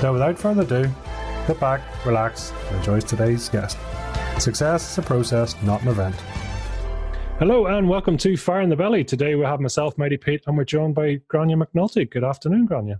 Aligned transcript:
So, 0.00 0.14
without 0.14 0.38
further 0.38 0.62
ado, 0.62 0.90
sit 1.46 1.60
back, 1.60 1.82
relax, 2.06 2.54
and 2.68 2.76
enjoy 2.78 3.00
today's 3.00 3.50
guest. 3.50 3.76
Success 4.38 4.92
is 4.92 4.96
a 4.96 5.02
process, 5.02 5.54
not 5.62 5.82
an 5.82 5.88
event. 5.88 6.14
Hello 7.38 7.66
and 7.66 7.86
welcome 7.86 8.16
to 8.16 8.34
Fire 8.34 8.62
in 8.62 8.70
the 8.70 8.76
Belly. 8.76 9.04
Today 9.04 9.34
we 9.34 9.44
have 9.44 9.60
myself, 9.60 9.98
Mighty 9.98 10.16
Pete, 10.16 10.40
and 10.46 10.56
we're 10.56 10.64
joined 10.64 10.94
by 10.94 11.20
Grainne 11.30 11.62
McNulty. 11.62 12.10
Good 12.10 12.24
afternoon, 12.24 12.66
Grainne. 12.66 12.98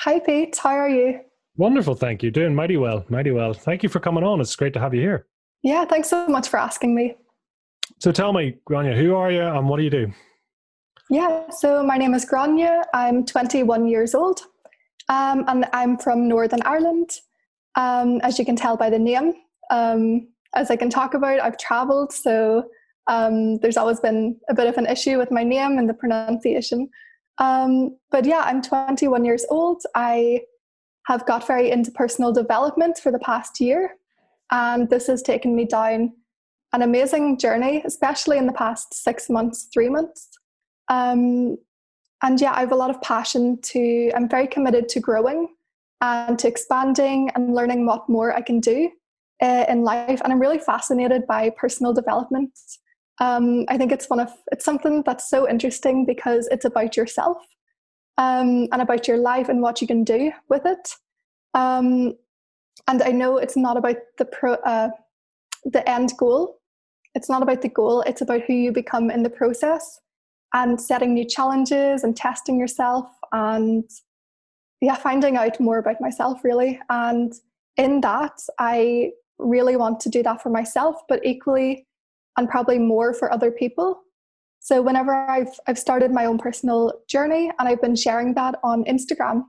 Hi, 0.00 0.20
Pete. 0.20 0.54
How 0.58 0.76
are 0.76 0.90
you? 0.90 1.20
Wonderful, 1.56 1.94
thank 1.94 2.22
you. 2.22 2.30
Doing 2.30 2.54
mighty 2.54 2.76
well, 2.76 3.06
mighty 3.08 3.30
well. 3.30 3.54
Thank 3.54 3.82
you 3.82 3.88
for 3.88 4.00
coming 4.00 4.22
on. 4.22 4.38
It's 4.38 4.54
great 4.54 4.74
to 4.74 4.80
have 4.80 4.92
you 4.92 5.00
here. 5.00 5.26
Yeah, 5.62 5.86
thanks 5.86 6.10
so 6.10 6.26
much 6.26 6.48
for 6.48 6.58
asking 6.58 6.94
me. 6.94 7.14
So 7.98 8.12
tell 8.12 8.34
me, 8.34 8.58
Grainne, 8.68 8.94
who 8.94 9.14
are 9.14 9.32
you 9.32 9.40
and 9.40 9.70
what 9.70 9.78
do 9.78 9.84
you 9.84 9.90
do? 9.90 10.12
Yeah, 11.08 11.48
so 11.48 11.82
my 11.82 11.96
name 11.96 12.12
is 12.12 12.26
Grainne. 12.26 12.82
I'm 12.92 13.24
21 13.24 13.88
years 13.88 14.14
old 14.14 14.42
um, 15.12 15.44
and 15.46 15.66
I'm 15.74 15.98
from 15.98 16.26
Northern 16.26 16.62
Ireland. 16.62 17.10
Um, 17.74 18.20
as 18.22 18.38
you 18.38 18.46
can 18.46 18.56
tell 18.56 18.78
by 18.78 18.88
the 18.88 18.98
name, 18.98 19.34
um, 19.70 20.28
as 20.54 20.70
I 20.70 20.76
can 20.76 20.88
talk 20.88 21.12
about, 21.12 21.40
I've 21.40 21.58
travelled, 21.58 22.12
so 22.12 22.64
um, 23.08 23.58
there's 23.58 23.76
always 23.76 24.00
been 24.00 24.40
a 24.48 24.54
bit 24.54 24.68
of 24.68 24.78
an 24.78 24.86
issue 24.86 25.18
with 25.18 25.30
my 25.30 25.44
name 25.44 25.76
and 25.76 25.88
the 25.88 25.94
pronunciation. 25.94 26.88
Um, 27.38 27.96
but 28.10 28.24
yeah, 28.24 28.42
I'm 28.44 28.62
21 28.62 29.24
years 29.24 29.44
old. 29.50 29.82
I 29.94 30.42
have 31.06 31.26
got 31.26 31.46
very 31.46 31.70
into 31.70 31.90
personal 31.90 32.32
development 32.32 32.98
for 32.98 33.12
the 33.12 33.18
past 33.18 33.60
year, 33.60 33.96
and 34.50 34.88
this 34.88 35.08
has 35.08 35.20
taken 35.20 35.54
me 35.54 35.66
down 35.66 36.14
an 36.72 36.80
amazing 36.80 37.38
journey, 37.38 37.82
especially 37.84 38.38
in 38.38 38.46
the 38.46 38.52
past 38.54 38.94
six 38.94 39.28
months, 39.28 39.68
three 39.74 39.90
months. 39.90 40.28
Um, 40.88 41.58
and 42.22 42.40
yeah, 42.40 42.52
I 42.54 42.60
have 42.60 42.72
a 42.72 42.76
lot 42.76 42.90
of 42.90 43.02
passion 43.02 43.60
to, 43.62 44.12
I'm 44.14 44.28
very 44.28 44.46
committed 44.46 44.88
to 44.90 45.00
growing 45.00 45.48
and 46.00 46.38
to 46.38 46.48
expanding 46.48 47.30
and 47.34 47.54
learning 47.54 47.84
what 47.84 48.08
more 48.08 48.34
I 48.34 48.42
can 48.42 48.60
do 48.60 48.90
uh, 49.42 49.64
in 49.68 49.82
life. 49.82 50.20
And 50.22 50.32
I'm 50.32 50.40
really 50.40 50.58
fascinated 50.58 51.26
by 51.26 51.50
personal 51.50 51.92
development. 51.92 52.52
Um, 53.20 53.64
I 53.68 53.76
think 53.76 53.92
it's 53.92 54.08
one 54.08 54.20
of 54.20 54.30
it's 54.52 54.64
something 54.64 55.02
that's 55.04 55.28
so 55.28 55.48
interesting 55.48 56.06
because 56.06 56.48
it's 56.48 56.64
about 56.64 56.96
yourself 56.96 57.38
um, 58.18 58.68
and 58.72 58.80
about 58.80 59.08
your 59.08 59.18
life 59.18 59.48
and 59.48 59.60
what 59.60 59.80
you 59.80 59.86
can 59.86 60.04
do 60.04 60.32
with 60.48 60.62
it. 60.64 60.90
Um, 61.54 62.14
and 62.88 63.02
I 63.02 63.10
know 63.10 63.36
it's 63.36 63.56
not 63.56 63.76
about 63.76 63.96
the 64.18 64.24
pro, 64.24 64.54
uh, 64.54 64.90
the 65.64 65.88
end 65.88 66.12
goal. 66.16 66.58
It's 67.14 67.28
not 67.28 67.42
about 67.42 67.62
the 67.62 67.68
goal. 67.68 68.02
It's 68.02 68.22
about 68.22 68.42
who 68.42 68.54
you 68.54 68.72
become 68.72 69.10
in 69.10 69.22
the 69.22 69.30
process 69.30 70.00
and 70.52 70.80
setting 70.80 71.14
new 71.14 71.24
challenges 71.24 72.04
and 72.04 72.16
testing 72.16 72.58
yourself 72.58 73.06
and 73.32 73.84
yeah, 74.80 74.96
finding 74.96 75.36
out 75.36 75.58
more 75.60 75.78
about 75.78 76.00
myself 76.00 76.42
really. 76.44 76.80
And 76.90 77.32
in 77.76 78.00
that, 78.02 78.38
I 78.58 79.12
really 79.38 79.76
want 79.76 80.00
to 80.00 80.08
do 80.08 80.22
that 80.22 80.42
for 80.42 80.50
myself, 80.50 80.96
but 81.08 81.24
equally 81.24 81.86
and 82.36 82.48
probably 82.48 82.78
more 82.78 83.14
for 83.14 83.32
other 83.32 83.50
people. 83.50 84.02
So 84.60 84.80
whenever 84.80 85.12
I've 85.12 85.58
I've 85.66 85.78
started 85.78 86.12
my 86.12 86.26
own 86.26 86.38
personal 86.38 86.92
journey 87.08 87.50
and 87.58 87.68
I've 87.68 87.80
been 87.80 87.96
sharing 87.96 88.34
that 88.34 88.58
on 88.62 88.84
Instagram 88.84 89.44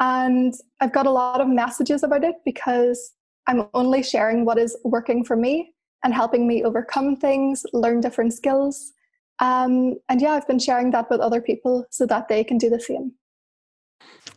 and 0.00 0.54
I've 0.80 0.92
got 0.92 1.06
a 1.06 1.10
lot 1.10 1.40
of 1.40 1.48
messages 1.48 2.02
about 2.02 2.24
it 2.24 2.36
because 2.44 3.14
I'm 3.46 3.68
only 3.74 4.02
sharing 4.02 4.44
what 4.44 4.58
is 4.58 4.76
working 4.84 5.24
for 5.24 5.36
me 5.36 5.72
and 6.04 6.14
helping 6.14 6.46
me 6.46 6.62
overcome 6.62 7.16
things, 7.16 7.64
learn 7.72 8.00
different 8.00 8.32
skills. 8.32 8.92
Um, 9.40 9.96
and 10.08 10.20
yeah, 10.20 10.32
I've 10.32 10.48
been 10.48 10.58
sharing 10.58 10.90
that 10.92 11.10
with 11.10 11.20
other 11.20 11.40
people 11.40 11.86
so 11.90 12.06
that 12.06 12.28
they 12.28 12.42
can 12.42 12.58
do 12.58 12.68
the 12.68 12.80
same. 12.80 13.12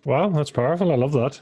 Wow, 0.05 0.29
that's 0.29 0.51
powerful. 0.51 0.91
I 0.91 0.95
love 0.95 1.13
that. 1.13 1.41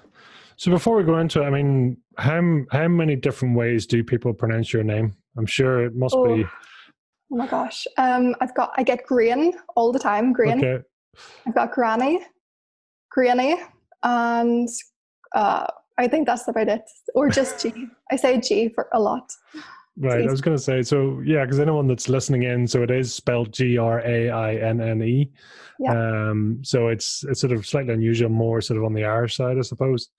So 0.58 0.72
before 0.72 0.98
we 0.98 1.04
go 1.04 1.20
into 1.20 1.42
it, 1.42 1.46
I 1.46 1.50
mean, 1.50 1.98
how 2.18 2.42
how 2.72 2.88
many 2.88 3.16
different 3.16 3.56
ways 3.56 3.86
do 3.86 4.04
people 4.04 4.34
pronounce 4.34 4.74
your 4.74 4.84
name? 4.84 5.16
I'm 5.38 5.46
sure 5.46 5.86
it 5.86 5.96
must 5.96 6.16
oh, 6.16 6.36
be. 6.36 6.44
Oh 7.32 7.36
my 7.38 7.48
gosh, 7.48 7.88
um, 7.98 8.36
I've 8.42 8.54
got 8.56 8.72
I 8.76 8.84
get 8.84 9.06
Green 9.06 9.54
all 9.78 9.94
the 9.94 10.00
time. 10.00 10.34
Green. 10.34 10.58
Okay. 10.58 10.84
I've 11.48 11.56
got 11.56 11.72
Granny, 11.72 12.20
Granny, 13.10 13.56
and 14.04 14.68
uh, 15.34 15.68
I 15.98 16.08
think 16.10 16.28
that's 16.28 16.48
about 16.48 16.68
it. 16.68 16.84
Or 17.16 17.30
just 17.30 17.62
G. 17.62 17.88
I 18.12 18.18
say 18.18 18.40
G 18.42 18.68
for 18.68 18.90
a 18.94 19.00
lot. 19.00 19.32
Right. 20.02 20.26
I 20.26 20.32
was 20.32 20.40
going 20.40 20.56
to 20.56 20.64
say, 20.64 20.82
so 20.82 21.22
yeah, 21.26 21.44
because 21.44 21.60
anyone 21.60 21.88
that's 21.88 22.08
listening 22.08 22.44
in, 22.44 22.66
so 22.68 22.84
it 22.84 22.90
is 22.92 23.14
spelled 23.14 23.52
G 23.52 23.78
R 23.78 24.00
A 24.00 24.30
I 24.30 24.56
N 24.56 24.80
N 24.80 25.02
E. 25.02 25.30
Yeah. 25.78 25.92
Um, 25.92 26.60
so 26.64 26.88
it's 26.88 27.26
it's 27.28 27.42
sort 27.42 27.52
of 27.52 27.66
slightly 27.66 27.94
unusual, 27.94 28.30
more 28.30 28.62
sort 28.62 28.78
of 28.78 28.86
on 28.86 28.94
the 28.94 29.04
Irish 29.04 29.36
side, 29.36 29.58
I 29.58 29.62
suppose. 29.62 30.10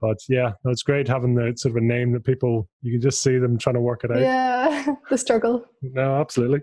But 0.00 0.18
yeah, 0.28 0.52
it's 0.66 0.84
great 0.84 1.08
having 1.08 1.34
the 1.34 1.52
sort 1.56 1.72
of 1.72 1.76
a 1.78 1.84
name 1.84 2.12
that 2.12 2.24
people 2.24 2.68
you 2.82 2.92
can 2.92 3.00
just 3.00 3.22
see 3.22 3.38
them 3.38 3.58
trying 3.58 3.74
to 3.74 3.80
work 3.80 4.04
it 4.04 4.12
out. 4.12 4.20
Yeah, 4.20 4.94
the 5.10 5.18
struggle. 5.18 5.64
No, 5.82 6.20
absolutely. 6.20 6.60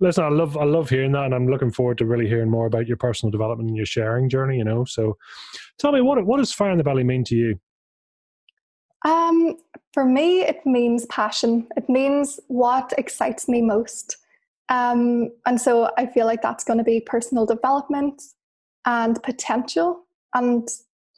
Listen, 0.00 0.24
I 0.24 0.30
love 0.30 0.56
I 0.56 0.64
love 0.64 0.90
hearing 0.90 1.12
that, 1.12 1.26
and 1.26 1.34
I'm 1.34 1.48
looking 1.48 1.70
forward 1.70 1.98
to 1.98 2.06
really 2.06 2.26
hearing 2.26 2.50
more 2.50 2.66
about 2.66 2.88
your 2.88 2.96
personal 2.96 3.30
development 3.30 3.68
and 3.68 3.76
your 3.76 3.86
sharing 3.86 4.28
journey. 4.28 4.58
You 4.58 4.64
know, 4.64 4.84
so 4.84 5.16
tell 5.78 5.92
me 5.92 6.00
what 6.00 6.24
what 6.26 6.38
does 6.38 6.52
fire 6.52 6.72
in 6.72 6.78
the 6.78 6.84
belly 6.84 7.04
mean 7.04 7.22
to 7.24 7.36
you? 7.36 7.60
Um, 9.04 9.56
for 9.92 10.04
me, 10.04 10.42
it 10.42 10.64
means 10.64 11.06
passion. 11.06 11.66
It 11.76 11.88
means 11.88 12.38
what 12.48 12.92
excites 12.96 13.48
me 13.48 13.60
most. 13.60 14.16
Um, 14.68 15.30
and 15.46 15.60
so 15.60 15.90
I 15.98 16.06
feel 16.06 16.26
like 16.26 16.42
that's 16.42 16.64
going 16.64 16.78
to 16.78 16.84
be 16.84 17.00
personal 17.00 17.44
development 17.44 18.22
and 18.86 19.22
potential, 19.22 20.04
and 20.34 20.68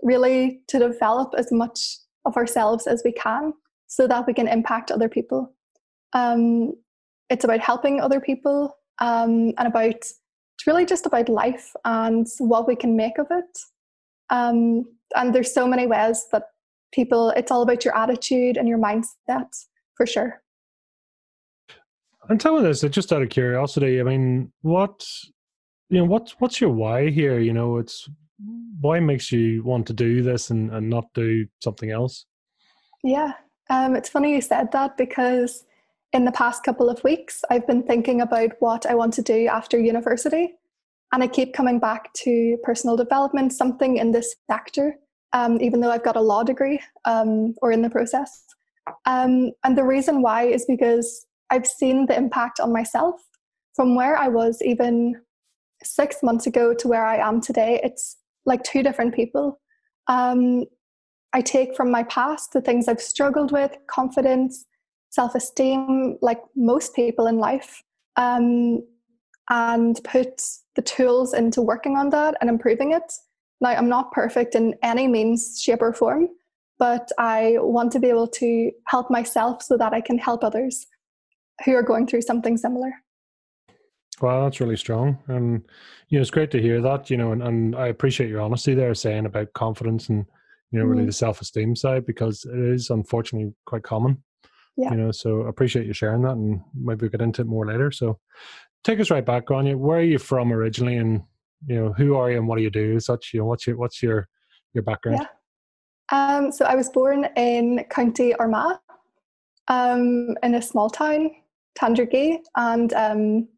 really 0.03 0.63
to 0.69 0.79
develop 0.79 1.35
as 1.37 1.53
much 1.53 1.99
of 2.25 2.37
ourselves 2.37 2.87
as 2.87 3.03
we 3.05 3.13
can 3.13 3.53
so 3.87 4.07
that 4.09 4.27
we 4.27 4.33
can 4.33 4.49
impact 4.49 4.91
other 4.91 5.09
people. 5.09 5.53
Um, 6.13 6.73
it's 7.31 7.45
about 7.45 7.61
helping 7.61 8.01
other 8.01 8.21
people 8.21 8.77
um, 9.01 9.53
and 9.59 9.67
about 9.69 9.85
it's 10.63 10.67
really 10.67 10.87
just 10.87 11.07
about 11.07 11.29
life 11.29 11.73
and 11.85 12.27
what 12.39 12.67
we 12.67 12.77
can 12.77 12.97
make 12.97 13.19
of 13.19 13.27
it. 13.31 13.59
Um, 14.31 14.85
and 15.15 15.35
there's 15.35 15.53
so 15.53 15.67
many 15.67 15.87
ways 15.87 16.27
that 16.33 16.45
people 16.93 17.31
it's 17.31 17.51
all 17.51 17.63
about 17.63 17.85
your 17.85 17.97
attitude 17.97 18.57
and 18.57 18.69
your 18.69 18.79
mindset 18.79 19.49
for 19.95 20.07
sure. 20.07 20.43
And 22.29 22.41
tell 22.41 22.57
me 22.57 22.63
this 22.63 22.83
just 22.83 23.13
out 23.13 23.23
of 23.23 23.31
curiosity 23.31 24.01
i 24.01 24.05
mean 24.05 24.53
what 24.63 25.05
you 25.89 25.99
know 25.99 26.05
what's 26.05 26.33
what's 26.39 26.61
your 26.61 26.71
why 26.71 27.11
here? 27.11 27.39
You 27.39 27.53
know 27.53 27.79
it's 27.79 28.09
why 28.81 28.99
makes 28.99 29.31
you 29.31 29.63
want 29.63 29.87
to 29.87 29.93
do 29.93 30.23
this 30.23 30.51
and, 30.51 30.73
and 30.73 30.89
not 30.91 31.05
do 31.15 31.47
something 31.61 31.91
else? 31.91 32.27
Yeah 33.03 33.33
um, 33.73 33.97
it's 33.97 34.09
funny 34.09 34.35
you 34.35 34.41
said 34.41 34.71
that 34.73 34.97
because 34.97 35.65
in 36.13 36.25
the 36.25 36.33
past 36.33 36.63
couple 36.63 36.91
of 36.91 37.03
weeks 37.05 37.43
i've 37.51 37.67
been 37.67 37.83
thinking 37.83 38.21
about 38.21 38.51
what 38.61 38.87
i 38.87 38.95
want 38.95 39.15
to 39.15 39.23
do 39.23 39.47
after 39.47 39.79
university 39.79 40.55
and 41.13 41.23
i 41.23 41.27
keep 41.27 41.55
coming 41.55 41.79
back 41.79 42.13
to 42.13 42.57
personal 42.63 42.97
development 42.97 43.53
something 43.53 43.97
in 43.97 44.13
this 44.13 44.35
sector 44.51 44.97
um, 45.33 45.61
even 45.61 45.81
though 45.81 45.91
I've 45.91 46.05
got 46.05 46.17
a 46.17 46.21
law 46.21 46.43
degree 46.43 46.81
um, 47.05 47.55
or 47.63 47.73
in 47.73 47.83
the 47.83 47.91
process. 47.91 48.45
Um, 49.07 49.53
and 49.65 49.77
the 49.77 49.85
reason 49.85 50.23
why 50.23 50.45
is 50.45 50.65
because 50.67 51.27
I've 51.51 51.67
seen 51.67 52.07
the 52.07 52.17
impact 52.17 52.61
on 52.61 52.73
myself 52.73 53.21
from 53.75 53.95
where 53.95 54.17
I 54.17 54.29
was 54.29 54.61
even 54.63 55.21
six 55.83 56.17
months 56.23 56.47
ago 56.47 56.75
to 56.75 56.89
where 56.89 57.05
I 57.05 57.17
am 57.17 57.41
today. 57.41 57.81
It's 57.83 58.17
like 58.45 58.63
two 58.63 58.83
different 58.83 59.15
people. 59.15 59.61
Um, 60.09 60.65
I 61.33 61.41
take 61.41 61.75
from 61.77 61.91
my 61.91 62.03
past 62.05 62.53
the 62.53 62.61
things 62.61 62.89
I've 62.89 63.01
struggled 63.01 63.53
with, 63.53 63.77
confidence, 63.87 64.67
self 65.11 65.35
esteem, 65.35 66.19
like 66.21 66.41
most 66.57 66.95
people 66.95 67.27
in 67.27 67.39
life, 67.39 67.83
um, 68.17 68.83
and 69.49 70.01
put 70.05 70.43
the 70.77 70.83
tools 70.83 71.35
into 71.35 71.63
working 71.63 71.97
on 71.97 72.11
that 72.11 72.37
and 72.41 72.51
improving 72.51 72.93
it 72.93 73.13
now, 73.63 73.71
I'm 73.71 73.89
not 73.89 74.11
perfect 74.11 74.55
in 74.57 74.75
any 74.83 75.07
means, 75.07 75.63
shape, 75.63 75.81
or 75.81 75.93
form, 75.93 76.29
but 76.79 77.09
I 77.17 77.55
want 77.59 77.93
to 77.93 78.01
be 78.01 78.09
able 78.09 78.27
to 78.27 78.73
help 78.87 79.09
myself 79.09 79.63
so 79.63 79.77
that 79.77 79.95
I 79.95 80.01
can 80.01 80.19
help 80.19 80.43
others 80.43 80.87
who 81.65 81.75
are 81.75 81.83
going 81.83 82.09
through 82.09 82.23
something 82.23 82.57
similar. 82.57 82.93
Well, 84.21 84.45
that's 84.45 84.61
really 84.61 84.77
strong. 84.77 85.19
And, 85.29 85.63
you 86.09 86.19
know, 86.19 86.23
it's 86.23 86.31
great 86.31 86.51
to 86.51 86.61
hear 86.61 86.81
that, 86.81 87.09
you 87.09 87.17
know, 87.17 87.33
and, 87.33 87.43
and 87.43 87.77
I 87.77 87.87
appreciate 87.87 88.29
your 88.29 88.41
honesty 88.41 88.75
there 88.75 88.95
saying 88.95 89.27
about 89.27 89.53
confidence 89.53 90.09
and, 90.09 90.27
you 90.73 90.81
know, 90.81 90.85
really 90.85 91.05
mm. 91.05 91.07
the 91.07 91.13
self 91.13 91.41
esteem 91.41 91.77
side 91.77 92.05
because 92.05 92.45
it 92.45 92.59
is 92.59 92.91
unfortunately 92.91 93.53
quite 93.65 93.85
common. 93.85 94.23
Yeah. 94.77 94.91
You 94.91 94.97
know, 94.97 95.13
so 95.13 95.43
appreciate 95.43 95.87
you 95.87 95.93
sharing 95.93 96.23
that 96.23 96.33
and 96.33 96.61
maybe 96.75 97.03
we'll 97.03 97.11
get 97.11 97.21
into 97.21 97.43
it 97.43 97.47
more 97.47 97.67
later. 97.67 97.93
So 97.93 98.19
take 98.83 98.99
us 98.99 99.11
right 99.11 99.25
back, 99.25 99.47
Grainne. 99.47 99.77
Where 99.77 99.99
are 99.99 100.03
you 100.03 100.19
from 100.19 100.53
originally 100.53 100.97
and 100.97 101.23
you 101.67 101.77
know, 101.77 101.93
who 101.93 102.17
are 102.17 102.31
you 102.31 102.39
and 102.39 102.49
what 102.49 102.57
do 102.57 102.63
you 102.63 102.71
do? 102.71 102.99
Such, 103.01 103.33
you 103.33 103.41
know, 103.41 103.47
what's 103.47 103.67
your 103.67 103.77
what's 103.77 104.03
your 104.03 104.29
your 104.75 104.83
background? 104.83 105.21
Yeah. 105.21 105.29
Um, 106.11 106.53
so 106.53 106.65
I 106.65 106.75
was 106.75 106.91
born 106.91 107.27
in 107.37 107.85
County 107.89 108.35
Armagh, 108.35 108.79
um, 109.69 110.37
in 110.43 110.55
a 110.55 110.63
small 110.63 110.91
town, 110.91 111.31
Tandragee, 111.79 112.39
and 112.57 112.93
um, 112.93 113.49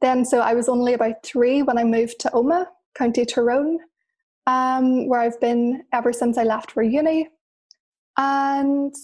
then 0.00 0.24
so 0.24 0.40
I 0.40 0.54
was 0.54 0.68
only 0.68 0.94
about 0.94 1.22
three 1.22 1.62
when 1.62 1.78
I 1.78 1.84
moved 1.84 2.18
to 2.20 2.30
Omagh, 2.30 2.66
County 2.96 3.24
Tyrone, 3.24 3.78
um, 4.46 5.08
where 5.08 5.20
I've 5.20 5.40
been 5.40 5.84
ever 5.92 6.12
since 6.12 6.36
I 6.38 6.44
left 6.44 6.72
for 6.72 6.82
uni. 6.82 7.28
And 8.16 8.94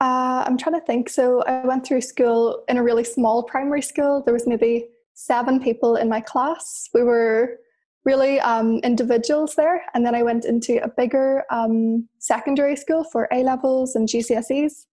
uh, 0.00 0.44
I'm 0.46 0.56
trying 0.56 0.78
to 0.78 0.86
think. 0.86 1.08
So 1.08 1.42
I 1.42 1.66
went 1.66 1.86
through 1.86 2.02
school 2.02 2.64
in 2.68 2.76
a 2.76 2.82
really 2.82 3.04
small 3.04 3.42
primary 3.42 3.82
school. 3.82 4.22
There 4.24 4.34
was 4.34 4.46
maybe 4.46 4.88
seven 5.18 5.60
people 5.60 5.96
in 5.96 6.08
my 6.08 6.20
class. 6.20 6.88
We 6.94 7.02
were 7.02 7.58
really 8.04 8.38
um, 8.40 8.78
individuals 8.84 9.56
there. 9.56 9.84
And 9.92 10.06
then 10.06 10.14
I 10.14 10.22
went 10.22 10.44
into 10.44 10.82
a 10.82 10.88
bigger 10.88 11.44
um, 11.50 12.08
secondary 12.20 12.76
school 12.76 13.02
for 13.02 13.28
A 13.32 13.42
levels 13.42 13.96
and 13.96 14.08
GCSEs. 14.08 14.86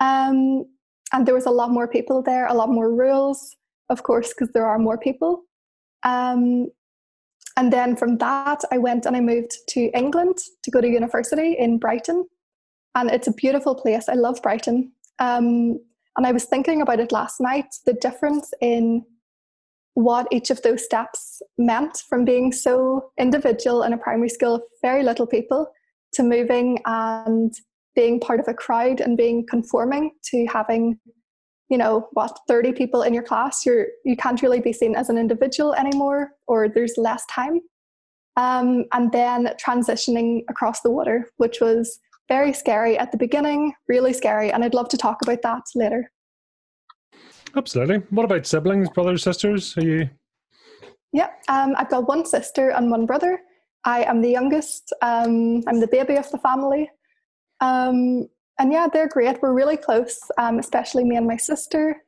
Um, 0.00 0.64
and 1.12 1.26
there 1.26 1.34
was 1.34 1.44
a 1.44 1.50
lot 1.50 1.70
more 1.70 1.86
people 1.86 2.22
there, 2.22 2.46
a 2.46 2.54
lot 2.54 2.70
more 2.70 2.90
rules, 2.90 3.54
of 3.90 4.02
course, 4.02 4.30
because 4.30 4.50
there 4.54 4.66
are 4.66 4.78
more 4.78 4.96
people. 4.96 5.42
Um, 6.04 6.68
and 7.58 7.70
then 7.70 7.96
from 7.96 8.16
that, 8.16 8.62
I 8.72 8.78
went 8.78 9.04
and 9.04 9.14
I 9.14 9.20
moved 9.20 9.52
to 9.68 9.90
England 9.94 10.38
to 10.62 10.70
go 10.70 10.80
to 10.80 10.88
university 10.88 11.54
in 11.58 11.78
Brighton. 11.78 12.26
And 12.94 13.10
it's 13.10 13.28
a 13.28 13.34
beautiful 13.34 13.74
place. 13.74 14.08
I 14.08 14.14
love 14.14 14.40
Brighton. 14.42 14.92
Um, 15.18 15.78
and 16.16 16.26
I 16.26 16.32
was 16.32 16.46
thinking 16.46 16.80
about 16.80 17.00
it 17.00 17.12
last 17.12 17.40
night 17.40 17.66
the 17.84 17.92
difference 17.92 18.52
in 18.62 19.04
what 19.94 20.26
each 20.30 20.50
of 20.50 20.62
those 20.62 20.84
steps 20.84 21.42
meant 21.58 22.02
from 22.08 22.24
being 22.24 22.52
so 22.52 23.10
individual 23.18 23.82
in 23.82 23.92
a 23.92 23.98
primary 23.98 24.28
school 24.28 24.56
of 24.56 24.62
very 24.82 25.02
little 25.02 25.26
people 25.26 25.70
to 26.14 26.22
moving 26.22 26.78
and 26.86 27.54
being 27.94 28.20
part 28.20 28.40
of 28.40 28.48
a 28.48 28.54
crowd 28.54 29.00
and 29.00 29.16
being 29.16 29.44
conforming 29.46 30.12
to 30.24 30.46
having 30.46 30.98
you 31.68 31.78
know 31.78 32.08
what 32.12 32.38
30 32.48 32.72
people 32.72 33.02
in 33.02 33.14
your 33.14 33.22
class 33.22 33.64
you're 33.64 33.86
you 34.04 34.16
can't 34.16 34.42
really 34.42 34.60
be 34.60 34.72
seen 34.72 34.94
as 34.94 35.08
an 35.08 35.18
individual 35.18 35.74
anymore 35.74 36.32
or 36.46 36.68
there's 36.68 36.94
less 36.96 37.24
time. 37.26 37.60
Um, 38.36 38.84
and 38.92 39.10
then 39.10 39.48
transitioning 39.64 40.42
across 40.48 40.80
the 40.82 40.90
water 40.90 41.30
which 41.38 41.60
was 41.60 41.98
very 42.28 42.52
scary 42.52 42.96
at 42.96 43.10
the 43.10 43.18
beginning 43.18 43.74
really 43.88 44.12
scary 44.12 44.52
and 44.52 44.64
i'd 44.64 44.72
love 44.72 44.88
to 44.90 44.96
talk 44.96 45.18
about 45.20 45.42
that 45.42 45.62
later 45.74 46.10
absolutely 47.56 47.96
what 48.10 48.24
about 48.24 48.46
siblings 48.46 48.88
brothers 48.90 49.22
sisters 49.22 49.76
are 49.76 49.84
you 49.84 50.08
yeah 51.12 51.30
um, 51.48 51.74
i've 51.76 51.90
got 51.90 52.06
one 52.06 52.24
sister 52.24 52.70
and 52.70 52.90
one 52.90 53.06
brother 53.06 53.40
i 53.84 54.02
am 54.04 54.20
the 54.20 54.30
youngest 54.30 54.92
um, 55.02 55.62
i'm 55.66 55.80
the 55.80 55.88
baby 55.88 56.16
of 56.16 56.30
the 56.30 56.38
family 56.38 56.90
um, 57.60 58.28
and 58.60 58.72
yeah, 58.72 58.88
they're 58.92 59.08
great. 59.08 59.40
We're 59.40 59.54
really 59.54 59.78
close, 59.78 60.20
um, 60.38 60.58
especially 60.58 61.02
me 61.02 61.16
and 61.16 61.26
my 61.26 61.38
sister. 61.38 62.04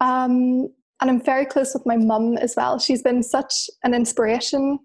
Um, 0.00 0.68
and 1.00 1.10
I'm 1.10 1.20
very 1.20 1.44
close 1.44 1.74
with 1.74 1.86
my 1.86 1.96
mum 1.96 2.36
as 2.38 2.54
well. 2.56 2.78
She's 2.78 3.02
been 3.02 3.22
such 3.22 3.68
an 3.82 3.94
inspiration. 3.94 4.78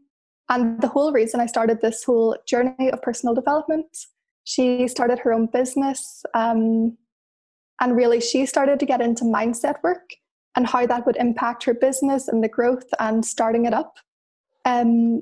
And 0.50 0.82
the 0.82 0.88
whole 0.88 1.12
reason 1.12 1.40
I 1.40 1.46
started 1.46 1.82
this 1.82 2.04
whole 2.04 2.36
journey 2.48 2.90
of 2.92 3.02
personal 3.04 3.36
development, 3.36 3.86
she 4.44 4.88
started 4.88 5.20
her 5.20 5.34
own 5.34 5.48
business. 5.48 6.24
Um, 6.34 6.98
and 7.84 7.98
really, 7.98 8.22
she 8.22 8.46
started 8.46 8.80
to 8.80 8.86
get 8.86 9.02
into 9.02 9.26
mindset 9.26 9.84
work 9.84 10.10
and 10.56 10.66
how 10.66 10.86
that 10.86 11.06
would 11.06 11.18
impact 11.18 11.66
her 11.66 11.74
business 11.74 12.30
and 12.30 12.42
the 12.42 12.48
growth 12.48 12.86
and 12.98 13.26
starting 13.26 13.66
it 13.66 13.74
up. 13.74 13.98
Um, 14.64 15.22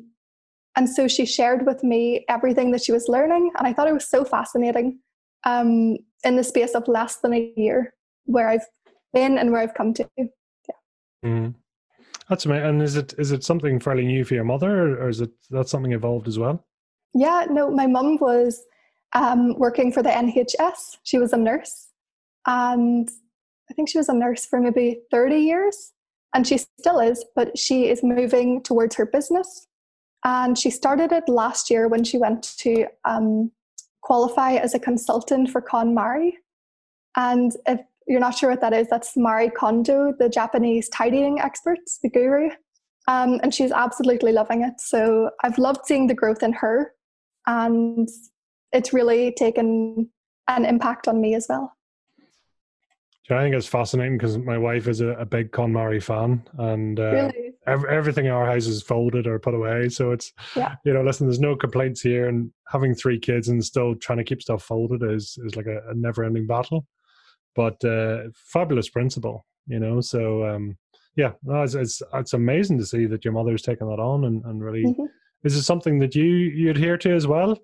and 0.75 0.88
so 0.88 1.08
she 1.08 1.25
shared 1.25 1.66
with 1.66 1.84
me 1.84 2.24
everything 2.30 2.69
that 2.72 2.84
she 2.84 2.92
was 2.92 3.08
learning. 3.08 3.52
And 3.58 3.66
I 3.66 3.74
thought 3.74 3.88
it 3.88 3.94
was 3.96 4.08
so 4.08 4.24
fascinating 4.24 5.00
um, 5.44 5.98
in 6.24 6.36
the 6.36 6.44
space 6.44 6.75
of 6.75 6.88
less 6.88 7.18
than 7.18 7.34
a 7.34 7.52
year 7.58 7.96
where 8.25 8.48
I've 8.48 8.68
been 9.12 9.40
and 9.40 9.52
where 9.52 9.62
I've 9.62 9.74
come 9.74 9.96
to. 9.96 10.08
Yeah. 10.16 10.25
Mm. 11.25 11.56
That's 12.30 12.46
amazing. 12.46 12.66
And 12.68 12.81
is 12.84 12.96
it 12.96 13.16
is 13.18 13.31
it 13.31 13.44
something 13.44 13.80
fairly 13.80 14.06
new 14.06 14.24
for 14.24 14.36
your 14.36 14.44
mother, 14.44 15.02
or 15.02 15.10
is 15.10 15.19
it 15.19 15.31
that 15.50 15.68
something 15.68 15.94
evolved 15.94 16.28
as 16.28 16.38
well? 16.38 16.63
Yeah, 17.16 17.48
no, 17.50 17.72
my 17.72 17.88
mum 17.88 18.18
was 18.22 18.63
um, 19.13 19.58
working 19.58 19.92
for 19.92 20.04
the 20.04 20.10
NHS. 20.10 21.00
She 21.04 21.18
was 21.18 21.34
a 21.34 21.38
nurse, 21.38 21.90
and 22.45 23.09
I 23.69 23.73
think 23.73 23.89
she 23.89 23.97
was 23.97 24.09
a 24.09 24.13
nurse 24.13 24.45
for 24.45 24.59
maybe 24.59 25.01
thirty 25.11 25.39
years, 25.39 25.93
and 26.33 26.45
she 26.47 26.57
still 26.57 26.99
is. 26.99 27.25
But 27.35 27.57
she 27.57 27.89
is 27.89 28.03
moving 28.03 28.61
towards 28.63 28.95
her 28.95 29.05
business, 29.05 29.67
and 30.25 30.57
she 30.57 30.69
started 30.69 31.11
it 31.11 31.27
last 31.27 31.69
year 31.69 31.88
when 31.88 32.03
she 32.03 32.17
went 32.17 32.43
to 32.59 32.88
um, 33.05 33.51
qualify 34.01 34.53
as 34.53 34.73
a 34.73 34.79
consultant 34.79 35.49
for 35.49 35.61
KonMari. 35.61 36.31
And 37.15 37.51
if 37.67 37.79
you're 38.07 38.19
not 38.19 38.38
sure 38.38 38.49
what 38.49 38.61
that 38.61 38.73
is, 38.73 38.88
that's 38.89 39.15
Marie 39.15 39.49
Kondo, 39.49 40.13
the 40.17 40.29
Japanese 40.29 40.89
tidying 40.89 41.39
expert, 41.39 41.79
the 42.01 42.09
guru. 42.09 42.49
Um, 43.07 43.39
and 43.43 43.53
she's 43.53 43.71
absolutely 43.71 44.31
loving 44.31 44.63
it. 44.63 44.79
So 44.79 45.31
I've 45.43 45.57
loved 45.57 45.85
seeing 45.85 46.07
the 46.07 46.13
growth 46.13 46.43
in 46.43 46.53
her. 46.53 46.93
And 47.47 48.07
it's 48.71 48.93
really 48.93 49.33
taken 49.33 50.09
an 50.47 50.65
impact 50.65 51.07
on 51.07 51.19
me 51.19 51.35
as 51.35 51.47
well. 51.49 51.73
I 53.38 53.44
think 53.44 53.56
it's 53.56 53.68
fascinating 53.68 54.18
because 54.18 54.38
my 54.38 54.57
wife 54.57 54.88
is 54.88 55.01
a, 55.01 55.10
a 55.10 55.25
big 55.25 55.51
KonMari 55.51 56.01
fan, 56.01 56.44
and 56.57 57.00
uh, 57.00 57.12
really? 57.12 57.54
ev- 57.68 57.86
everything 57.86 58.25
in 58.25 58.31
our 58.31 58.45
house 58.45 58.68
is 58.68 58.81
folded 58.81 59.28
or 59.28 59.39
put 59.39 59.54
away. 59.54 59.89
So 59.89 60.12
it's, 60.12 60.31
yeah. 60.56 60.75
you 60.86 60.94
know, 60.94 61.04
listen, 61.04 61.28
there's 61.28 61.39
no 61.39 61.56
complaints 61.56 62.01
here, 62.01 62.28
and 62.28 62.51
having 62.68 62.95
three 62.95 63.19
kids 63.19 63.50
and 63.50 63.63
still 63.63 63.95
trying 63.95 64.18
to 64.18 64.24
keep 64.24 64.42
stuff 64.42 64.63
folded 64.63 65.04
is 65.04 65.38
is 65.45 65.56
like 65.56 65.68
a, 65.68 65.80
a 65.89 65.94
never-ending 65.95 66.48
battle. 66.48 66.88
But 67.56 67.83
uh, 67.83 68.30
fabulous 68.33 68.89
principle, 68.89 69.45
you 69.68 69.80
know. 69.80 70.01
So 70.01 70.45
um, 70.45 70.77
yeah, 71.16 71.34
no, 71.44 71.63
it's, 71.63 71.75
it's, 71.75 72.01
it's 72.13 72.34
amazing 72.34 72.77
to 72.77 72.86
see 72.86 73.06
that 73.06 73.25
your 73.25 73.34
mother's 73.34 73.62
taken 73.62 73.88
that 73.88 74.00
on 74.00 74.25
and, 74.25 74.44
and 74.46 74.63
really. 74.63 74.84
Mm-hmm. 74.84 75.05
Is 75.44 75.55
it 75.55 75.63
something 75.63 76.00
that 76.00 76.15
you 76.15 76.24
you 76.24 76.70
adhere 76.70 76.98
to 76.98 77.13
as 77.13 77.27
well? 77.27 77.58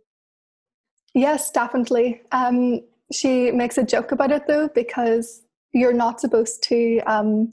Yes, 1.14 1.52
definitely. 1.52 2.22
Um, 2.32 2.82
she 3.14 3.52
makes 3.52 3.78
a 3.78 3.84
joke 3.84 4.12
about 4.12 4.32
it 4.32 4.48
though 4.48 4.68
because 4.68 5.44
you're 5.74 5.94
not 5.94 6.20
supposed 6.20 6.64
to 6.64 7.00
um, 7.02 7.52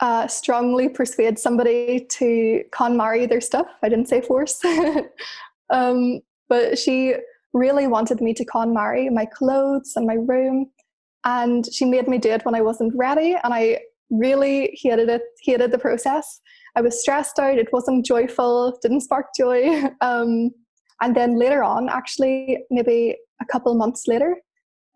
uh, 0.00 0.26
strongly 0.26 0.88
persuade 0.88 1.38
somebody 1.38 2.06
to 2.10 2.64
KonMari 2.72 3.28
their 3.28 3.40
stuff. 3.40 3.68
I 3.82 3.88
didn't 3.88 4.08
say 4.08 4.20
force. 4.20 4.60
um, 5.70 6.20
but 6.48 6.78
she 6.78 7.14
really 7.52 7.86
wanted 7.86 8.20
me 8.20 8.34
to 8.34 8.44
KonMari 8.44 9.10
my 9.12 9.26
clothes 9.26 9.92
and 9.96 10.06
my 10.06 10.14
room. 10.14 10.70
And 11.24 11.64
she 11.72 11.84
made 11.84 12.08
me 12.08 12.18
do 12.18 12.30
it 12.30 12.44
when 12.44 12.54
I 12.54 12.62
wasn't 12.62 12.92
ready. 12.96 13.36
And 13.44 13.54
I 13.54 13.78
really 14.10 14.76
hated 14.82 15.08
it, 15.08 15.22
hated 15.42 15.70
the 15.70 15.78
process. 15.78 16.40
I 16.74 16.80
was 16.80 17.00
stressed 17.00 17.38
out. 17.38 17.58
It 17.58 17.72
wasn't 17.72 18.04
joyful, 18.04 18.78
didn't 18.82 19.02
spark 19.02 19.26
joy. 19.36 19.84
Um, 20.00 20.50
and 21.00 21.16
then 21.16 21.36
later 21.36 21.64
on, 21.64 21.88
actually, 21.88 22.58
maybe 22.70 23.16
a 23.40 23.44
couple 23.46 23.74
months 23.74 24.04
later, 24.06 24.36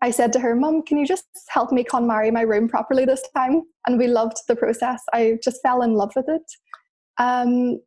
I 0.01 0.11
said 0.11 0.31
to 0.33 0.39
her, 0.39 0.55
Mum, 0.55 0.83
can 0.83 0.97
you 0.97 1.07
just 1.07 1.25
help 1.49 1.71
me 1.71 1.83
KonMari 1.83 2.31
my 2.31 2.41
room 2.41 2.67
properly 2.67 3.05
this 3.05 3.23
time? 3.35 3.63
And 3.87 3.97
we 3.97 4.07
loved 4.07 4.37
the 4.47 4.55
process. 4.55 5.01
I 5.13 5.39
just 5.43 5.61
fell 5.63 5.81
in 5.81 5.93
love 5.93 6.11
with 6.15 6.25
it. 6.27 6.43
Um, 7.19 7.79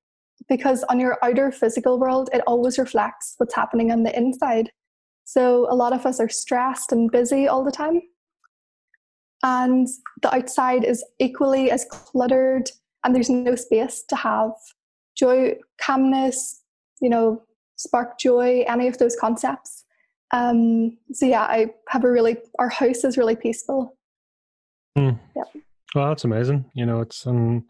because 0.49 0.83
on 0.85 0.99
your 0.99 1.19
outer 1.23 1.53
physical 1.53 2.01
world, 2.01 2.31
it 2.33 2.43
always 2.47 2.79
reflects 2.79 3.35
what's 3.39 3.55
happening 3.55 3.93
on 3.93 4.03
the 4.03 4.17
inside. 4.17 4.71
So 5.25 5.67
a 5.71 5.77
lot 5.77 5.93
of 5.93 6.05
us 6.07 6.19
are 6.19 6.29
stressed 6.29 6.91
and 6.91 7.11
busy 7.11 7.47
all 7.47 7.63
the 7.63 7.71
time. 7.71 8.03
And 9.43 9.87
the 10.23 10.35
outside 10.35 10.85
is 10.85 11.05
equally 11.19 11.71
as 11.71 11.87
cluttered, 11.87 12.71
and 13.05 13.15
there's 13.15 13.31
no 13.31 13.55
space 13.55 14.03
to 14.09 14.17
have 14.17 14.51
joy, 15.17 15.55
calmness, 15.81 16.63
you 17.01 17.09
know, 17.09 17.43
spark 17.77 18.19
joy, 18.19 18.65
any 18.67 18.89
of 18.89 18.99
those 18.99 19.17
concepts. 19.17 19.85
Um, 20.33 20.99
so 21.13 21.27
yeah, 21.27 21.43
I 21.43 21.71
have 21.89 22.05
a 22.05 22.11
really 22.11 22.37
our 22.59 22.69
house 22.69 23.05
is 23.05 23.19
really 23.19 23.37
peaceful. 23.37 23.97
Mm. 24.97 25.19
Yeah. 25.37 25.43
Well, 25.95 26.09
that's 26.09 26.25
amazing. 26.25 26.71
You 26.75 26.87
know, 26.87 27.01
it's 27.01 27.27
um, 27.27 27.67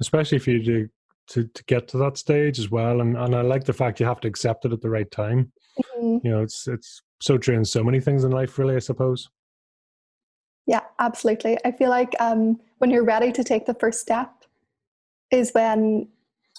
especially 0.00 0.36
if 0.36 0.48
you 0.48 0.62
do 0.62 0.88
to, 1.28 1.44
to 1.44 1.64
get 1.64 1.88
to 1.88 1.98
that 1.98 2.18
stage 2.18 2.58
as 2.58 2.70
well. 2.70 3.00
And 3.00 3.16
and 3.16 3.34
I 3.34 3.42
like 3.42 3.64
the 3.64 3.72
fact 3.72 4.00
you 4.00 4.06
have 4.06 4.20
to 4.20 4.28
accept 4.28 4.64
it 4.64 4.72
at 4.72 4.80
the 4.80 4.90
right 4.90 5.10
time. 5.10 5.52
Mm-hmm. 5.78 6.26
You 6.26 6.32
know, 6.32 6.42
it's 6.42 6.66
it's 6.66 7.02
so 7.20 7.38
true 7.38 7.56
in 7.56 7.64
so 7.64 7.84
many 7.84 8.00
things 8.00 8.24
in 8.24 8.30
life, 8.30 8.58
really. 8.58 8.76
I 8.76 8.80
suppose. 8.80 9.28
Yeah, 10.66 10.80
absolutely. 10.98 11.58
I 11.64 11.72
feel 11.72 11.90
like 11.90 12.14
um, 12.20 12.58
when 12.78 12.90
you're 12.90 13.04
ready 13.04 13.30
to 13.32 13.44
take 13.44 13.66
the 13.66 13.74
first 13.74 14.00
step, 14.00 14.32
is 15.30 15.50
when 15.52 16.08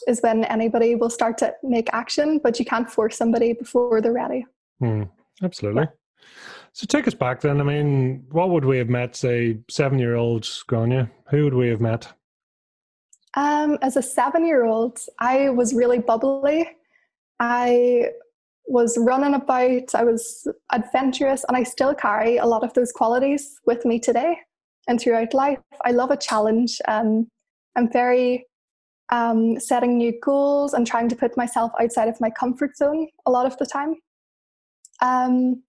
is 0.08 0.20
when 0.22 0.44
anybody 0.46 0.96
will 0.96 1.10
start 1.10 1.38
to 1.40 1.54
make 1.64 1.90
action, 1.94 2.40
but 2.44 2.60
you 2.60 2.66
can't 2.66 2.90
force 2.90 3.18
somebody 3.18 3.54
before 3.54 4.02
they're 4.02 4.12
ready. 4.12 4.46
Hmm. 4.80 5.04
Absolutely. 5.44 5.84
Yeah. 5.84 5.90
So 6.74 6.86
take 6.86 7.08
us 7.08 7.14
back 7.14 7.42
then. 7.42 7.62
I 7.62 7.64
mean, 7.64 8.26
what 8.32 8.50
would 8.50 8.66
we 8.66 8.78
have 8.78 8.90
met, 8.90 9.16
say, 9.16 9.60
seven 9.70 10.00
year 10.00 10.16
old 10.16 10.44
Grainne? 10.44 11.10
Who 11.30 11.46
would 11.46 11.54
we 11.54 11.70
have 11.70 11.82
met? 11.82 12.12
Um, 13.36 13.78
as 13.82 13.98
a 13.98 14.02
seven 14.02 14.46
year 14.46 14.66
old, 14.66 15.00
I 15.20 15.50
was 15.50 15.74
really 15.74 16.00
bubbly. 16.00 16.68
I 17.40 18.10
was 18.68 18.98
running 18.98 19.36
about, 19.36 19.94
I 19.94 20.04
was 20.04 20.48
adventurous, 20.72 21.46
and 21.48 21.56
I 21.56 21.64
still 21.64 21.94
carry 21.94 22.38
a 22.38 22.46
lot 22.46 22.64
of 22.64 22.74
those 22.74 22.92
qualities 22.92 23.60
with 23.66 23.86
me 23.86 24.00
today 24.00 24.38
and 24.88 25.00
throughout 25.00 25.34
life. 25.34 25.60
I 25.84 25.92
love 25.92 26.12
a 26.12 26.18
challenge. 26.18 26.82
Um, 26.88 27.28
I'm 27.76 27.92
very 27.92 28.48
um, 29.12 29.60
setting 29.60 29.98
new 29.98 30.14
goals 30.24 30.74
and 30.74 30.88
trying 30.88 31.10
to 31.10 31.16
put 31.16 31.38
myself 31.38 31.72
outside 31.80 32.08
of 32.08 32.20
my 32.22 32.30
comfort 32.30 32.76
zone 32.78 33.08
a 33.26 33.32
lot 33.32 33.46
of 33.46 33.58
the 33.58 33.66
time. 33.66 33.96
Um, 35.02 35.64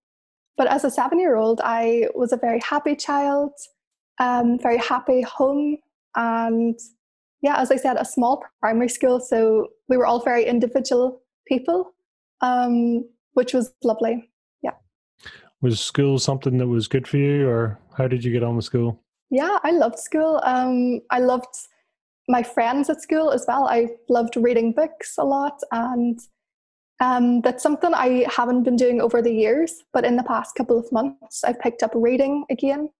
but 0.57 0.69
as 0.69 0.85
a 0.85 0.91
seven 0.91 1.19
year 1.19 1.37
old, 1.37 1.61
I 1.63 2.09
was 2.15 2.33
a 2.33 2.37
very 2.37 2.61
happy 2.61 2.97
child, 2.97 3.53
um, 4.19 4.59
very 4.59 4.79
happy 4.79 5.23
home, 5.23 5.79
and 6.17 6.79
yeah, 7.43 7.61
as 7.61 7.71
I 7.71 7.77
said, 7.77 7.97
a 7.97 8.05
small 8.05 8.43
primary 8.61 8.89
school. 8.89 9.21
So 9.21 9.69
we 9.89 9.97
were 9.97 10.07
all 10.07 10.23
very 10.25 10.45
individual 10.45 11.23
people, 11.47 11.93
um, 12.41 13.05
which 13.35 13.53
was 13.53 13.73
lovely. 13.85 14.31
Yeah. 14.63 14.73
Was 15.61 15.81
school 15.81 16.19
something 16.19 16.59
that 16.59 16.67
was 16.67 16.89
good 16.89 17.07
for 17.07 17.19
you, 17.19 17.49
or 17.49 17.79
how 17.97 18.09
did 18.09 18.25
you 18.25 18.33
get 18.33 18.43
on 18.43 18.57
with 18.57 18.65
school? 18.65 19.03
Yeah, 19.31 19.59
I 19.63 19.73
loved 19.73 19.99
school. 19.99 20.41
Um, 20.45 21.01
I 21.11 21.19
loved 21.19 21.55
my 22.29 22.43
friends 22.43 22.89
at 22.89 23.03
school 23.03 23.31
as 23.31 23.45
well. 23.47 23.69
I 23.69 23.89
loved 24.09 24.37
reading 24.37 24.73
books 24.73 25.17
a 25.19 25.25
lot, 25.25 25.61
and 25.71 26.19
um, 27.01 27.41
that's 27.43 27.63
something 27.63 27.93
I 27.93 28.27
haven't 28.29 28.63
been 28.63 28.77
doing 28.77 29.01
over 29.01 29.21
the 29.21 29.33
years. 29.33 29.85
But 29.93 30.05
in 30.05 30.17
the 30.17 30.23
past 30.23 30.55
couple 30.55 30.79
of 30.79 30.91
months, 30.93 31.45
I've 31.45 31.61
picked 31.61 31.83
up 31.83 31.93
reading 31.95 32.45
again, 32.51 32.91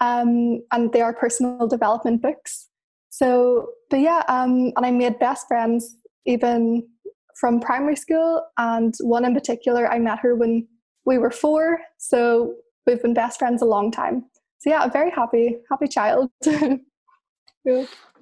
um, 0.00 0.62
and 0.72 0.92
they 0.92 1.00
are 1.00 1.14
personal 1.14 1.66
development 1.66 2.22
books. 2.22 2.68
So, 3.10 3.68
but 3.90 4.00
yeah, 4.00 4.22
um, 4.28 4.72
and 4.76 4.84
I 4.84 4.90
made 4.90 5.18
best 5.18 5.46
friends 5.46 5.96
even 6.26 6.88
from 7.36 7.60
primary 7.60 7.96
school, 7.96 8.42
and 8.58 8.94
one 9.00 9.24
in 9.24 9.34
particular, 9.34 9.90
I 9.90 9.98
met 9.98 10.18
her 10.20 10.34
when 10.34 10.66
we 11.04 11.18
were 11.18 11.30
four. 11.30 11.80
So 11.98 12.54
we've 12.86 13.02
been 13.02 13.14
best 13.14 13.38
friends 13.38 13.62
a 13.62 13.66
long 13.66 13.90
time. 13.90 14.24
So 14.58 14.70
yeah, 14.70 14.84
a 14.84 14.90
very 14.90 15.10
happy, 15.10 15.58
happy 15.70 15.88
child. 15.88 16.30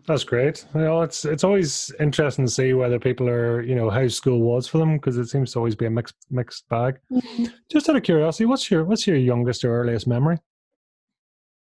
That's 0.06 0.25
great. 0.25 0.64
You 0.75 0.80
know, 0.80 1.02
it's 1.02 1.25
it's 1.25 1.44
always 1.44 1.92
interesting 2.00 2.44
to 2.44 2.50
see 2.50 2.73
whether 2.73 2.99
people 2.99 3.28
are, 3.28 3.62
you 3.62 3.76
know, 3.76 3.88
how 3.88 4.09
school 4.09 4.40
was 4.40 4.66
for 4.66 4.78
them 4.78 4.97
because 4.97 5.16
it 5.16 5.26
seems 5.26 5.52
to 5.52 5.59
always 5.59 5.76
be 5.76 5.87
a 5.87 5.90
mixed 5.90 6.16
mixed 6.30 6.68
bag. 6.68 6.99
Mm-hmm. 7.11 7.44
Just 7.71 7.88
out 7.88 7.97
of 7.97 8.02
curiosity, 8.02 8.47
what's 8.47 8.71
your 8.71 8.85
what's 8.85 9.06
your 9.06 9.16
youngest 9.16 9.64
or 9.64 9.80
earliest 9.80 10.09
memory? 10.09 10.38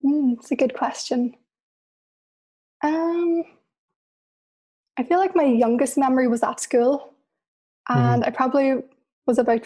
Mm, 0.05 0.33
it's 0.33 0.51
a 0.51 0.55
good 0.55 0.75
question. 0.75 1.33
Um, 2.83 3.43
I 4.97 5.03
feel 5.03 5.17
like 5.17 5.35
my 5.35 5.43
youngest 5.43 5.97
memory 5.97 6.27
was 6.27 6.43
at 6.43 6.59
school, 6.59 7.13
and 7.89 8.23
mm. 8.23 8.27
I 8.27 8.29
probably 8.29 8.75
was 9.25 9.39
about 9.39 9.65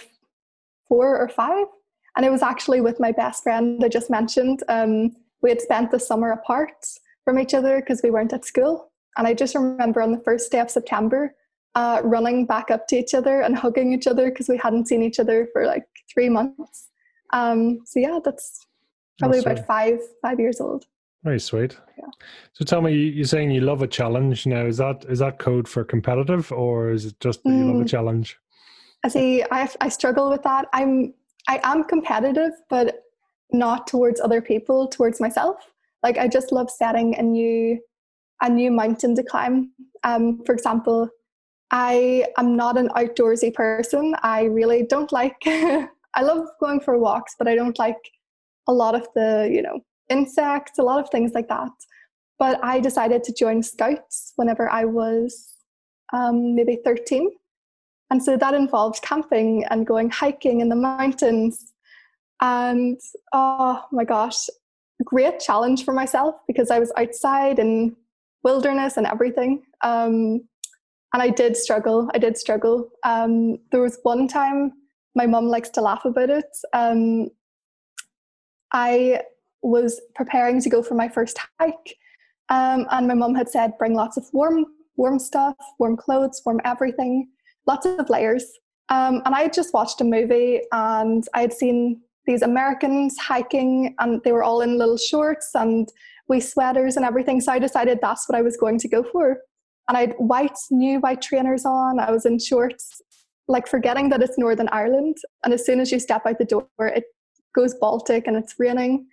four 0.88 1.17
or 1.17 1.27
five, 1.27 1.67
and 2.15 2.25
it 2.25 2.32
was 2.32 2.41
actually 2.41 2.79
with 2.79 3.00
my 3.00 3.12
best 3.12 3.43
friend 3.43 3.84
I 3.84 3.89
just 3.89 4.10
mentioned. 4.10 4.63
Um, 4.70 5.12
we 5.41 5.50
had 5.50 5.60
spent 5.60 5.91
the 5.91 6.00
summer 6.00 6.32
apart 6.32 6.86
from 7.25 7.39
each 7.39 7.53
other 7.53 7.80
because 7.80 8.01
we 8.03 8.12
weren't 8.12 8.34
at 8.34 8.46
school, 8.46 8.92
and 9.18 9.27
I 9.27 9.34
just 9.34 9.56
remember 9.56 10.01
on 10.01 10.12
the 10.12 10.20
first 10.20 10.51
day 10.51 10.60
of 10.60 10.70
September, 10.70 11.36
uh, 11.75 12.01
running 12.03 12.46
back 12.46 12.72
up 12.72 12.88
to 12.88 12.96
each 12.96 13.13
other 13.13 13.42
and 13.42 13.56
hugging 13.56 13.94
each 13.94 14.08
other 14.08 14.30
because 14.30 14.48
we 14.50 14.58
hadn't 14.58 14.88
seen 14.88 15.01
each 15.01 15.20
other 15.20 15.48
for 15.53 15.65
like 15.65 15.86
three 16.13 16.30
months. 16.30 16.89
Um, 17.32 17.80
so 17.86 18.00
yeah, 18.00 18.20
that's 18.24 18.65
probably 19.20 19.39
about 19.39 19.65
five 19.65 20.00
five 20.22 20.39
years 20.39 20.62
old. 20.62 20.86
Very 21.24 21.39
sweet. 21.39 21.77
Yeah. 21.98 22.10
So 22.51 22.65
tell 22.65 22.82
me, 22.82 22.94
you're 22.94 23.25
saying 23.25 23.51
you 23.51 23.62
love 23.62 23.82
a 23.82 23.88
challenge 23.88 24.46
now. 24.46 24.65
Is 24.65 24.77
that 24.77 25.06
is 25.10 25.20
that 25.20 25.39
code 25.39 25.68
for 25.68 25.84
competitive, 25.84 26.51
or 26.51 26.92
is 26.92 27.06
it 27.06 27.20
just 27.20 27.44
that 27.44 27.50
you 27.50 27.65
love 27.65 27.82
a 27.82 27.86
mm. 27.86 27.89
challenge? 27.89 28.38
I 29.03 29.08
see. 29.08 29.44
I 29.50 29.70
I 29.82 29.89
struggle 29.89 30.30
with 30.30 30.44
that. 30.44 30.68
I'm 30.74 31.13
I 31.48 31.60
am 31.63 31.86
competitive, 31.86 32.51
but 32.70 33.03
not 33.51 33.88
towards 33.88 34.20
other 34.20 34.42
people, 34.42 34.88
towards 34.88 35.22
myself. 35.22 35.73
Like 36.04 36.18
I 36.18 36.28
just 36.28 36.52
love 36.52 36.70
setting 36.70 37.16
a 37.18 37.22
new 37.22 37.80
a 38.42 38.50
new 38.50 38.72
mountain 38.72 39.16
to 39.16 39.24
climb. 39.24 39.72
Um, 40.04 40.44
for 40.46 40.54
example, 40.54 41.10
I 41.72 42.26
am 42.38 42.56
not 42.58 42.78
an 42.78 42.90
outdoorsy 42.90 43.54
person. 43.54 44.16
I 44.22 44.44
really 44.44 44.84
don't 44.84 45.12
like. 45.12 45.38
I 45.46 46.22
love 46.22 46.48
going 46.60 46.82
for 46.82 47.00
walks, 47.00 47.36
but 47.40 47.48
I 47.48 47.56
don't 47.56 47.80
like 47.80 47.98
a 48.68 48.74
lot 48.74 48.96
of 48.96 49.08
the 49.16 49.50
you 49.52 49.62
know 49.62 49.80
insects, 50.10 50.78
a 50.78 50.84
lot 50.84 51.00
of 51.00 51.10
things 51.10 51.32
like 51.34 51.48
that. 51.48 51.72
But 52.38 52.60
I 52.64 52.80
decided 52.80 53.24
to 53.24 53.34
join 53.34 53.64
Scouts 53.64 54.34
whenever 54.36 54.70
I 54.70 54.86
was 54.86 55.54
um, 56.14 56.56
maybe 56.56 56.80
13. 56.84 57.30
And 58.12 58.24
so 58.24 58.38
that 58.38 58.54
involved 58.54 59.02
camping 59.02 59.66
and 59.70 59.88
going 59.88 60.10
hiking 60.10 60.62
in 60.62 60.70
the 60.70 60.76
mountains. 60.76 61.74
And 62.42 63.00
oh 63.34 63.84
my 63.92 64.04
gosh, 64.04 64.50
great 65.04 65.40
challenge 65.40 65.86
for 65.86 65.94
myself 65.94 66.36
because 66.48 66.72
I 66.72 66.80
was 66.80 66.92
outside 66.98 67.60
in 67.60 67.96
wilderness 68.44 68.98
and 68.98 69.08
everything. 69.08 69.64
Um, 69.82 70.48
and 71.14 71.22
I 71.22 71.30
did 71.30 71.56
struggle. 71.56 72.10
I 72.14 72.18
did 72.18 72.38
struggle. 72.38 72.90
Um, 73.04 73.60
there 73.72 73.82
was 73.82 74.00
one 74.04 74.28
time 74.28 74.74
my 75.16 75.28
mum 75.28 75.48
likes 75.48 75.70
to 75.70 75.82
laugh 75.82 76.06
about 76.06 76.30
it. 76.30 76.46
Um, 76.74 77.30
I 78.74 79.22
was 79.62 80.02
preparing 80.16 80.60
to 80.62 80.70
go 80.70 80.82
for 80.82 80.96
my 80.96 81.08
first 81.08 81.40
hike. 81.60 81.96
Um, 82.50 82.88
and 82.92 83.08
my 83.08 83.14
mum 83.14 83.36
had 83.36 83.48
said, 83.48 83.78
bring 83.78 83.94
lots 83.94 84.18
of 84.18 84.26
warm, 84.34 84.66
warm 84.98 85.20
stuff, 85.20 85.56
warm 85.80 85.96
clothes, 85.96 86.42
warm 86.46 86.60
everything, 86.66 87.30
lots 87.68 87.86
of 87.86 88.10
layers. 88.10 88.46
Um, 88.90 89.22
and 89.26 89.34
I 89.34 89.44
had 89.44 89.54
just 89.54 89.74
watched 89.74 90.02
a 90.02 90.04
movie 90.04 90.62
and 90.72 91.24
I 91.34 91.42
had 91.42 91.54
seen 91.54 92.02
these 92.25 92.42
Americans 92.42 93.18
hiking 93.18 93.96
and 94.00 94.22
they 94.24 94.32
were 94.32 94.44
all 94.44 94.62
in 94.62 94.77
little 94.77 94.98
shorts 94.98 95.51
and 95.56 95.89
wee 96.30 96.39
sweaters 96.39 96.96
and 96.96 97.06
everything. 97.06 97.42
So 97.42 97.51
I 97.51 97.60
decided 97.60 98.00
that's 98.01 98.27
what 98.30 98.38
I 98.38 98.42
was 98.42 98.58
going 98.58 98.80
to 98.80 98.88
go 98.88 99.03
for. 99.03 99.38
And 99.88 99.98
I 99.98 100.01
had 100.01 100.15
white, 100.18 100.58
new 100.72 101.00
white 101.00 101.22
trainers 101.22 101.65
on. 101.65 102.00
I 102.00 102.12
was 102.12 102.25
in 102.25 102.39
shorts, 102.39 103.01
like 103.48 103.68
forgetting 103.68 104.10
that 104.10 104.22
it's 104.22 104.38
Northern 104.38 104.70
Ireland. 104.72 105.18
And 105.44 105.53
as 105.53 105.65
soon 105.65 105.82
as 105.82 105.92
you 105.92 106.00
step 106.00 106.25
out 106.25 106.38
the 106.39 106.46
door, 106.46 106.68
it 106.80 107.03
goes 107.53 107.75
Baltic 107.75 108.27
and 108.27 108.38
it's 108.38 108.56
raining. 108.58 109.08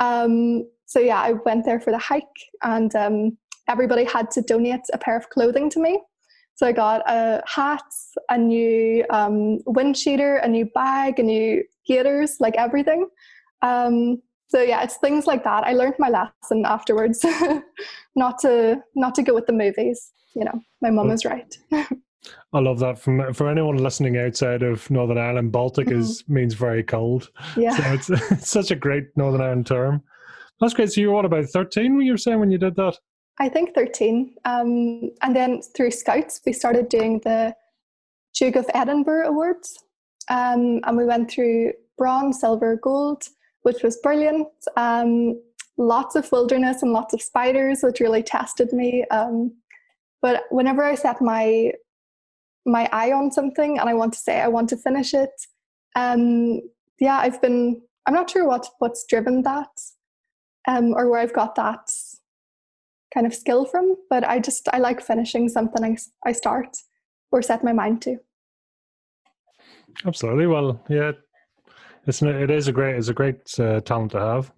Um, 0.00 0.68
so 0.86 0.98
yeah, 0.98 1.20
I 1.20 1.32
went 1.32 1.64
there 1.64 1.80
for 1.80 1.90
the 1.90 1.98
hike, 1.98 2.22
and 2.62 2.94
um, 2.94 3.38
everybody 3.68 4.04
had 4.04 4.30
to 4.32 4.42
donate 4.42 4.82
a 4.92 4.98
pair 4.98 5.16
of 5.16 5.28
clothing 5.30 5.68
to 5.70 5.80
me. 5.80 6.00
So 6.56 6.66
I 6.66 6.72
got 6.72 7.02
a 7.06 7.42
hat, 7.46 7.84
a 8.30 8.38
new 8.38 9.04
um, 9.10 9.58
wind 9.66 9.94
cheater, 9.94 10.36
a 10.36 10.48
new 10.48 10.64
bag, 10.64 11.18
a 11.18 11.22
new 11.22 11.62
gaiters, 11.86 12.36
like 12.40 12.56
everything. 12.56 13.08
Um, 13.62 14.22
so 14.48 14.62
yeah, 14.62 14.82
it's 14.82 14.96
things 14.96 15.26
like 15.26 15.44
that. 15.44 15.64
I 15.64 15.72
learned 15.72 15.96
my 15.98 16.08
lesson 16.08 16.64
afterwards, 16.64 17.24
not 18.16 18.38
to 18.40 18.80
not 18.94 19.14
to 19.16 19.22
go 19.22 19.34
with 19.34 19.46
the 19.46 19.52
movies. 19.52 20.12
You 20.34 20.44
know, 20.44 20.60
my 20.80 20.90
mum 20.90 21.10
is 21.10 21.24
right. 21.24 21.56
I 22.52 22.58
love 22.58 22.78
that. 22.78 22.98
From 22.98 23.34
for 23.34 23.48
anyone 23.50 23.76
listening 23.76 24.16
outside 24.16 24.62
of 24.62 24.90
Northern 24.90 25.18
Ireland, 25.18 25.52
Baltic 25.52 25.88
mm-hmm. 25.88 26.00
is 26.00 26.24
means 26.28 26.54
very 26.54 26.82
cold. 26.82 27.30
Yeah, 27.56 27.76
so 27.76 27.82
it's, 27.92 28.10
it's 28.32 28.50
such 28.50 28.70
a 28.70 28.76
great 28.76 29.04
Northern 29.16 29.42
Ireland 29.42 29.66
term. 29.66 30.02
That's 30.60 30.74
great. 30.74 30.92
So 30.92 31.00
you 31.00 31.08
were 31.08 31.14
what 31.14 31.24
about 31.24 31.46
thirteen? 31.46 31.96
When 31.96 32.06
you 32.06 32.12
were 32.12 32.18
saying 32.18 32.40
when 32.40 32.50
you 32.50 32.58
did 32.58 32.76
that? 32.76 32.96
I 33.38 33.48
think 33.48 33.74
thirteen. 33.74 34.34
Um, 34.44 35.10
and 35.22 35.34
then 35.34 35.62
through 35.62 35.90
Scouts, 35.90 36.40
we 36.46 36.52
started 36.52 36.88
doing 36.88 37.20
the 37.24 37.54
Duke 38.34 38.56
of 38.56 38.66
Edinburgh 38.74 39.28
Awards, 39.28 39.78
um, 40.30 40.80
and 40.84 40.96
we 40.96 41.04
went 41.04 41.30
through 41.30 41.72
bronze, 41.98 42.40
silver, 42.40 42.76
gold, 42.76 43.24
which 43.62 43.82
was 43.82 43.98
brilliant. 43.98 44.48
Um, 44.76 45.40
lots 45.78 46.16
of 46.16 46.30
wilderness 46.32 46.82
and 46.82 46.92
lots 46.92 47.12
of 47.14 47.22
spiders, 47.22 47.80
which 47.82 48.00
really 48.00 48.22
tested 48.22 48.72
me. 48.72 49.04
Um, 49.10 49.54
but 50.22 50.44
whenever 50.50 50.82
I 50.82 50.94
set 50.94 51.20
my 51.20 51.72
my 52.64 52.88
eye 52.92 53.12
on 53.12 53.30
something 53.30 53.78
and 53.78 53.88
I 53.88 53.94
want 53.94 54.12
to 54.14 54.18
say 54.18 54.40
I 54.40 54.48
want 54.48 54.68
to 54.70 54.76
finish 54.76 55.14
it. 55.14 55.30
Um, 55.94 56.62
yeah, 56.98 57.18
I've 57.18 57.40
been. 57.40 57.82
I'm 58.06 58.14
not 58.14 58.30
sure 58.30 58.46
what 58.46 58.68
what's 58.78 59.04
driven 59.04 59.42
that, 59.42 59.68
um, 60.68 60.94
or 60.94 61.10
where 61.10 61.20
I've 61.20 61.34
got 61.34 61.54
that 61.56 61.90
kind 63.16 63.26
of 63.26 63.34
skill 63.34 63.64
from. 63.64 63.96
But 64.10 64.28
I 64.28 64.38
just 64.38 64.68
I 64.72 64.78
like 64.78 65.00
finishing 65.00 65.48
something 65.48 65.82
I, 65.82 65.96
I 66.28 66.32
start 66.32 66.76
or 67.32 67.42
set 67.42 67.64
my 67.64 67.72
mind 67.72 68.02
to. 68.02 68.18
Absolutely. 70.04 70.46
Well, 70.46 70.84
yeah, 70.88 71.12
it's 72.06 72.22
it 72.22 72.50
is 72.50 72.68
a 72.68 72.72
great 72.72 72.96
it's 72.96 73.08
a 73.08 73.14
great 73.14 73.58
uh, 73.58 73.80
talent 73.80 74.12
to 74.12 74.20
have. 74.20 74.52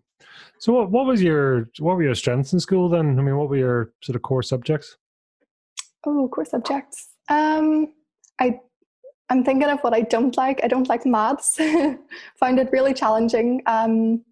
So, 0.59 0.73
what 0.73 0.91
what 0.91 1.07
was 1.07 1.23
your 1.23 1.69
what 1.79 1.97
were 1.97 2.03
your 2.03 2.17
strengths 2.17 2.53
in 2.53 2.61
school 2.61 2.89
then? 2.89 3.19
I 3.19 3.23
mean, 3.23 3.37
what 3.37 3.49
were 3.49 3.57
your 3.57 3.93
sort 4.03 4.17
of 4.17 4.23
core 4.23 4.43
subjects? 4.43 4.97
Oh, 6.05 6.29
core 6.29 6.45
subjects. 6.45 7.11
Um, 7.29 7.93
I 8.41 8.59
I'm 9.31 9.45
thinking 9.45 9.69
of 9.69 9.81
what 9.81 9.95
I 9.95 10.01
don't 10.01 10.37
like. 10.37 10.65
I 10.65 10.69
don't 10.69 10.89
like 10.89 11.07
maths. 11.07 11.57
Find 12.41 12.59
it 12.59 12.71
really 12.73 12.95
challenging. 12.95 13.63
Um, 13.67 14.25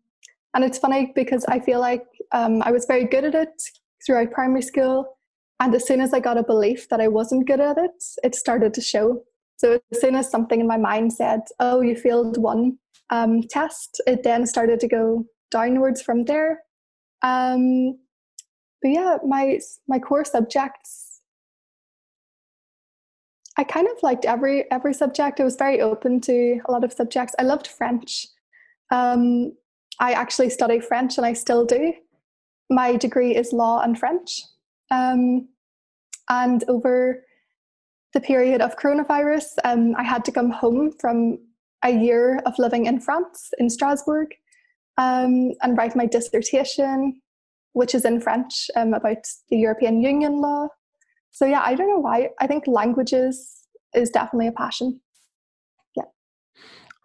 and 0.54 0.64
it's 0.64 0.78
funny 0.78 1.12
because 1.14 1.44
I 1.44 1.60
feel 1.60 1.80
like 1.80 2.06
um, 2.32 2.62
I 2.62 2.72
was 2.72 2.86
very 2.86 3.04
good 3.04 3.24
at 3.24 3.34
it 3.34 3.62
throughout 4.04 4.32
primary 4.32 4.62
school. 4.62 5.16
And 5.60 5.74
as 5.74 5.86
soon 5.86 6.00
as 6.00 6.12
I 6.12 6.20
got 6.20 6.38
a 6.38 6.42
belief 6.42 6.88
that 6.90 7.00
I 7.00 7.08
wasn't 7.08 7.46
good 7.46 7.60
at 7.60 7.78
it, 7.78 8.04
it 8.22 8.34
started 8.34 8.74
to 8.74 8.80
show. 8.80 9.22
So 9.56 9.80
as 9.90 10.00
soon 10.00 10.14
as 10.14 10.30
something 10.30 10.60
in 10.60 10.66
my 10.66 10.76
mind 10.76 11.12
said, 11.12 11.40
"Oh, 11.60 11.80
you 11.80 11.96
failed 11.96 12.36
one 12.36 12.78
um, 13.10 13.42
test," 13.42 14.00
it 14.06 14.22
then 14.22 14.46
started 14.46 14.80
to 14.80 14.88
go 14.88 15.24
downwards 15.50 16.02
from 16.02 16.24
there. 16.24 16.62
Um, 17.22 17.98
but 18.82 18.90
yeah, 18.90 19.16
my 19.26 19.58
my 19.88 19.98
core 19.98 20.24
subjects, 20.24 21.22
I 23.56 23.64
kind 23.64 23.88
of 23.88 24.02
liked 24.02 24.26
every 24.26 24.70
every 24.70 24.92
subject. 24.92 25.40
I 25.40 25.44
was 25.44 25.56
very 25.56 25.80
open 25.80 26.20
to 26.22 26.60
a 26.66 26.70
lot 26.70 26.84
of 26.84 26.92
subjects. 26.92 27.34
I 27.38 27.42
loved 27.44 27.66
French. 27.66 28.26
Um, 28.92 29.52
I 29.98 30.12
actually 30.12 30.50
study 30.50 30.80
French, 30.80 31.16
and 31.16 31.26
I 31.26 31.32
still 31.32 31.64
do. 31.64 31.94
My 32.70 32.96
degree 32.96 33.36
is 33.36 33.52
law 33.52 33.80
and 33.80 33.98
French. 33.98 34.42
Um, 34.90 35.48
and 36.28 36.64
over 36.68 37.24
the 38.12 38.20
period 38.20 38.60
of 38.60 38.76
coronavirus, 38.76 39.46
um, 39.64 39.94
I 39.96 40.02
had 40.02 40.24
to 40.24 40.32
come 40.32 40.50
home 40.50 40.92
from 41.00 41.38
a 41.84 41.90
year 41.90 42.40
of 42.46 42.58
living 42.58 42.86
in 42.86 43.00
France, 43.00 43.50
in 43.58 43.70
Strasbourg, 43.70 44.28
um, 44.98 45.52
and 45.62 45.76
write 45.76 45.94
my 45.94 46.06
dissertation, 46.06 47.20
which 47.72 47.94
is 47.94 48.04
in 48.04 48.20
French 48.20 48.70
um, 48.74 48.94
about 48.94 49.24
the 49.50 49.58
European 49.58 50.00
Union 50.00 50.40
law. 50.40 50.68
So, 51.30 51.44
yeah, 51.44 51.62
I 51.64 51.74
don't 51.74 51.88
know 51.88 51.98
why. 51.98 52.30
I 52.40 52.46
think 52.46 52.66
languages 52.66 53.66
is 53.94 54.10
definitely 54.10 54.48
a 54.48 54.52
passion. 54.52 55.00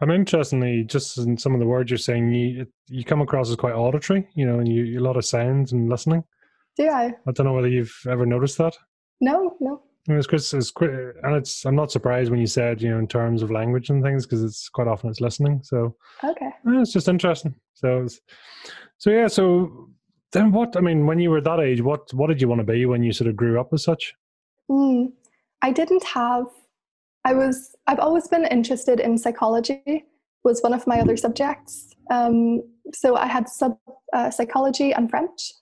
Yeah. 0.02 0.06
And 0.06 0.12
interestingly, 0.12 0.84
just 0.84 1.18
in 1.18 1.38
some 1.38 1.54
of 1.54 1.60
the 1.60 1.68
words 1.68 1.92
you're 1.92 1.98
saying, 1.98 2.34
you 2.34 2.68
you 2.88 3.04
come 3.04 3.22
across 3.22 3.50
as 3.50 3.56
quite 3.56 3.74
auditory, 3.74 4.28
you 4.34 4.46
know, 4.46 4.60
and 4.60 4.68
you, 4.68 5.00
a 5.00 5.02
lot 5.02 5.18
of 5.18 5.26
sounds 5.26 5.72
and 5.72 5.90
listening. 5.90 6.24
Do 6.78 6.90
I? 6.90 7.14
I 7.28 7.32
don't 7.32 7.46
know 7.46 7.54
whether 7.54 7.68
you've 7.68 7.96
ever 8.10 8.26
noticed 8.26 8.58
that. 8.58 8.78
No, 9.20 9.56
no. 9.60 9.82
It's 10.08 10.26
Chris. 10.26 10.54
It's 10.54 10.72
and 10.80 11.36
it's. 11.36 11.66
I'm 11.66 11.76
not 11.76 11.92
surprised 11.92 12.32
when 12.32 12.40
you 12.40 12.48
said 12.48 12.82
you 12.82 12.90
know 12.90 12.98
in 12.98 13.08
terms 13.08 13.44
of 13.44 13.52
language 13.52 13.90
and 13.90 14.04
things 14.04 14.26
because 14.26 14.44
it's 14.44 14.68
quite 14.68 14.88
often 14.88 15.10
it's 15.10 15.22
listening. 15.22 15.62
So 15.64 15.96
okay, 16.24 16.50
it's 16.66 16.92
just 16.92 17.08
interesting. 17.08 17.54
So, 17.76 18.08
so 18.98 19.10
yeah. 19.12 19.28
So 19.28 19.90
then, 20.32 20.52
what? 20.52 20.76
I 20.76 20.82
mean, 20.82 21.06
when 21.06 21.20
you 21.20 21.30
were 21.30 21.42
that 21.42 21.60
age, 21.60 21.82
what 21.82 22.12
what 22.14 22.28
did 22.28 22.42
you 22.42 22.48
want 22.48 22.60
to 22.60 22.66
be 22.66 22.86
when 22.88 23.04
you 23.04 23.14
sort 23.14 23.30
of 23.30 23.36
grew 23.36 23.60
up 23.60 23.74
as 23.74 23.84
such? 23.84 24.16
Mm, 24.70 25.12
I 25.62 25.72
didn't 25.72 26.04
have. 26.04 26.46
I 27.24 27.34
was. 27.34 27.76
I've 27.88 28.00
always 28.00 28.28
been 28.28 28.46
interested 28.46 29.00
in 29.00 29.18
psychology. 29.18 30.06
Was 30.44 30.62
one 30.62 30.74
of 30.74 30.88
my 30.88 31.00
other 31.00 31.18
subjects. 31.18 31.96
Um, 32.10 32.64
so 32.94 33.16
I 33.16 33.28
had 33.28 33.48
sub 33.48 33.78
uh, 34.14 34.32
psychology 34.32 34.92
and 34.92 35.10
French. 35.10 35.54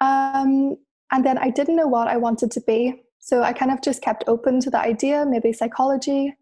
Um, 0.00 0.76
and 1.10 1.24
then 1.24 1.38
I 1.38 1.50
didn't 1.50 1.76
know 1.76 1.86
what 1.86 2.08
I 2.08 2.16
wanted 2.16 2.50
to 2.52 2.60
be. 2.66 3.02
So 3.20 3.42
I 3.42 3.52
kind 3.52 3.70
of 3.70 3.82
just 3.82 4.02
kept 4.02 4.24
open 4.26 4.60
to 4.60 4.70
the 4.70 4.78
idea, 4.78 5.24
maybe 5.26 5.52
psychology. 5.52 6.34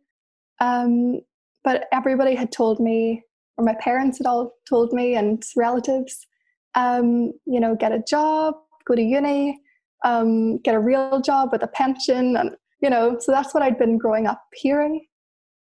Um, 0.61 1.21
but 1.65 1.87
everybody 1.93 2.35
had 2.35 2.53
told 2.53 2.81
me, 2.81 3.23
or 3.57 3.65
my 3.65 3.75
parents 3.81 4.19
had 4.19 4.27
all 4.27 4.53
told 4.69 4.93
me, 4.93 5.15
and 5.15 5.43
relatives, 5.57 6.27
um, 6.75 7.33
you 7.47 7.61
know, 7.61 7.75
get 7.75 7.93
a 7.93 8.03
job, 8.09 8.55
go 8.85 8.95
to 8.95 9.03
uni, 9.03 9.59
um, 10.05 10.59
get 10.59 10.75
a 10.75 10.81
real 10.81 11.21
job 11.21 11.51
with 11.53 11.63
a 11.63 11.69
pension. 11.69 12.37
And, 12.37 12.57
you 12.81 12.91
know, 12.91 13.19
so 13.19 13.33
that's 13.33 13.55
what 13.55 13.63
I'd 13.63 13.79
been 13.79 13.99
growing 13.99 14.27
up 14.27 14.43
hearing. 14.55 15.07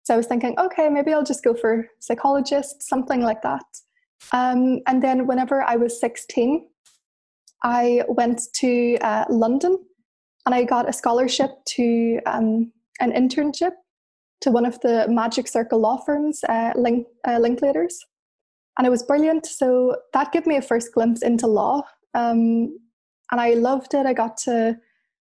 So 0.04 0.14
I 0.14 0.16
was 0.16 0.26
thinking, 0.26 0.58
okay, 0.58 0.88
maybe 0.88 1.12
I'll 1.12 1.22
just 1.22 1.44
go 1.44 1.54
for 1.54 1.86
psychologist, 2.00 2.82
something 2.82 3.20
like 3.20 3.42
that. 3.42 3.64
Um, 4.32 4.80
and 4.86 5.02
then 5.02 5.26
whenever 5.26 5.62
I 5.62 5.76
was 5.76 6.00
16, 6.00 6.66
I 7.62 8.02
went 8.08 8.40
to 8.56 8.98
uh, 8.98 9.24
London 9.28 9.78
and 10.46 10.54
I 10.54 10.64
got 10.64 10.88
a 10.88 10.92
scholarship 10.92 11.50
to 11.76 12.20
um, 12.26 12.72
an 13.00 13.12
internship 13.12 13.72
to 14.40 14.50
one 14.50 14.66
of 14.66 14.80
the 14.80 15.06
Magic 15.08 15.46
Circle 15.46 15.78
law 15.80 15.98
firms, 15.98 16.42
uh, 16.48 16.72
Link, 16.74 17.06
uh, 17.24 17.38
Linklaters. 17.38 17.94
And 18.76 18.86
it 18.86 18.90
was 18.90 19.04
brilliant. 19.04 19.46
So 19.46 19.96
that 20.14 20.32
gave 20.32 20.46
me 20.46 20.56
a 20.56 20.62
first 20.62 20.92
glimpse 20.92 21.22
into 21.22 21.46
law. 21.46 21.82
Um, 22.14 22.76
and 23.30 23.40
I 23.40 23.54
loved 23.54 23.94
it. 23.94 24.06
I 24.06 24.12
got 24.12 24.36
to 24.38 24.76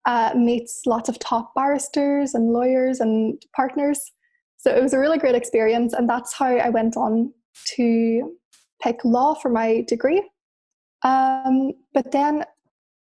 uh, 0.06 0.34
meet 0.36 0.70
lots 0.86 1.10
of 1.10 1.20
top 1.20 1.54
barristers 1.56 2.34
and 2.34 2.52
lawyers 2.52 3.00
and 3.00 3.42
partners. 3.56 4.00
So 4.58 4.76
it 4.76 4.82
was 4.82 4.94
a 4.94 5.00
really 5.00 5.18
great 5.18 5.36
experience. 5.36 5.94
And 5.94 6.10
that's 6.10 6.34
how 6.34 6.48
I 6.48 6.70
went 6.70 6.98
on 6.98 7.34
to 7.76 8.38
pick 8.82 9.04
law 9.04 9.36
for 9.36 9.50
my 9.50 9.86
degree. 9.88 10.24
Um, 11.04 11.72
but 11.94 12.12
then, 12.12 12.44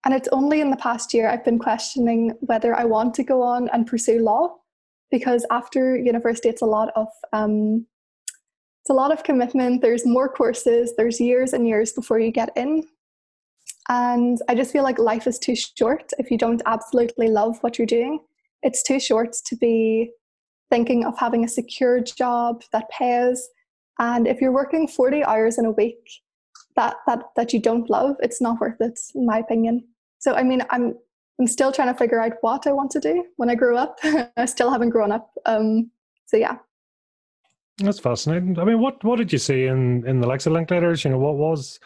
and 0.06 0.14
it's 0.14 0.30
only 0.32 0.62
in 0.62 0.72
the 0.72 0.78
past 0.78 1.14
year 1.14 1.30
I've 1.30 1.46
been 1.46 1.60
questioning 1.60 2.34
whether 2.42 2.74
I 2.76 2.86
want 2.86 3.14
to 3.16 3.24
go 3.24 3.42
on 3.42 3.70
and 3.70 3.86
pursue 3.86 4.20
law, 4.20 4.56
because 5.12 5.46
after 5.52 5.98
university, 5.98 6.50
it's 6.50 6.62
a 6.62 6.66
lot 6.66 6.90
of 6.96 7.08
um, 7.34 7.86
it's 8.82 8.90
a 8.90 8.94
lot 8.94 9.12
of 9.12 9.24
commitment. 9.24 9.82
There's 9.82 10.08
more 10.08 10.28
courses. 10.28 10.94
There's 10.98 11.20
years 11.20 11.54
and 11.54 11.68
years 11.68 11.94
before 11.94 12.20
you 12.20 12.32
get 12.32 12.50
in, 12.56 12.84
and 13.92 14.42
I 14.48 14.56
just 14.56 14.72
feel 14.72 14.84
like 14.84 14.98
life 14.98 15.28
is 15.28 15.38
too 15.38 15.54
short 15.54 16.14
if 16.18 16.32
you 16.32 16.38
don't 16.38 16.62
absolutely 16.66 17.28
love 17.28 17.58
what 17.60 17.78
you're 17.78 17.86
doing. 17.86 18.20
It's 18.64 18.84
too 18.84 19.02
short 19.02 19.34
to 19.46 19.56
be 19.58 20.12
thinking 20.70 21.04
of 21.04 21.20
having 21.20 21.44
a 21.44 21.50
secure 21.50 22.00
job 22.00 22.64
that 22.72 22.90
pays. 22.90 23.50
And 24.00 24.28
if 24.28 24.40
you're 24.40 24.54
working 24.54 24.88
40 24.88 25.26
hours 25.26 25.58
in 25.58 25.66
a 25.66 25.72
week 25.72 26.10
that 26.78 26.96
that 27.06 27.24
that 27.36 27.52
you 27.52 27.60
don't 27.60 27.90
love, 27.90 28.16
it's 28.24 28.40
not 28.40 28.62
worth 28.62 28.80
it, 28.80 28.98
in 29.14 29.26
my 29.26 29.40
opinion. 29.40 29.84
So 30.20 30.36
I 30.36 30.44
mean, 30.44 30.64
I'm 30.70 30.96
I'm 31.38 31.48
still 31.48 31.74
trying 31.74 31.94
to 31.94 31.98
figure 31.98 32.22
out 32.22 32.34
what 32.40 32.66
I 32.68 32.72
want 32.72 32.92
to 32.92 33.02
do 33.02 33.26
when 33.36 33.50
I 33.50 33.56
grow 33.56 33.76
up. 33.76 34.00
I 34.38 34.46
still 34.46 34.72
haven't 34.72 34.92
grown 34.92 35.12
up. 35.12 35.32
Um, 35.46 35.92
so 36.28 36.38
yeah. 36.38 36.60
That's 37.80 38.00
fascinating. 38.00 38.58
I 38.58 38.64
mean, 38.64 38.80
what 38.80 39.04
what 39.04 39.18
did 39.18 39.34
you 39.34 39.40
see 39.40 39.66
in 39.66 40.08
in 40.08 40.22
the 40.22 40.28
likes 40.28 40.48
of 40.48 40.54
Linklaters? 40.54 41.04
You 41.04 41.12
know, 41.12 41.20
what 41.20 41.36
was 41.36 41.78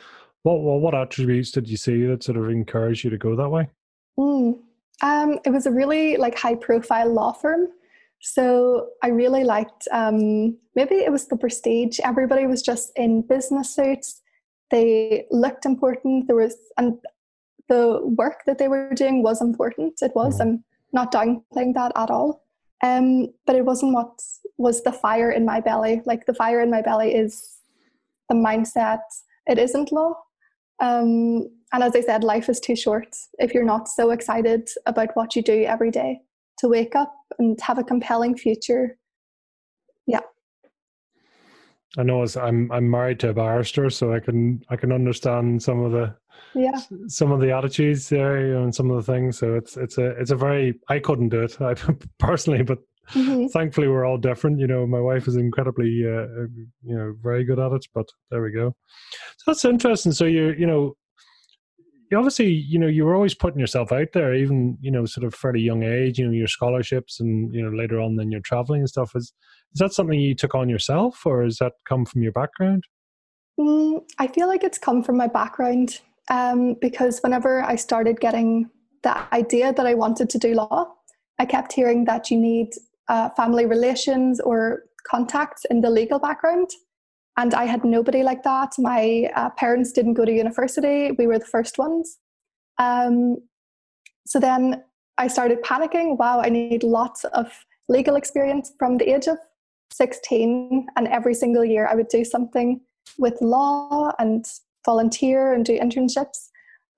what 0.45 0.61
what, 0.61 0.81
what 0.81 0.95
attributes 0.95 1.51
did 1.51 1.67
you 1.67 1.77
see 1.77 2.05
that 2.05 2.23
sort 2.23 2.37
of 2.37 2.49
encouraged 2.49 3.03
you 3.03 3.09
to 3.09 3.17
go 3.17 3.35
that 3.35 3.49
way? 3.49 3.69
Mm. 4.17 4.59
Um, 5.01 5.39
it 5.43 5.49
was 5.49 5.65
a 5.65 5.71
really 5.71 6.17
like 6.17 6.37
high 6.37 6.55
profile 6.55 7.11
law 7.11 7.33
firm. 7.33 7.67
So 8.21 8.89
I 9.03 9.09
really 9.09 9.43
liked 9.43 9.87
um, 9.91 10.57
maybe 10.75 10.95
it 10.95 11.11
was 11.11 11.27
the 11.27 11.37
prestige. 11.37 11.99
Everybody 12.03 12.47
was 12.47 12.61
just 12.61 12.91
in 12.95 13.21
business 13.21 13.75
suits 13.75 14.21
they 14.71 15.25
looked 15.31 15.65
important 15.65 16.27
there 16.27 16.35
was 16.35 16.55
and 16.77 16.97
the 17.67 18.01
work 18.03 18.43
that 18.45 18.57
they 18.57 18.67
were 18.67 18.93
doing 18.93 19.23
was 19.23 19.41
important 19.41 19.93
it 20.01 20.11
was 20.15 20.39
i'm 20.39 20.63
not 20.93 21.11
downplaying 21.11 21.73
that 21.73 21.91
at 21.95 22.09
all 22.09 22.41
um, 22.83 23.27
but 23.47 23.55
it 23.55 23.65
wasn't 23.65 23.93
what 23.93 24.21
was 24.57 24.83
the 24.83 24.91
fire 24.91 25.31
in 25.31 25.45
my 25.45 25.59
belly 25.59 26.01
like 26.05 26.25
the 26.25 26.33
fire 26.33 26.61
in 26.61 26.69
my 26.69 26.81
belly 26.81 27.13
is 27.13 27.59
the 28.29 28.35
mindset 28.35 29.01
it 29.47 29.57
isn't 29.57 29.91
law 29.91 30.13
um, 30.79 31.47
and 31.73 31.83
as 31.83 31.95
i 31.95 32.01
said 32.01 32.23
life 32.23 32.49
is 32.49 32.59
too 32.59 32.75
short 32.75 33.15
if 33.39 33.53
you're 33.53 33.65
not 33.65 33.87
so 33.87 34.11
excited 34.11 34.69
about 34.85 35.09
what 35.15 35.35
you 35.35 35.41
do 35.41 35.63
every 35.63 35.91
day 35.91 36.19
to 36.59 36.67
wake 36.67 36.95
up 36.95 37.13
and 37.39 37.59
have 37.61 37.77
a 37.77 37.83
compelling 37.83 38.37
future. 38.37 38.97
Yeah. 40.07 40.21
I 41.97 42.03
know 42.03 42.23
as 42.23 42.35
I'm 42.35 42.71
I'm 42.71 42.89
married 42.89 43.19
to 43.21 43.29
a 43.29 43.33
barrister, 43.33 43.89
so 43.89 44.13
I 44.13 44.19
can 44.19 44.61
I 44.69 44.75
can 44.75 44.91
understand 44.91 45.61
some 45.63 45.81
of 45.81 45.91
the 45.91 46.15
yeah. 46.53 46.79
some 47.07 47.31
of 47.31 47.39
the 47.39 47.55
attitudes 47.55 48.09
there 48.09 48.57
and 48.57 48.73
some 48.73 48.91
of 48.91 48.97
the 48.97 49.11
things. 49.11 49.37
So 49.37 49.55
it's 49.55 49.77
it's 49.77 49.97
a 49.97 50.07
it's 50.19 50.31
a 50.31 50.35
very 50.35 50.79
I 50.89 50.99
couldn't 50.99 51.29
do 51.29 51.43
it 51.43 51.59
I, 51.61 51.75
personally, 52.19 52.63
but 52.63 52.79
mm-hmm. 53.11 53.47
thankfully 53.47 53.87
we're 53.87 54.05
all 54.05 54.17
different. 54.17 54.59
You 54.59 54.67
know, 54.67 54.85
my 54.85 54.99
wife 54.99 55.27
is 55.27 55.35
incredibly 55.35 56.03
uh, 56.05 56.43
uh, 56.43 56.47
you 56.83 56.95
know 56.95 57.15
very 57.21 57.43
good 57.43 57.59
at 57.59 57.71
it, 57.71 57.85
but 57.93 58.07
there 58.31 58.41
we 58.41 58.51
go. 58.51 58.75
So 59.37 59.51
that's 59.51 59.65
interesting. 59.65 60.11
So 60.11 60.25
you 60.25 60.53
you 60.57 60.65
know 60.65 60.95
you 62.11 62.17
obviously 62.17 62.49
you 62.49 62.79
know 62.79 62.87
you 62.87 63.05
were 63.05 63.15
always 63.15 63.33
putting 63.33 63.59
yourself 63.59 63.91
out 63.91 64.07
there 64.13 64.33
even 64.33 64.77
you 64.81 64.91
know 64.91 65.05
sort 65.05 65.25
of 65.25 65.33
fairly 65.33 65.59
young 65.59 65.83
age 65.83 66.19
you 66.19 66.25
know 66.25 66.31
your 66.31 66.47
scholarships 66.47 67.19
and 67.19 67.53
you 67.53 67.61
know 67.61 67.75
later 67.75 67.99
on 67.99 68.15
then 68.15 68.31
your 68.31 68.41
traveling 68.41 68.81
and 68.81 68.89
stuff 68.89 69.11
is 69.15 69.33
is 69.73 69.79
that 69.79 69.93
something 69.93 70.19
you 70.19 70.35
took 70.35 70.55
on 70.55 70.69
yourself 70.69 71.25
or 71.25 71.43
has 71.43 71.57
that 71.57 71.73
come 71.87 72.05
from 72.05 72.21
your 72.21 72.31
background 72.31 72.83
mm, 73.59 74.01
i 74.19 74.27
feel 74.27 74.47
like 74.47 74.63
it's 74.63 74.77
come 74.77 75.03
from 75.03 75.17
my 75.17 75.27
background 75.27 75.99
um, 76.29 76.75
because 76.81 77.19
whenever 77.19 77.63
i 77.63 77.75
started 77.75 78.19
getting 78.19 78.69
the 79.03 79.33
idea 79.33 79.73
that 79.73 79.85
i 79.85 79.93
wanted 79.93 80.29
to 80.29 80.37
do 80.37 80.53
law 80.53 80.87
i 81.39 81.45
kept 81.45 81.73
hearing 81.73 82.05
that 82.05 82.29
you 82.29 82.37
need 82.37 82.69
uh, 83.07 83.29
family 83.29 83.65
relations 83.65 84.39
or 84.39 84.83
contacts 85.07 85.65
in 85.69 85.81
the 85.81 85.89
legal 85.89 86.19
background 86.19 86.69
and 87.37 87.53
I 87.53 87.65
had 87.65 87.83
nobody 87.83 88.23
like 88.23 88.43
that. 88.43 88.73
My 88.77 89.29
uh, 89.35 89.49
parents 89.51 89.91
didn't 89.91 90.13
go 90.13 90.25
to 90.25 90.31
university. 90.31 91.11
We 91.11 91.27
were 91.27 91.39
the 91.39 91.45
first 91.45 91.77
ones. 91.77 92.17
Um, 92.77 93.37
so 94.25 94.39
then 94.39 94.83
I 95.17 95.27
started 95.27 95.61
panicking. 95.61 96.17
Wow, 96.17 96.41
I 96.41 96.49
need 96.49 96.83
lots 96.83 97.25
of 97.25 97.65
legal 97.89 98.15
experience 98.15 98.71
from 98.79 98.97
the 98.97 99.13
age 99.13 99.27
of 99.27 99.37
16. 99.91 100.87
And 100.95 101.07
every 101.09 101.33
single 101.33 101.65
year 101.65 101.87
I 101.87 101.95
would 101.95 102.07
do 102.07 102.23
something 102.23 102.79
with 103.17 103.39
law 103.41 104.11
and 104.17 104.45
volunteer 104.85 105.53
and 105.53 105.65
do 105.65 105.77
internships. 105.77 106.49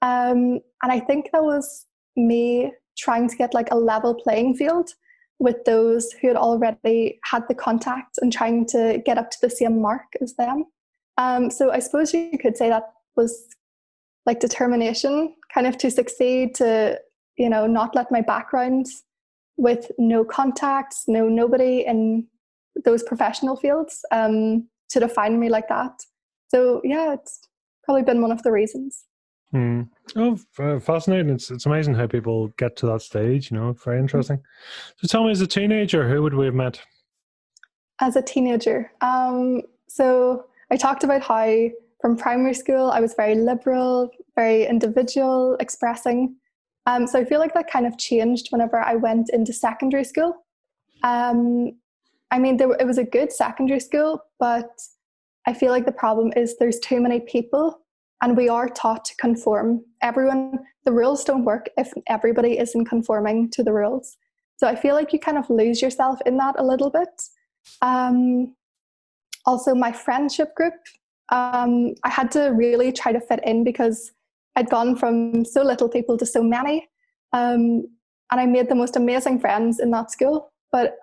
Um, 0.04 0.60
and 0.84 0.92
I 0.92 1.00
think 1.00 1.30
that 1.34 1.44
was 1.44 1.86
me 2.16 2.72
trying 2.98 3.28
to 3.28 3.36
get 3.36 3.54
like 3.54 3.72
a 3.72 3.76
level 3.76 4.14
playing 4.14 4.56
field 4.56 4.92
with 5.40 5.64
those 5.66 6.12
who 6.14 6.28
had 6.28 6.38
already 6.38 7.20
had 7.24 7.44
the 7.48 7.54
contact 7.54 8.18
and 8.22 8.34
trying 8.34 8.66
to 8.66 9.02
get 9.06 9.18
up 9.18 9.30
to 9.32 9.38
the 9.42 9.50
same 9.50 9.82
mark 9.82 10.14
as 10.22 10.34
them. 10.36 10.66
Um, 11.18 11.52
so 11.52 11.72
I 11.72 11.80
suppose 11.80 12.14
you 12.14 12.38
could 12.40 12.58
say 12.58 12.70
that 12.70 12.92
was 13.16 13.48
like 14.26 14.40
determination, 14.40 15.36
kind 15.54 15.68
of 15.68 15.78
to 15.80 15.92
succeed, 15.92 16.56
to 16.56 17.00
you 17.38 17.50
know 17.50 17.68
not 17.68 17.96
let 17.96 18.12
my 18.12 18.22
background 18.22 18.88
with 19.58 19.92
no 19.98 20.24
contacts, 20.24 21.06
no 21.08 21.28
nobody 21.28 21.84
in 21.86 22.28
those 22.86 23.04
professional 23.04 23.56
fields 23.56 24.06
um, 24.12 24.68
to 24.90 25.00
define 25.00 25.40
me 25.40 25.50
like 25.50 25.68
that. 25.70 26.02
So 26.50 26.82
yeah, 26.84 27.14
it's 27.14 27.40
probably 27.84 28.04
been 28.04 28.22
one 28.22 28.32
of 28.32 28.44
the 28.44 28.52
reasons. 28.52 29.04
Hmm. 29.52 29.84
Oh, 30.16 30.36
fascinating! 30.80 31.30
It's 31.30 31.50
it's 31.52 31.66
amazing 31.66 31.96
how 31.96 32.08
people 32.08 32.50
get 32.58 32.76
to 32.78 32.86
that 32.88 33.02
stage. 33.02 33.50
You 33.50 33.58
know, 33.58 33.74
very 33.74 34.00
interesting. 34.00 34.42
So, 34.98 35.08
tell 35.08 35.24
me, 35.24 35.32
as 35.32 35.40
a 35.40 35.48
teenager, 35.48 36.10
who 36.10 36.22
would 36.22 36.34
we 36.34 36.46
have 36.46 36.54
met? 36.54 36.82
As 38.02 38.16
a 38.16 38.22
teenager, 38.22 38.92
um, 39.02 39.62
so 39.88 40.46
I 40.70 40.76
talked 40.76 41.04
about 41.04 41.22
how 41.22 41.70
from 42.02 42.18
primary 42.18 42.54
school 42.54 42.92
I 42.92 43.00
was 43.00 43.14
very 43.14 43.36
liberal, 43.36 44.12
very 44.36 44.66
individual, 44.66 45.56
expressing. 45.60 46.36
Um, 46.86 47.08
so 47.08 47.20
I 47.20 47.26
feel 47.26 47.40
like 47.40 47.54
that 47.54 47.72
kind 47.72 47.88
of 47.88 47.98
changed 47.98 48.48
whenever 48.50 48.80
I 48.80 48.96
went 48.96 49.30
into 49.30 49.54
secondary 49.54 50.04
school. 50.04 50.46
Um, 51.04 51.74
I 52.32 52.40
mean, 52.40 52.58
there, 52.58 52.72
it 52.74 52.86
was 52.86 52.98
a 52.98 53.04
good 53.04 53.32
secondary 53.32 53.80
school, 53.80 54.22
but 54.40 54.70
I 55.46 55.54
feel 55.54 55.72
like 55.72 55.86
the 55.86 55.92
problem 55.92 56.34
is 56.36 56.58
there's 56.58 56.80
too 56.80 57.00
many 57.02 57.22
people 57.22 57.80
and 58.22 58.36
we 58.36 58.50
are 58.50 58.68
taught 58.68 59.06
to 59.06 59.16
conform. 59.18 59.84
Everyone, 60.02 60.60
the 60.86 60.92
rules 60.92 61.24
don't 61.24 61.46
work 61.46 61.70
if 61.78 61.94
everybody 62.08 62.58
isn't 62.58 62.86
conforming 62.86 63.50
to 63.52 63.64
the 63.64 63.74
rules. 63.74 64.18
So 64.58 64.68
I 64.68 64.76
feel 64.76 64.96
like 64.96 65.14
you 65.14 65.20
kind 65.20 65.38
of 65.38 65.50
lose 65.50 65.82
yourself 65.82 66.20
in 66.26 66.38
that 66.38 66.56
a 66.58 66.64
little 66.64 66.90
bit. 66.90 67.10
Um, 67.82 68.56
also, 69.46 69.76
my 69.76 69.92
friendship 69.92 70.56
group, 70.56 70.74
um, 71.32 71.94
I 72.04 72.10
had 72.10 72.32
to 72.32 72.50
really 72.50 72.92
try 72.92 73.12
to 73.12 73.20
fit 73.20 73.40
in 73.44 73.64
because 73.64 74.12
I'd 74.56 74.70
gone 74.70 74.96
from 74.96 75.46
so 75.46 75.62
little 75.62 75.88
people 75.88 76.18
to 76.18 76.26
so 76.26 76.42
many. 76.42 76.90
Um, 77.34 77.86
and 78.32 78.42
I 78.42 78.46
made 78.46 78.68
the 78.68 78.76
most 78.76 78.96
amazing 78.96 79.40
friends 79.40 79.80
in 79.80 79.92
that 79.92 80.12
school. 80.12 80.52
But 80.72 80.96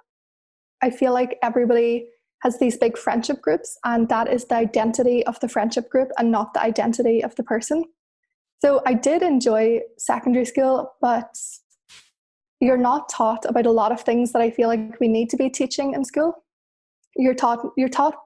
I 0.82 0.90
feel 0.90 1.12
like 1.12 1.38
everybody 1.42 2.08
has 2.44 2.58
these 2.58 2.76
big 2.76 2.98
friendship 2.98 3.40
groups, 3.40 3.78
and 3.84 4.08
that 4.10 4.30
is 4.30 4.44
the 4.44 4.54
identity 4.54 5.24
of 5.26 5.40
the 5.40 5.48
friendship 5.48 5.88
group 5.88 6.10
and 6.18 6.30
not 6.30 6.52
the 6.52 6.62
identity 6.62 7.24
of 7.24 7.34
the 7.36 7.42
person. 7.42 7.84
So 8.62 8.82
I 8.86 8.94
did 8.94 9.22
enjoy 9.22 9.80
secondary 9.98 10.44
school, 10.44 10.92
but 11.00 11.36
you're 12.60 12.76
not 12.76 13.08
taught 13.08 13.44
about 13.46 13.66
a 13.66 13.72
lot 13.72 13.92
of 13.92 14.02
things 14.02 14.32
that 14.32 14.42
I 14.42 14.50
feel 14.50 14.68
like 14.68 15.00
we 15.00 15.08
need 15.08 15.30
to 15.30 15.36
be 15.36 15.50
teaching 15.50 15.94
in 15.94 16.04
school. 16.04 16.44
You're 17.16 17.34
taught 17.34 17.66
you're 17.76 17.88
taught 17.88 18.16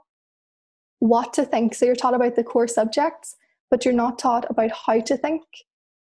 what 0.99 1.33
to 1.35 1.45
think. 1.45 1.75
So 1.75 1.87
you're 1.87 1.97
taught 1.97 2.15
about 2.15 2.35
the 2.35 2.45
core 2.45 2.69
subjects, 2.69 3.37
but 3.71 3.85
you're 3.85 3.95
not 3.95 4.19
taught 4.19 4.51
about 4.51 4.71
how 4.87 5.01
to 5.01 5.17
think. 5.17 5.43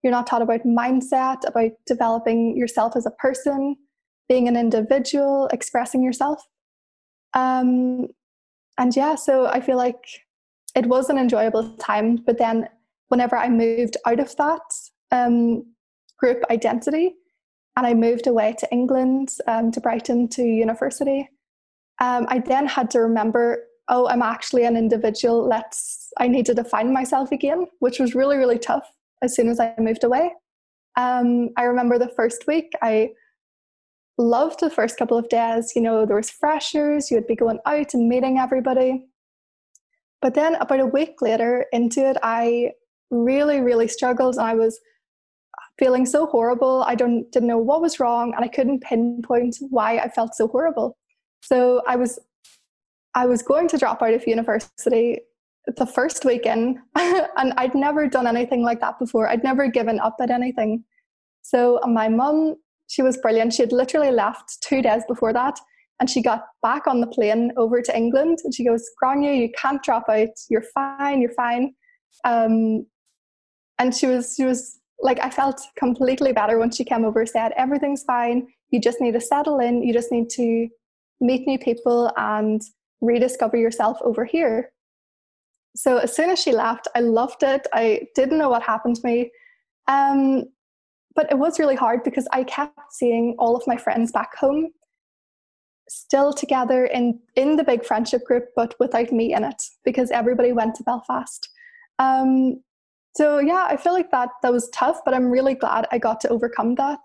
You're 0.03 0.13
not 0.13 0.27
taught 0.27 0.43
about 0.43 0.65
mindset, 0.65 1.47
about 1.47 1.73
developing 1.87 2.57
yourself 2.57 2.95
as 2.97 3.07
a 3.07 3.11
person, 3.11 3.77
being 4.29 4.49
an 4.49 4.57
individual, 4.57 5.49
expressing 5.53 6.03
yourself. 6.03 6.47
Um, 7.35 8.09
and 8.79 8.95
yeah, 8.97 9.15
so 9.15 9.47
I 9.47 9.61
feel 9.61 9.77
like 9.77 10.05
it 10.75 10.87
was 10.87 11.11
an 11.11 11.19
enjoyable 11.19 11.77
time. 11.77 12.17
But 12.17 12.39
then, 12.39 12.69
whenever 13.09 13.37
I 13.37 13.49
moved 13.49 13.97
out 14.07 14.21
of 14.21 14.35
that 14.37 14.61
um, 15.11 15.65
group 16.19 16.43
identity 16.51 17.15
and 17.77 17.87
I 17.87 17.95
moved 17.95 18.27
away 18.27 18.55
to 18.59 18.69
England, 18.73 19.31
um, 19.47 19.71
to 19.73 19.81
Brighton, 19.81 20.29
to 20.29 20.43
university, 20.43 21.29
um, 22.01 22.27
I 22.29 22.39
then 22.39 22.67
had 22.67 22.91
to 22.93 23.01
remember 23.01 23.65
oh, 23.89 24.09
I'm 24.09 24.23
actually 24.23 24.65
an 24.65 24.77
individual. 24.77 25.47
Let's, 25.47 26.13
I 26.19 26.29
need 26.29 26.47
to 26.47 26.55
define 26.55 26.93
myself 26.93 27.33
again, 27.33 27.67
which 27.81 27.99
was 27.99 28.15
really, 28.15 28.37
really 28.37 28.59
tough 28.59 28.91
as 29.23 29.35
soon 29.35 29.49
as 29.49 29.61
I 29.61 29.75
moved 29.79 30.05
away. 30.05 30.33
Um, 30.97 31.51
I 31.57 31.65
remember 31.65 31.99
the 31.99 32.13
first 32.17 32.47
week, 32.47 32.73
I 32.83 33.11
loved 34.23 34.61
the 34.61 34.71
first 34.71 34.97
couple 34.97 35.19
of 35.19 35.29
days. 35.29 35.73
You 35.75 35.83
know, 35.83 36.07
there 36.07 36.17
was 36.17 36.31
freshers, 36.31 37.11
you 37.11 37.17
would 37.17 37.27
be 37.27 37.37
going 37.37 37.59
out 37.67 37.95
and 37.95 38.09
meeting 38.09 38.39
everybody. 38.39 39.07
But 40.21 40.35
then 40.35 40.55
about 40.57 40.81
a 40.81 40.87
week 40.87 41.21
later 41.21 41.67
into 41.73 42.09
it, 42.09 42.17
I 42.23 42.73
really, 43.11 43.61
really 43.61 43.89
struggled 43.89 44.37
and 44.37 44.45
I 44.45 44.55
was 44.55 44.81
feeling 45.79 46.07
so 46.07 46.27
horrible. 46.27 46.85
I 46.87 46.95
don't 46.95 47.31
didn't 47.33 47.49
know 47.49 47.59
what 47.59 47.83
was 47.83 47.99
wrong 47.99 48.33
and 48.35 48.45
I 48.45 48.49
couldn't 48.49 48.83
pinpoint 48.83 49.57
why 49.71 49.99
I 49.99 50.09
felt 50.09 50.35
so 50.35 50.47
horrible. 50.49 50.97
So 51.43 51.83
I 51.87 51.97
was 51.97 52.19
I 53.15 53.27
was 53.27 53.43
going 53.43 53.69
to 53.69 53.79
drop 53.79 54.01
out 54.03 54.15
of 54.15 54.27
university 54.27 55.21
the 55.77 55.87
first 55.87 56.25
weekend 56.25 56.79
and 56.97 57.53
I'd 57.57 57.75
never 57.75 58.07
done 58.07 58.27
anything 58.27 58.63
like 58.63 58.81
that 58.81 58.99
before. 58.99 59.29
I'd 59.29 59.45
never 59.45 59.69
given 59.69 60.01
up 60.01 60.17
at 60.21 60.31
anything. 60.31 60.85
So 61.43 61.81
my 61.87 62.09
mum 62.09 62.57
she 62.93 63.01
was 63.01 63.17
brilliant. 63.17 63.55
She 63.55 63.63
had 63.63 63.73
literally 63.73 64.11
left 64.11 64.61
two 64.61 64.83
days 64.83 65.03
before 65.09 65.33
that. 65.33 65.59
And 65.99 66.11
she 66.11 66.21
got 66.21 66.45
back 66.63 66.87
on 66.87 67.01
the 67.01 67.07
plane 67.07 67.51
over 67.57 67.81
to 67.81 67.97
England 67.97 68.41
and 68.45 68.55
she 68.55 68.67
goes, 68.67 68.85
Grainne, 69.03 69.39
you 69.41 69.49
can't 69.57 69.83
drop 69.83 70.11
out. 70.11 70.29
You're 70.51 70.65
fine, 70.75 71.23
you're 71.23 71.33
fine. 71.33 71.75
Um, 72.27 72.87
and 73.79 73.95
she 73.95 74.07
was 74.07 74.35
she 74.37 74.45
was 74.45 74.79
like 75.01 75.19
I 75.21 75.31
felt 75.31 75.59
completely 75.79 76.35
better 76.35 76.59
when 76.59 76.71
she 76.71 76.85
came 76.85 77.07
over, 77.07 77.25
said, 77.25 77.53
Everything's 77.57 78.05
fine. 78.05 78.47
You 78.71 78.79
just 78.79 79.01
need 79.01 79.13
to 79.13 79.23
settle 79.23 79.59
in, 79.61 79.83
you 79.83 79.95
just 79.95 80.13
need 80.13 80.29
to 80.31 80.69
meet 81.23 81.47
new 81.47 81.59
people 81.59 82.13
and 82.19 82.61
rediscover 83.01 83.57
yourself 83.57 83.97
over 84.03 84.27
here. 84.27 84.71
So 85.77 85.97
as 85.97 86.15
soon 86.15 86.29
as 86.29 86.43
she 86.43 86.53
left, 86.53 86.89
I 86.95 87.01
loved 87.01 87.43
it. 87.43 87.67
I 87.73 88.03
didn't 88.15 88.37
know 88.37 88.51
what 88.51 88.63
happened 88.63 88.97
to 88.97 89.07
me. 89.07 89.31
Um, 89.89 90.45
but 91.15 91.31
it 91.31 91.39
was 91.39 91.59
really 91.59 91.77
hard 91.77 92.03
because 92.05 92.27
I 92.33 92.45
kept 92.45 92.79
seeing 92.91 93.35
all 93.39 93.57
of 93.57 93.67
my 93.67 93.77
friends 93.77 94.13
back 94.13 94.37
home 94.37 94.71
still 95.89 96.33
together 96.33 96.87
in 96.87 97.19
in 97.37 97.57
the 97.57 97.65
big 97.65 97.85
friendship 97.85 98.25
group 98.25 98.45
but 98.57 98.75
without 98.79 99.13
me 99.13 99.35
in 99.35 99.45
it 99.45 99.63
because 99.85 100.11
everybody 100.11 100.53
went 100.53 100.75
to 100.77 100.83
belfast. 100.85 101.49
Um, 101.99 102.63
so 103.15 103.39
yeah 103.39 103.67
i 103.69 103.77
feel 103.77 103.93
like 103.93 104.11
that 104.11 104.31
that 104.43 104.53
was 104.53 104.71
tough 104.71 105.01
but 105.05 105.13
i'm 105.13 105.31
really 105.31 105.55
glad 105.55 105.87
i 105.93 105.99
got 105.99 106.21
to 106.21 106.29
overcome 106.29 106.75
that. 106.77 107.01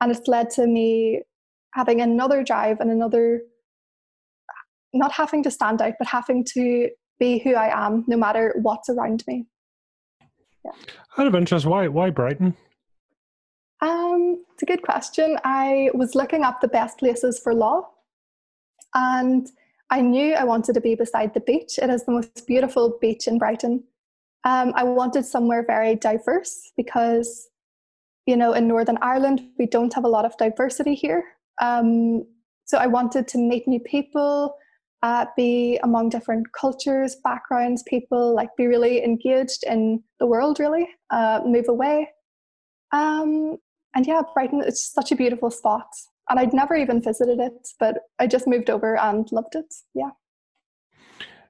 And 0.00 0.10
it's 0.10 0.28
led 0.28 0.48
to 0.50 0.66
me 0.66 1.22
having 1.74 2.00
another 2.00 2.42
drive 2.42 2.80
and 2.80 2.90
another 2.90 3.42
not 4.92 5.12
having 5.12 5.42
to 5.42 5.50
stand 5.50 5.82
out 5.82 5.94
but 5.98 6.08
having 6.08 6.44
to 6.54 6.88
be 7.18 7.38
who 7.38 7.54
i 7.54 7.86
am 7.86 8.04
no 8.06 8.16
matter 8.16 8.54
what's 8.62 8.88
around 8.88 9.24
me. 9.26 9.46
Yeah 10.64 10.72
out 11.18 11.26
of 11.26 11.34
interest 11.34 11.66
why 11.66 11.88
why 11.88 12.10
brighton 12.10 12.56
um, 13.80 14.44
it's 14.52 14.62
a 14.62 14.66
good 14.66 14.82
question. 14.82 15.38
I 15.44 15.90
was 15.94 16.14
looking 16.14 16.42
up 16.42 16.60
the 16.60 16.68
best 16.68 16.98
places 16.98 17.38
for 17.38 17.54
law, 17.54 17.88
and 18.94 19.48
I 19.90 20.00
knew 20.00 20.34
I 20.34 20.44
wanted 20.44 20.74
to 20.74 20.80
be 20.80 20.94
beside 20.94 21.34
the 21.34 21.40
beach. 21.40 21.78
It 21.78 21.90
is 21.90 22.04
the 22.04 22.12
most 22.12 22.46
beautiful 22.46 22.98
beach 23.00 23.26
in 23.26 23.38
Brighton. 23.38 23.82
Um, 24.44 24.72
I 24.74 24.84
wanted 24.84 25.24
somewhere 25.24 25.64
very 25.66 25.96
diverse 25.96 26.72
because, 26.76 27.48
you 28.26 28.36
know, 28.36 28.52
in 28.52 28.68
Northern 28.68 28.98
Ireland, 29.02 29.42
we 29.58 29.66
don't 29.66 29.92
have 29.94 30.04
a 30.04 30.08
lot 30.08 30.24
of 30.24 30.36
diversity 30.36 30.94
here. 30.94 31.24
Um, 31.60 32.24
so 32.64 32.78
I 32.78 32.86
wanted 32.86 33.26
to 33.28 33.38
meet 33.38 33.66
new 33.66 33.80
people, 33.80 34.54
uh, 35.02 35.26
be 35.36 35.78
among 35.82 36.10
different 36.10 36.52
cultures, 36.52 37.16
backgrounds, 37.24 37.82
people, 37.86 38.34
like 38.34 38.50
be 38.56 38.66
really 38.66 39.04
engaged 39.04 39.64
in 39.66 40.02
the 40.20 40.26
world, 40.26 40.60
really, 40.60 40.88
uh, 41.10 41.40
move 41.44 41.68
away. 41.68 42.08
Um, 42.92 43.58
and 43.94 44.06
yeah, 44.06 44.22
Brighton 44.34 44.62
is 44.62 44.84
such 44.84 45.12
a 45.12 45.16
beautiful 45.16 45.50
spot. 45.50 45.88
And 46.28 46.38
I'd 46.38 46.52
never 46.52 46.76
even 46.76 47.02
visited 47.02 47.40
it, 47.40 47.68
but 47.80 47.98
I 48.20 48.28
just 48.28 48.46
moved 48.46 48.70
over 48.70 48.96
and 48.96 49.26
loved 49.32 49.56
it. 49.56 49.74
Yeah. 49.94 50.10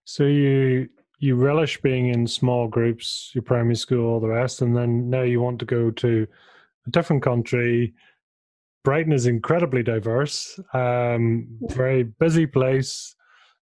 So 0.05 0.25
you 0.25 0.89
you 1.19 1.37
relish 1.37 1.81
being 1.83 2.09
in 2.09 2.27
small 2.27 2.67
groups, 2.67 3.31
your 3.35 3.43
primary 3.43 3.77
school, 3.77 4.09
all 4.09 4.21
the 4.21 4.29
rest, 4.29 4.63
and 4.63 4.75
then 4.75 5.11
now 5.11 5.23
you 5.23 5.41
want 5.41 5.59
to 5.59 5.67
go 5.67 5.91
to 5.91 6.27
a 6.87 6.91
different 6.91 7.23
country. 7.23 7.93
Brighton 8.85 9.13
is 9.13 9.27
incredibly 9.27 9.83
diverse, 9.83 10.59
um, 10.73 11.47
very 11.69 12.05
busy 12.05 12.47
place, 12.47 13.15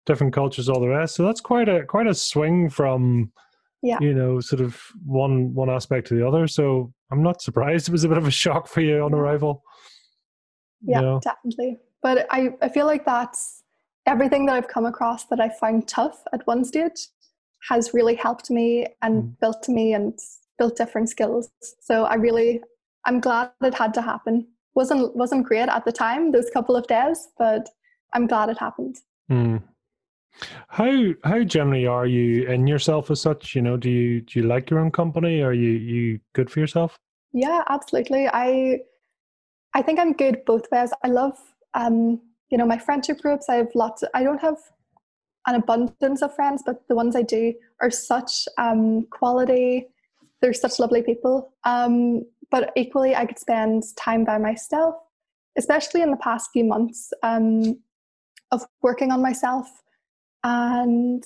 different 0.05 0.33
cultures, 0.33 0.67
all 0.67 0.81
the 0.81 0.89
rest. 0.89 1.15
So 1.15 1.23
that's 1.23 1.39
quite 1.39 1.69
a 1.69 1.85
quite 1.85 2.07
a 2.07 2.13
swing 2.13 2.69
from 2.69 3.31
yeah. 3.85 3.99
you 4.01 4.13
know, 4.13 4.39
sort 4.39 4.61
of 4.61 4.81
one 5.05 5.53
one 5.53 5.69
aspect 5.69 6.07
to 6.07 6.15
the 6.15 6.27
other. 6.27 6.47
So 6.47 6.91
I'm 7.11 7.21
not 7.21 7.41
surprised 7.41 7.87
it 7.87 7.91
was 7.91 8.03
a 8.03 8.09
bit 8.09 8.17
of 8.17 8.27
a 8.27 8.31
shock 8.43 8.67
for 8.67 8.81
you 8.81 9.01
on 9.01 9.13
arrival. 9.13 9.63
Yeah, 10.81 10.99
you 10.99 11.05
know? 11.05 11.19
definitely. 11.23 11.77
But 12.01 12.27
I, 12.29 12.49
I 12.61 12.69
feel 12.69 12.85
like 12.85 13.05
that's 13.05 13.63
everything 14.05 14.45
that 14.45 14.55
I've 14.55 14.67
come 14.67 14.85
across 14.85 15.25
that 15.25 15.39
I 15.39 15.49
find 15.49 15.87
tough 15.87 16.21
at 16.33 16.45
one 16.45 16.63
stage 16.63 17.07
has 17.69 17.93
really 17.93 18.15
helped 18.15 18.51
me 18.51 18.85
and 19.01 19.23
mm. 19.23 19.39
built 19.39 19.67
me 19.67 19.93
and 19.93 20.17
built 20.59 20.77
different 20.77 21.09
skills. 21.09 21.49
So 21.81 22.05
I 22.05 22.15
really 22.15 22.61
I'm 23.05 23.19
glad 23.19 23.51
it 23.61 23.73
had 23.73 23.93
to 23.95 24.01
happen. 24.01 24.47
wasn't 24.75 25.15
wasn't 25.15 25.45
great 25.45 25.69
at 25.69 25.85
the 25.85 25.91
time, 25.91 26.31
those 26.31 26.49
couple 26.49 26.75
of 26.75 26.87
days, 26.87 27.27
but 27.37 27.69
I'm 28.13 28.27
glad 28.27 28.49
it 28.49 28.57
happened. 28.57 28.97
Mm. 29.31 29.63
How 30.67 31.13
how 31.23 31.43
generally 31.43 31.87
are 31.87 32.05
you 32.05 32.47
in 32.47 32.67
yourself 32.67 33.09
as 33.11 33.21
such? 33.21 33.55
You 33.55 33.61
know, 33.61 33.77
do 33.77 33.89
you 33.89 34.21
do 34.21 34.39
you 34.39 34.45
like 34.45 34.69
your 34.69 34.79
own 34.79 34.91
company? 34.91 35.41
Are 35.41 35.53
you 35.53 35.71
you 35.71 36.19
good 36.33 36.49
for 36.49 36.59
yourself? 36.59 36.99
Yeah, 37.33 37.63
absolutely. 37.69 38.27
I 38.27 38.79
I 39.73 39.81
think 39.81 39.99
I'm 39.99 40.13
good 40.13 40.43
both 40.45 40.65
ways. 40.71 40.91
I 41.03 41.07
love 41.07 41.37
um, 41.75 42.21
you 42.49 42.57
know, 42.57 42.65
my 42.65 42.77
friendship 42.77 43.21
groups. 43.21 43.49
I 43.49 43.55
have 43.55 43.71
lots 43.75 44.03
of, 44.03 44.09
I 44.13 44.23
don't 44.23 44.41
have 44.41 44.57
an 45.47 45.55
abundance 45.55 46.21
of 46.21 46.33
friends, 46.35 46.63
but 46.65 46.87
the 46.87 46.95
ones 46.95 47.15
I 47.15 47.21
do 47.21 47.53
are 47.81 47.91
such 47.91 48.47
um, 48.57 49.07
quality. 49.11 49.87
They're 50.41 50.53
such 50.53 50.79
lovely 50.79 51.03
people. 51.03 51.53
Um, 51.63 52.23
but 52.51 52.71
equally, 52.75 53.15
I 53.15 53.25
could 53.25 53.39
spend 53.39 53.83
time 53.97 54.23
by 54.23 54.37
myself, 54.37 54.95
especially 55.57 56.01
in 56.01 56.11
the 56.11 56.17
past 56.17 56.49
few 56.53 56.63
months 56.63 57.11
um, 57.23 57.79
of 58.51 58.65
working 58.81 59.11
on 59.11 59.21
myself 59.21 59.67
and 60.45 61.25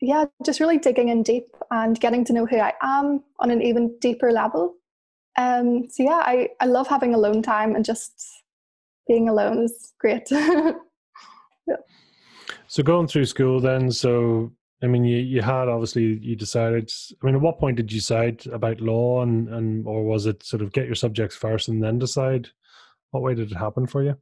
yeah, 0.00 0.24
just 0.44 0.58
really 0.58 0.78
digging 0.78 1.10
in 1.10 1.22
deep 1.22 1.54
and 1.70 2.00
getting 2.00 2.24
to 2.24 2.32
know 2.32 2.46
who 2.46 2.58
I 2.58 2.72
am 2.82 3.22
on 3.38 3.50
an 3.50 3.62
even 3.62 3.96
deeper 4.00 4.32
level. 4.32 4.74
Um, 5.36 5.88
so 5.90 6.02
yeah, 6.02 6.22
I, 6.24 6.48
I 6.60 6.66
love 6.66 6.88
having 6.88 7.14
alone 7.14 7.42
time 7.42 7.76
and 7.76 7.84
just 7.84 8.12
being 9.06 9.28
alone 9.28 9.64
is 9.64 9.92
great. 10.00 10.26
yeah. 10.30 11.76
So 12.66 12.82
going 12.82 13.06
through 13.06 13.26
school 13.26 13.60
then, 13.60 13.90
so 13.92 14.50
I 14.82 14.86
mean, 14.86 15.04
you, 15.04 15.18
you 15.18 15.42
had 15.42 15.68
obviously 15.68 16.18
you 16.20 16.34
decided. 16.34 16.90
I 17.22 17.26
mean, 17.26 17.34
at 17.34 17.40
what 17.40 17.58
point 17.58 17.76
did 17.76 17.92
you 17.92 17.98
decide 18.00 18.46
about 18.46 18.80
law, 18.80 19.22
and 19.22 19.48
and 19.48 19.86
or 19.86 20.04
was 20.04 20.26
it 20.26 20.42
sort 20.42 20.62
of 20.62 20.72
get 20.72 20.86
your 20.86 20.94
subjects 20.94 21.36
first 21.36 21.68
and 21.68 21.82
then 21.82 21.98
decide? 21.98 22.48
What 23.10 23.22
way 23.22 23.34
did 23.34 23.52
it 23.52 23.56
happen 23.56 23.86
for 23.86 24.02
you? 24.02 24.16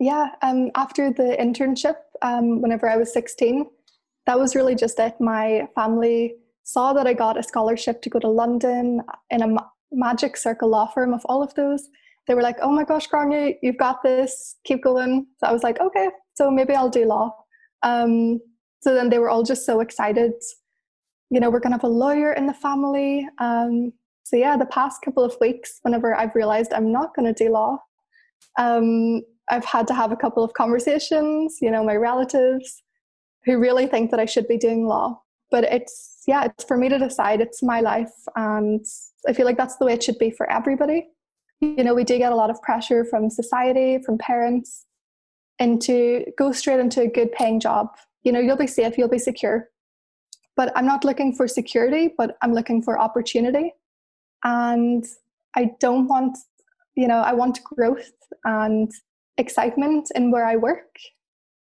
Yeah, 0.00 0.30
um, 0.42 0.70
after 0.74 1.12
the 1.12 1.36
internship, 1.38 1.96
um, 2.22 2.60
whenever 2.60 2.88
I 2.88 2.96
was 2.96 3.12
16, 3.12 3.66
that 4.26 4.38
was 4.38 4.54
really 4.54 4.74
just 4.74 4.98
it. 4.98 5.14
My 5.20 5.68
family 5.74 6.34
saw 6.64 6.92
that 6.92 7.06
I 7.06 7.12
got 7.12 7.38
a 7.38 7.42
scholarship 7.42 8.02
to 8.02 8.10
go 8.10 8.18
to 8.20 8.28
London 8.28 9.02
in 9.30 9.42
a 9.42 9.48
ma- 9.48 9.68
magic 9.90 10.36
circle 10.36 10.68
law 10.70 10.86
firm 10.86 11.12
of 11.12 11.24
all 11.26 11.42
of 11.42 11.54
those. 11.54 11.88
They 12.26 12.34
were 12.34 12.42
like, 12.42 12.56
oh 12.62 12.70
my 12.70 12.84
gosh, 12.84 13.08
Grainne, 13.08 13.56
you've 13.62 13.78
got 13.78 14.02
this, 14.02 14.56
keep 14.64 14.82
going. 14.82 15.26
So 15.38 15.48
I 15.48 15.52
was 15.52 15.62
like, 15.62 15.80
okay, 15.80 16.08
so 16.34 16.50
maybe 16.50 16.74
I'll 16.74 16.88
do 16.88 17.04
law. 17.04 17.34
Um, 17.82 18.40
so 18.80 18.94
then 18.94 19.10
they 19.10 19.18
were 19.18 19.28
all 19.28 19.42
just 19.42 19.66
so 19.66 19.80
excited. 19.80 20.32
You 21.30 21.40
know, 21.40 21.50
we're 21.50 21.60
going 21.60 21.72
to 21.72 21.78
have 21.78 21.84
a 21.84 21.88
lawyer 21.88 22.32
in 22.32 22.46
the 22.46 22.54
family. 22.54 23.26
Um, 23.38 23.92
so 24.22 24.36
yeah, 24.36 24.56
the 24.56 24.66
past 24.66 25.02
couple 25.02 25.24
of 25.24 25.36
weeks, 25.40 25.80
whenever 25.82 26.14
I've 26.14 26.34
realized 26.34 26.72
I'm 26.72 26.92
not 26.92 27.14
going 27.14 27.32
to 27.32 27.44
do 27.44 27.50
law, 27.50 27.78
um, 28.58 29.22
I've 29.50 29.64
had 29.64 29.86
to 29.88 29.94
have 29.94 30.12
a 30.12 30.16
couple 30.16 30.44
of 30.44 30.52
conversations, 30.54 31.58
you 31.60 31.70
know, 31.70 31.84
my 31.84 31.96
relatives 31.96 32.82
who 33.44 33.58
really 33.58 33.86
think 33.86 34.10
that 34.10 34.20
I 34.20 34.24
should 34.24 34.48
be 34.48 34.56
doing 34.56 34.86
law. 34.86 35.20
But 35.50 35.64
it's, 35.64 36.22
yeah, 36.26 36.44
it's 36.44 36.64
for 36.64 36.76
me 36.76 36.88
to 36.88 36.98
decide. 36.98 37.40
It's 37.40 37.62
my 37.62 37.80
life. 37.80 38.12
And 38.36 38.84
I 39.28 39.32
feel 39.32 39.44
like 39.44 39.56
that's 39.56 39.76
the 39.76 39.84
way 39.84 39.92
it 39.92 40.02
should 40.02 40.18
be 40.18 40.30
for 40.30 40.50
everybody. 40.50 41.08
You 41.60 41.84
know, 41.84 41.94
we 41.94 42.04
do 42.04 42.18
get 42.18 42.32
a 42.32 42.36
lot 42.36 42.50
of 42.50 42.60
pressure 42.62 43.04
from 43.04 43.28
society, 43.28 43.98
from 44.04 44.18
parents, 44.18 44.86
into 45.58 46.24
go 46.38 46.52
straight 46.52 46.80
into 46.80 47.02
a 47.02 47.08
good 47.08 47.30
paying 47.32 47.60
job. 47.60 47.88
You 48.22 48.32
know, 48.32 48.40
you'll 48.40 48.56
be 48.56 48.66
safe, 48.66 48.96
you'll 48.96 49.08
be 49.08 49.18
secure. 49.18 49.68
But 50.56 50.72
I'm 50.76 50.86
not 50.86 51.04
looking 51.04 51.34
for 51.34 51.46
security, 51.46 52.14
but 52.16 52.36
I'm 52.42 52.54
looking 52.54 52.82
for 52.82 52.98
opportunity. 52.98 53.72
And 54.44 55.04
I 55.56 55.70
don't 55.80 56.08
want, 56.08 56.38
you 56.94 57.06
know, 57.08 57.18
I 57.18 57.32
want 57.32 57.62
growth 57.62 58.12
and 58.44 58.90
excitement 59.38 60.08
in 60.14 60.30
where 60.30 60.44
I 60.44 60.56
work 60.56 60.96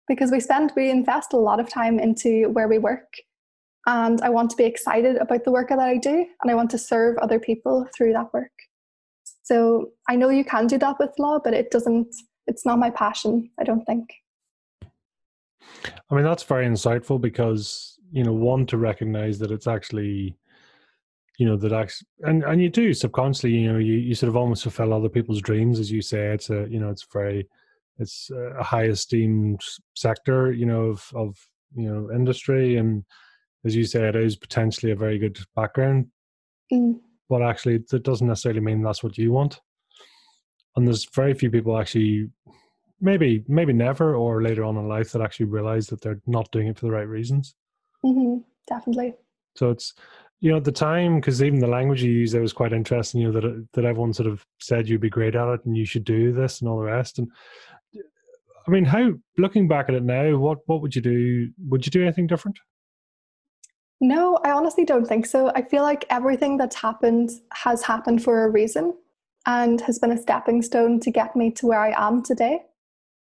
because 0.06 0.30
we 0.30 0.40
spend, 0.40 0.72
we 0.76 0.90
invest 0.90 1.32
a 1.32 1.36
lot 1.36 1.60
of 1.60 1.68
time 1.68 1.98
into 1.98 2.48
where 2.50 2.68
we 2.68 2.78
work. 2.78 3.12
And 3.86 4.20
I 4.20 4.28
want 4.28 4.50
to 4.50 4.56
be 4.56 4.64
excited 4.64 5.16
about 5.16 5.44
the 5.44 5.50
work 5.50 5.68
that 5.68 5.78
I 5.78 5.96
do 5.96 6.26
and 6.42 6.50
I 6.50 6.54
want 6.54 6.70
to 6.70 6.78
serve 6.78 7.16
other 7.18 7.38
people 7.38 7.86
through 7.96 8.12
that 8.14 8.32
work. 8.32 8.52
So 9.42 9.90
I 10.08 10.16
know 10.16 10.28
you 10.28 10.44
can 10.44 10.66
do 10.66 10.78
that 10.78 10.98
with 10.98 11.18
law, 11.18 11.38
but 11.42 11.54
it 11.54 11.70
doesn't, 11.70 12.14
it's 12.46 12.66
not 12.66 12.78
my 12.78 12.90
passion, 12.90 13.50
I 13.58 13.64
don't 13.64 13.84
think. 13.84 14.10
I 16.10 16.14
mean, 16.14 16.24
that's 16.24 16.42
very 16.42 16.66
insightful 16.66 17.20
because, 17.20 17.98
you 18.10 18.24
know, 18.24 18.32
one, 18.32 18.66
to 18.66 18.76
recognize 18.76 19.38
that 19.38 19.50
it's 19.50 19.66
actually 19.66 20.36
you 21.38 21.46
know 21.46 21.56
that 21.56 21.72
actually 21.72 22.08
and 22.22 22.42
and 22.44 22.60
you 22.60 22.68
do 22.68 22.92
subconsciously 22.92 23.52
you 23.52 23.72
know 23.72 23.78
you, 23.78 23.94
you 23.94 24.14
sort 24.14 24.28
of 24.28 24.36
almost 24.36 24.64
fulfill 24.64 24.92
other 24.92 25.08
people's 25.08 25.40
dreams 25.40 25.80
as 25.80 25.90
you 25.90 26.02
say. 26.02 26.32
It's 26.34 26.50
a 26.50 26.66
you 26.68 26.80
know 26.80 26.90
it's 26.90 27.06
very 27.12 27.48
it's 27.98 28.30
a 28.30 28.62
high 28.62 28.84
esteemed 28.84 29.62
sector 29.94 30.52
you 30.52 30.66
know 30.66 30.82
of 30.82 31.10
of 31.14 31.38
you 31.74 31.88
know 31.88 32.12
industry. 32.12 32.76
And 32.76 33.04
as 33.64 33.74
you 33.74 33.84
say 33.84 34.08
it 34.08 34.16
is 34.16 34.36
potentially 34.36 34.92
a 34.92 34.96
very 34.96 35.18
good 35.18 35.38
background. 35.56 36.08
Mm. 36.70 37.00
but 37.30 37.40
actually 37.40 37.78
that 37.88 38.02
doesn't 38.02 38.26
necessarily 38.26 38.60
mean 38.60 38.82
that's 38.82 39.02
what 39.02 39.16
you 39.16 39.32
want. 39.32 39.60
And 40.76 40.86
there's 40.86 41.06
very 41.14 41.32
few 41.32 41.50
people 41.50 41.78
actually 41.78 42.28
maybe 43.00 43.44
maybe 43.48 43.72
never 43.72 44.16
or 44.16 44.42
later 44.42 44.64
on 44.64 44.76
in 44.76 44.88
life 44.88 45.12
that 45.12 45.22
actually 45.22 45.46
realize 45.46 45.86
that 45.86 46.00
they're 46.02 46.20
not 46.26 46.50
doing 46.50 46.66
it 46.66 46.78
for 46.78 46.86
the 46.86 46.92
right 46.92 47.08
reasons. 47.08 47.54
Mm-hmm. 48.04 48.38
definitely. 48.66 49.14
So 49.54 49.70
it's 49.70 49.94
you 50.40 50.50
know 50.50 50.58
at 50.58 50.64
the 50.64 50.72
time 50.72 51.16
because 51.16 51.42
even 51.42 51.58
the 51.58 51.66
language 51.66 52.02
you 52.02 52.12
use 52.12 52.32
there 52.32 52.40
was 52.40 52.52
quite 52.52 52.72
interesting 52.72 53.20
you 53.20 53.30
know 53.30 53.40
that 53.40 53.68
that 53.72 53.84
everyone 53.84 54.12
sort 54.12 54.28
of 54.28 54.44
said 54.58 54.88
you'd 54.88 55.00
be 55.00 55.10
great 55.10 55.34
at 55.34 55.48
it 55.48 55.64
and 55.64 55.76
you 55.76 55.84
should 55.84 56.04
do 56.04 56.32
this 56.32 56.60
and 56.60 56.68
all 56.68 56.78
the 56.78 56.84
rest. 56.84 57.18
And 57.18 57.30
i 58.66 58.70
mean 58.70 58.84
how 58.84 59.12
looking 59.36 59.68
back 59.68 59.88
at 59.88 59.94
it 59.94 60.02
now 60.02 60.36
what 60.36 60.58
what 60.66 60.80
would 60.82 60.94
you 60.94 61.02
do 61.02 61.50
would 61.68 61.84
you 61.86 61.90
do 61.90 62.02
anything 62.02 62.26
different? 62.26 62.58
No 64.00 64.38
i 64.44 64.50
honestly 64.50 64.84
don't 64.84 65.06
think 65.06 65.26
so. 65.26 65.50
I 65.54 65.62
feel 65.62 65.82
like 65.82 66.04
everything 66.10 66.56
that's 66.56 66.76
happened 66.76 67.30
has 67.52 67.82
happened 67.82 68.22
for 68.22 68.44
a 68.44 68.50
reason 68.50 68.94
and 69.46 69.80
has 69.82 69.98
been 69.98 70.12
a 70.12 70.20
stepping 70.20 70.62
stone 70.62 71.00
to 71.00 71.10
get 71.10 71.34
me 71.34 71.50
to 71.52 71.66
where 71.66 71.80
i 71.80 71.94
am 71.96 72.22
today. 72.22 72.60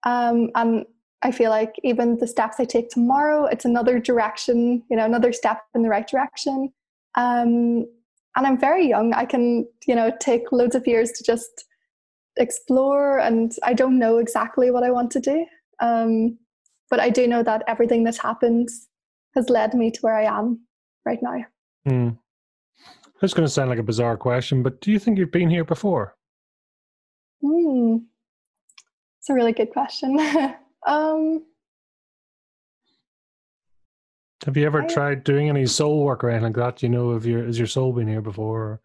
Um, 0.05 0.51
and 0.55 0.85
I 1.23 1.33
feel 1.33 1.51
like 1.51 1.75
even 1.83 2.19
the 2.19 2.29
steps 2.29 2.61
I 2.61 2.65
take 2.65 2.91
tomorrow, 2.91 3.47
it's 3.47 3.65
another 3.65 3.99
direction, 3.99 4.85
you 4.89 4.97
know, 4.97 5.05
another 5.05 5.33
step 5.33 5.63
in 5.75 5.83
the 5.83 5.89
right 5.89 6.07
direction. 6.07 6.73
Um, 7.17 7.87
and 8.37 8.47
I'm 8.47 8.59
very 8.59 8.89
young. 8.89 9.13
I 9.15 9.25
can, 9.25 9.67
you 9.87 9.95
know, 9.95 10.13
take 10.21 10.53
loads 10.53 10.75
of 10.75 10.87
years 10.87 11.11
to 11.13 11.25
just 11.25 11.65
explore, 12.37 13.19
and 13.19 13.53
I 13.65 13.75
don't 13.75 13.99
know 13.99 14.19
exactly 14.19 14.71
what 14.71 14.85
I 14.85 14.91
want 14.91 15.11
to 15.13 15.21
do. 15.21 15.45
Um, 15.81 16.39
but 16.91 17.01
I 17.01 17.11
do 17.11 17.27
know 17.27 17.43
that 17.43 17.65
everything 17.67 18.05
that 18.05 18.17
happens 18.17 18.89
has 19.35 19.51
led 19.51 19.75
me 19.75 19.91
to 19.91 20.01
where 20.01 20.17
I 20.17 20.25
am 20.25 20.61
right 21.05 21.19
now. 21.23 21.45
Hmm. 21.87 22.09
It's 23.21 23.35
going 23.35 23.47
to 23.47 23.53
sound 23.53 23.71
like 23.71 23.79
a 23.79 23.83
bizarre 23.83 24.17
question, 24.17 24.63
but 24.63 24.81
do 24.81 24.93
you 24.93 24.99
think 24.99 25.19
you've 25.19 25.33
been 25.33 25.51
here 25.51 25.65
before? 25.65 26.15
Hmm. 27.43 27.97
It's 29.19 29.29
a 29.29 29.35
really 29.35 29.53
good 29.53 29.71
question. 29.71 30.19
um, 30.87 31.45
have 34.45 34.57
you 34.57 34.67
ever 34.67 34.83
I, 34.83 34.87
tried 34.87 35.25
doing 35.25 35.49
any 35.49 35.67
soul 35.67 36.05
work 36.05 36.23
or 36.23 36.31
anything 36.31 36.53
like 36.53 36.55
that? 36.55 36.83
You 36.83 36.89
know, 36.89 37.13
have 37.13 37.27
your 37.27 37.45
has 37.45 37.59
your 37.59 37.67
soul 37.67 37.93
been 37.93 38.09
here 38.09 38.21
before? 38.21 38.81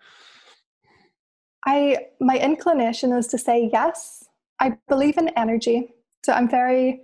I 1.65 2.07
my 2.19 2.37
inclination 2.37 3.11
is 3.13 3.27
to 3.27 3.37
say 3.37 3.69
yes. 3.71 4.25
I 4.59 4.77
believe 4.87 5.17
in 5.17 5.29
energy, 5.29 5.93
so 6.23 6.33
I'm 6.33 6.49
very 6.49 7.01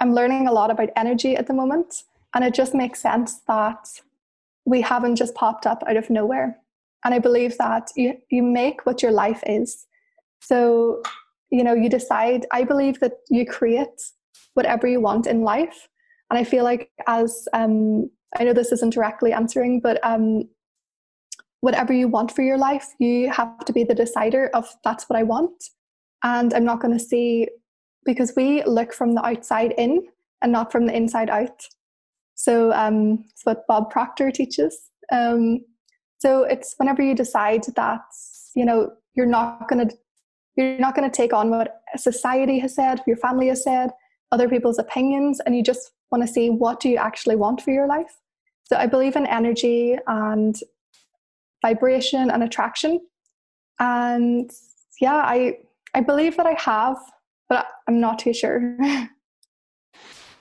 I'm 0.00 0.14
learning 0.14 0.48
a 0.48 0.52
lot 0.52 0.70
about 0.70 0.90
energy 0.96 1.36
at 1.36 1.46
the 1.46 1.54
moment, 1.54 2.04
and 2.34 2.44
it 2.44 2.54
just 2.54 2.74
makes 2.74 3.00
sense 3.00 3.40
that 3.46 3.86
we 4.64 4.80
haven't 4.80 5.16
just 5.16 5.34
popped 5.34 5.66
up 5.66 5.82
out 5.86 5.96
of 5.96 6.08
nowhere. 6.08 6.56
And 7.04 7.12
I 7.12 7.18
believe 7.18 7.58
that 7.58 7.90
you 7.96 8.16
you 8.30 8.42
make 8.42 8.86
what 8.86 9.02
your 9.02 9.12
life 9.12 9.42
is. 9.46 9.86
So 10.40 11.02
you 11.50 11.62
know 11.62 11.74
you 11.74 11.90
decide. 11.90 12.46
I 12.50 12.64
believe 12.64 13.00
that 13.00 13.18
you 13.28 13.44
create 13.44 14.10
whatever 14.54 14.86
you 14.86 15.00
want 15.00 15.26
in 15.26 15.42
life 15.42 15.88
and 16.34 16.40
I 16.40 16.50
feel 16.50 16.64
like 16.64 16.90
as 17.06 17.46
um, 17.52 18.10
I 18.36 18.42
know 18.42 18.52
this 18.52 18.72
isn't 18.72 18.92
directly 18.92 19.32
answering, 19.32 19.78
but 19.80 20.04
um, 20.04 20.48
whatever 21.60 21.92
you 21.92 22.08
want 22.08 22.32
for 22.32 22.42
your 22.42 22.58
life, 22.58 22.88
you 22.98 23.30
have 23.30 23.64
to 23.66 23.72
be 23.72 23.84
the 23.84 23.94
decider 23.94 24.50
of 24.52 24.66
that's 24.82 25.08
what 25.08 25.16
I 25.16 25.22
want. 25.22 25.62
And 26.24 26.52
I'm 26.52 26.64
not 26.64 26.80
going 26.80 26.98
to 26.98 27.04
see 27.04 27.46
because 28.04 28.32
we 28.34 28.64
look 28.64 28.92
from 28.92 29.14
the 29.14 29.24
outside 29.24 29.74
in 29.78 30.02
and 30.42 30.50
not 30.50 30.72
from 30.72 30.86
the 30.86 30.96
inside 30.96 31.30
out. 31.30 31.68
So 32.34 32.72
um, 32.72 33.24
it's 33.30 33.44
what 33.44 33.64
Bob 33.68 33.90
Proctor 33.90 34.32
teaches. 34.32 34.76
Um, 35.12 35.60
so 36.18 36.42
it's 36.42 36.74
whenever 36.78 37.00
you 37.02 37.14
decide 37.14 37.62
that 37.76 38.02
you 38.56 38.64
know 38.64 38.90
you're 39.14 39.26
not 39.26 39.68
going 39.68 39.88
to 39.88 39.96
You're 40.56 40.78
not 40.78 40.94
going 40.96 41.10
to 41.10 41.16
take 41.16 41.32
on 41.32 41.50
what 41.50 41.82
society 41.96 42.60
has 42.60 42.74
said, 42.74 43.02
your 43.06 43.16
family 43.16 43.48
has 43.48 43.62
said, 43.62 43.90
other 44.30 44.48
people's 44.48 44.78
opinions, 44.78 45.40
and 45.44 45.54
you 45.56 45.62
just 45.62 45.90
want 46.14 46.26
to 46.26 46.32
see 46.32 46.48
what 46.48 46.78
do 46.78 46.88
you 46.88 46.96
actually 46.96 47.34
want 47.34 47.60
for 47.60 47.72
your 47.72 47.88
life. 47.88 48.20
So 48.64 48.76
I 48.76 48.86
believe 48.86 49.16
in 49.16 49.26
energy 49.26 49.96
and 50.06 50.56
vibration 51.60 52.30
and 52.30 52.42
attraction. 52.42 53.00
And 53.80 54.50
yeah, 55.00 55.16
I 55.16 55.58
I 55.92 56.00
believe 56.00 56.36
that 56.36 56.46
I 56.46 56.56
have, 56.60 56.98
but 57.48 57.66
I'm 57.88 58.00
not 58.00 58.18
too 58.18 58.32
sure. 58.32 58.76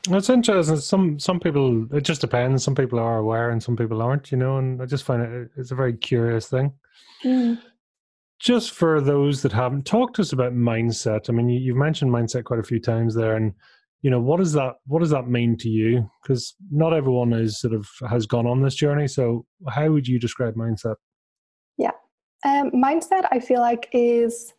It's 0.10 0.30
interesting. 0.30 0.76
Some 0.78 1.18
some 1.18 1.40
people 1.40 1.88
it 1.96 2.02
just 2.02 2.20
depends. 2.20 2.62
Some 2.62 2.76
people 2.76 3.00
are 3.00 3.20
aware 3.20 3.52
and 3.52 3.64
some 3.64 3.78
people 3.78 4.02
aren't. 4.02 4.34
You 4.34 4.38
know, 4.38 4.58
and 4.58 4.82
I 4.82 4.86
just 4.86 5.06
find 5.06 5.22
it 5.22 5.50
it's 5.56 5.72
a 5.72 5.76
very 5.76 5.94
curious 5.94 6.50
thing. 6.50 6.74
Mm. 7.24 7.58
Just 8.38 8.72
for 8.72 9.00
those 9.00 9.42
that 9.44 9.54
haven't 9.54 9.86
talked 9.86 10.18
to 10.18 10.22
us 10.22 10.34
about 10.34 10.54
mindset. 10.54 11.30
I 11.30 11.32
mean, 11.32 11.48
you, 11.48 11.58
you've 11.58 11.78
mentioned 11.78 12.12
mindset 12.12 12.44
quite 12.44 12.60
a 12.60 12.70
few 12.72 12.82
times 12.82 13.16
there, 13.16 13.38
and 13.38 13.54
you 14.04 14.12
know 14.12 14.20
what 14.20 14.38
does 14.38 14.54
that 14.54 14.76
what 14.86 15.00
does 15.00 15.10
that 15.10 15.28
mean 15.28 15.58
to 15.58 15.70
you? 15.70 16.08
Because 16.22 16.56
not 16.70 16.94
everyone 16.94 17.34
is 17.34 17.60
sort 17.60 17.74
of 17.74 17.88
has 18.08 18.28
gone 18.28 18.46
on 18.46 18.62
this 18.62 18.76
journey. 18.76 19.08
So, 19.08 19.46
how 19.70 19.90
would 19.90 20.08
you 20.08 20.20
describe 20.20 20.54
mindset? 20.56 20.96
Yeah, 21.78 21.92
um, 22.46 22.70
mindset. 22.72 23.28
I 23.32 23.40
feel 23.40 23.62
like 23.62 23.90
is, 23.92 24.54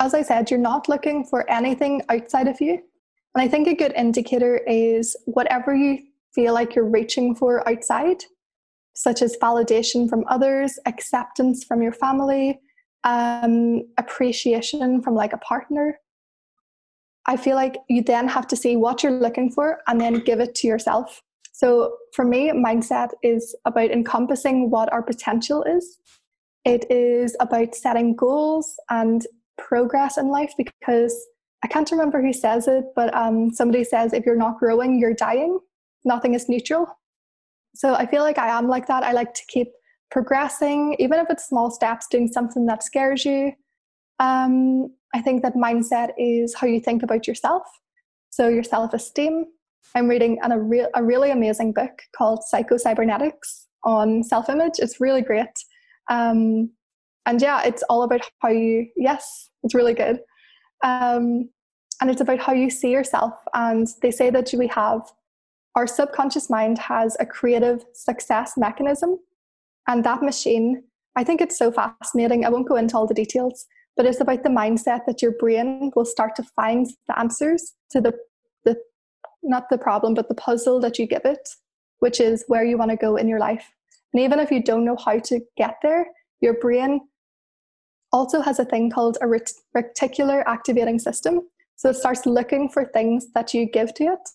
as 0.00 0.14
I 0.14 0.22
said, 0.22 0.50
you're 0.50 0.58
not 0.58 0.88
looking 0.88 1.24
for 1.24 1.48
anything 1.50 2.00
outside 2.08 2.48
of 2.48 2.60
you 2.60 2.82
and 3.36 3.42
I 3.42 3.48
think 3.48 3.68
a 3.68 3.74
good 3.74 3.92
indicator 3.94 4.56
is 4.66 5.14
whatever 5.26 5.74
you 5.74 5.98
feel 6.34 6.54
like 6.54 6.74
you're 6.74 6.88
reaching 6.88 7.34
for 7.34 7.68
outside, 7.68 8.24
such 8.94 9.20
as 9.20 9.36
validation 9.36 10.08
from 10.08 10.24
others, 10.26 10.78
acceptance 10.86 11.62
from 11.62 11.82
your 11.82 11.92
family, 11.92 12.58
um, 13.04 13.82
appreciation 13.98 15.02
from 15.02 15.14
like 15.14 15.34
a 15.34 15.38
partner. 15.38 15.98
I 17.26 17.36
feel 17.36 17.56
like 17.56 17.76
you 17.88 18.02
then 18.02 18.28
have 18.28 18.46
to 18.48 18.56
see 18.56 18.76
what 18.76 19.02
you're 19.02 19.12
looking 19.12 19.50
for 19.50 19.80
and 19.88 20.00
then 20.00 20.20
give 20.20 20.40
it 20.40 20.54
to 20.56 20.66
yourself. 20.68 21.22
So 21.52 21.96
for 22.12 22.24
me, 22.24 22.50
mindset 22.50 23.10
is 23.22 23.54
about 23.64 23.90
encompassing 23.90 24.70
what 24.70 24.92
our 24.92 25.02
potential 25.02 25.64
is. 25.64 25.98
It 26.64 26.84
is 26.90 27.36
about 27.40 27.74
setting 27.74 28.14
goals 28.14 28.76
and 28.90 29.26
progress 29.56 30.18
in 30.18 30.28
life 30.28 30.52
because 30.56 31.16
I 31.64 31.68
can't 31.68 31.90
remember 31.90 32.20
who 32.20 32.32
says 32.32 32.68
it, 32.68 32.84
but 32.94 33.14
um, 33.14 33.50
somebody 33.50 33.84
says 33.84 34.12
if 34.12 34.26
you're 34.26 34.36
not 34.36 34.58
growing, 34.58 34.98
you're 34.98 35.14
dying. 35.14 35.58
Nothing 36.04 36.34
is 36.34 36.48
neutral. 36.48 36.86
So 37.74 37.94
I 37.94 38.06
feel 38.06 38.22
like 38.22 38.38
I 38.38 38.48
am 38.48 38.68
like 38.68 38.86
that. 38.86 39.02
I 39.02 39.12
like 39.12 39.34
to 39.34 39.42
keep 39.48 39.68
progressing, 40.10 40.94
even 40.98 41.18
if 41.18 41.26
it's 41.30 41.48
small 41.48 41.70
steps, 41.70 42.06
doing 42.08 42.28
something 42.28 42.66
that 42.66 42.82
scares 42.82 43.24
you. 43.24 43.52
Um, 44.18 44.90
I 45.14 45.22
think 45.22 45.42
that 45.42 45.54
mindset 45.54 46.10
is 46.18 46.54
how 46.54 46.66
you 46.66 46.80
think 46.80 47.02
about 47.02 47.26
yourself. 47.26 47.62
So 48.30 48.48
your 48.48 48.62
self 48.62 48.92
esteem. 48.92 49.46
I'm 49.94 50.08
reading 50.08 50.38
an, 50.42 50.52
a, 50.52 50.58
re- 50.58 50.88
a 50.94 51.02
really 51.02 51.30
amazing 51.30 51.72
book 51.72 52.02
called 52.16 52.42
Psycho 52.44 52.76
Cybernetics 52.76 53.66
on 53.84 54.22
self 54.24 54.48
image. 54.48 54.78
It's 54.78 55.00
really 55.00 55.22
great. 55.22 55.46
Um, 56.10 56.70
and 57.24 57.40
yeah, 57.40 57.62
it's 57.64 57.82
all 57.84 58.02
about 58.02 58.22
how 58.40 58.48
you, 58.48 58.88
yes, 58.96 59.50
it's 59.62 59.74
really 59.74 59.94
good. 59.94 60.20
Um, 60.84 61.48
and 62.00 62.10
it's 62.10 62.20
about 62.20 62.40
how 62.40 62.52
you 62.52 62.70
see 62.70 62.90
yourself. 62.90 63.32
And 63.54 63.88
they 64.02 64.10
say 64.10 64.30
that 64.30 64.52
we 64.56 64.66
have 64.68 65.00
our 65.76 65.86
subconscious 65.86 66.48
mind 66.48 66.78
has 66.78 67.16
a 67.20 67.26
creative 67.26 67.84
success 67.92 68.54
mechanism. 68.56 69.18
And 69.86 70.02
that 70.04 70.22
machine, 70.22 70.82
I 71.16 71.22
think 71.22 71.40
it's 71.40 71.58
so 71.58 71.70
fascinating. 71.70 72.44
I 72.44 72.48
won't 72.48 72.68
go 72.68 72.76
into 72.76 72.96
all 72.96 73.06
the 73.06 73.14
details, 73.14 73.66
but 73.96 74.06
it's 74.06 74.20
about 74.20 74.42
the 74.42 74.50
mindset 74.50 75.06
that 75.06 75.22
your 75.22 75.32
brain 75.32 75.90
will 75.96 76.04
start 76.04 76.36
to 76.36 76.42
find 76.42 76.86
the 77.08 77.18
answers 77.18 77.72
to 77.90 78.00
the, 78.00 78.12
the 78.64 78.76
not 79.42 79.70
the 79.70 79.78
problem, 79.78 80.14
but 80.14 80.28
the 80.28 80.34
puzzle 80.34 80.80
that 80.80 80.98
you 80.98 81.06
give 81.06 81.24
it, 81.24 81.48
which 82.00 82.20
is 82.20 82.44
where 82.46 82.64
you 82.64 82.76
want 82.76 82.90
to 82.90 82.96
go 82.96 83.16
in 83.16 83.26
your 83.26 83.40
life. 83.40 83.72
And 84.12 84.22
even 84.22 84.38
if 84.38 84.50
you 84.50 84.62
don't 84.62 84.84
know 84.84 84.96
how 84.96 85.18
to 85.18 85.40
get 85.56 85.76
there, 85.82 86.06
your 86.40 86.54
brain 86.54 87.00
also 88.12 88.40
has 88.40 88.58
a 88.58 88.64
thing 88.64 88.90
called 88.90 89.18
a 89.20 89.26
reticular 89.26 90.42
activating 90.46 90.98
system. 90.98 91.40
So 91.76 91.90
it 91.90 91.96
starts 91.96 92.26
looking 92.26 92.68
for 92.68 92.84
things 92.84 93.32
that 93.34 93.52
you 93.52 93.66
give 93.66 93.94
to 93.94 94.04
it 94.04 94.28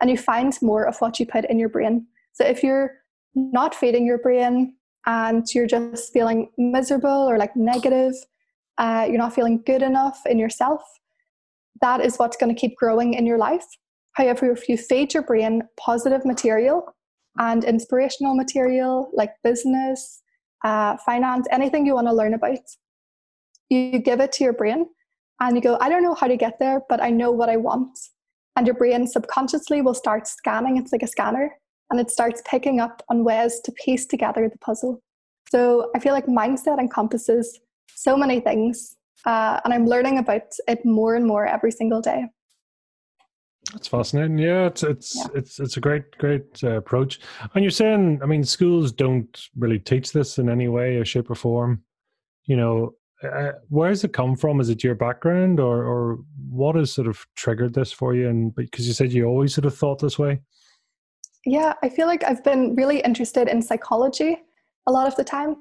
and 0.00 0.10
you 0.10 0.16
find 0.16 0.56
more 0.62 0.86
of 0.86 0.98
what 0.98 1.18
you 1.18 1.26
put 1.26 1.44
in 1.46 1.58
your 1.58 1.68
brain. 1.68 2.06
So 2.32 2.44
if 2.44 2.62
you're 2.62 2.92
not 3.34 3.74
feeding 3.74 4.06
your 4.06 4.18
brain 4.18 4.74
and 5.06 5.46
you're 5.54 5.66
just 5.66 6.12
feeling 6.12 6.50
miserable 6.56 7.28
or 7.28 7.38
like 7.38 7.56
negative, 7.56 8.14
uh, 8.78 9.06
you're 9.08 9.18
not 9.18 9.34
feeling 9.34 9.62
good 9.66 9.82
enough 9.82 10.20
in 10.26 10.38
yourself, 10.38 10.82
that 11.80 12.00
is 12.00 12.16
what's 12.16 12.36
going 12.36 12.54
to 12.54 12.60
keep 12.60 12.76
growing 12.76 13.14
in 13.14 13.26
your 13.26 13.38
life. 13.38 13.64
However, 14.12 14.50
if 14.50 14.68
you 14.68 14.76
feed 14.76 15.14
your 15.14 15.22
brain 15.22 15.62
positive 15.78 16.24
material 16.24 16.94
and 17.38 17.64
inspirational 17.64 18.34
material 18.34 19.10
like 19.12 19.30
business, 19.44 20.22
uh, 20.64 20.96
finance, 21.04 21.46
anything 21.50 21.86
you 21.86 21.94
want 21.94 22.08
to 22.08 22.12
learn 22.12 22.34
about, 22.34 22.58
you 23.68 23.98
give 23.98 24.20
it 24.20 24.32
to 24.32 24.44
your 24.44 24.52
brain 24.52 24.86
and 25.40 25.56
you 25.56 25.62
go, 25.62 25.78
I 25.80 25.88
don't 25.88 26.02
know 26.02 26.14
how 26.14 26.26
to 26.26 26.36
get 26.36 26.58
there, 26.58 26.82
but 26.88 27.00
I 27.00 27.10
know 27.10 27.30
what 27.30 27.48
I 27.48 27.56
want. 27.56 27.96
And 28.56 28.66
your 28.66 28.74
brain 28.74 29.06
subconsciously 29.06 29.82
will 29.82 29.94
start 29.94 30.26
scanning, 30.26 30.78
it's 30.78 30.90
like 30.90 31.02
a 31.02 31.06
scanner, 31.06 31.54
and 31.90 32.00
it 32.00 32.10
starts 32.10 32.42
picking 32.44 32.80
up 32.80 33.02
on 33.08 33.22
ways 33.22 33.60
to 33.64 33.72
piece 33.72 34.04
together 34.04 34.48
the 34.48 34.58
puzzle. 34.58 35.00
So 35.50 35.90
I 35.94 36.00
feel 36.00 36.12
like 36.12 36.26
mindset 36.26 36.80
encompasses 36.80 37.60
so 37.94 38.16
many 38.16 38.40
things, 38.40 38.96
uh, 39.24 39.60
and 39.64 39.72
I'm 39.74 39.86
learning 39.86 40.18
about 40.18 40.42
it 40.66 40.84
more 40.84 41.14
and 41.14 41.26
more 41.26 41.46
every 41.46 41.70
single 41.70 42.00
day. 42.00 42.26
That's 43.72 43.88
fascinating. 43.88 44.38
Yeah, 44.38 44.66
it's 44.66 44.82
it's 44.82 45.16
yeah. 45.16 45.26
it's 45.34 45.60
it's 45.60 45.76
a 45.76 45.80
great 45.80 46.16
great 46.18 46.62
uh, 46.62 46.76
approach. 46.76 47.20
And 47.54 47.62
you're 47.62 47.70
saying, 47.70 48.20
I 48.22 48.26
mean, 48.26 48.44
schools 48.44 48.92
don't 48.92 49.38
really 49.56 49.78
teach 49.78 50.12
this 50.12 50.38
in 50.38 50.48
any 50.48 50.68
way 50.68 50.96
or 50.96 51.04
shape 51.04 51.30
or 51.30 51.34
form. 51.34 51.82
You 52.44 52.56
know, 52.56 52.94
uh, 53.22 53.52
where 53.68 53.90
does 53.90 54.04
it 54.04 54.14
come 54.14 54.36
from? 54.36 54.60
Is 54.60 54.70
it 54.70 54.82
your 54.82 54.94
background, 54.94 55.60
or 55.60 55.84
or 55.84 56.18
what 56.48 56.76
has 56.76 56.92
sort 56.92 57.08
of 57.08 57.26
triggered 57.36 57.74
this 57.74 57.92
for 57.92 58.14
you? 58.14 58.28
And 58.28 58.54
because 58.54 58.86
you 58.86 58.94
said 58.94 59.12
you 59.12 59.26
always 59.26 59.54
sort 59.54 59.66
of 59.66 59.76
thought 59.76 59.98
this 59.98 60.18
way. 60.18 60.40
Yeah, 61.44 61.74
I 61.82 61.88
feel 61.88 62.06
like 62.06 62.24
I've 62.24 62.44
been 62.44 62.74
really 62.74 63.00
interested 63.00 63.48
in 63.48 63.60
psychology 63.60 64.38
a 64.86 64.92
lot 64.92 65.06
of 65.06 65.16
the 65.16 65.24
time. 65.24 65.56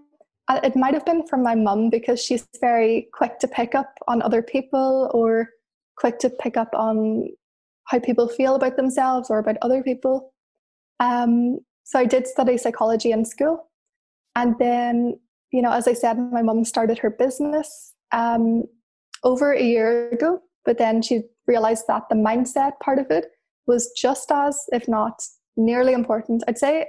Uh, 0.50 0.60
it 0.64 0.76
might 0.76 0.94
have 0.94 1.06
been 1.06 1.26
from 1.28 1.44
my 1.44 1.56
mum 1.56 1.90
because 1.90 2.22
she's 2.22 2.48
very 2.62 3.10
quick 3.14 3.40
to 3.40 3.48
pick 3.48 3.76
up 3.76 3.94
on 4.08 4.22
other 4.22 4.42
people 4.42 5.12
or 5.14 5.50
quick 5.98 6.20
to 6.20 6.30
pick 6.30 6.56
up 6.56 6.70
on 6.74 7.28
how 7.86 8.00
people 8.00 8.28
feel 8.28 8.56
about 8.56 8.78
themselves 8.78 9.30
or 9.30 9.40
about 9.40 9.58
other 9.62 9.84
people. 9.84 10.34
Um, 11.00 11.60
so 11.84 12.00
I 12.00 12.06
did 12.06 12.28
study 12.28 12.58
psychology 12.58 13.12
in 13.12 13.26
school. 13.26 13.70
And 14.36 14.56
then 14.60 15.20
you 15.52 15.62
know, 15.62 15.72
as 15.72 15.88
I 15.88 15.94
said, 15.94 16.18
my 16.18 16.42
mum 16.42 16.64
started 16.66 17.00
her 17.00 17.10
business 17.10 17.94
um, 18.12 18.64
over 19.24 19.54
a 19.54 19.64
year 19.64 20.10
ago, 20.10 20.42
but 20.66 20.78
then 20.78 21.02
she 21.02 21.22
realized 21.46 21.86
that 21.88 22.04
the 22.10 22.16
mindset 22.16 22.74
part 22.84 23.00
of 23.00 23.10
it 23.10 23.28
was 23.66 23.92
just 23.98 24.32
as, 24.32 24.66
if 24.72 24.88
not 24.88 25.22
nearly 25.56 25.94
important. 25.94 26.44
I'd 26.48 26.58
say 26.58 26.88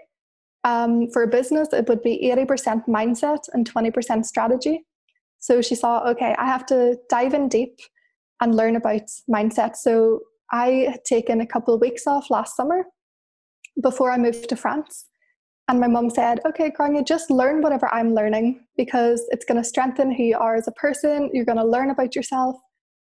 um, 0.69 1.09
for 1.13 1.23
a 1.23 1.27
business, 1.27 1.69
it 1.73 1.89
would 1.89 2.03
be 2.03 2.31
80% 2.31 2.87
mindset 2.87 3.41
and 3.55 3.71
20% 3.73 4.25
strategy. 4.25 4.85
So 5.39 5.63
she 5.63 5.75
saw, 5.75 6.07
okay, 6.11 6.35
I 6.39 6.47
have 6.47 6.67
to 6.67 6.97
dive 7.09 7.33
in 7.33 7.49
deep 7.49 7.79
and 8.41 8.55
learn 8.55 8.77
about 8.77 9.09
mindset. 9.31 9.77
So 9.77 10.21
I 10.53 10.69
had 10.93 11.05
taken 11.05 11.41
a 11.41 11.47
couple 11.47 11.73
of 11.75 11.81
weeks 11.81 12.07
off 12.07 12.31
last 12.31 12.55
summer 12.55 12.85
before 13.83 14.11
I 14.11 14.19
moved 14.19 14.49
to 14.51 14.57
France. 14.57 15.07
And 15.69 15.81
my 15.81 15.87
mum 15.87 16.11
said, 16.11 16.41
okay, 16.47 16.71
Grainne, 16.71 17.07
just 17.07 17.31
learn 17.31 17.63
whatever 17.63 17.93
I'm 17.93 18.15
learning 18.15 18.67
because 18.77 19.27
it's 19.31 19.45
going 19.45 19.63
to 19.63 19.69
strengthen 19.69 20.11
who 20.13 20.23
you 20.23 20.39
are 20.39 20.57
as 20.57 20.69
a 20.69 20.73
person. 20.73 21.31
You're 21.33 21.45
going 21.45 21.59
to 21.59 21.65
learn 21.65 21.91
about 21.91 22.15
yourself 22.15 22.57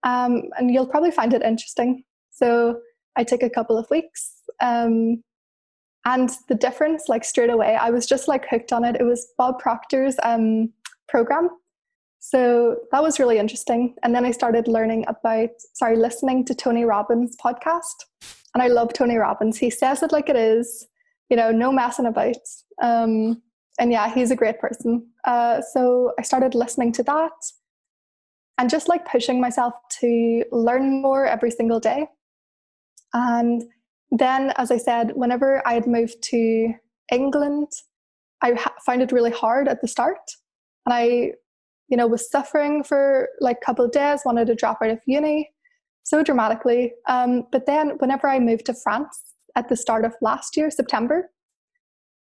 um, 0.03 0.43
and 0.57 0.71
you'll 0.71 0.87
probably 0.87 1.11
find 1.11 1.33
it 1.33 1.41
interesting. 1.41 2.03
So 2.31 2.79
I 3.15 3.23
took 3.23 3.43
a 3.43 3.49
couple 3.49 3.77
of 3.77 3.87
weeks. 3.89 4.33
Um, 4.61 5.23
and 6.13 6.29
the 6.47 6.55
difference, 6.55 7.09
like 7.09 7.23
straight 7.23 7.49
away, 7.49 7.75
I 7.75 7.89
was 7.89 8.05
just 8.05 8.27
like 8.27 8.47
hooked 8.49 8.71
on 8.71 8.83
it. 8.83 8.95
It 8.99 9.03
was 9.03 9.27
Bob 9.37 9.59
Proctor's 9.59 10.15
um, 10.23 10.71
program. 11.07 11.49
So 12.19 12.77
that 12.91 13.01
was 13.01 13.19
really 13.19 13.37
interesting. 13.37 13.95
And 14.03 14.13
then 14.13 14.25
I 14.25 14.31
started 14.31 14.67
learning 14.67 15.05
about, 15.07 15.49
sorry, 15.73 15.95
listening 15.95 16.45
to 16.45 16.55
Tony 16.55 16.83
Robbins' 16.83 17.35
podcast. 17.43 18.05
And 18.53 18.61
I 18.61 18.67
love 18.67 18.93
Tony 18.93 19.17
Robbins. 19.17 19.57
He 19.57 19.69
says 19.69 20.03
it 20.03 20.11
like 20.11 20.29
it 20.29 20.35
is 20.35 20.87
you 21.29 21.37
know, 21.37 21.51
no 21.51 21.71
messing 21.71 22.05
about. 22.05 22.35
Um, 22.81 23.41
and 23.79 23.91
yeah, 23.91 24.13
he's 24.13 24.31
a 24.31 24.35
great 24.35 24.59
person. 24.59 25.07
Uh, 25.25 25.61
so 25.61 26.11
I 26.19 26.23
started 26.23 26.55
listening 26.55 26.91
to 26.93 27.03
that 27.03 27.31
and 28.57 28.69
just 28.69 28.89
like 28.89 29.09
pushing 29.09 29.39
myself 29.39 29.73
to 30.01 30.43
learn 30.51 31.01
more 31.01 31.25
every 31.25 31.51
single 31.51 31.79
day. 31.79 32.07
And 33.13 33.63
then, 34.11 34.53
as 34.57 34.71
I 34.71 34.77
said, 34.77 35.11
whenever 35.15 35.65
I 35.67 35.73
had 35.73 35.87
moved 35.87 36.21
to 36.23 36.73
England, 37.11 37.67
I 38.41 38.53
ha- 38.53 38.75
found 38.85 39.01
it 39.01 39.11
really 39.11 39.31
hard 39.31 39.67
at 39.67 39.81
the 39.81 39.87
start. 39.87 40.19
And 40.85 40.93
I 40.93 41.33
you 41.89 41.97
know, 41.97 42.07
was 42.07 42.29
suffering 42.29 42.83
for 42.83 43.29
like 43.41 43.57
a 43.61 43.65
couple 43.65 43.83
of 43.83 43.91
days, 43.91 44.21
wanted 44.23 44.47
to 44.47 44.55
drop 44.55 44.79
out 44.81 44.91
of 44.91 44.99
uni 45.05 45.49
so 46.03 46.23
dramatically. 46.23 46.93
Um, 47.07 47.47
but 47.51 47.65
then, 47.65 47.97
whenever 47.97 48.27
I 48.27 48.39
moved 48.39 48.67
to 48.67 48.73
France 48.73 49.35
at 49.55 49.69
the 49.69 49.75
start 49.75 50.05
of 50.05 50.15
last 50.21 50.55
year, 50.55 50.71
September, 50.71 51.29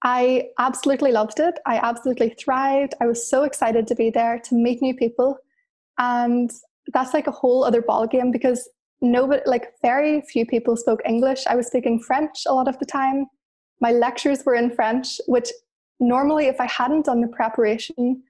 I 0.03 0.49
absolutely 0.59 1.11
loved 1.13 1.39
it. 1.39 1.59
I 1.65 1.77
absolutely 1.77 2.36
thrived. 2.38 2.93
I 3.01 3.05
was 3.05 3.27
so 3.27 3.43
excited 3.43 3.88
to 3.88 3.95
be 3.95 4.09
there 4.09 4.39
to 4.45 4.55
meet 4.55 4.81
new 4.81 4.95
people. 4.95 5.38
And 5.97 6.51
that's 6.93 7.13
like 7.13 7.27
a 7.27 7.31
whole 7.31 7.63
other 7.63 7.81
ballgame 7.81 8.31
because 8.31 8.69
nobody, 9.03 9.41
like 9.45 9.73
very 9.81 10.21
few 10.21 10.45
people 10.45 10.75
spoke 10.75 11.01
English. 11.05 11.45
I 11.47 11.55
was 11.55 11.67
speaking 11.67 11.99
French 11.99 12.43
a 12.47 12.53
lot 12.53 12.67
of 12.67 12.79
the 12.79 12.85
time. 12.85 13.27
My 13.81 13.91
lectures 13.91 14.43
were 14.45 14.55
in 14.55 14.71
French, 14.71 15.19
which 15.27 15.49
normally, 15.99 16.47
if 16.47 16.59
I 16.59 16.65
hadn't 16.65 17.05
done 17.05 17.21
the 17.21 17.27
preparation 17.27 18.23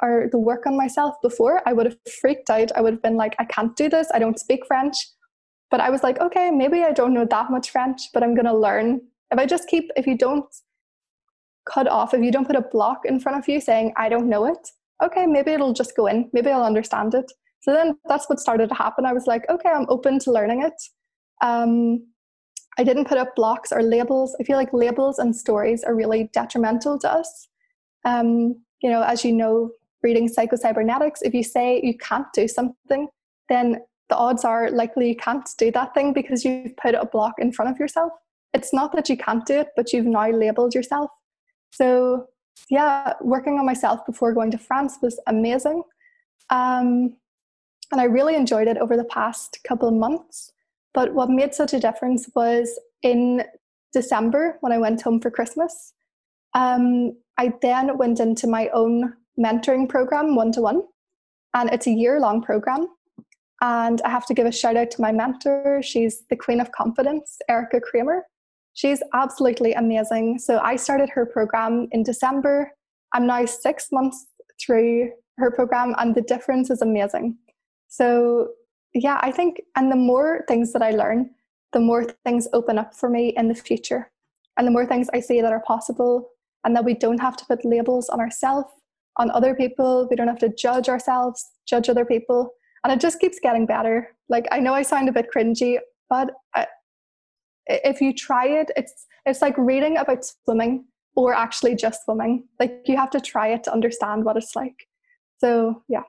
or 0.00 0.28
the 0.30 0.38
work 0.38 0.66
on 0.66 0.76
myself 0.76 1.16
before, 1.20 1.60
I 1.66 1.72
would 1.72 1.86
have 1.86 1.98
freaked 2.20 2.48
out. 2.48 2.70
I 2.74 2.80
would 2.80 2.94
have 2.94 3.02
been 3.02 3.16
like, 3.16 3.34
I 3.38 3.44
can't 3.44 3.76
do 3.76 3.88
this. 3.88 4.08
I 4.14 4.18
don't 4.18 4.38
speak 4.38 4.64
French. 4.66 4.96
But 5.70 5.80
I 5.80 5.90
was 5.90 6.02
like, 6.02 6.18
okay, 6.20 6.50
maybe 6.50 6.82
I 6.82 6.92
don't 6.92 7.14
know 7.14 7.26
that 7.26 7.50
much 7.50 7.70
French, 7.70 8.00
but 8.14 8.22
I'm 8.22 8.34
going 8.34 8.46
to 8.46 8.56
learn. 8.56 9.00
If 9.30 9.38
I 9.38 9.46
just 9.46 9.68
keep, 9.68 9.90
if 9.96 10.06
you 10.06 10.16
don't 10.16 10.46
cut 11.70 11.86
off, 11.86 12.14
if 12.14 12.22
you 12.22 12.32
don't 12.32 12.46
put 12.46 12.56
a 12.56 12.62
block 12.72 13.00
in 13.04 13.20
front 13.20 13.38
of 13.38 13.48
you 13.48 13.60
saying, 13.60 13.92
I 13.96 14.08
don't 14.08 14.28
know 14.28 14.46
it, 14.46 14.68
okay, 15.02 15.26
maybe 15.26 15.52
it'll 15.52 15.72
just 15.72 15.96
go 15.96 16.06
in. 16.06 16.28
Maybe 16.32 16.50
I'll 16.50 16.64
understand 16.64 17.14
it. 17.14 17.30
So 17.60 17.72
then 17.72 17.98
that's 18.06 18.28
what 18.28 18.40
started 18.40 18.68
to 18.70 18.74
happen. 18.74 19.04
I 19.04 19.12
was 19.12 19.26
like, 19.26 19.48
okay, 19.48 19.68
I'm 19.68 19.86
open 19.88 20.18
to 20.20 20.32
learning 20.32 20.62
it. 20.62 20.74
Um, 21.42 22.06
I 22.78 22.84
didn't 22.84 23.06
put 23.06 23.18
up 23.18 23.34
blocks 23.36 23.72
or 23.72 23.82
labels. 23.82 24.34
I 24.40 24.44
feel 24.44 24.56
like 24.56 24.72
labels 24.72 25.18
and 25.18 25.34
stories 25.34 25.84
are 25.84 25.94
really 25.94 26.30
detrimental 26.32 26.98
to 27.00 27.12
us. 27.12 27.48
Um, 28.04 28.62
you 28.82 28.90
know, 28.90 29.02
as 29.02 29.24
you 29.24 29.32
know, 29.32 29.72
reading 30.02 30.28
psychocybernetics, 30.28 31.18
if 31.22 31.34
you 31.34 31.42
say 31.42 31.80
you 31.82 31.96
can't 31.98 32.26
do 32.32 32.48
something, 32.48 33.08
then 33.48 33.80
the 34.08 34.16
odds 34.16 34.44
are 34.44 34.70
likely 34.70 35.08
you 35.08 35.16
can't 35.16 35.48
do 35.58 35.70
that 35.72 35.92
thing 35.94 36.12
because 36.12 36.44
you've 36.44 36.76
put 36.76 36.94
a 36.94 37.04
block 37.04 37.34
in 37.38 37.52
front 37.52 37.70
of 37.70 37.78
yourself. 37.78 38.12
It's 38.54 38.72
not 38.72 38.92
that 38.96 39.08
you 39.08 39.16
can't 39.16 39.44
do 39.44 39.60
it, 39.60 39.68
but 39.76 39.92
you've 39.92 40.06
now 40.06 40.30
labeled 40.30 40.74
yourself. 40.74 41.10
So, 41.70 42.26
yeah, 42.68 43.12
working 43.20 43.58
on 43.58 43.66
myself 43.66 44.04
before 44.06 44.32
going 44.32 44.50
to 44.52 44.58
France 44.58 44.98
was 45.02 45.20
amazing. 45.26 45.82
Um, 46.50 47.16
and 47.92 48.00
I 48.00 48.04
really 48.04 48.34
enjoyed 48.34 48.68
it 48.68 48.78
over 48.78 48.96
the 48.96 49.04
past 49.04 49.58
couple 49.66 49.88
of 49.88 49.94
months. 49.94 50.52
But 50.94 51.14
what 51.14 51.30
made 51.30 51.54
such 51.54 51.72
a 51.72 51.80
difference 51.80 52.28
was 52.34 52.78
in 53.02 53.44
December 53.92 54.58
when 54.60 54.72
I 54.72 54.78
went 54.78 55.02
home 55.02 55.20
for 55.20 55.30
Christmas. 55.30 55.92
Um, 56.54 57.16
I 57.38 57.52
then 57.62 57.96
went 57.96 58.20
into 58.20 58.46
my 58.46 58.68
own 58.68 59.14
mentoring 59.38 59.88
program, 59.88 60.34
one 60.34 60.52
to 60.52 60.60
one, 60.60 60.82
and 61.54 61.70
it's 61.70 61.86
a 61.86 61.92
year 61.92 62.20
long 62.20 62.42
program. 62.42 62.86
And 63.62 64.00
I 64.02 64.10
have 64.10 64.26
to 64.26 64.34
give 64.34 64.46
a 64.46 64.52
shout 64.52 64.76
out 64.76 64.90
to 64.92 65.02
my 65.02 65.12
mentor. 65.12 65.80
She's 65.82 66.22
the 66.30 66.36
queen 66.36 66.60
of 66.60 66.72
confidence, 66.72 67.38
Erika 67.48 67.80
Cramer. 67.80 68.24
She's 68.74 69.02
absolutely 69.12 69.74
amazing. 69.74 70.38
So 70.38 70.58
I 70.60 70.76
started 70.76 71.10
her 71.10 71.26
program 71.26 71.88
in 71.92 72.02
December. 72.02 72.70
I'm 73.12 73.26
now 73.26 73.44
six 73.44 73.88
months 73.92 74.26
through 74.64 75.10
her 75.38 75.50
program, 75.50 75.94
and 75.98 76.14
the 76.14 76.22
difference 76.22 76.70
is 76.70 76.80
amazing. 76.80 77.36
So, 77.90 78.48
yeah, 78.94 79.18
I 79.20 79.30
think, 79.30 79.60
and 79.76 79.92
the 79.92 79.96
more 79.96 80.44
things 80.48 80.72
that 80.72 80.82
I 80.82 80.92
learn, 80.92 81.30
the 81.72 81.80
more 81.80 82.06
things 82.24 82.48
open 82.52 82.78
up 82.78 82.94
for 82.94 83.10
me 83.10 83.34
in 83.36 83.48
the 83.48 83.54
future. 83.54 84.10
And 84.56 84.66
the 84.66 84.70
more 84.70 84.86
things 84.86 85.08
I 85.12 85.20
see 85.20 85.40
that 85.40 85.52
are 85.52 85.62
possible, 85.66 86.30
and 86.64 86.74
that 86.76 86.84
we 86.84 86.94
don't 86.94 87.20
have 87.20 87.36
to 87.36 87.44
put 87.46 87.64
labels 87.64 88.08
on 88.08 88.20
ourselves, 88.20 88.70
on 89.16 89.30
other 89.30 89.54
people. 89.54 90.06
We 90.10 90.16
don't 90.16 90.28
have 90.28 90.38
to 90.38 90.54
judge 90.54 90.88
ourselves, 90.88 91.50
judge 91.66 91.88
other 91.88 92.04
people. 92.04 92.50
And 92.84 92.92
it 92.92 93.00
just 93.00 93.20
keeps 93.20 93.38
getting 93.40 93.66
better. 93.66 94.08
Like, 94.28 94.46
I 94.50 94.60
know 94.60 94.74
I 94.74 94.82
sound 94.82 95.08
a 95.08 95.12
bit 95.12 95.28
cringy, 95.34 95.78
but 96.08 96.30
I, 96.54 96.66
if 97.66 98.00
you 98.00 98.12
try 98.14 98.46
it, 98.46 98.70
it's, 98.76 99.06
it's 99.26 99.42
like 99.42 99.56
reading 99.58 99.96
about 99.96 100.24
swimming 100.24 100.84
or 101.16 101.34
actually 101.34 101.74
just 101.74 102.04
swimming. 102.04 102.46
Like, 102.58 102.82
you 102.86 102.96
have 102.96 103.10
to 103.10 103.20
try 103.20 103.48
it 103.48 103.64
to 103.64 103.72
understand 103.72 104.24
what 104.24 104.36
it's 104.36 104.54
like. 104.54 104.86
So, 105.38 105.82
yeah. 105.88 106.02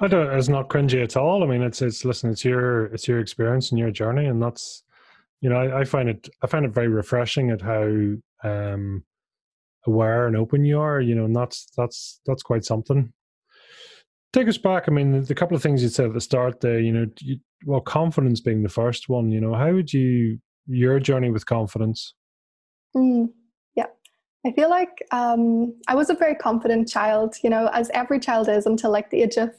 I 0.00 0.06
don't. 0.06 0.32
It's 0.32 0.48
not 0.48 0.68
cringy 0.68 1.02
at 1.02 1.16
all. 1.16 1.42
I 1.42 1.46
mean, 1.46 1.62
it's 1.62 1.82
it's 1.82 2.04
listen. 2.04 2.30
It's 2.30 2.44
your 2.44 2.86
it's 2.86 3.08
your 3.08 3.18
experience 3.18 3.70
and 3.70 3.78
your 3.78 3.90
journey, 3.90 4.26
and 4.26 4.40
that's 4.40 4.84
you 5.40 5.50
know 5.50 5.56
I, 5.56 5.80
I 5.80 5.84
find 5.84 6.08
it 6.08 6.28
I 6.42 6.46
find 6.46 6.64
it 6.64 6.72
very 6.72 6.88
refreshing 6.88 7.50
at 7.50 7.60
how 7.60 8.14
um, 8.44 9.02
aware 9.86 10.26
and 10.26 10.36
open 10.36 10.64
you 10.64 10.78
are. 10.78 11.00
You 11.00 11.16
know, 11.16 11.24
and 11.24 11.34
that's 11.34 11.66
that's 11.76 12.20
that's 12.26 12.42
quite 12.42 12.64
something. 12.64 13.12
Take 14.32 14.46
us 14.46 14.58
back. 14.58 14.84
I 14.86 14.92
mean, 14.92 15.24
the 15.24 15.34
couple 15.34 15.56
of 15.56 15.62
things 15.62 15.82
you 15.82 15.88
said 15.88 16.06
at 16.06 16.14
the 16.14 16.20
start 16.20 16.60
there. 16.60 16.78
You 16.78 16.92
know, 16.92 17.06
you, 17.20 17.38
well, 17.66 17.80
confidence 17.80 18.40
being 18.40 18.62
the 18.62 18.68
first 18.68 19.08
one. 19.08 19.32
You 19.32 19.40
know, 19.40 19.54
how 19.54 19.72
would 19.72 19.92
you 19.92 20.38
your 20.68 21.00
journey 21.00 21.30
with 21.30 21.46
confidence? 21.46 22.14
Mm, 22.94 23.30
yeah, 23.74 23.86
I 24.46 24.52
feel 24.52 24.70
like 24.70 25.04
um, 25.10 25.74
I 25.88 25.96
was 25.96 26.08
a 26.08 26.14
very 26.14 26.36
confident 26.36 26.88
child. 26.88 27.34
You 27.42 27.50
know, 27.50 27.68
as 27.72 27.90
every 27.94 28.20
child 28.20 28.48
is 28.48 28.64
until 28.64 28.92
like 28.92 29.10
the 29.10 29.22
age 29.22 29.38
of 29.38 29.52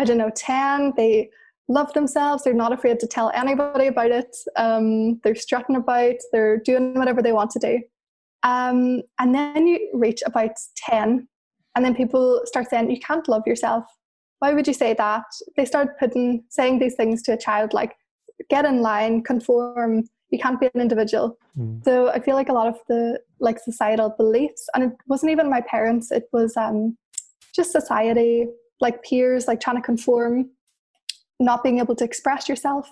I 0.00 0.04
don't 0.04 0.16
know, 0.16 0.30
10. 0.34 0.94
They 0.96 1.28
love 1.68 1.92
themselves. 1.92 2.42
They're 2.42 2.54
not 2.54 2.72
afraid 2.72 2.98
to 3.00 3.06
tell 3.06 3.30
anybody 3.34 3.86
about 3.86 4.10
it. 4.10 4.34
Um, 4.56 5.20
they're 5.22 5.34
strutting 5.34 5.76
about. 5.76 6.14
They're 6.32 6.56
doing 6.56 6.94
whatever 6.94 7.20
they 7.20 7.32
want 7.32 7.50
to 7.50 7.58
do. 7.58 7.82
Um, 8.42 9.02
and 9.18 9.34
then 9.34 9.66
you 9.66 9.90
reach 9.92 10.22
about 10.24 10.52
10, 10.88 11.28
and 11.76 11.84
then 11.84 11.94
people 11.94 12.40
start 12.46 12.70
saying, 12.70 12.90
You 12.90 12.98
can't 12.98 13.28
love 13.28 13.42
yourself. 13.46 13.84
Why 14.38 14.54
would 14.54 14.66
you 14.66 14.72
say 14.72 14.94
that? 14.94 15.24
They 15.58 15.66
start 15.66 15.98
putting, 15.98 16.44
saying 16.48 16.78
these 16.78 16.94
things 16.94 17.22
to 17.24 17.34
a 17.34 17.36
child 17.36 17.74
like, 17.74 17.94
Get 18.48 18.64
in 18.64 18.80
line, 18.80 19.22
conform, 19.22 20.04
you 20.30 20.38
can't 20.38 20.58
be 20.58 20.70
an 20.72 20.80
individual. 20.80 21.36
Mm. 21.58 21.84
So 21.84 22.08
I 22.08 22.20
feel 22.20 22.36
like 22.36 22.48
a 22.48 22.54
lot 22.54 22.68
of 22.68 22.78
the 22.88 23.20
like 23.38 23.58
societal 23.58 24.14
beliefs, 24.16 24.66
and 24.74 24.84
it 24.84 24.92
wasn't 25.08 25.32
even 25.32 25.50
my 25.50 25.60
parents, 25.60 26.10
it 26.10 26.24
was 26.32 26.56
um, 26.56 26.96
just 27.54 27.70
society, 27.70 28.46
like 28.80 29.02
peers, 29.04 29.46
like 29.46 29.60
trying 29.60 29.76
to 29.76 29.82
conform, 29.82 30.50
not 31.38 31.62
being 31.62 31.78
able 31.78 31.94
to 31.96 32.04
express 32.04 32.48
yourself, 32.48 32.88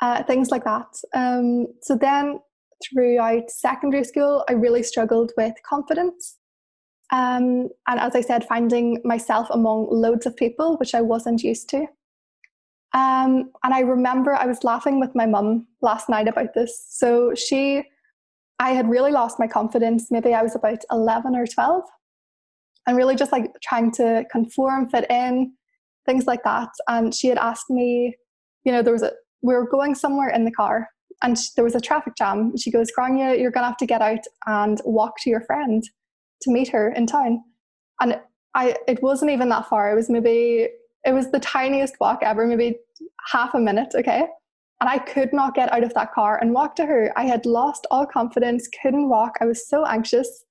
uh, 0.00 0.22
things 0.22 0.50
like 0.50 0.64
that. 0.64 0.86
Um, 1.14 1.68
so 1.82 1.96
then 1.96 2.40
throughout 2.84 3.50
secondary 3.50 4.04
school, 4.04 4.44
I 4.48 4.52
really 4.52 4.82
struggled 4.82 5.32
with 5.36 5.54
confidence. 5.68 6.36
Um, 7.12 7.68
and 7.86 8.00
as 8.00 8.14
I 8.14 8.20
said, 8.20 8.44
finding 8.44 9.00
myself 9.04 9.48
among 9.50 9.88
loads 9.90 10.26
of 10.26 10.36
people, 10.36 10.76
which 10.76 10.94
I 10.94 11.00
wasn't 11.00 11.42
used 11.42 11.68
to. 11.70 11.86
Um, 12.92 13.50
and 13.62 13.74
I 13.74 13.80
remember 13.80 14.34
I 14.34 14.46
was 14.46 14.64
laughing 14.64 15.00
with 15.00 15.14
my 15.14 15.26
mum 15.26 15.66
last 15.82 16.08
night 16.08 16.28
about 16.28 16.54
this. 16.54 16.86
So 16.88 17.34
she, 17.34 17.84
I 18.58 18.70
had 18.70 18.88
really 18.88 19.12
lost 19.12 19.38
my 19.38 19.46
confidence. 19.46 20.10
Maybe 20.10 20.34
I 20.34 20.42
was 20.42 20.56
about 20.56 20.82
11 20.90 21.36
or 21.36 21.46
12 21.46 21.82
and 22.86 22.96
really 22.96 23.16
just 23.16 23.32
like 23.32 23.50
trying 23.62 23.90
to 23.92 24.24
conform, 24.30 24.88
fit 24.88 25.10
in, 25.10 25.52
things 26.06 26.26
like 26.26 26.42
that. 26.44 26.68
And 26.88 27.14
she 27.14 27.28
had 27.28 27.38
asked 27.38 27.68
me, 27.68 28.14
you 28.64 28.72
know, 28.72 28.82
there 28.82 28.92
was 28.92 29.02
a, 29.02 29.12
we 29.42 29.54
were 29.54 29.68
going 29.68 29.94
somewhere 29.94 30.28
in 30.30 30.44
the 30.44 30.50
car 30.50 30.88
and 31.22 31.36
there 31.56 31.64
was 31.64 31.74
a 31.74 31.80
traffic 31.80 32.14
jam. 32.16 32.56
She 32.56 32.70
goes, 32.70 32.88
Grainne, 32.96 33.38
you're 33.38 33.50
going 33.50 33.62
to 33.62 33.68
have 33.68 33.76
to 33.78 33.86
get 33.86 34.02
out 34.02 34.24
and 34.46 34.80
walk 34.84 35.14
to 35.22 35.30
your 35.30 35.40
friend 35.42 35.82
to 36.42 36.50
meet 36.50 36.68
her 36.68 36.92
in 36.92 37.06
town. 37.06 37.42
And 38.00 38.20
I, 38.54 38.76
it 38.86 39.02
wasn't 39.02 39.30
even 39.30 39.48
that 39.50 39.68
far. 39.68 39.90
It 39.90 39.94
was 39.94 40.10
maybe, 40.10 40.68
it 41.04 41.12
was 41.12 41.30
the 41.30 41.40
tiniest 41.40 41.94
walk 42.00 42.20
ever, 42.22 42.46
maybe 42.46 42.78
half 43.30 43.54
a 43.54 43.60
minute, 43.60 43.94
okay? 43.94 44.26
And 44.80 44.90
I 44.90 44.98
could 44.98 45.32
not 45.32 45.54
get 45.54 45.72
out 45.72 45.84
of 45.84 45.94
that 45.94 46.12
car 46.12 46.38
and 46.40 46.52
walk 46.52 46.76
to 46.76 46.86
her. 46.86 47.12
I 47.16 47.24
had 47.24 47.46
lost 47.46 47.86
all 47.90 48.06
confidence, 48.06 48.68
couldn't 48.82 49.08
walk. 49.08 49.32
I 49.40 49.46
was 49.46 49.66
so 49.68 49.86
anxious. 49.86 50.44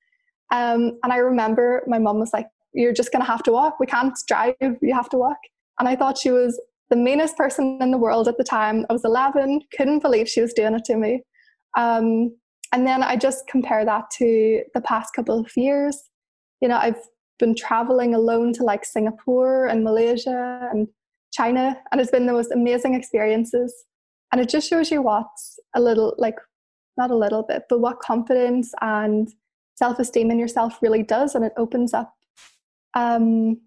Um, 0.51 0.99
and 1.03 1.11
I 1.11 1.17
remember 1.17 1.83
my 1.87 1.99
mum 1.99 2.19
was 2.19 2.31
like, 2.33 2.47
You're 2.73 2.93
just 2.93 3.11
going 3.11 3.23
to 3.23 3.31
have 3.31 3.43
to 3.43 3.51
walk. 3.51 3.79
We 3.79 3.85
can't 3.85 4.17
drive. 4.27 4.55
You 4.61 4.93
have 4.93 5.09
to 5.09 5.17
walk. 5.17 5.37
And 5.79 5.87
I 5.87 5.95
thought 5.95 6.17
she 6.17 6.31
was 6.31 6.59
the 6.89 6.95
meanest 6.95 7.35
person 7.35 7.79
in 7.81 7.91
the 7.91 7.97
world 7.97 8.27
at 8.27 8.37
the 8.37 8.43
time. 8.43 8.85
I 8.89 8.93
was 8.93 9.03
11, 9.03 9.61
couldn't 9.75 9.99
believe 9.99 10.29
she 10.29 10.41
was 10.41 10.53
doing 10.53 10.75
it 10.75 10.85
to 10.85 10.95
me. 10.95 11.23
Um, 11.77 12.35
and 12.71 12.85
then 12.85 13.03
I 13.03 13.15
just 13.15 13.47
compare 13.47 13.85
that 13.85 14.09
to 14.17 14.61
the 14.73 14.81
past 14.81 15.13
couple 15.13 15.39
of 15.39 15.51
years. 15.55 15.97
You 16.61 16.67
know, 16.67 16.77
I've 16.77 16.99
been 17.39 17.55
traveling 17.55 18.13
alone 18.13 18.53
to 18.53 18.63
like 18.63 18.85
Singapore 18.85 19.67
and 19.67 19.83
Malaysia 19.83 20.69
and 20.71 20.87
China, 21.33 21.77
and 21.91 21.99
it's 21.99 22.11
been 22.11 22.25
the 22.25 22.33
most 22.33 22.51
amazing 22.51 22.93
experiences. 22.93 23.73
And 24.31 24.41
it 24.41 24.49
just 24.49 24.69
shows 24.69 24.91
you 24.91 25.01
what 25.01 25.27
a 25.75 25.81
little, 25.81 26.15
like, 26.17 26.35
not 26.97 27.11
a 27.11 27.15
little 27.15 27.43
bit, 27.43 27.63
but 27.69 27.79
what 27.79 27.99
confidence 27.99 28.71
and 28.81 29.27
self 29.76 29.99
esteem 29.99 30.32
in 30.32 30.39
yourself 30.39 30.82
really 30.82 31.03
does, 31.03 31.36
and 31.36 31.45
it 31.45 31.53
opens 31.57 31.93
up, 31.93 32.13
um, 32.93 33.59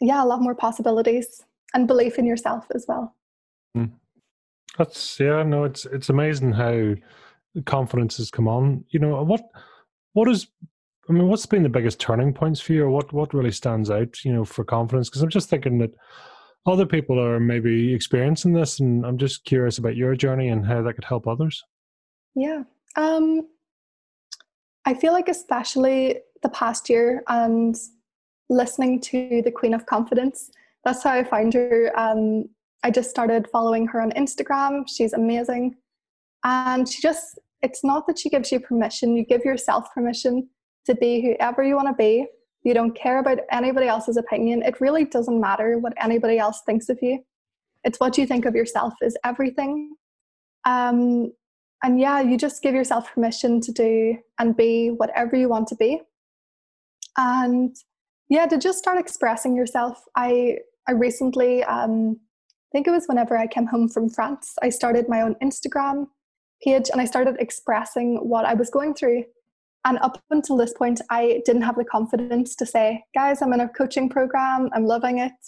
yeah, 0.00 0.22
a 0.22 0.26
lot 0.26 0.40
more 0.40 0.54
possibilities 0.54 1.42
and 1.74 1.86
belief 1.86 2.18
in 2.18 2.26
yourself 2.26 2.66
as 2.74 2.86
well. 2.88 3.14
Mm. 3.76 3.92
That's 4.78 5.18
yeah, 5.20 5.42
no, 5.42 5.64
it's 5.64 5.84
it's 5.86 6.08
amazing 6.08 6.52
how 6.52 6.94
confidence 7.64 8.18
has 8.18 8.30
come 8.30 8.48
on. 8.48 8.84
You 8.90 9.00
know 9.00 9.22
what 9.22 9.42
what 10.12 10.28
is 10.28 10.48
I 11.08 11.12
mean, 11.12 11.28
what's 11.28 11.46
been 11.46 11.62
the 11.62 11.68
biggest 11.68 12.00
turning 12.00 12.32
points 12.32 12.60
for 12.60 12.72
you, 12.72 12.84
or 12.84 12.90
what 12.90 13.12
what 13.12 13.34
really 13.34 13.52
stands 13.52 13.90
out, 13.90 14.24
you 14.24 14.32
know, 14.32 14.44
for 14.44 14.64
confidence? 14.64 15.08
Because 15.08 15.22
I'm 15.22 15.28
just 15.28 15.48
thinking 15.48 15.78
that 15.78 15.94
other 16.66 16.86
people 16.86 17.20
are 17.20 17.38
maybe 17.38 17.94
experiencing 17.94 18.52
this, 18.52 18.80
and 18.80 19.06
I'm 19.06 19.18
just 19.18 19.44
curious 19.44 19.78
about 19.78 19.96
your 19.96 20.16
journey 20.16 20.48
and 20.48 20.66
how 20.66 20.82
that 20.82 20.94
could 20.94 21.04
help 21.04 21.28
others. 21.28 21.62
Yeah, 22.34 22.64
um, 22.96 23.46
I 24.86 24.94
feel 24.94 25.12
like 25.12 25.28
especially 25.28 26.20
the 26.42 26.48
past 26.48 26.88
year 26.88 27.22
and 27.28 27.76
listening 28.48 29.00
to 29.00 29.42
the 29.44 29.50
Queen 29.50 29.74
of 29.74 29.84
Confidence. 29.86 30.50
That's 30.84 31.02
how 31.02 31.10
I 31.10 31.24
found 31.24 31.54
her. 31.54 31.90
Um, 31.98 32.48
I 32.84 32.92
just 32.92 33.10
started 33.10 33.48
following 33.50 33.88
her 33.88 34.00
on 34.00 34.12
Instagram. 34.12 34.84
She's 34.88 35.12
amazing. 35.12 35.74
And 36.44 36.88
she 36.88 37.02
just, 37.02 37.38
it's 37.62 37.82
not 37.82 38.06
that 38.06 38.18
she 38.18 38.30
gives 38.30 38.52
you 38.52 38.60
permission, 38.60 39.16
you 39.16 39.24
give 39.24 39.44
yourself 39.44 39.92
permission 39.92 40.48
to 40.84 40.94
be 40.94 41.20
whoever 41.20 41.64
you 41.64 41.74
want 41.74 41.88
to 41.88 41.94
be. 41.94 42.26
You 42.62 42.74
don't 42.74 42.96
care 42.96 43.18
about 43.18 43.38
anybody 43.50 43.88
else's 43.88 44.16
opinion. 44.16 44.62
It 44.62 44.80
really 44.80 45.04
doesn't 45.04 45.40
matter 45.40 45.78
what 45.78 45.94
anybody 46.00 46.38
else 46.38 46.62
thinks 46.64 46.88
of 46.88 46.98
you. 47.02 47.24
It's 47.82 47.98
what 47.98 48.16
you 48.18 48.26
think 48.26 48.44
of 48.44 48.54
yourself 48.54 48.94
is 49.02 49.16
everything. 49.24 49.96
Um, 50.64 51.32
and 51.86 52.00
yeah, 52.00 52.20
you 52.20 52.36
just 52.36 52.62
give 52.64 52.74
yourself 52.74 53.14
permission 53.14 53.60
to 53.60 53.70
do 53.70 54.18
and 54.40 54.56
be 54.56 54.88
whatever 54.88 55.36
you 55.36 55.48
want 55.48 55.68
to 55.68 55.76
be. 55.76 56.00
And 57.16 57.76
yeah, 58.28 58.46
to 58.46 58.58
just 58.58 58.78
start 58.78 58.98
expressing 58.98 59.54
yourself. 59.54 60.02
I 60.16 60.58
I 60.88 60.92
recently, 60.92 61.62
um, 61.62 62.18
I 62.18 62.70
think 62.72 62.88
it 62.88 62.90
was 62.90 63.06
whenever 63.06 63.38
I 63.38 63.46
came 63.46 63.66
home 63.66 63.88
from 63.88 64.10
France, 64.10 64.56
I 64.62 64.68
started 64.68 65.08
my 65.08 65.20
own 65.20 65.36
Instagram 65.40 66.08
page 66.60 66.90
and 66.90 67.00
I 67.00 67.04
started 67.04 67.36
expressing 67.38 68.16
what 68.16 68.44
I 68.44 68.54
was 68.54 68.68
going 68.68 68.94
through. 68.94 69.22
And 69.84 69.98
up 69.98 70.20
until 70.30 70.56
this 70.56 70.72
point, 70.72 71.00
I 71.08 71.40
didn't 71.46 71.62
have 71.62 71.76
the 71.76 71.84
confidence 71.84 72.56
to 72.56 72.66
say, 72.66 73.04
guys, 73.14 73.42
I'm 73.42 73.52
in 73.52 73.60
a 73.60 73.68
coaching 73.68 74.08
program, 74.08 74.70
I'm 74.74 74.86
loving 74.86 75.18
it. 75.18 75.38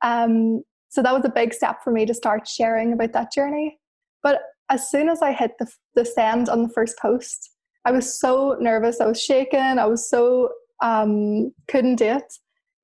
Um, 0.00 0.62
so 0.88 1.02
that 1.02 1.12
was 1.12 1.26
a 1.26 1.28
big 1.28 1.52
step 1.52 1.84
for 1.84 1.90
me 1.90 2.06
to 2.06 2.14
start 2.14 2.48
sharing 2.48 2.94
about 2.94 3.12
that 3.12 3.30
journey. 3.30 3.78
But 4.22 4.40
as 4.70 4.90
soon 4.90 5.08
as 5.08 5.22
I 5.22 5.32
hit 5.32 5.52
the, 5.58 5.70
the 5.94 6.04
send 6.04 6.48
on 6.48 6.62
the 6.62 6.68
first 6.68 6.98
post, 6.98 7.50
I 7.84 7.92
was 7.92 8.18
so 8.18 8.56
nervous. 8.60 9.00
I 9.00 9.06
was 9.06 9.20
shaken. 9.20 9.78
I 9.78 9.86
was 9.86 10.08
so 10.08 10.50
um, 10.82 11.52
couldn't 11.68 11.96
do 11.96 12.06
it. 12.06 12.32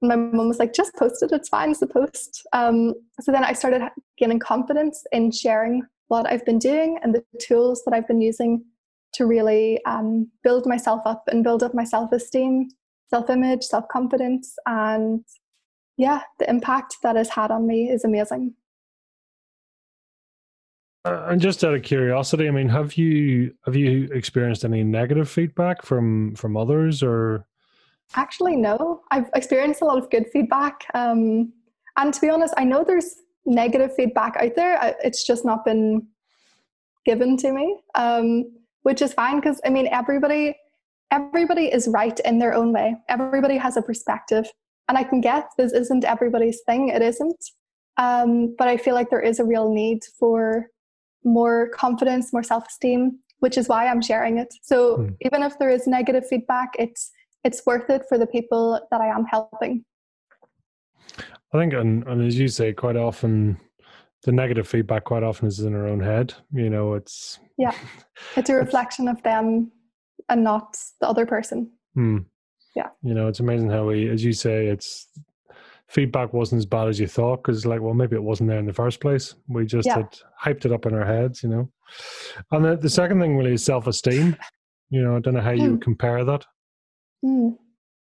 And 0.01 0.09
my 0.09 0.17
mom 0.17 0.49
was 0.49 0.59
like, 0.59 0.73
just 0.73 0.95
post 0.95 1.23
it. 1.23 1.33
It's 1.33 1.49
fine. 1.49 1.71
It's 1.71 1.83
a 1.83 1.87
post. 1.87 2.47
Um, 2.53 2.95
so 3.21 3.33
then 3.33 3.45
I 3.45 3.53
started 3.53 3.83
gaining 4.17 4.39
confidence 4.39 5.05
in 5.13 5.33
sharing 5.33 5.83
what 6.07 6.31
I've 6.31 6.45
been 6.45 6.59
doing 6.59 6.99
and 7.03 7.15
the 7.15 7.25
tools 7.41 7.83
that 7.85 7.95
I've 7.95 8.07
been 8.07 8.21
using 8.21 8.65
to 9.15 9.27
really 9.27 9.85
um, 9.85 10.31
build 10.43 10.67
myself 10.67 11.03
up 11.05 11.25
and 11.29 11.43
build 11.43 11.63
up 11.63 11.75
my 11.75 11.85
self 11.85 12.13
esteem, 12.13 12.69
self 13.11 13.29
image, 13.31 13.65
self 13.65 13.87
confidence. 13.89 14.55
And 14.67 15.25
yeah, 15.97 16.23
the 16.39 16.49
impact 16.49 16.97
that 17.03 17.17
has 17.17 17.31
had 17.31 17.51
on 17.51 17.67
me 17.67 17.91
is 17.91 18.05
amazing. 18.05 18.55
Uh, 21.05 21.27
and 21.29 21.41
just 21.41 21.65
out 21.65 21.75
of 21.75 21.83
curiosity, 21.83 22.49
I 22.49 22.51
mean, 22.51 22.69
have 22.69 22.95
you 22.95 23.55
have 23.65 23.77
you 23.77 24.09
experienced 24.13 24.65
any 24.65 24.83
negative 24.83 25.29
feedback 25.29 25.83
from 25.83 26.35
from 26.35 26.57
others, 26.57 27.03
or? 27.03 27.47
Actually, 28.17 28.57
no. 28.57 29.03
I've 29.11 29.31
experienced 29.35 29.83
a 29.83 29.85
lot 29.85 29.99
of 29.99 30.11
good 30.11 30.27
feedback, 30.33 30.87
um, 30.95 31.53
and 31.97 32.13
to 32.13 32.21
be 32.21 32.31
honest, 32.31 32.55
I 32.57 32.65
know 32.65 32.85
there's 32.85 33.17
negative 33.47 33.95
feedback 33.95 34.37
out 34.37 34.57
there. 34.57 34.97
It's 35.05 35.27
just 35.27 35.45
not 35.45 35.65
been 35.65 36.07
given 37.05 37.37
to 37.39 37.53
me. 37.53 37.79
Um, 37.95 38.45
which 38.89 39.03
is 39.03 39.13
fine 39.13 39.37
because 39.37 39.61
I 39.67 39.69
mean 39.69 39.87
everybody 39.93 40.57
everybody 41.11 41.67
is 41.67 41.89
right 41.89 42.19
in 42.25 42.39
their 42.39 42.55
own 42.55 42.73
way. 42.73 42.97
Everybody 43.09 43.59
has 43.59 43.77
a 43.77 43.83
perspective, 43.83 44.47
and 44.89 44.97
I 44.97 45.05
can 45.05 45.21
get 45.21 45.51
this 45.59 45.73
isn't 45.73 46.05
everybody's 46.05 46.61
thing. 46.67 46.89
It 46.89 47.03
isn't, 47.03 47.45
um, 47.99 48.55
but 48.57 48.69
I 48.69 48.79
feel 48.79 48.95
like 48.95 49.11
there 49.11 49.21
is 49.21 49.41
a 49.41 49.45
real 49.45 49.73
need 49.73 50.05
for 50.19 50.69
more 51.25 51.69
confidence, 51.71 52.33
more 52.33 52.43
self 52.43 52.67
esteem, 52.69 53.19
which 53.41 53.57
is 53.57 53.69
why 53.69 53.87
I'm 53.87 54.03
sharing 54.03 54.39
it. 54.39 54.53
So 54.63 54.99
mm. 54.99 55.17
even 55.23 55.43
if 55.43 55.59
there 55.59 55.71
is 55.71 55.87
negative 55.87 56.27
feedback, 56.29 56.71
it's 56.79 57.11
it's 57.45 57.65
worth 57.65 57.89
it 57.91 58.03
for 58.09 58.19
the 58.19 58.27
people 58.27 58.81
that 58.91 59.01
I 59.01 59.07
am 59.07 59.25
helping. 59.25 59.85
I 61.53 61.59
think, 61.59 61.73
and, 61.73 62.07
and 62.07 62.27
as 62.27 62.39
you 62.39 62.49
say, 62.49 62.73
quite 62.73 62.97
often 62.97 63.59
the 64.25 64.33
negative 64.33 64.67
feedback 64.67 65.05
quite 65.05 65.23
often 65.23 65.49
is 65.49 65.61
in 65.61 65.75
our 65.75 65.87
own 65.87 66.01
head. 66.01 66.35
You 66.53 66.71
know, 66.71 66.95
it's 66.95 67.39
yeah, 67.57 67.75
it's 68.37 68.51
a 68.51 68.55
reflection 68.55 69.09
of 69.09 69.23
them 69.23 69.71
and 70.29 70.45
not 70.45 70.77
the 71.01 71.09
other 71.09 71.27
person. 71.27 71.71
Hmm. 71.95 72.19
Yeah, 72.77 72.89
you 73.03 73.15
know, 73.15 73.29
it's 73.29 73.41
amazing 73.41 73.71
how 73.71 73.87
we, 73.87 74.09
as 74.09 74.25
you 74.25 74.33
say, 74.33 74.67
it's 74.67 75.09
feedback 75.89 76.33
wasn't 76.33 76.59
as 76.59 76.67
bad 76.67 76.89
as 76.89 77.01
you 77.01 77.07
thought 77.07 77.43
because, 77.43 77.67
like, 77.67 77.81
well, 77.81 77.95
maybe 77.95 78.17
it 78.17 78.23
wasn't 78.23 78.49
there 78.49 78.59
in 78.59 78.67
the 78.67 78.73
first 78.73 79.01
place. 79.01 79.35
We 79.49 79.67
just 79.67 79.87
yeah. 79.87 79.97
had 79.97 80.19
hyped 80.41 80.65
it 80.65 80.73
up 80.73 80.87
in 80.87 80.95
our 80.95 81.05
heads, 81.05 81.43
you 81.43 81.49
know. 81.49 81.71
And 82.53 82.65
the, 82.65 82.77
the 82.77 82.91
second 82.91 83.21
thing 83.21 83.37
really 83.37 83.55
is 83.55 83.65
self 83.65 83.87
esteem. 83.87 84.37
You 84.91 85.03
know, 85.03 85.17
I 85.17 85.21
don't 85.21 85.35
know 85.35 85.41
how 85.41 85.51
you 85.51 85.73
hmm. 85.73 85.79
compare 85.79 86.25
that. 86.25 86.45
Mm. 87.25 87.57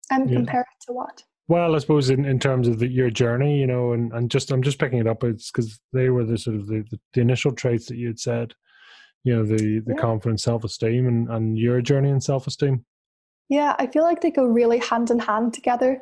And 0.10 0.30
yeah. 0.30 0.38
compare 0.38 0.62
it 0.62 0.86
to 0.88 0.94
what? 0.94 1.24
Well, 1.48 1.76
I 1.76 1.80
suppose 1.80 2.10
in, 2.10 2.26
in 2.26 2.40
terms 2.40 2.68
of 2.68 2.80
the, 2.80 2.88
your 2.88 3.10
journey, 3.10 3.60
you 3.60 3.68
know, 3.68 3.92
and, 3.94 4.12
and 4.14 4.32
just 4.32 4.52
I'm 4.52 4.64
just 4.64 4.80
picking 4.80 5.00
it 5.00 5.08
up. 5.08 5.24
It's 5.24 5.52
because 5.52 5.80
they 5.92 6.10
were 6.10 6.24
the 6.24 6.38
sort 6.38 6.56
of 6.56 6.68
the, 6.68 6.86
the, 6.90 7.00
the, 7.14 7.22
initial 7.22 7.52
traits 7.52 7.88
that 7.88 7.98
you 7.98 8.08
had 8.08 8.20
said, 8.20 8.54
you 9.24 9.36
know, 9.36 9.44
the 9.44 9.80
the 9.80 9.94
yeah. 9.94 10.02
confidence, 10.02 10.44
self 10.44 10.64
esteem, 10.64 11.08
and 11.08 11.30
and 11.30 11.58
your 11.58 11.82
journey 11.82 12.10
in 12.10 12.22
self 12.22 12.48
esteem. 12.48 12.86
Yeah, 13.50 13.76
I 13.80 13.88
feel 13.88 14.04
like 14.04 14.22
they 14.22 14.32
go 14.32 14.46
really 14.46 14.80
hand 14.80 15.12
in 15.12 15.20
hand 15.20 15.54
together, 15.54 16.02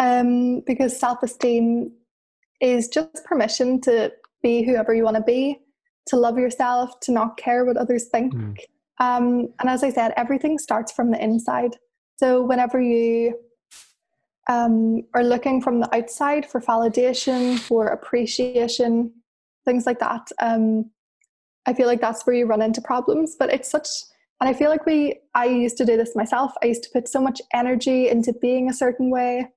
um, 0.00 0.60
because 0.66 0.98
self 0.98 1.22
esteem 1.22 1.92
is 2.60 2.88
just 2.88 3.24
permission 3.24 3.80
to 3.82 4.12
be 4.42 4.64
whoever 4.64 4.92
you 4.92 5.04
want 5.04 5.16
to 5.16 5.22
be, 5.22 5.60
to 6.08 6.16
love 6.16 6.38
yourself, 6.38 6.98
to 7.00 7.12
not 7.12 7.36
care 7.36 7.64
what 7.64 7.76
others 7.76 8.08
think. 8.08 8.34
Mm. 8.34 8.56
Um, 8.98 9.48
and 9.60 9.68
as 9.68 9.84
I 9.84 9.90
said, 9.90 10.12
everything 10.16 10.58
starts 10.58 10.90
from 10.90 11.10
the 11.10 11.22
inside. 11.22 11.76
So 12.18 12.42
whenever 12.42 12.80
you 12.80 13.38
um, 14.48 15.02
are 15.14 15.22
looking 15.22 15.62
from 15.62 15.80
the 15.80 15.94
outside 15.94 16.44
for 16.44 16.60
validation, 16.60 17.58
for 17.58 17.86
appreciation, 17.86 19.12
things 19.64 19.86
like 19.86 20.00
that. 20.00 20.28
Um, 20.40 20.90
I 21.66 21.74
feel 21.74 21.86
like 21.86 22.00
that's 22.00 22.26
where 22.26 22.34
you 22.34 22.46
run 22.46 22.62
into 22.62 22.80
problems. 22.80 23.36
But 23.38 23.52
it's 23.52 23.70
such, 23.70 23.88
and 24.40 24.48
I 24.48 24.54
feel 24.54 24.70
like 24.70 24.86
we, 24.86 25.20
I 25.34 25.46
used 25.46 25.76
to 25.78 25.84
do 25.84 25.96
this 25.96 26.16
myself. 26.16 26.52
I 26.62 26.66
used 26.66 26.82
to 26.84 26.90
put 26.92 27.08
so 27.08 27.20
much 27.20 27.40
energy 27.54 28.08
into 28.08 28.32
being 28.32 28.68
a 28.68 28.74
certain 28.74 29.10
way, 29.10 29.48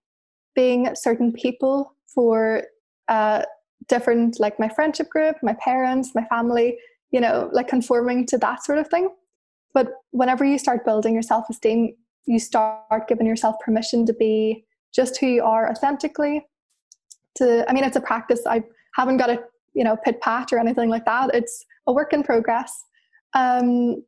being 0.56 0.90
certain 0.96 1.32
people 1.32 1.96
for 2.14 2.64
uh, 3.08 3.44
different, 3.88 4.40
like 4.40 4.60
my 4.60 4.70
friendship 4.70 5.10
group, 5.10 5.38
my 5.42 5.56
parents, 5.60 6.12
my 6.16 6.26
family, 6.26 6.78
you 7.12 7.20
know, 7.20 7.50
like 7.54 7.68
conforming 7.68 8.26
to 8.28 8.38
that 8.40 8.64
sort 8.64 8.78
of 8.78 8.88
thing. 8.88 9.10
But 9.74 9.88
whenever 10.12 10.46
you 10.46 10.58
start 10.58 10.86
building 10.86 11.14
your 11.14 11.24
self 11.24 11.50
esteem, 11.50 11.96
you 12.26 12.40
start 12.40 13.08
giving 13.08 13.28
yourself 13.28 13.56
permission 13.64 14.06
to 14.06 14.14
be 14.14 14.66
just 14.94 15.18
who 15.20 15.28
you 15.28 15.44
are 15.44 15.70
authentically. 15.70 16.46
To 17.38 17.66
i 17.68 17.74
mean 17.74 17.84
it's 17.84 17.98
a 17.98 18.02
practice. 18.02 18.42
I 18.48 18.64
haven't 18.96 19.18
got 19.18 19.30
a 19.30 19.44
you 19.74 19.84
know 19.84 19.98
pit 19.98 20.22
pat 20.22 20.54
or 20.54 20.60
anything 20.60 20.90
like 20.90 21.06
that. 21.06 21.34
It's 21.34 21.66
a 21.88 21.94
work 21.94 22.14
in 22.14 22.24
progress. 22.24 22.72
Um 23.34 24.04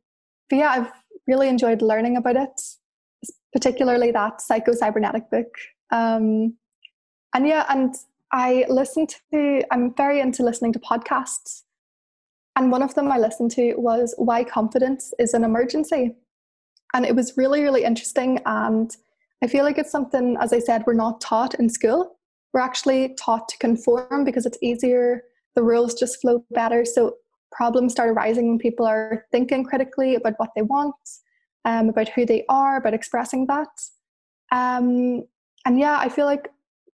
but 0.48 0.56
yeah 0.56 0.70
i've 0.70 0.92
really 1.26 1.48
enjoyed 1.48 1.82
learning 1.82 2.16
about 2.16 2.36
it 2.36 2.60
particularly 3.52 4.10
that 4.12 4.40
psycho 4.40 4.72
cybernetic 4.72 5.28
book 5.30 5.48
um 5.90 6.56
and 7.34 7.46
yeah 7.46 7.64
and 7.68 7.94
i 8.32 8.64
listen 8.68 9.06
to 9.06 9.62
i'm 9.70 9.94
very 9.94 10.20
into 10.20 10.42
listening 10.42 10.72
to 10.72 10.78
podcasts 10.80 11.62
and 12.56 12.72
one 12.72 12.82
of 12.82 12.94
them 12.94 13.10
i 13.10 13.18
listened 13.18 13.50
to 13.50 13.74
was 13.76 14.14
why 14.18 14.42
confidence 14.42 15.12
is 15.18 15.34
an 15.34 15.44
emergency 15.44 16.14
and 16.94 17.04
it 17.04 17.14
was 17.14 17.36
really 17.36 17.62
really 17.62 17.84
interesting 17.84 18.40
and 18.46 18.96
I 19.42 19.46
feel 19.46 19.64
like 19.64 19.78
it's 19.78 19.90
something, 19.90 20.36
as 20.40 20.52
I 20.52 20.58
said, 20.58 20.84
we're 20.86 20.94
not 20.94 21.20
taught 21.20 21.54
in 21.54 21.68
school. 21.68 22.16
We're 22.52 22.60
actually 22.60 23.14
taught 23.14 23.48
to 23.48 23.58
conform 23.58 24.24
because 24.24 24.46
it's 24.46 24.58
easier, 24.62 25.22
the 25.54 25.62
rules 25.62 25.94
just 25.94 26.20
flow 26.20 26.44
better. 26.50 26.84
So 26.84 27.16
problems 27.52 27.92
start 27.92 28.10
arising 28.10 28.48
when 28.48 28.58
people 28.58 28.86
are 28.86 29.24
thinking 29.30 29.64
critically 29.64 30.14
about 30.14 30.34
what 30.38 30.50
they 30.56 30.62
want, 30.62 30.94
um, 31.64 31.88
about 31.90 32.08
who 32.08 32.24
they 32.24 32.44
are, 32.48 32.76
about 32.76 32.94
expressing 32.94 33.46
that. 33.46 33.68
Um, 34.52 35.24
and 35.66 35.78
yeah, 35.78 35.98
I 35.98 36.08
feel 36.08 36.24
like 36.24 36.48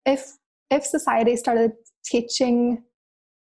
if 0.04 0.36
if 0.70 0.84
society 0.84 1.36
started 1.36 1.72
teaching 2.04 2.82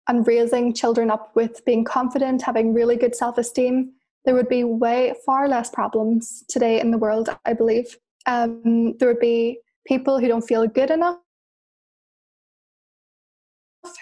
and 0.09 0.27
raising 0.27 0.75
children 0.75 1.11
up 1.11 1.31
with 1.37 1.65
being 1.65 1.85
confident, 1.85 2.43
having 2.43 2.75
really 2.75 2.97
good 2.97 3.15
self 3.15 3.39
esteem, 3.39 3.93
there 4.25 4.35
would 4.35 4.49
be 4.49 4.65
way 4.65 5.15
far 5.25 5.49
less 5.49 5.71
problems 5.71 6.43
today 6.49 6.81
in 6.81 6.91
the 6.91 6.99
world, 6.99 7.29
I 7.45 7.53
believe 7.53 7.97
um, 8.27 8.97
there 8.99 9.09
would 9.09 9.21
be 9.21 9.59
people 9.87 10.19
who 10.19 10.29
don't 10.29 10.43
feel 10.43 10.67
good 10.67 10.91
enough 10.91 11.19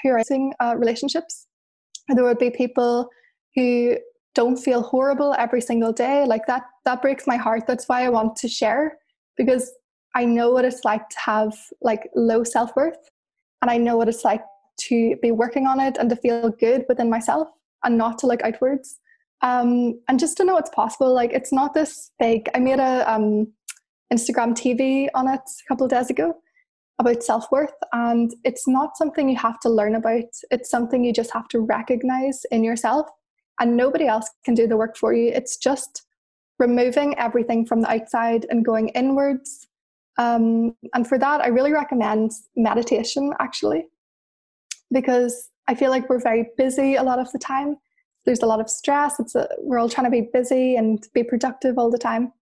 who 0.03 0.11
are 0.11 0.23
in 0.31 0.53
uh, 0.61 0.75
relationships. 0.77 1.47
There 2.09 2.25
would 2.25 2.39
be 2.39 2.51
people 2.51 3.09
who 3.55 3.97
don't 4.35 4.57
feel 4.57 4.83
horrible 4.83 5.35
every 5.39 5.61
single 5.61 5.93
day. 5.93 6.25
Like 6.25 6.47
that, 6.47 6.65
that 6.85 7.03
breaks 7.03 7.27
my 7.27 7.37
heart. 7.37 7.67
That's 7.67 7.89
why 7.89 8.05
I 8.05 8.09
want 8.09 8.37
to 8.37 8.49
share 8.49 8.99
because 9.37 9.73
I 10.19 10.25
know 10.25 10.51
what 10.51 10.65
it's 10.65 10.85
like 10.85 11.09
to 11.11 11.19
have 11.21 11.57
like 11.81 12.11
low 12.17 12.43
self 12.43 12.75
worth, 12.75 12.99
and 13.63 13.71
I 13.71 13.77
know 13.77 13.97
what 13.97 14.09
it's 14.09 14.25
like 14.25 14.43
to 14.89 15.17
be 15.23 15.31
working 15.31 15.69
on 15.69 15.79
it 15.79 15.97
and 15.97 16.11
to 16.11 16.17
feel 16.17 16.51
good 16.51 16.85
within 16.89 17.09
myself 17.09 17.47
and 17.85 17.97
not 17.97 18.19
to 18.19 18.27
look 18.27 18.43
outwards. 18.43 18.99
Um, 19.43 20.01
and 20.09 20.19
just 20.19 20.37
to 20.39 20.45
know 20.45 20.57
it's 20.57 20.71
possible. 20.71 21.15
Like 21.15 21.33
it's 21.33 21.53
not 21.53 21.73
this 21.73 22.11
big. 22.19 22.49
I 22.53 22.59
made 22.59 22.81
a 22.81 23.09
um, 23.09 23.53
Instagram 24.13 24.55
TV 24.55 25.07
on 25.15 25.29
it 25.29 25.41
a 25.41 25.69
couple 25.69 25.85
of 25.85 25.91
days 25.91 26.11
ago 26.11 26.35
about 26.99 27.23
self 27.23 27.47
worth, 27.53 27.79
and 27.93 28.35
it's 28.43 28.67
not 28.67 28.97
something 28.97 29.29
you 29.29 29.37
have 29.37 29.61
to 29.61 29.69
learn 29.69 29.95
about. 29.95 30.25
It's 30.51 30.69
something 30.69 31.05
you 31.05 31.13
just 31.13 31.33
have 31.33 31.47
to 31.49 31.61
recognize 31.61 32.45
in 32.51 32.65
yourself, 32.65 33.07
and 33.61 33.77
nobody 33.77 34.09
else 34.09 34.29
can 34.45 34.55
do 34.55 34.67
the 34.67 34.77
work 34.77 34.97
for 34.97 35.13
you. 35.13 35.29
It's 35.29 35.57
just 35.57 36.03
removing 36.59 37.17
everything 37.19 37.65
from 37.65 37.83
the 37.83 37.91
outside 37.93 38.47
and 38.51 38.65
going 38.65 38.89
inwards. 38.89 39.69
Um, 40.19 40.75
and 40.95 41.07
for 41.07 41.19
that, 41.19 41.41
I 41.41 41.49
really 41.49 41.73
recommend 41.73 42.33
meditation 42.57 43.33
actually, 43.39 43.87
because 44.93 45.49
I 45.69 45.75
feel 45.75 45.91
like 45.91 46.09
we're 46.09 46.21
very 46.21 46.49
busy 46.57 46.97
a 46.97 47.03
lot 47.03 47.19
of 47.19 47.31
the 47.33 47.39
time. 47.39 47.77
There's 48.27 48.43
a 48.43 48.47
lot 48.47 48.61
of 48.61 48.69
stress. 48.69 49.21
It's 49.21 49.35
a, 49.35 49.49
we're 49.59 49.79
all 49.79 49.89
trying 49.89 50.07
to 50.07 50.11
be 50.11 50.29
busy 50.33 50.77
and 50.77 51.07
be 51.15 51.23
productive 51.23 51.79
all 51.79 51.91
the 51.91 51.99
time. 51.99 52.33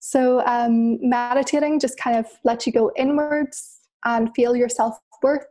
So 0.00 0.44
um, 0.46 0.98
meditating 1.00 1.80
just 1.80 1.98
kind 1.98 2.16
of 2.16 2.26
lets 2.44 2.66
you 2.66 2.72
go 2.72 2.92
inwards 2.96 3.78
and 4.04 4.34
feel 4.34 4.54
your 4.54 4.68
self 4.68 4.98
worth, 5.22 5.46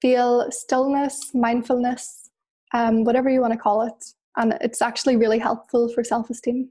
feel 0.00 0.50
stillness, 0.50 1.34
mindfulness, 1.34 2.30
um, 2.74 3.04
whatever 3.04 3.28
you 3.28 3.40
want 3.40 3.52
to 3.52 3.58
call 3.58 3.82
it. 3.82 4.12
And 4.36 4.56
it's 4.60 4.80
actually 4.82 5.16
really 5.16 5.38
helpful 5.38 5.88
for 5.88 6.04
self 6.04 6.30
esteem. 6.30 6.70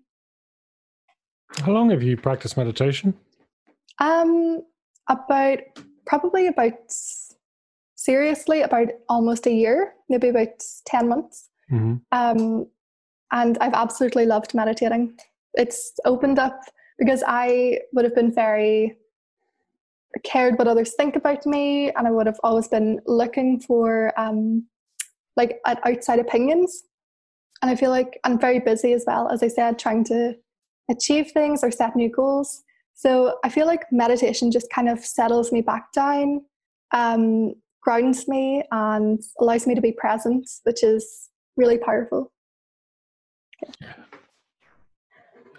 How 1.59 1.71
long 1.71 1.89
have 1.89 2.03
you 2.03 2.17
practiced 2.17 2.57
meditation? 2.57 3.13
Um, 3.99 4.61
about 5.09 5.59
probably 6.05 6.47
about 6.47 6.73
seriously 7.95 8.61
about 8.61 8.89
almost 9.09 9.47
a 9.47 9.51
year, 9.51 9.93
maybe 10.09 10.29
about 10.29 10.63
ten 10.85 11.07
months. 11.07 11.49
Mm-hmm. 11.71 11.95
Um, 12.11 12.67
and 13.31 13.57
I've 13.59 13.73
absolutely 13.73 14.25
loved 14.25 14.53
meditating. 14.53 15.17
It's 15.55 15.93
opened 16.05 16.39
up 16.39 16.61
because 16.97 17.23
I 17.27 17.79
would 17.93 18.05
have 18.05 18.15
been 18.15 18.33
very 18.33 18.97
cared 20.23 20.57
what 20.57 20.67
others 20.67 20.93
think 20.93 21.15
about 21.15 21.45
me, 21.45 21.91
and 21.91 22.07
I 22.07 22.11
would 22.11 22.27
have 22.27 22.39
always 22.43 22.67
been 22.67 22.99
looking 23.05 23.59
for 23.59 24.17
um, 24.17 24.65
like 25.35 25.59
at 25.65 25.85
outside 25.85 26.19
opinions. 26.19 26.83
And 27.61 27.71
I 27.71 27.75
feel 27.75 27.89
like 27.89 28.19
I'm 28.23 28.39
very 28.39 28.59
busy 28.59 28.93
as 28.93 29.03
well, 29.07 29.29
as 29.29 29.41
I 29.41 29.47
said, 29.47 29.79
trying 29.79 30.03
to 30.05 30.35
achieve 30.89 31.31
things 31.31 31.63
or 31.63 31.71
set 31.71 31.95
new 31.95 32.09
goals. 32.09 32.63
So 32.97 33.37
I 33.43 33.49
feel 33.49 33.67
like 33.67 33.83
meditation 33.91 34.49
just 34.49 34.71
kind 34.71 34.89
of 34.89 35.05
settles 35.05 35.51
me 35.51 35.61
back 35.61 35.93
down, 35.93 36.41
um, 36.95 37.53
grounds 37.79 38.27
me, 38.27 38.63
and 38.71 39.21
allows 39.39 39.67
me 39.67 39.75
to 39.75 39.81
be 39.81 39.91
present, 39.91 40.49
which 40.63 40.83
is 40.83 41.29
really 41.55 41.77
powerful. 41.77 42.31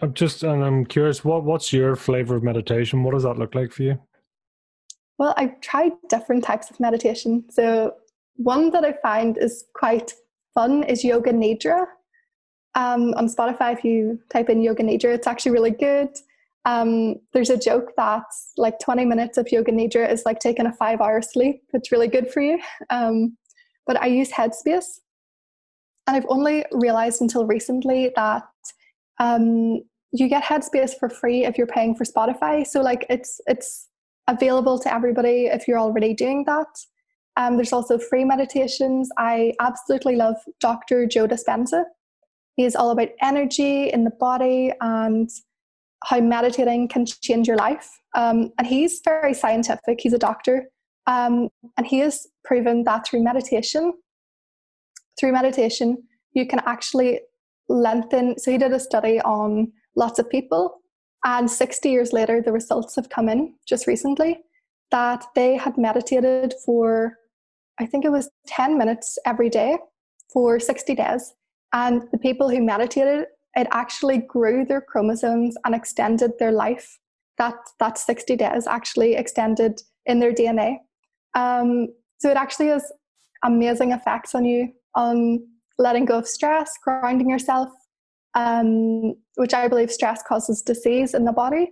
I'm 0.03 0.15
just, 0.15 0.43
and 0.43 0.65
I'm 0.65 0.85
curious, 0.85 1.25
what 1.25 1.45
what's 1.45 1.73
your 1.73 1.95
flavor 1.95 2.35
of 2.35 2.43
meditation? 2.43 3.05
What 3.05 3.15
does 3.15 3.23
that 3.23 3.39
look 3.39 3.55
like 3.55 3.71
for 3.71 3.85
you? 3.85 4.01
Well, 5.17 5.33
I've 5.37 5.61
tried 5.61 5.93
different 6.09 6.43
types 6.43 6.71
of 6.71 6.81
meditation. 6.81 7.45
So 7.51 7.95
one 8.35 8.71
that 8.71 8.85
I 8.85 8.95
find 9.01 9.39
is 9.39 9.65
quite 9.75 10.13
fun 10.55 10.83
is 10.83 11.05
Yoga 11.05 11.33
Nidra. 11.33 11.87
Um, 12.75 13.15
on 13.15 13.29
Spotify, 13.29 13.75
if 13.75 13.85
you 13.85 14.19
type 14.29 14.51
in 14.51 14.61
Yoga 14.61 14.83
Nidra, 14.83 15.15
it's 15.15 15.29
actually 15.29 15.53
really 15.53 15.71
good. 15.71 16.11
Um, 16.65 17.17
there's 17.33 17.51
a 17.51 17.57
joke 17.57 17.93
that 17.97 18.25
like 18.57 18.79
20 18.79 19.05
minutes 19.05 19.39
of 19.39 19.51
Yoga 19.51 19.73
Nidra 19.73 20.11
is 20.11 20.25
like 20.27 20.39
taking 20.39 20.67
a 20.67 20.73
five 20.73 21.01
hour 21.01 21.23
sleep. 21.23 21.63
It's 21.73 21.93
really 21.93 22.09
good 22.09 22.31
for 22.31 22.41
you. 22.41 22.59
Um, 22.91 23.37
but 23.87 24.01
I 24.01 24.07
use 24.07 24.31
Headspace. 24.31 25.01
And 26.07 26.17
I've 26.17 26.27
only 26.29 26.65
realized 26.73 27.21
until 27.21 27.47
recently 27.47 28.13
that 28.17 28.45
um, 29.19 29.83
you 30.13 30.29
get 30.29 30.45
Headspace 30.45 30.99
for 30.99 31.09
free 31.09 31.45
if 31.45 31.59
you're 31.59 31.67
paying 31.67 31.95
for 31.95 32.05
Spotify. 32.05 32.67
So 32.67 32.81
like 32.81 33.07
it's 33.11 33.41
it's 33.47 33.89
available 34.27 34.79
to 34.79 34.93
everybody 34.93 35.47
if 35.47 35.67
you're 35.67 35.79
already 35.79 36.15
doing 36.15 36.45
that. 36.45 36.67
Um, 37.37 37.57
there's 37.57 37.73
also 37.73 37.99
free 37.99 38.25
meditations. 38.25 39.11
I 39.17 39.55
absolutely 39.61 40.17
love 40.17 40.37
Dr. 40.61 41.07
Joe 41.07 41.29
Dispenza. 41.29 41.85
He 42.57 42.65
is 42.65 42.75
all 42.75 42.91
about 42.91 43.11
energy 43.23 43.91
in 43.91 44.05
the 44.05 44.11
body 44.11 44.73
and 44.81 45.31
how 46.05 46.21
meditating 46.21 46.89
can 46.89 47.05
change 47.07 47.47
your 47.47 47.57
life. 47.57 47.89
Um, 48.17 48.51
and 48.59 48.67
he's 48.67 49.01
very 49.05 49.35
scientific. 49.35 49.99
He's 50.01 50.13
a 50.13 50.19
doctor, 50.19 50.69
um, 51.07 51.49
and 51.77 51.87
he 51.87 51.99
has 52.01 52.27
proven 52.45 52.85
that 52.85 53.07
through 53.07 53.23
meditation, 53.23 53.93
through 55.19 55.33
meditation, 55.33 55.99
you 56.33 56.47
can 56.47 56.61
actually 56.67 57.21
lengthen. 57.69 58.39
So 58.39 58.51
he 58.51 58.59
did 58.59 58.73
a 58.73 58.81
study 58.81 59.21
on 59.21 59.73
lots 59.97 60.19
of 60.19 60.31
people, 60.31 60.81
and 61.25 61.51
60 61.51 61.91
years 61.91 62.13
later, 62.13 62.41
the 62.41 62.53
results 62.53 62.95
have 62.97 63.09
come 63.09 63.29
in 63.29 63.55
just 63.67 63.87
recently 63.87 64.39
that 64.91 65.25
they 65.35 65.57
had 65.57 65.77
meditated 65.77 66.55
for, 66.65 67.19
I 67.79 67.87
think 67.87 68.05
it 68.05 68.11
was 68.11 68.31
10 68.47 68.79
minutes 68.79 69.19
every 69.27 69.51
day 69.51 69.79
for 70.33 70.59
60 70.59 70.95
days. 70.95 71.35
And 71.73 72.03
the 72.13 72.19
people 72.19 72.49
who 72.49 72.63
meditated, 72.63 73.27
it 73.57 73.67
actually 73.71 74.19
grew 74.19 74.65
their 74.65 74.81
chromosomes 74.81 75.57
and 75.65 75.75
extended 75.75 76.33
their 76.39 76.53
life. 76.53 76.99
That, 77.39 77.55
that 77.79 77.99
60 77.99 78.35
days 78.35 78.67
actually 78.67 79.15
extended 79.15 79.81
in 80.07 80.19
their 80.19 80.33
DNA. 80.33 80.79
Um, 81.35 81.89
so 82.19 82.31
it 82.31 82.37
actually 82.37 82.69
has 82.69 82.91
amazing 83.45 83.93
effects 83.93 84.35
on 84.35 84.45
you 84.45 84.73
on 84.97 85.47
letting 85.79 86.05
go 86.05 86.19
of 86.19 86.27
stress, 86.27 86.73
grounding 86.83 87.31
yourself, 87.31 87.69
um, 88.35 89.15
which 89.37 89.55
I 89.55 89.69
believe 89.69 89.91
stress 89.93 90.23
causes 90.23 90.63
disease 90.63 91.15
in 91.15 91.25
the 91.25 91.33
body. 91.33 91.71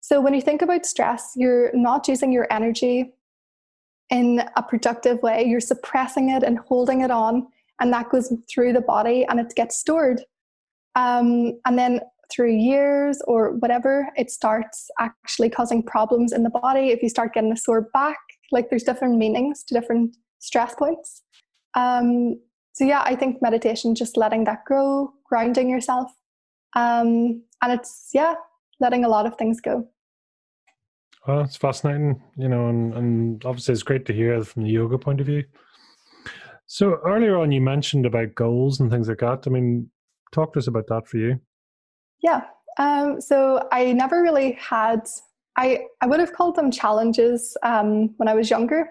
So 0.00 0.20
when 0.20 0.34
you 0.34 0.40
think 0.40 0.62
about 0.62 0.86
stress, 0.86 1.32
you're 1.36 1.70
not 1.74 2.08
using 2.08 2.32
your 2.32 2.46
energy 2.50 3.12
in 4.10 4.42
a 4.56 4.62
productive 4.62 5.22
way. 5.22 5.44
You're 5.44 5.60
suppressing 5.60 6.30
it 6.30 6.42
and 6.42 6.58
holding 6.58 7.02
it 7.02 7.10
on, 7.10 7.46
and 7.80 7.92
that 7.92 8.10
goes 8.10 8.32
through 8.52 8.72
the 8.72 8.80
body 8.80 9.24
and 9.28 9.38
it 9.38 9.52
gets 9.54 9.76
stored. 9.76 10.22
Um, 10.98 11.52
and 11.64 11.78
then 11.78 12.00
through 12.30 12.56
years 12.56 13.22
or 13.26 13.52
whatever, 13.52 14.08
it 14.16 14.30
starts 14.30 14.90
actually 14.98 15.48
causing 15.48 15.82
problems 15.82 16.32
in 16.32 16.42
the 16.42 16.50
body. 16.50 16.88
If 16.88 17.02
you 17.02 17.08
start 17.08 17.34
getting 17.34 17.52
a 17.52 17.56
sore 17.56 17.88
back, 17.94 18.18
like 18.50 18.68
there's 18.68 18.82
different 18.82 19.16
meanings 19.16 19.62
to 19.64 19.74
different 19.74 20.16
stress 20.40 20.74
points. 20.74 21.22
Um, 21.74 22.40
so 22.72 22.84
yeah, 22.84 23.02
I 23.04 23.14
think 23.14 23.40
meditation, 23.40 23.94
just 23.94 24.16
letting 24.16 24.44
that 24.44 24.64
grow, 24.64 25.12
grounding 25.24 25.70
yourself, 25.70 26.10
um, 26.74 27.42
and 27.62 27.72
it's 27.72 28.10
yeah, 28.12 28.34
letting 28.80 29.04
a 29.04 29.08
lot 29.08 29.26
of 29.26 29.36
things 29.36 29.60
go. 29.60 29.88
Well, 31.26 31.42
it's 31.42 31.56
fascinating, 31.56 32.22
you 32.36 32.48
know, 32.48 32.68
and, 32.68 32.94
and 32.94 33.44
obviously 33.44 33.74
it's 33.74 33.82
great 33.82 34.06
to 34.06 34.12
hear 34.12 34.42
from 34.42 34.64
the 34.64 34.70
yoga 34.70 34.98
point 34.98 35.20
of 35.20 35.26
view. 35.26 35.44
So 36.66 36.98
earlier 37.04 37.36
on, 37.38 37.52
you 37.52 37.60
mentioned 37.60 38.06
about 38.06 38.34
goals 38.34 38.80
and 38.80 38.90
things 38.90 39.08
like 39.08 39.18
that. 39.18 39.44
I 39.46 39.50
mean, 39.50 39.90
talk 40.32 40.52
to 40.52 40.58
us 40.58 40.66
about 40.66 40.86
that 40.88 41.06
for 41.06 41.18
you. 41.18 41.40
Yeah. 42.22 42.42
Um, 42.78 43.20
so 43.20 43.68
I 43.72 43.92
never 43.92 44.22
really 44.22 44.52
had. 44.52 45.06
I 45.56 45.86
I 46.00 46.06
would 46.06 46.20
have 46.20 46.32
called 46.32 46.56
them 46.56 46.70
challenges 46.70 47.56
um, 47.62 48.14
when 48.16 48.28
I 48.28 48.34
was 48.34 48.50
younger, 48.50 48.90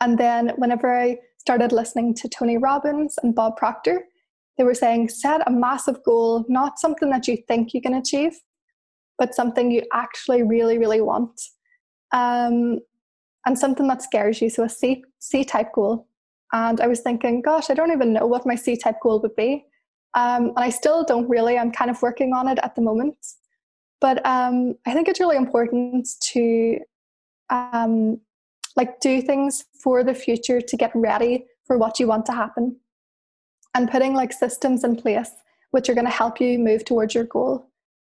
and 0.00 0.18
then 0.18 0.52
whenever 0.56 0.96
I 0.96 1.18
started 1.38 1.72
listening 1.72 2.14
to 2.14 2.28
Tony 2.28 2.58
Robbins 2.58 3.16
and 3.22 3.34
Bob 3.34 3.56
Proctor, 3.56 4.04
they 4.56 4.64
were 4.64 4.74
saying 4.74 5.08
set 5.08 5.46
a 5.46 5.50
massive 5.50 6.02
goal, 6.04 6.44
not 6.48 6.78
something 6.78 7.10
that 7.10 7.28
you 7.28 7.38
think 7.48 7.74
you 7.74 7.80
can 7.80 7.94
achieve, 7.94 8.38
but 9.18 9.34
something 9.34 9.70
you 9.70 9.82
actually 9.92 10.42
really, 10.42 10.78
really 10.78 11.00
want. 11.00 11.40
Um, 12.12 12.80
and 13.46 13.58
something 13.58 13.88
that 13.88 14.02
scares 14.02 14.42
you. 14.42 14.50
So 14.50 14.64
a 14.64 14.68
C, 14.68 15.02
C 15.20 15.44
type 15.44 15.72
goal. 15.72 16.06
And 16.52 16.80
I 16.80 16.86
was 16.86 17.00
thinking, 17.00 17.40
gosh, 17.40 17.70
I 17.70 17.74
don't 17.74 17.92
even 17.92 18.12
know 18.12 18.26
what 18.26 18.46
my 18.46 18.54
C 18.54 18.76
type 18.76 18.96
goal 19.02 19.20
would 19.22 19.36
be. 19.36 19.64
Um, 20.14 20.48
and 20.48 20.58
I 20.58 20.70
still 20.70 21.04
don't 21.04 21.28
really, 21.28 21.58
I'm 21.58 21.70
kind 21.70 21.90
of 21.90 22.00
working 22.02 22.32
on 22.32 22.48
it 22.48 22.58
at 22.62 22.74
the 22.74 22.82
moment. 22.82 23.16
But 24.00 24.24
um, 24.24 24.74
I 24.86 24.94
think 24.94 25.08
it's 25.08 25.20
really 25.20 25.36
important 25.36 26.08
to 26.32 26.78
um, 27.50 28.20
like 28.76 29.00
do 29.00 29.20
things 29.20 29.64
for 29.82 30.04
the 30.04 30.14
future 30.14 30.60
to 30.60 30.76
get 30.76 30.92
ready 30.94 31.44
for 31.66 31.76
what 31.78 31.98
you 31.98 32.06
want 32.06 32.26
to 32.26 32.32
happen 32.32 32.76
and 33.74 33.90
putting 33.90 34.14
like 34.14 34.32
systems 34.32 34.84
in 34.84 34.96
place 34.96 35.30
which 35.70 35.88
are 35.88 35.94
going 35.94 36.06
to 36.06 36.10
help 36.10 36.40
you 36.40 36.58
move 36.58 36.84
towards 36.84 37.14
your 37.14 37.24
goal 37.24 37.68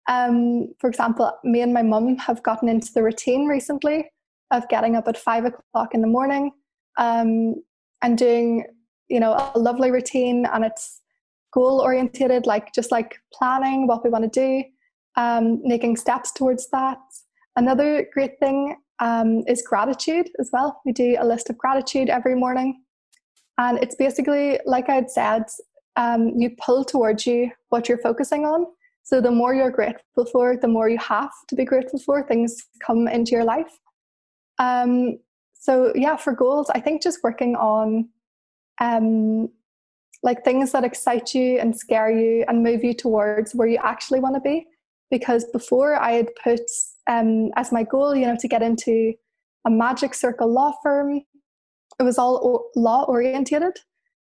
um, 0.09 0.73
for 0.79 0.89
example 0.89 1.31
me 1.43 1.61
and 1.61 1.73
my 1.73 1.81
mum 1.81 2.17
have 2.17 2.43
gotten 2.43 2.67
into 2.67 2.91
the 2.93 3.01
routine 3.01 3.47
recently 3.47 4.11
of 4.51 4.67
getting 4.69 4.95
up 4.95 5.07
at 5.07 5.17
five 5.17 5.45
o'clock 5.45 5.93
in 5.93 6.01
the 6.01 6.07
morning 6.07 6.51
um, 6.97 7.55
and 8.01 8.17
doing 8.17 8.65
you 9.07 9.19
know 9.19 9.51
a 9.55 9.59
lovely 9.59 9.91
routine 9.91 10.45
and 10.53 10.65
it's 10.65 11.01
goal 11.51 11.81
orientated 11.81 12.45
like 12.45 12.73
just 12.73 12.91
like 12.91 13.17
planning 13.33 13.87
what 13.87 14.03
we 14.03 14.09
want 14.09 14.31
to 14.31 14.39
do 14.39 14.63
um, 15.21 15.59
making 15.63 15.95
steps 15.95 16.31
towards 16.31 16.69
that 16.69 16.99
Another 17.59 18.07
great 18.13 18.39
thing 18.39 18.77
um, 18.99 19.43
is 19.45 19.61
gratitude 19.61 20.29
as 20.39 20.49
well. 20.53 20.81
We 20.85 20.93
do 20.93 21.17
a 21.19 21.25
list 21.25 21.49
of 21.49 21.57
gratitude 21.57 22.07
every 22.07 22.33
morning. 22.33 22.83
And 23.57 23.77
it's 23.79 23.95
basically, 23.95 24.59
like 24.65 24.89
I'd 24.89 25.11
said, 25.11 25.43
um, 25.97 26.29
you 26.37 26.51
pull 26.57 26.85
towards 26.85 27.27
you 27.27 27.51
what 27.67 27.89
you're 27.89 27.97
focusing 27.97 28.45
on. 28.45 28.65
So 29.03 29.19
the 29.19 29.29
more 29.29 29.53
you're 29.53 29.71
grateful 29.71 30.25
for, 30.31 30.55
the 30.55 30.69
more 30.69 30.87
you 30.87 30.99
have 30.99 31.31
to 31.49 31.55
be 31.55 31.65
grateful 31.65 31.99
for. 31.99 32.25
Things 32.25 32.55
come 32.85 33.09
into 33.09 33.31
your 33.31 33.43
life. 33.43 33.77
Um, 34.57 35.19
so 35.53 35.91
yeah, 35.95 36.15
for 36.15 36.31
goals, 36.31 36.69
I 36.69 36.79
think 36.79 37.01
just 37.01 37.19
working 37.23 37.57
on 37.57 38.07
um, 38.79 39.49
like 40.21 40.43
things 40.43 40.71
that 40.71 40.83
excite 40.83 41.33
you 41.33 41.59
and 41.59 41.77
scare 41.77 42.11
you 42.11 42.45
and 42.47 42.63
move 42.63 42.83
you 42.83 42.93
towards 42.93 43.53
where 43.55 43.67
you 43.67 43.79
actually 43.83 44.19
want 44.19 44.35
to 44.35 44.41
be. 44.41 44.67
Because 45.09 45.45
before 45.45 45.99
I 45.99 46.11
had 46.11 46.29
put 46.43 46.61
um, 47.07 47.51
as 47.55 47.71
my 47.71 47.83
goal, 47.83 48.15
you 48.15 48.27
know, 48.27 48.37
to 48.39 48.47
get 48.47 48.61
into 48.61 49.13
a 49.65 49.69
magic 49.69 50.13
circle 50.13 50.51
law 50.51 50.73
firm. 50.83 51.21
It 51.99 52.03
was 52.03 52.17
all 52.17 52.69
law 52.75 53.03
orientated. 53.05 53.77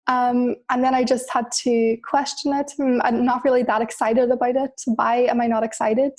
Um, 0.07 0.55
and 0.69 0.83
then 0.83 0.93
I 0.93 1.03
just 1.03 1.29
had 1.29 1.51
to 1.63 1.97
question 2.03 2.53
it. 2.53 2.71
Hmm, 2.75 2.99
I'm 3.03 3.23
not 3.23 3.43
really 3.45 3.63
that 3.63 3.81
excited 3.81 4.29
about 4.29 4.55
it. 4.55 4.71
Why 4.85 5.21
am 5.23 5.39
I 5.39 5.47
not 5.47 5.63
excited? 5.63 6.11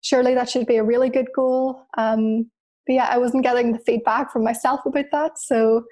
Surely 0.00 0.34
that 0.34 0.48
should 0.48 0.66
be 0.66 0.76
a 0.76 0.84
really 0.84 1.10
good 1.10 1.28
goal. 1.34 1.82
Um, 1.98 2.50
but 2.86 2.94
yeah, 2.94 3.08
I 3.10 3.18
wasn't 3.18 3.42
getting 3.42 3.72
the 3.72 3.80
feedback 3.80 4.32
from 4.32 4.44
myself 4.44 4.80
about 4.86 5.06
that. 5.12 5.38
So 5.38 5.84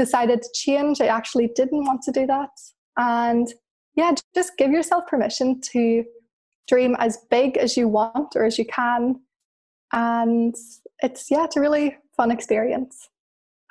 decided 0.00 0.40
to 0.40 0.48
change. 0.54 1.00
I 1.00 1.06
actually 1.18 1.48
didn't 1.54 1.84
want 1.84 2.00
to 2.02 2.12
do 2.12 2.26
that. 2.26 2.54
And 2.96 3.46
yeah, 3.96 4.12
just 4.34 4.56
give 4.56 4.70
yourself 4.70 5.06
permission 5.06 5.60
to 5.72 6.04
dream 6.66 6.96
as 6.98 7.18
big 7.30 7.58
as 7.58 7.76
you 7.76 7.86
want 7.86 8.34
or 8.34 8.44
as 8.44 8.58
you 8.58 8.64
can. 8.64 9.20
And 9.92 10.54
it's, 11.02 11.30
yeah, 11.30 11.44
it's 11.44 11.56
a 11.56 11.60
really 11.60 11.98
fun 12.16 12.30
experience. 12.30 13.10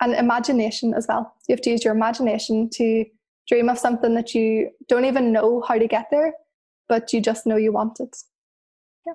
And 0.02 0.14
imagination 0.14 0.94
as 0.94 1.08
well. 1.10 1.34
You 1.48 1.54
have 1.54 1.62
to 1.62 1.72
use 1.72 1.84
your 1.84 1.96
imagination 1.96 2.70
to 2.76 3.06
dream 3.48 3.68
of 3.68 3.80
something 3.80 4.14
that 4.14 4.36
you 4.36 4.70
don't 4.88 5.06
even 5.06 5.34
know 5.34 5.62
how 5.68 5.78
to 5.80 5.88
get 5.88 6.06
there, 6.12 6.34
but 6.88 7.12
you 7.12 7.22
just 7.22 7.48
know 7.48 7.58
you 7.58 7.74
want 7.74 8.00
it. 8.00 8.16
Yeah. 9.06 9.14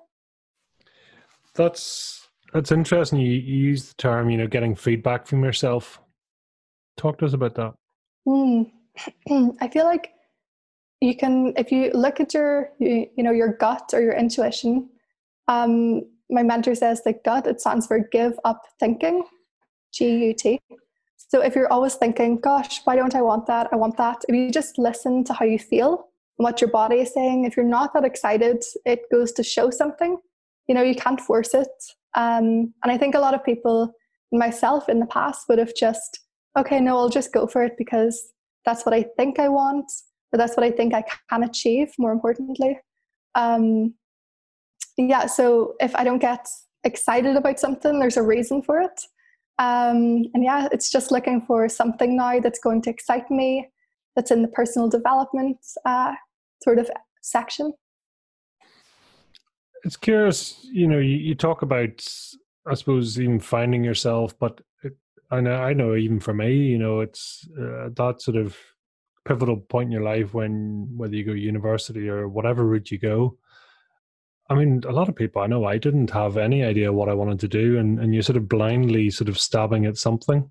That's 1.54 2.28
that's 2.52 2.70
interesting. 2.70 3.18
You, 3.18 3.32
you 3.32 3.56
use 3.70 3.88
the 3.88 3.94
term, 3.94 4.30
you 4.30 4.36
know, 4.36 4.46
getting 4.46 4.74
feedback 4.74 5.26
from 5.26 5.42
yourself. 5.42 6.00
Talk 6.96 7.18
to 7.18 7.26
us 7.26 7.32
about 7.32 7.54
that. 7.56 7.74
Mm. 8.26 8.70
I 9.60 9.68
feel 9.68 9.84
like 9.84 10.10
you 11.00 11.16
can, 11.16 11.52
if 11.56 11.70
you 11.72 11.90
look 11.92 12.20
at 12.20 12.34
your, 12.34 12.70
you, 12.78 13.06
you 13.16 13.24
know, 13.24 13.32
your 13.32 13.52
gut 13.52 13.90
or 13.92 14.00
your 14.00 14.14
intuition. 14.14 14.88
Um, 15.48 16.02
my 16.30 16.42
mentor 16.42 16.74
says 16.74 17.02
that 17.04 17.24
gut 17.24 17.46
it 17.46 17.60
stands 17.60 17.86
for 17.86 17.98
give 17.98 18.38
up 18.44 18.62
thinking, 18.80 19.24
G 19.92 20.26
U 20.26 20.34
T. 20.34 20.60
So 21.16 21.42
if 21.42 21.54
you're 21.54 21.72
always 21.72 21.94
thinking, 21.94 22.38
"Gosh, 22.38 22.80
why 22.84 22.96
don't 22.96 23.14
I 23.14 23.22
want 23.22 23.46
that? 23.46 23.68
I 23.72 23.76
want 23.76 23.96
that," 23.98 24.24
if 24.28 24.34
you 24.34 24.50
just 24.50 24.78
listen 24.78 25.24
to 25.24 25.32
how 25.32 25.44
you 25.44 25.58
feel, 25.58 26.08
and 26.38 26.44
what 26.44 26.60
your 26.60 26.70
body 26.70 26.96
is 26.96 27.12
saying, 27.12 27.44
if 27.44 27.56
you're 27.56 27.66
not 27.66 27.92
that 27.94 28.04
excited, 28.04 28.62
it 28.84 29.02
goes 29.12 29.32
to 29.32 29.42
show 29.42 29.70
something. 29.70 30.18
You 30.66 30.74
know, 30.74 30.82
you 30.82 30.94
can't 30.94 31.20
force 31.20 31.54
it. 31.54 31.68
Um, 32.14 32.72
and 32.82 32.92
I 32.92 32.98
think 32.98 33.14
a 33.14 33.20
lot 33.20 33.34
of 33.34 33.44
people, 33.44 33.92
myself 34.32 34.88
in 34.88 35.00
the 35.00 35.06
past, 35.06 35.48
would 35.48 35.58
have 35.58 35.74
just 35.74 36.20
okay, 36.58 36.80
no, 36.80 36.98
I'll 36.98 37.08
just 37.08 37.32
go 37.32 37.46
for 37.46 37.62
it 37.62 37.72
because 37.76 38.32
that's 38.64 38.84
what 38.86 38.94
I 38.94 39.04
think 39.16 39.38
I 39.38 39.48
want, 39.48 39.90
or 40.32 40.38
that's 40.38 40.56
what 40.56 40.64
I 40.64 40.70
think 40.70 40.94
I 40.94 41.04
can 41.30 41.42
achieve, 41.42 41.92
more 41.98 42.12
importantly. 42.12 42.78
Um, 43.34 43.94
yeah, 44.96 45.26
so 45.26 45.74
if 45.80 45.94
I 45.96 46.04
don't 46.04 46.20
get 46.20 46.46
excited 46.84 47.36
about 47.36 47.58
something, 47.58 47.98
there's 47.98 48.16
a 48.16 48.22
reason 48.22 48.62
for 48.62 48.80
it. 48.80 49.00
Um, 49.58 50.24
and 50.34 50.42
yeah, 50.42 50.68
it's 50.72 50.90
just 50.90 51.10
looking 51.10 51.40
for 51.42 51.68
something 51.68 52.16
now 52.16 52.40
that's 52.40 52.58
going 52.58 52.82
to 52.82 52.90
excite 52.90 53.30
me, 53.30 53.68
that's 54.16 54.30
in 54.30 54.42
the 54.42 54.48
personal 54.48 54.88
development 54.88 55.58
uh, 55.84 56.12
sort 56.62 56.78
of 56.78 56.90
section. 57.22 57.72
It's 59.84 59.96
curious, 59.96 60.64
you 60.64 60.86
know, 60.86 60.98
you, 60.98 61.16
you 61.16 61.34
talk 61.34 61.62
about, 61.62 62.06
I 62.66 62.74
suppose, 62.74 63.20
even 63.20 63.38
finding 63.38 63.84
yourself, 63.84 64.36
but 64.38 64.60
I 65.34 65.40
know, 65.40 65.54
I 65.54 65.72
know, 65.72 65.96
even 65.96 66.20
for 66.20 66.32
me, 66.32 66.54
you 66.54 66.78
know, 66.78 67.00
it's 67.00 67.46
uh, 67.58 67.88
that 67.94 68.22
sort 68.22 68.36
of 68.36 68.56
pivotal 69.24 69.56
point 69.56 69.86
in 69.86 69.92
your 69.92 70.02
life 70.02 70.34
when 70.34 70.88
whether 70.96 71.16
you 71.16 71.24
go 71.24 71.32
university 71.32 72.08
or 72.08 72.28
whatever 72.28 72.64
route 72.64 72.90
you 72.90 72.98
go. 72.98 73.36
I 74.50 74.54
mean, 74.54 74.82
a 74.86 74.92
lot 74.92 75.08
of 75.08 75.16
people 75.16 75.42
I 75.42 75.46
know 75.46 75.64
I 75.64 75.78
didn't 75.78 76.10
have 76.10 76.36
any 76.36 76.62
idea 76.62 76.92
what 76.92 77.08
I 77.08 77.14
wanted 77.14 77.40
to 77.40 77.48
do, 77.48 77.78
and 77.78 77.98
and 77.98 78.14
you're 78.14 78.22
sort 78.22 78.36
of 78.36 78.48
blindly 78.48 79.10
sort 79.10 79.28
of 79.28 79.38
stabbing 79.38 79.86
at 79.86 79.96
something, 79.96 80.50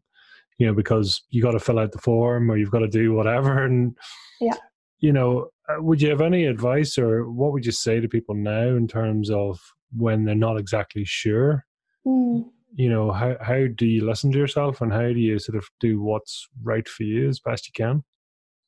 you 0.58 0.68
know, 0.68 0.74
because 0.74 1.24
you 1.30 1.42
got 1.42 1.52
to 1.52 1.60
fill 1.60 1.80
out 1.80 1.92
the 1.92 2.00
form 2.00 2.52
or 2.52 2.58
you've 2.58 2.72
got 2.72 2.80
to 2.80 2.88
do 2.88 3.14
whatever, 3.14 3.64
and 3.66 3.96
yeah, 4.42 4.58
you 5.00 5.14
know, 5.14 5.50
uh, 5.70 5.82
would 5.82 6.02
you 6.02 6.10
have 6.10 6.22
any 6.22 6.46
advice 6.46 6.98
or 6.98 7.30
what 7.30 7.54
would 7.54 7.66
you 7.66 7.72
say 7.72 8.00
to 8.00 8.10
people 8.10 8.36
now 8.36 8.68
in 8.68 8.88
terms 8.88 9.30
of 9.30 9.60
when 9.96 10.26
they're 10.26 10.36
not 10.36 10.58
exactly 10.58 11.06
sure? 11.06 11.66
Mm 12.06 12.53
you 12.76 12.90
know 12.90 13.12
how 13.12 13.36
how 13.42 13.66
do 13.76 13.86
you 13.86 14.06
listen 14.06 14.32
to 14.32 14.38
yourself 14.38 14.82
and 14.82 14.92
how 14.92 15.08
do 15.08 15.20
you 15.20 15.40
sort 15.40 15.58
of 15.58 15.66
do 15.80 16.02
what's 16.02 16.48
right 16.62 16.88
for 16.88 17.04
you 17.04 17.30
as 17.30 17.40
best 17.40 17.68
you 17.68 17.74
can? 17.76 18.04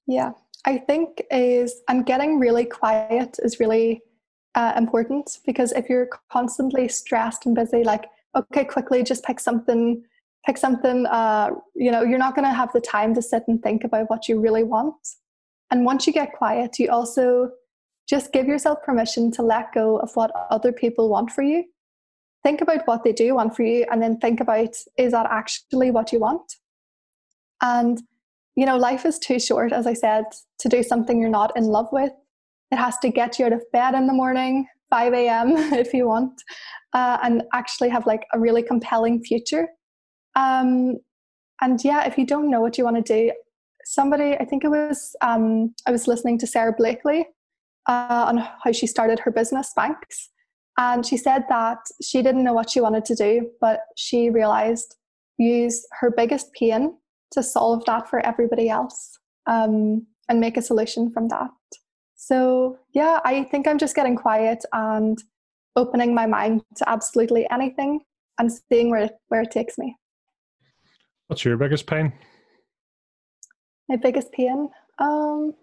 Yeah 0.08 0.32
i 0.66 0.78
think 0.78 1.22
is 1.32 1.82
and 1.88 2.06
getting 2.06 2.39
really 2.39 2.66
quiet 2.66 3.38
is 3.43 3.60
really 3.60 4.01
uh, 4.56 4.74
important 4.78 5.39
because 5.45 5.72
if 5.74 5.89
you're 5.89 6.10
constantly 6.32 6.88
stressed 6.88 7.45
and 7.45 7.56
busy 7.56 7.84
like 7.84 8.06
okay 8.36 8.64
quickly 8.64 9.03
just 9.03 9.24
pick 9.24 9.39
something 9.39 10.01
pick 10.45 10.58
something 10.58 11.06
uh, 11.08 11.49
you 11.76 11.91
know 11.91 12.03
you're 12.03 12.20
not 12.20 12.36
going 12.36 12.47
to 12.47 12.53
have 12.53 12.72
the 12.74 12.82
time 12.82 13.14
to 13.14 13.22
sit 13.22 13.43
and 13.47 13.62
think 13.62 13.84
about 13.84 14.10
what 14.10 14.28
you 14.28 14.39
really 14.39 14.64
want. 14.64 14.95
And 15.72 15.84
once 15.84 16.06
you 16.08 16.14
get 16.14 16.34
quiet 16.34 16.80
you 16.80 16.89
also 16.89 17.49
just 18.08 18.32
give 18.32 18.47
yourself 18.47 18.80
permission 18.84 19.32
to 19.32 19.41
let 19.41 19.74
go 19.74 19.97
of 19.97 20.12
what 20.16 20.32
other 20.51 20.72
people 20.72 21.10
want 21.10 21.32
for 21.32 21.41
you 21.41 21.66
think 22.45 22.61
about 22.61 22.85
what 22.85 23.03
they 23.03 23.11
do 23.11 23.33
want 23.33 23.55
for 23.55 23.63
you 23.63 23.87
and 23.91 24.01
then 24.01 24.17
think 24.19 24.39
about 24.39 24.75
is 24.99 25.11
that 25.13 25.25
actually 25.31 25.89
what 25.89 26.13
you 26.13 26.19
want? 26.19 26.53
And 27.61 27.99
you 28.55 28.65
know 28.67 28.77
life 28.77 29.03
is 29.05 29.19
too 29.19 29.37
short 29.37 29.73
as 29.73 29.85
i 29.85 29.93
said 29.93 30.23
to 30.59 30.69
do 30.69 30.81
something 30.81 31.19
you're 31.19 31.37
not 31.41 31.51
in 31.57 31.65
love 31.65 31.89
with. 31.91 32.11
It 32.71 32.77
has 32.77 32.97
to 32.99 33.09
get 33.09 33.39
you 33.39 33.45
out 33.47 33.53
of 33.53 33.63
bed 33.73 33.95
in 33.95 34.05
the 34.05 34.13
morning 34.13 34.67
5 34.91 35.13
a.m 35.13 35.49
if 35.83 35.91
you 35.93 36.07
want 36.07 36.39
uh, 36.93 37.17
and 37.23 37.43
actually 37.53 37.89
have 37.89 38.05
like 38.05 38.23
a 38.33 38.39
really 38.39 38.61
compelling 38.61 39.23
future. 39.23 39.67
Um, 40.35 40.97
and 41.61 41.83
yeah 41.83 42.05
if 42.05 42.17
you 42.17 42.25
don't 42.25 42.51
know 42.51 42.61
what 42.61 42.77
you 42.77 42.83
want 42.83 43.03
to 43.03 43.13
do 43.17 43.31
somebody 43.85 44.35
i 44.43 44.45
think 44.45 44.63
it 44.63 44.69
was 44.69 45.15
um, 45.21 45.73
i 45.87 45.91
was 45.91 46.07
listening 46.07 46.37
to 46.39 46.47
Sara 46.47 46.73
Blakely 46.77 47.25
uh, 47.87 48.23
on 48.29 48.37
how 48.63 48.71
she 48.71 48.87
started 48.87 49.19
her 49.19 49.31
business 49.31 49.71
Spanx 49.75 50.29
and 50.78 51.05
she 51.05 51.17
said 51.17 51.45
that 51.49 51.80
she 52.01 52.21
didn't 52.21 52.43
know 52.43 52.53
what 52.53 52.69
she 52.69 52.82
wanted 52.82 53.05
to 53.05 53.15
do, 53.15 53.49
but 53.61 53.82
she 53.95 54.30
realized 54.30 54.95
use 55.38 55.86
her 55.99 56.11
biggest 56.11 56.51
pain 56.53 56.97
to 57.32 57.43
solve 57.43 57.84
that 57.86 58.09
for 58.09 58.26
everybody 58.26 58.69
else 58.69 59.17
um, 59.47 60.05
and 60.30 60.39
make 60.39 60.57
a 60.57 60.61
solution 60.61 61.11
from 61.11 61.28
that. 61.30 61.49
So, 62.15 62.78
yeah, 62.93 63.19
I 63.23 63.43
think 63.43 63.67
I'm 63.67 63.78
just 63.78 63.95
getting 63.95 64.15
quiet 64.15 64.63
and 64.73 65.17
opening 65.76 66.13
my 66.15 66.26
mind 66.26 66.61
to 66.78 66.89
absolutely 66.89 67.47
anything 67.51 68.01
and 68.39 68.51
seeing 68.51 68.89
where 68.89 69.01
it, 69.01 69.11
where 69.28 69.41
it 69.41 69.51
takes 69.51 69.78
me. 69.78 69.95
What's 71.28 71.45
your 71.45 71.57
biggest 71.57 71.88
pain? 71.88 72.13
My 73.89 73.97
biggest 73.97 74.32
pain, 74.32 74.69
um, 74.99 75.53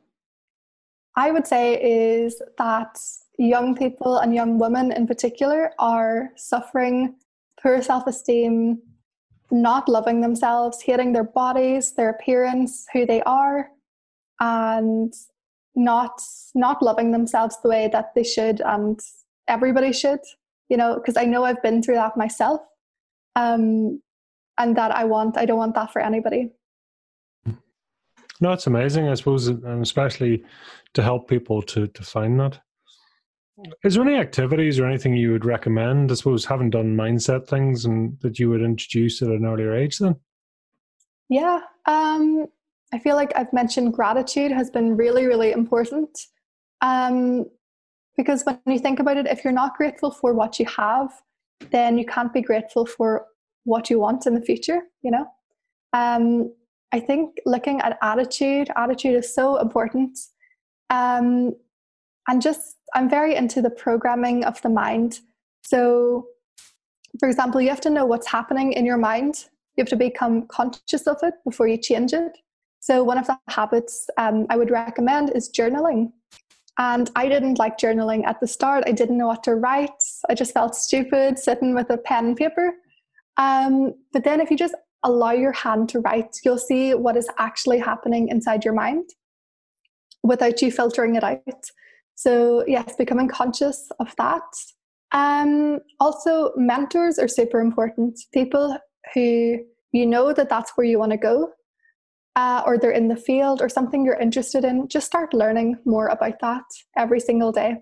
I 1.17 1.31
would 1.31 1.47
say, 1.47 1.75
is 1.83 2.41
that 2.59 2.99
young 3.43 3.75
people 3.77 4.19
and 4.19 4.35
young 4.35 4.59
women 4.59 4.93
in 4.93 5.07
particular 5.07 5.73
are 5.79 6.31
suffering 6.37 7.15
poor 7.61 7.83
self 7.83 8.07
esteem, 8.07 8.81
not 9.51 9.89
loving 9.89 10.21
themselves, 10.21 10.81
hating 10.83 11.13
their 11.13 11.25
bodies, 11.25 11.93
their 11.95 12.11
appearance, 12.11 12.87
who 12.93 13.07
they 13.07 13.23
are, 13.23 13.69
and 14.41 15.13
not 15.75 16.21
not 16.55 16.83
loving 16.83 17.13
themselves 17.13 17.57
the 17.63 17.69
way 17.69 17.89
that 17.93 18.15
they 18.15 18.23
should 18.23 18.61
and 18.61 19.01
everybody 19.49 19.91
should 19.91 20.21
you 20.69 20.77
know 20.77 20.97
because 20.97 21.17
i 21.17 21.25
know 21.25 21.45
i've 21.45 21.63
been 21.63 21.83
through 21.83 21.95
that 21.95 22.15
myself 22.15 22.61
um 23.37 23.99
and 24.59 24.77
that 24.77 24.91
i 24.95 25.03
want 25.03 25.39
i 25.39 25.47
don't 25.47 25.57
want 25.57 25.75
that 25.75 25.91
for 25.91 26.03
anybody. 26.03 26.51
No 28.41 28.53
it's 28.53 28.67
amazing 28.67 29.09
i 29.09 29.15
suppose 29.15 29.49
and 29.49 29.83
especially 29.83 30.45
to 30.93 31.03
help 31.03 31.27
people 31.27 31.63
to 31.63 31.87
to 31.87 32.03
find 32.03 32.39
that 32.41 32.61
is 33.85 33.95
there 33.95 34.05
any 34.05 34.17
activities 34.17 34.79
or 34.79 34.87
anything 34.87 35.17
you 35.17 35.33
would 35.33 35.45
recommend? 35.45 36.11
I 36.11 36.15
suppose 36.15 36.45
having 36.45 36.71
done 36.71 36.97
mindset 36.97 37.49
things 37.49 37.85
and 37.85 38.19
that 38.21 38.39
you 38.39 38.51
would 38.51 38.63
introduce 38.63 39.23
at 39.23 39.29
an 39.29 39.45
earlier 39.45 39.75
age 39.75 39.99
then? 39.99 40.17
Yeah. 41.29 41.61
Um, 41.87 42.47
I 42.93 42.99
feel 42.99 43.17
like 43.17 43.33
I've 43.37 43.53
mentioned 43.53 43.95
gratitude 43.95 44.53
has 44.53 44.71
been 44.71 44.97
really, 44.97 45.27
really 45.27 45.53
important. 45.53 46.11
Um, 46.81 47.47
because 48.17 48.43
when 48.45 48.59
you 48.67 48.79
think 48.79 48.99
about 48.99 49.17
it, 49.17 49.27
if 49.27 49.43
you're 49.43 49.53
not 49.53 49.77
grateful 49.77 50.11
for 50.11 50.35
what 50.35 50.59
you 50.59 50.67
have, 50.67 51.11
then 51.71 51.97
you 51.97 52.05
can't 52.05 52.33
be 52.33 52.43
grateful 52.43 52.85
for 52.85 53.27
what 53.65 53.89
you 53.89 53.99
want 53.99 54.27
in 54.27 54.35
the 54.35 54.43
future, 54.43 54.83
you 55.03 55.11
know? 55.11 55.27
Um, 55.93 56.53
I 56.93 57.01
think 57.01 57.39
looking 57.47 57.81
at 57.81 57.99
attitude, 58.03 58.69
attitude 58.77 59.15
is 59.15 59.35
so 59.35 59.57
important. 59.57 60.19
Um, 60.91 61.55
and 62.29 62.43
just, 62.43 62.77
I'm 62.95 63.09
very 63.09 63.35
into 63.35 63.63
the 63.63 63.71
programming 63.71 64.45
of 64.45 64.61
the 64.63 64.69
mind. 64.69 65.21
So, 65.63 66.27
for 67.19 67.29
example, 67.29 67.61
you 67.61 67.69
have 67.69 67.81
to 67.83 67.91
know 67.91 68.05
what's 68.05 68.27
happening 68.27 68.73
in 68.73 68.85
your 68.85 68.97
mind. 68.97 69.47
You 69.77 69.83
have 69.83 69.89
to 69.89 69.97
become 69.97 70.47
conscious 70.49 71.07
of 71.07 71.19
it 71.23 71.35
before 71.45 71.69
you 71.69 71.79
change 71.79 72.13
it. 72.13 72.37
So, 72.81 73.05
one 73.05 73.19
of 73.19 73.27
the 73.27 73.39
habits 73.49 74.09
um, 74.19 74.47
I 74.51 74.57
would 74.57 74.71
recommend 74.71 75.31
is 75.35 75.51
journaling. 75.51 76.13
And 76.79 77.11
I 77.15 77.29
didn't 77.29 77.59
like 77.59 77.79
journaling 77.79 78.25
at 78.27 78.41
the 78.41 78.47
start. 78.47 78.85
I 78.87 78.93
didn't 78.93 79.19
know 79.19 79.27
what 79.27 79.45
to 79.45 79.55
write. 79.55 80.03
I 80.29 80.35
just 80.35 80.55
felt 80.55 80.75
stupid 80.75 81.39
sitting 81.39 81.75
with 81.75 81.91
a 81.91 81.99
pen 81.99 82.27
and 82.29 82.37
paper. 82.37 82.73
Um, 83.37 83.95
but 84.13 84.25
then, 84.25 84.41
if 84.41 84.51
you 84.51 84.57
just 84.57 84.75
allow 85.05 85.33
your 85.33 85.53
hand 85.53 85.89
to 85.91 86.01
write, 86.01 86.39
you'll 86.45 86.59
see 86.59 86.95
what 86.95 87.17
is 87.17 87.29
actually 87.39 87.79
happening 87.79 88.29
inside 88.29 88.65
your 88.65 88.75
mind 88.75 89.11
without 90.23 90.63
you 90.63 90.71
filtering 90.71 91.17
it 91.17 91.25
out. 91.25 91.71
So, 92.23 92.65
yes, 92.69 92.95
becoming 92.97 93.27
conscious 93.27 93.89
of 93.99 94.15
that. 94.17 94.43
Um, 95.11 95.81
also, 95.99 96.53
mentors 96.55 97.19
are 97.19 97.27
super 97.27 97.59
important. 97.61 98.17
People 98.33 98.79
who 99.13 99.59
you 99.91 100.07
know 100.07 100.33
that 100.33 100.49
that's 100.49 100.71
where 100.77 100.87
you 100.87 101.01
want 101.01 101.11
to 101.11 101.19
go, 101.19 101.49
uh, 102.37 102.63
or 102.65 102.79
they're 102.79 102.93
in 102.93 103.09
the 103.09 103.17
field 103.17 103.61
or 103.61 103.69
something 103.69 104.05
you're 104.05 104.21
interested 104.21 104.65
in, 104.65 104.87
just 104.87 105.07
start 105.07 105.35
learning 105.35 105.79
more 105.85 106.07
about 106.07 106.39
that 106.41 106.63
every 106.97 107.19
single 107.19 107.51
day. 107.51 107.75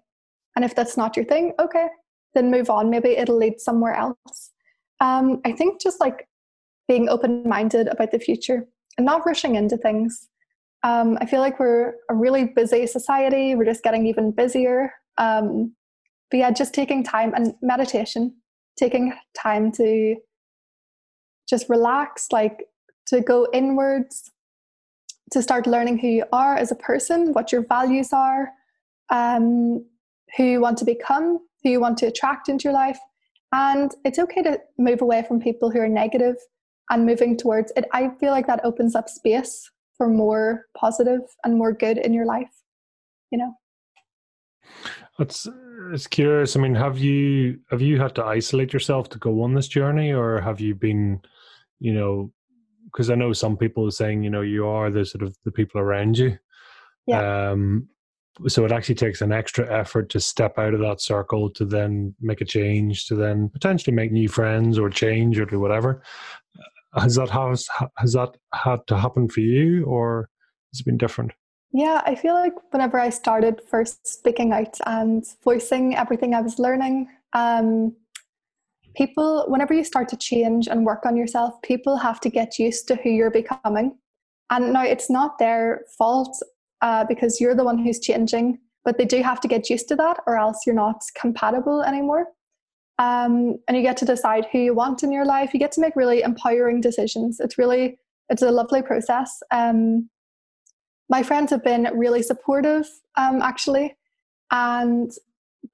And 0.57 0.65
if 0.65 0.75
that's 0.75 0.97
not 0.97 1.17
your 1.17 1.27
thing, 1.27 1.53
okay, 1.61 1.89
then 2.35 2.51
move 2.51 2.71
on. 2.71 2.89
Maybe 2.89 3.11
it'll 3.11 3.37
lead 3.37 3.61
somewhere 3.61 3.95
else. 3.95 4.53
Um, 5.03 5.43
I 5.45 5.53
think 5.53 5.83
just 5.83 6.01
like 6.01 6.27
being 6.89 7.11
open 7.11 7.47
minded 7.47 7.89
about 7.89 8.11
the 8.11 8.19
future 8.19 8.67
and 8.97 9.05
not 9.05 9.27
rushing 9.27 9.57
into 9.57 9.77
things. 9.77 10.30
Um, 10.83 11.19
I 11.21 11.27
feel 11.27 11.41
like 11.41 11.61
we're 11.61 11.95
a 12.09 12.15
really 12.15 12.45
busy 12.45 12.87
society. 12.87 13.55
We're 13.55 13.65
just 13.65 13.83
getting 13.83 14.07
even 14.07 14.33
busier. 14.33 14.93
Um, 15.19 15.75
but 16.31 16.39
yeah, 16.39 16.51
just 16.51 16.73
taking 16.73 17.05
time 17.05 17.35
and 17.35 17.55
meditation, 17.61 18.35
taking 18.77 19.13
time 19.35 19.73
to 19.73 20.17
just 21.49 21.69
relax, 21.69 22.29
like 22.33 22.65
to 23.07 23.21
go 23.21 23.47
inwards, 23.53 24.31
to 25.33 25.43
start 25.43 25.67
learning 25.67 25.99
who 25.99 26.09
you 26.09 26.25
are 26.33 26.57
as 26.57 26.73
a 26.73 26.77
person, 26.77 27.33
what 27.33 27.53
your 27.53 27.65
values 27.67 28.13
are, 28.13 28.51
um, 29.11 29.85
who 30.37 30.45
you 30.45 30.61
want 30.61 30.79
to 30.79 30.85
become, 30.85 31.41
who 31.63 31.71
you 31.71 31.81
want 31.81 31.99
to 31.99 32.07
attract 32.07 32.49
into 32.49 32.65
your 32.65 32.73
life. 32.73 32.99
And 33.53 33.93
it's 34.05 34.19
okay 34.19 34.43
to 34.43 34.61
move 34.79 35.03
away 35.03 35.25
from 35.27 35.41
people 35.41 35.71
who 35.71 35.81
are 35.81 35.89
negative 35.89 36.37
and 36.89 37.05
moving 37.05 37.37
towards 37.37 37.73
it. 37.77 37.85
I 37.93 38.11
feel 38.21 38.31
like 38.31 38.47
that 38.47 38.65
opens 38.65 38.95
up 38.95 39.09
space 39.09 39.71
for 40.01 40.09
more 40.09 40.65
positive 40.75 41.21
and 41.45 41.59
more 41.59 41.75
good 41.75 41.99
in 41.99 42.15
your 42.15 42.25
life, 42.25 42.49
you 43.31 43.37
know. 43.37 43.53
It's 45.19 45.47
it's 45.93 46.07
curious. 46.07 46.57
I 46.57 46.61
mean, 46.61 46.75
have 46.75 46.97
you 46.97 47.59
have 47.71 47.83
you 47.83 48.01
had 48.01 48.15
to 48.15 48.25
isolate 48.25 48.73
yourself 48.73 49.11
to 49.11 49.19
go 49.19 49.43
on 49.43 49.53
this 49.53 49.69
journey, 49.69 50.11
or 50.11 50.41
have 50.41 50.59
you 50.59 50.75
been, 50.75 51.21
you 51.81 51.93
know, 51.93 52.33
because 52.87 53.11
I 53.11 53.15
know 53.15 53.35
some 53.35 53.59
people 53.59 53.87
are 53.87 53.91
saying, 53.91 54.23
you 54.23 54.31
know, 54.31 54.41
you 54.41 54.67
are 54.67 54.91
the 54.91 55.05
sort 55.05 55.23
of 55.23 55.37
the 55.45 55.53
people 55.53 55.83
around 55.83 56.17
you. 56.17 56.39
Yeah. 57.07 57.51
Um, 57.51 57.87
so 58.49 58.65
it 58.65 58.73
actually 58.73 58.95
takes 58.95 59.21
an 59.21 59.33
extra 59.33 59.71
effort 59.71 60.09
to 60.11 60.21
step 60.21 60.59
out 60.59 60.73
of 60.73 60.81
that 60.81 61.03
circle 61.03 61.51
to 61.51 61.67
then 61.67 62.15
make 62.23 62.41
a 62.41 62.47
change, 62.47 63.05
to 63.09 63.17
then 63.17 63.51
potentially 63.51 63.95
make 63.95 64.13
new 64.13 64.29
friends 64.29 64.79
or 64.79 64.89
change 64.89 65.39
or 65.39 65.45
do 65.45 65.61
whatever. 65.61 66.03
Has 66.95 67.15
that 67.17 67.31
has 67.31 67.69
has 67.97 68.13
that 68.15 68.37
had 68.53 68.87
to 68.89 68.97
happen 68.97 69.29
for 69.29 69.41
you, 69.41 69.85
or 69.85 70.29
has 70.73 70.81
it 70.81 70.87
been 70.87 70.99
different? 70.99 71.33
Yeah, 71.73 72.03
I 72.05 72.17
feel 72.17 72.35
like 72.35 72.55
whenever 72.73 72.99
I 72.99 73.11
started 73.11 73.61
first 73.69 74.05
speaking 74.07 74.53
out 74.53 74.77
and 74.87 75.25
voicing 75.45 75.95
everything 75.95 76.35
I 76.35 76.41
was 76.41 76.59
learning, 76.59 77.09
um, 77.33 77.95
people 78.97 79.45
whenever 79.49 79.75
you 79.75 79.85
start 79.85 80.09
to 80.09 80.17
change 80.17 80.69
and 80.69 80.85
work 80.85 81.07
on 81.07 81.17
yourself 81.17 81.61
people 81.63 81.97
have 81.97 82.21
to 82.21 82.29
get 82.29 82.59
used 82.59 82.89
to 82.89 82.97
who 82.97 83.11
you're 83.11 83.31
becoming 83.31 83.97
and 84.51 84.73
now 84.73 84.85
it's 84.85 85.11
not 85.11 85.39
their 85.39 85.85
fault 85.97 86.37
uh, 86.83 87.05
because 87.05 87.41
you're 87.41 87.55
the 87.55 87.65
one 87.65 87.79
who's 87.79 88.01
changing 88.01 88.59
but 88.85 88.99
they 88.99 89.05
do 89.05 89.23
have 89.23 89.41
to 89.41 89.49
get 89.49 89.71
used 89.71 89.89
to 89.89 89.97
that 89.97 90.19
or 90.27 90.37
else 90.37 90.63
you're 90.67 90.75
not 90.75 91.03
compatible 91.15 91.83
anymore 91.83 92.27
um, 93.01 93.57
and 93.67 93.77
you 93.77 93.83
get 93.83 93.97
to 93.97 94.05
decide 94.05 94.47
who 94.53 94.59
you 94.59 94.75
want 94.75 95.03
in 95.03 95.11
your 95.11 95.25
life. 95.25 95.55
You 95.55 95.59
get 95.59 95.73
to 95.73 95.81
make 95.81 95.97
really 95.97 96.21
empowering 96.21 96.83
decisions. 96.83 97.41
It's 97.41 97.57
really 97.57 97.99
it's 98.29 98.43
a 98.43 98.51
lovely 98.51 98.83
process. 98.83 99.43
Um, 99.51 100.09
my 101.09 101.23
friends 101.23 101.51
have 101.51 101.65
been 101.65 101.89
really 101.95 102.23
supportive 102.23 102.87
um, 103.17 103.41
actually. 103.43 103.97
And 104.53 105.11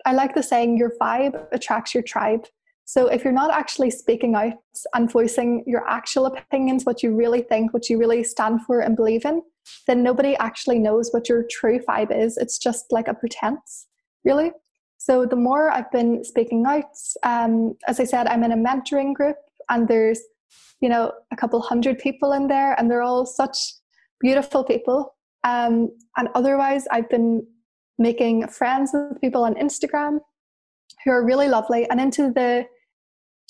i 0.05 0.13
like 0.13 0.35
the 0.35 0.43
saying 0.43 0.79
your 0.79 0.93
vibe 1.01 1.47
attracts 1.53 1.95
your 1.95 2.03
tribe. 2.03 2.47
So 2.85 3.09
if 3.09 3.25
you're 3.25 3.33
not 3.33 3.51
actually 3.51 3.91
speaking 3.91 4.37
out 4.37 4.55
and 4.95 5.11
voicing 5.11 5.65
your 5.67 5.87
actual 5.89 6.27
opinions, 6.27 6.85
what 6.87 7.03
you 7.03 7.15
really 7.15 7.43
think, 7.43 7.75
what 7.75 7.91
you 7.91 7.99
really 7.99 8.23
stand 8.23 8.63
for 8.63 8.81
and 8.81 8.95
believe 8.95 9.25
in, 9.25 9.43
then 9.89 10.05
nobody 10.05 10.37
actually 10.37 10.79
knows 10.79 11.11
what 11.11 11.29
your 11.29 11.45
true 11.51 11.81
vibe 11.81 12.17
is. 12.17 12.37
It's 12.37 12.57
just 12.57 12.93
like 12.93 13.09
a 13.09 13.15
pretense, 13.15 13.89
really. 14.25 14.53
So 15.07 15.25
the 15.25 15.37
more 15.37 15.71
I've 15.71 15.93
been 15.93 16.25
speaking 16.25 16.67
out, 16.67 16.91
um, 17.23 17.77
as 17.87 18.01
I 18.01 18.05
said, 18.05 18.27
I'm 18.27 18.43
in 18.43 18.51
a 18.51 18.57
mentoring 18.57 19.15
group 19.15 19.37
and 19.71 19.87
there's, 19.87 20.19
you 20.81 20.89
know, 20.89 21.13
a 21.31 21.37
couple 21.37 21.61
hundred 21.61 22.01
people 22.01 22.33
in 22.33 22.49
there 22.49 22.75
and 22.77 22.91
they're 22.91 23.03
all 23.03 23.25
such 23.25 23.57
beautiful 24.19 24.65
people. 24.65 25.15
Um, 25.45 25.97
and 26.17 26.29
otherwise, 26.35 26.89
I've 26.91 27.09
been 27.09 27.47
making 27.99 28.49
friends 28.49 28.91
with 28.93 29.21
people 29.21 29.45
on 29.45 29.55
Instagram 29.55 30.19
who 31.05 31.13
are 31.13 31.25
really 31.25 31.47
lovely 31.47 31.89
and 31.89 32.01
into 32.01 32.33
the 32.33 32.67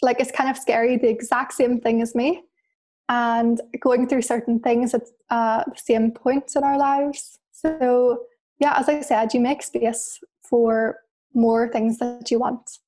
like 0.02 0.20
it's 0.20 0.30
kind 0.30 0.50
of 0.50 0.59
scary 0.59 0.98
the 0.98 1.09
exact 1.09 1.54
same 1.54 1.80
thing 1.80 2.02
as 2.02 2.14
me 2.14 2.42
and 3.09 3.62
going 3.80 4.07
through 4.07 4.20
certain 4.20 4.61
things 4.61 4.92
at 4.92 5.04
uh, 5.30 5.64
the 5.64 5.80
same 5.82 6.11
points 6.11 6.54
in 6.54 6.62
our 6.62 6.76
lives 6.76 7.38
so 7.50 8.18
yeah 8.59 8.74
as 8.76 8.90
i 8.90 9.00
said 9.00 9.32
you 9.32 9.40
make 9.40 9.62
space 9.62 10.20
for 10.42 10.98
more 11.37 11.68
things 11.68 11.99
that 11.99 12.30
you 12.30 12.39
want 12.39 12.78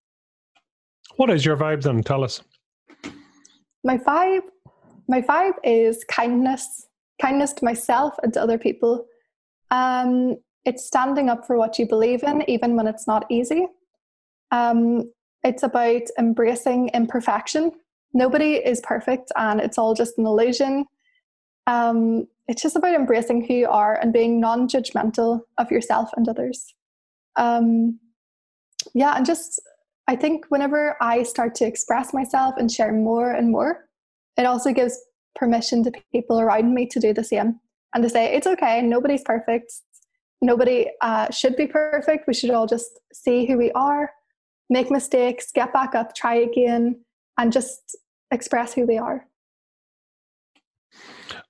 what 1.17 1.31
is 1.31 1.45
your 1.45 1.57
vibe 1.57 1.83
then 1.83 2.03
tell 2.03 2.25
us 2.25 2.43
my 3.85 3.97
vibe 3.97 4.49
my 5.09 5.21
vibe 5.21 5.55
is 5.65 6.05
kindness 6.05 6.87
kindness 7.21 7.53
to 7.53 7.65
myself 7.65 8.15
and 8.23 8.33
to 8.33 8.43
other 8.43 8.59
people 8.59 9.07
um, 9.71 10.37
it's 10.65 10.87
standing 10.87 11.29
up 11.29 11.47
for 11.47 11.57
what 11.57 11.79
you 11.79 11.87
believe 11.87 12.23
in 12.23 12.49
even 12.49 12.75
when 12.75 12.87
it's 12.87 13.07
not 13.07 13.25
easy 13.31 13.67
um, 14.51 15.11
it's 15.45 15.63
about 15.63 16.03
embracing 16.19 16.91
imperfection. 16.95 17.73
Nobody 18.13 18.55
is 18.55 18.81
perfect 18.81 19.31
and 19.37 19.61
it's 19.61 19.79
all 19.79 19.95
just 19.95 20.19
an 20.19 20.27
illusion. 20.27 20.87
Um, 21.67 22.27
it's 22.49 22.63
just 22.63 22.77
about 22.77 22.95
embracing 22.95 23.47
who 23.47 23.55
you 23.55 23.69
are 23.69 23.99
and 24.01 24.13
being 24.13 24.41
non 24.41 24.69
judgmental 24.69 25.41
of 25.59 25.71
yourself 25.71 26.11
and 26.17 26.29
others. 26.29 26.75
Um, 27.37 28.01
yeah, 28.95 29.17
and 29.17 29.27
just, 29.27 29.61
I 30.07 30.17
think 30.17 30.47
whenever 30.49 30.97
I 31.01 31.23
start 31.23 31.55
to 31.57 31.67
express 31.67 32.15
myself 32.15 32.55
and 32.59 32.71
share 32.71 32.93
more 32.93 33.33
and 33.33 33.51
more, 33.51 33.87
it 34.37 34.47
also 34.47 34.73
gives 34.73 34.99
permission 35.35 35.85
to 35.85 35.93
people 36.13 36.41
around 36.41 36.75
me 36.75 36.87
to 36.87 37.01
do 37.01 37.13
the 37.13 37.25
same 37.25 37.61
and 37.95 38.03
to 38.03 38.11
say, 38.11 38.35
it's 38.35 38.47
okay, 38.47 38.83
nobody's 38.83 39.23
perfect. 39.23 39.73
Nobody 40.41 40.87
uh, 41.01 41.31
should 41.31 41.57
be 41.57 41.67
perfect. 41.67 42.27
We 42.27 42.35
should 42.35 42.51
all 42.51 42.67
just 42.67 43.01
see 43.13 43.47
who 43.47 43.59
we 43.59 43.73
are 43.73 44.11
make 44.71 44.91
mistakes, 44.91 45.51
get 45.53 45.73
back 45.73 45.95
up, 45.95 46.15
try 46.15 46.35
again, 46.35 47.05
and 47.39 47.53
just 47.53 47.97
express 48.31 48.75
who 48.75 48.87
we 48.87 48.99
are. 48.99 49.27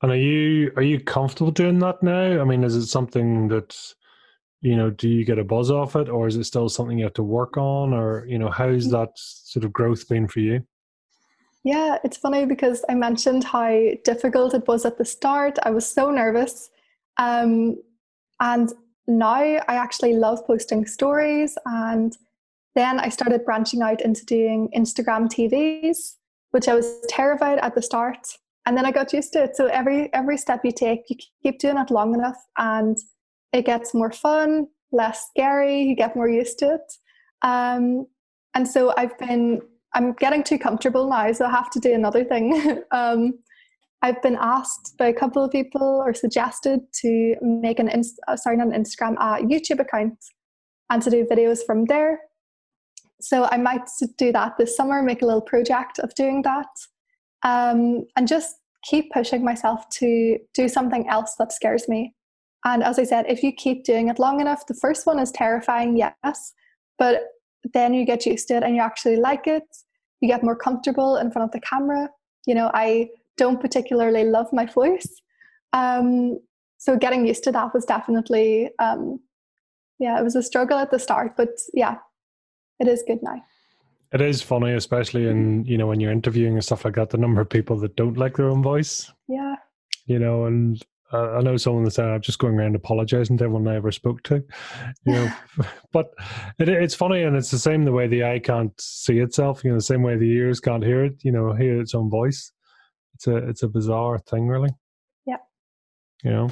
And 0.03 0.12
are 0.12 0.16
you 0.16 0.72
are 0.76 0.82
you 0.82 1.01
comfortable 1.01 1.51
doing 1.51 1.78
that 1.80 2.03
now? 2.03 2.41
I 2.41 2.45
mean, 2.45 2.64
is 2.64 2.74
it 2.74 2.86
something 2.86 3.49
that 3.49 3.76
you 4.61 4.77
know? 4.77 4.91
Do 4.91 5.09
you 5.09 5.25
get 5.25 5.39
a 5.39 5.45
buzz 5.45 5.71
off 5.71 5.97
it, 5.97 6.09
or 6.09 6.27
is 6.27 6.37
it 6.37 6.45
still 6.45 6.69
something 6.69 6.99
you 6.99 7.05
have 7.05 7.15
to 7.15 7.23
work 7.23 7.57
on, 7.57 7.93
or 7.93 8.27
you 8.27 8.39
know, 8.39 8.51
how's 8.51 8.89
mm. 8.89 8.93
that 8.93 9.11
sort 9.15 9.65
of 9.65 9.73
growth 9.73 10.09
been 10.09 10.29
for 10.29 10.41
you? 10.41 10.65
Yeah, 11.65 11.99
it's 12.05 12.17
funny 12.17 12.47
because 12.47 12.85
I 12.89 12.95
mentioned 12.95 13.45
how 13.45 13.91
difficult 14.05 14.55
it 14.55 14.67
was 14.67 14.87
at 14.87 14.97
the 14.97 15.05
start. 15.05 15.59
I 15.65 15.71
was 15.71 15.87
so 15.89 16.11
nervous, 16.11 16.71
um, 17.19 17.77
and 18.41 18.73
now 19.09 19.33
I 19.33 19.63
actually 19.69 20.15
love 20.15 20.47
posting 20.47 20.87
stories 20.87 21.57
and 21.65 22.17
then 22.75 23.01
I 23.01 23.09
started 23.09 23.45
branching 23.45 23.83
out 23.83 24.03
into 24.03 24.25
doing 24.25 24.69
Instagram 24.77 25.29
TVs, 25.29 26.15
which 26.51 26.69
I 26.69 26.75
was 26.75 27.01
terrified 27.09 27.59
at 27.59 27.75
the 27.75 27.83
start. 27.83 28.29
And 28.67 28.77
then 28.77 28.85
I 28.85 28.93
got 28.93 29.13
used 29.13 29.33
to 29.33 29.45
it. 29.45 29.57
So 29.57 29.67
every 29.67 30.13
every 30.13 30.37
step 30.37 30.61
you 30.63 30.73
take, 30.73 31.09
you 31.09 31.17
keep 31.43 31.59
doing 31.59 31.79
it 31.79 31.91
long 31.91 32.15
enough 32.15 32.37
and 32.59 32.99
it 33.53 33.65
gets 33.65 33.95
more 33.95 34.13
fun, 34.13 34.67
less 34.93 35.29
scary, 35.31 35.83
you 35.83 35.97
get 35.97 36.17
more 36.17 36.29
used 36.29 36.59
to 36.61 36.75
it. 36.75 36.93
Um, 37.43 38.07
and 38.55 38.67
so 38.67 38.93
I've 38.97 39.17
been 39.19 39.61
I'm 39.95 40.13
getting 40.15 40.43
too 40.43 40.59
comfortable 40.59 41.09
now, 41.09 41.33
so 41.33 41.47
I 41.47 41.51
have 41.51 41.71
to 41.71 41.81
do 41.81 41.95
another 41.95 42.25
thing. 42.25 42.83
um, 42.91 43.39
I've 44.03 44.23
been 44.23 44.37
asked 44.39 44.95
by 44.99 45.07
a 45.07 45.13
couple 45.13 45.43
of 45.43 45.51
people 45.51 45.83
or 45.83 46.15
suggested 46.15 46.81
to 47.01 47.35
make 47.41 47.79
an 47.79 47.89
inst- 47.89 48.21
uh, 48.29 48.37
sorry 48.37 48.57
not 48.57 48.69
an 48.69 48.85
Instagram 48.85 49.15
a 49.15 49.43
YouTube 49.43 49.81
account 49.81 50.19
and 50.91 51.03
to 51.03 51.11
do 51.11 51.27
videos 51.31 51.61
from 51.65 51.87
there. 51.87 52.21
So 53.21 53.49
I 53.51 53.57
might 53.57 53.89
do 54.17 54.31
that 54.33 54.57
this 54.59 54.77
summer, 54.77 55.03
make 55.03 55.23
a 55.23 55.27
little 55.27 55.41
project 55.41 55.99
of 55.99 56.15
doing 56.15 56.43
that, 56.43 56.69
um, 57.43 58.05
and 58.17 58.29
just 58.29 58.55
keep 58.85 59.11
pushing 59.13 59.45
myself 59.45 59.89
to 59.91 60.39
do 60.55 60.69
something 60.69 61.09
else 61.09 61.35
that 61.39 61.53
scares 61.53 61.89
me. 61.89 62.15
And 62.65 62.83
as 62.83 62.99
I 62.99 63.05
said, 63.05 63.27
if 63.29 63.43
you 63.43 63.53
keep 63.53 63.85
doing 63.85 64.09
it 64.09 64.19
long 64.19 64.41
enough, 64.41 64.67
the 64.67 64.75
first 64.75 65.07
one 65.07 65.19
is 65.19 65.31
terrifying, 65.31 65.97
yes, 65.97 66.53
but 66.99 67.23
then 67.73 67.95
you 67.95 68.05
get 68.05 68.27
used 68.27 68.49
to 68.49 68.57
it 68.57 68.63
and 68.63 68.75
you 68.75 68.83
actually 68.83 69.17
like 69.17 69.47
it. 69.47 69.63
You 70.21 70.29
get 70.29 70.43
more 70.43 70.57
comfortable 70.57 71.17
in 71.17 71.31
front 71.31 71.49
of 71.49 71.53
the 71.53 71.61
camera. 71.61 72.11
You 72.47 72.55
know, 72.55 72.71
I 72.75 73.11
don't 73.37 73.61
particularly 73.61 74.25
love 74.25 74.49
my 74.53 74.67
voice. 74.67 75.09
Um, 75.73 76.39
so 76.79 76.97
getting 76.97 77.27
used 77.27 77.45
to 77.45 77.53
that 77.53 77.75
was 77.75 77.85
definitely, 77.85 78.71
um, 78.79 79.21
yeah, 79.99 80.19
it 80.19 80.25
was 80.25 80.37
a 80.37 80.43
struggle 80.43 80.79
at 80.79 80.91
the 80.91 80.99
start, 80.99 81.37
but 81.37 81.51
yeah, 81.75 81.97
it 82.81 82.89
is 82.89 83.05
good 83.07 83.19
now. 83.23 83.43
It 84.13 84.21
is 84.21 84.41
funny, 84.41 84.73
especially 84.73 85.27
in 85.27 85.67
you 85.67 85.77
know 85.77 85.87
when 85.87 86.01
you're 86.01 86.13
interviewing 86.13 86.55
and 86.55 86.65
stuff 86.65 86.85
like 86.85 86.95
that. 86.95 87.11
The 87.11 87.19
number 87.19 87.43
of 87.43 87.51
people 87.51 87.77
that 87.81 87.95
don't 87.95 88.17
like 88.17 88.37
their 88.37 88.49
own 88.49 88.63
voice. 88.63 89.13
Yeah. 89.29 89.57
You 90.07 90.19
know, 90.19 90.47
and 90.47 90.83
I 91.11 91.41
know 91.41 91.57
someone 91.57 91.85
that 91.85 91.93
said 91.93 92.07
I'm 92.07 92.21
just 92.21 92.39
going 92.39 92.55
around 92.55 92.77
apologizing 92.77 93.39
to 93.39 93.45
everyone 93.45 93.67
I 93.67 93.77
ever 93.77 93.91
spoke 93.91 94.23
to. 94.25 94.45
You 95.07 95.13
know, 95.13 95.33
but 95.93 96.13
it, 96.59 96.69
it's 96.69 96.95
funny, 96.95 97.23
and 97.23 97.35
it's 97.35 97.51
the 97.51 97.59
same 97.59 97.85
the 97.85 97.93
way 97.93 98.07
the 98.07 98.25
eye 98.25 98.39
can't 98.39 98.79
see 98.81 99.19
itself. 99.19 99.65
You 99.65 99.71
know, 99.71 99.77
the 99.77 99.83
same 99.83 100.03
way 100.03 100.17
the 100.17 100.31
ears 100.31 100.61
can't 100.61 100.85
hear 100.85 101.05
it. 101.05 101.25
You 101.25 101.33
know, 101.33 101.53
hear 101.53 101.81
its 101.81 101.95
own 101.95 102.11
voice. 102.11 102.53
It's 103.15 103.27
a 103.27 103.37
it's 103.37 103.63
a 103.63 103.69
bizarre 103.69 104.19
thing, 104.19 104.49
really. 104.49 104.71
Yeah. 105.27 105.39
You 106.23 106.31
know, 106.31 106.51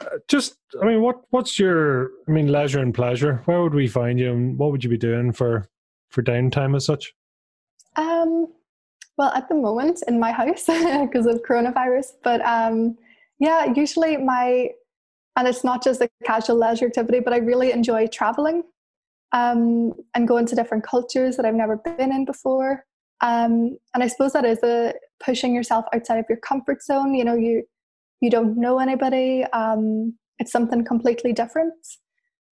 uh, 0.00 0.16
just 0.28 0.56
I 0.80 0.86
mean, 0.86 1.02
what 1.02 1.20
what's 1.30 1.58
your 1.58 2.10
I 2.26 2.30
mean 2.30 2.48
leisure 2.48 2.80
and 2.80 2.94
pleasure? 2.94 3.42
Where 3.44 3.62
would 3.62 3.74
we 3.74 3.86
find 3.86 4.18
you, 4.18 4.32
and 4.32 4.58
what 4.58 4.70
would 4.72 4.82
you 4.82 4.90
be 4.90 4.98
doing 4.98 5.32
for 5.32 5.68
for 6.08 6.22
downtime 6.22 6.74
as 6.74 6.86
such? 6.86 7.12
Um, 7.96 8.48
well, 9.16 9.30
at 9.34 9.48
the 9.48 9.54
moment 9.54 10.02
in 10.08 10.18
my 10.18 10.32
house 10.32 10.64
because 10.66 11.26
of 11.26 11.42
coronavirus, 11.42 12.12
but 12.22 12.40
um, 12.44 12.96
yeah, 13.38 13.72
usually 13.74 14.16
my 14.16 14.70
and 15.36 15.48
it's 15.48 15.64
not 15.64 15.82
just 15.82 16.00
a 16.00 16.08
casual 16.24 16.56
leisure 16.56 16.86
activity, 16.86 17.20
but 17.20 17.32
I 17.32 17.38
really 17.38 17.72
enjoy 17.72 18.06
traveling 18.06 18.62
um, 19.32 19.92
and 20.14 20.28
going 20.28 20.46
to 20.46 20.54
different 20.54 20.84
cultures 20.84 21.36
that 21.36 21.44
I've 21.44 21.54
never 21.54 21.76
been 21.76 22.12
in 22.12 22.24
before. 22.24 22.84
Um, 23.20 23.76
and 23.94 24.02
I 24.02 24.06
suppose 24.06 24.32
that 24.34 24.44
is 24.44 24.62
a 24.62 24.94
pushing 25.24 25.54
yourself 25.54 25.86
outside 25.92 26.18
of 26.18 26.26
your 26.28 26.38
comfort 26.38 26.82
zone. 26.82 27.14
You 27.14 27.24
know, 27.24 27.34
you 27.34 27.64
you 28.20 28.30
don't 28.30 28.56
know 28.56 28.78
anybody. 28.78 29.44
Um, 29.52 30.14
it's 30.38 30.52
something 30.52 30.84
completely 30.84 31.32
different, 31.32 31.74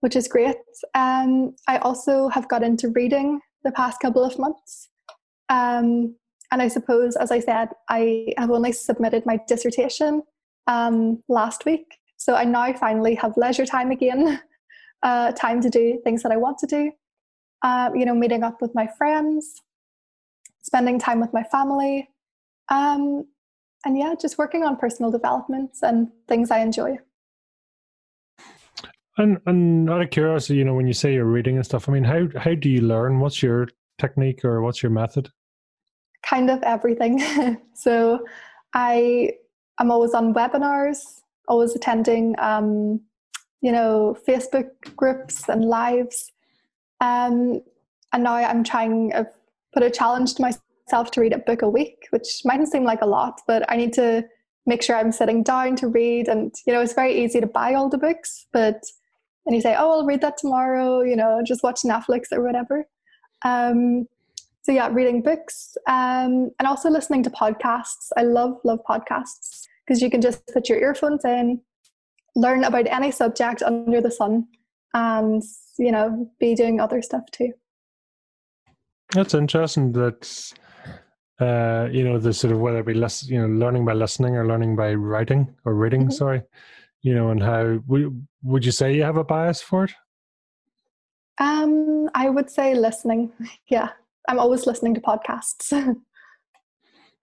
which 0.01 0.17
is 0.17 0.29
great. 0.29 0.57
Um, 0.95 1.55
I 1.69 1.79
also 1.79 2.29
have 2.29 2.49
got 2.49 2.63
into 2.63 2.89
reading 2.89 3.41
the 3.65 3.73
past 3.73 4.01
couple 4.01 4.25
of 4.25 4.39
months. 4.39 4.89
Um, 5.49 6.17
and 6.51 6.61
I 6.61 6.69
suppose, 6.69 7.17
as 7.17 7.31
I 7.31 7.41
said, 7.41 7.69
I 7.89 8.35
have 8.37 8.51
only 8.51 8.73
submitted 8.73 9.25
my 9.25 9.39
dissertation 9.49 10.23
um, 10.67 11.23
last 11.29 11.65
week. 11.65 11.99
So 12.17 12.35
I 12.35 12.45
now 12.45 12.73
finally 12.75 13.15
have 13.17 13.37
leisure 13.37 13.67
time 13.67 13.91
again, 13.91 14.41
uh, 15.03 15.33
time 15.33 15.61
to 15.61 15.71
do 15.71 16.01
things 16.05 16.23
that 16.23 16.33
I 16.33 16.37
want 16.37 16.59
to 16.59 16.67
do. 16.67 16.93
Uh, 17.63 17.91
you 17.95 18.05
know, 18.05 18.15
meeting 18.15 18.43
up 18.43 18.61
with 18.61 18.75
my 18.75 18.89
friends, 18.99 19.61
spending 20.63 20.99
time 20.99 21.21
with 21.21 21.33
my 21.33 21.45
family, 21.45 22.09
um, 22.69 23.25
and 23.85 23.99
yeah, 23.99 24.15
just 24.21 24.39
working 24.39 24.65
on 24.65 24.77
personal 24.77 25.11
developments 25.11 25.83
and 25.83 26.09
things 26.29 26.51
I 26.51 26.59
enjoy. 26.59 26.99
And 29.19 29.39
and 29.47 29.91
out 29.91 30.01
of 30.01 30.11
curiosity, 30.11 30.59
you 30.59 30.65
know, 30.65 30.75
when 30.75 30.87
you 30.87 30.93
say 30.93 31.13
you're 31.13 31.25
reading 31.25 31.57
and 31.57 31.65
stuff, 31.65 31.89
I 31.89 31.93
mean, 31.93 32.05
how 32.05 32.29
how 32.39 32.55
do 32.55 32.69
you 32.69 32.81
learn? 32.81 33.21
What's 33.21 33.43
your 33.43 33.69
technique 33.99 34.45
or 34.45 34.63
what's 34.63 34.83
your 34.83 34.91
method? 34.91 35.31
Kind 36.25 36.51
of 36.51 36.63
everything. 36.63 37.21
so 37.75 38.25
I 38.75 39.33
I'm 39.79 39.91
always 39.91 40.15
on 40.15 40.35
webinars, 40.35 40.99
always 41.49 41.75
attending 41.75 42.35
um, 42.39 43.01
you 43.63 43.73
know, 43.73 44.17
Facebook 44.29 44.71
groups 44.97 45.49
and 45.49 45.65
lives. 45.65 46.33
Um, 47.01 47.63
and 48.13 48.25
now 48.25 48.35
I'm 48.35 48.63
trying 48.65 49.13
I've 49.15 49.33
put 49.73 49.83
a 49.83 49.91
challenge 49.91 50.35
to 50.35 50.43
myself 50.43 51.11
to 51.13 51.21
read 51.21 51.33
a 51.33 51.39
book 51.39 51.63
a 51.63 51.69
week, 51.69 52.07
which 52.11 52.43
mightn't 52.45 52.71
seem 52.71 52.85
like 52.85 53.01
a 53.01 53.07
lot, 53.07 53.41
but 53.47 53.65
I 53.71 53.77
need 53.77 53.93
to 53.95 54.25
make 54.67 54.83
sure 54.83 54.97
I'm 54.97 55.13
sitting 55.13 55.43
down 55.43 55.77
to 55.77 55.89
read. 55.89 56.29
And, 56.29 56.53
you 56.67 56.73
know, 56.73 56.81
it's 56.81 56.93
very 56.93 57.25
easy 57.25 57.41
to 57.41 57.47
buy 57.47 57.75
all 57.75 57.89
the 57.89 57.99
books, 57.99 58.47
but 58.53 58.83
and 59.45 59.57
you 59.57 59.61
say, 59.61 59.75
"Oh, 59.77 59.91
I'll 59.91 60.07
read 60.07 60.21
that 60.21 60.37
tomorrow," 60.37 61.01
you 61.01 61.17
know, 61.17 61.43
just 61.45 61.65
watch 61.65 61.81
Netflix 61.85 62.27
or 62.31 62.43
whatever. 62.45 62.87
Um, 63.45 64.07
so 64.63 64.71
yeah, 64.71 64.89
reading 64.93 65.21
books 65.23 65.77
um, 65.89 66.51
and 66.61 66.69
also 66.69 66.89
listening 66.91 67.25
to 67.25 67.31
podcasts. 67.31 68.11
I 68.17 68.23
love 68.23 68.61
love 68.63 68.79
podcasts 68.89 69.62
because 69.93 70.01
you 70.01 70.09
can 70.09 70.23
just 70.23 70.47
put 70.47 70.71
your 70.71 70.79
earphones 70.79 71.23
in, 71.27 71.61
learn 72.35 72.65
about 72.65 72.87
any 72.87 73.11
subject 73.11 73.63
under 73.63 74.01
the 74.01 74.11
sun, 74.11 74.47
and 74.95 75.43
you 75.79 75.93
know, 75.93 76.31
be 76.41 76.55
doing 76.55 76.81
other 76.81 77.03
stuff 77.03 77.31
too. 77.31 77.53
That's 79.13 79.35
interesting. 79.35 79.93
That 79.93 80.53
uh, 81.39 81.91
you 81.93 82.05
know, 82.05 82.19
the 82.19 82.33
sort 82.33 82.55
of 82.55 82.61
whether 82.61 82.79
it 82.79 82.87
be 82.87 82.95
less, 82.95 83.29
you 83.29 83.39
know, 83.39 83.49
learning 83.49 83.85
by 83.85 83.93
listening 83.93 84.35
or 84.35 84.47
learning 84.47 84.77
by 84.77 84.95
writing 84.95 85.55
or 85.67 85.75
reading. 85.75 86.03
Mm-hmm. 86.03 86.13
Sorry, 86.13 86.43
you 87.03 87.15
know, 87.15 87.29
and 87.29 87.43
how 87.43 87.79
would 87.87 88.27
would 88.43 88.65
you 88.65 88.73
say 88.73 88.95
you 88.95 89.03
have 89.03 89.19
a 89.19 89.25
bias 89.25 89.61
for 89.61 89.85
it? 89.85 89.93
Um, 91.39 92.09
I 92.15 92.31
would 92.31 92.49
say 92.49 92.75
listening. 92.75 93.31
Yeah, 93.69 93.91
I'm 94.27 94.39
always 94.39 94.67
listening 94.67 94.95
to 94.95 95.03
podcasts. 95.03 95.71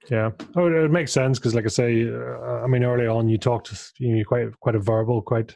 yeah, 0.09 0.31
oh, 0.55 0.67
it 0.67 0.91
makes 0.91 1.11
sense 1.11 1.37
because, 1.37 1.53
like 1.53 1.65
I 1.65 1.69
say, 1.69 2.09
uh, 2.09 2.63
I 2.63 2.67
mean, 2.67 2.83
early 2.83 3.05
on 3.05 3.29
you 3.29 3.37
talked, 3.37 3.93
you 3.99 4.15
know, 4.15 4.23
quite 4.23 4.59
quite 4.59 4.75
a 4.75 4.79
verbal, 4.79 5.21
quite, 5.21 5.55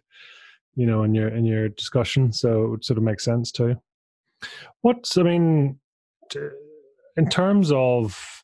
you 0.75 0.85
know, 0.85 1.03
in 1.03 1.13
your 1.13 1.29
in 1.29 1.45
your 1.45 1.69
discussion, 1.69 2.31
so 2.31 2.73
it 2.73 2.85
sort 2.85 2.97
of 2.97 3.03
makes 3.03 3.23
sense 3.23 3.51
too. 3.51 3.75
What's 4.81 5.17
I 5.17 5.23
mean, 5.23 5.79
in 7.15 7.29
terms 7.29 7.71
of 7.73 8.43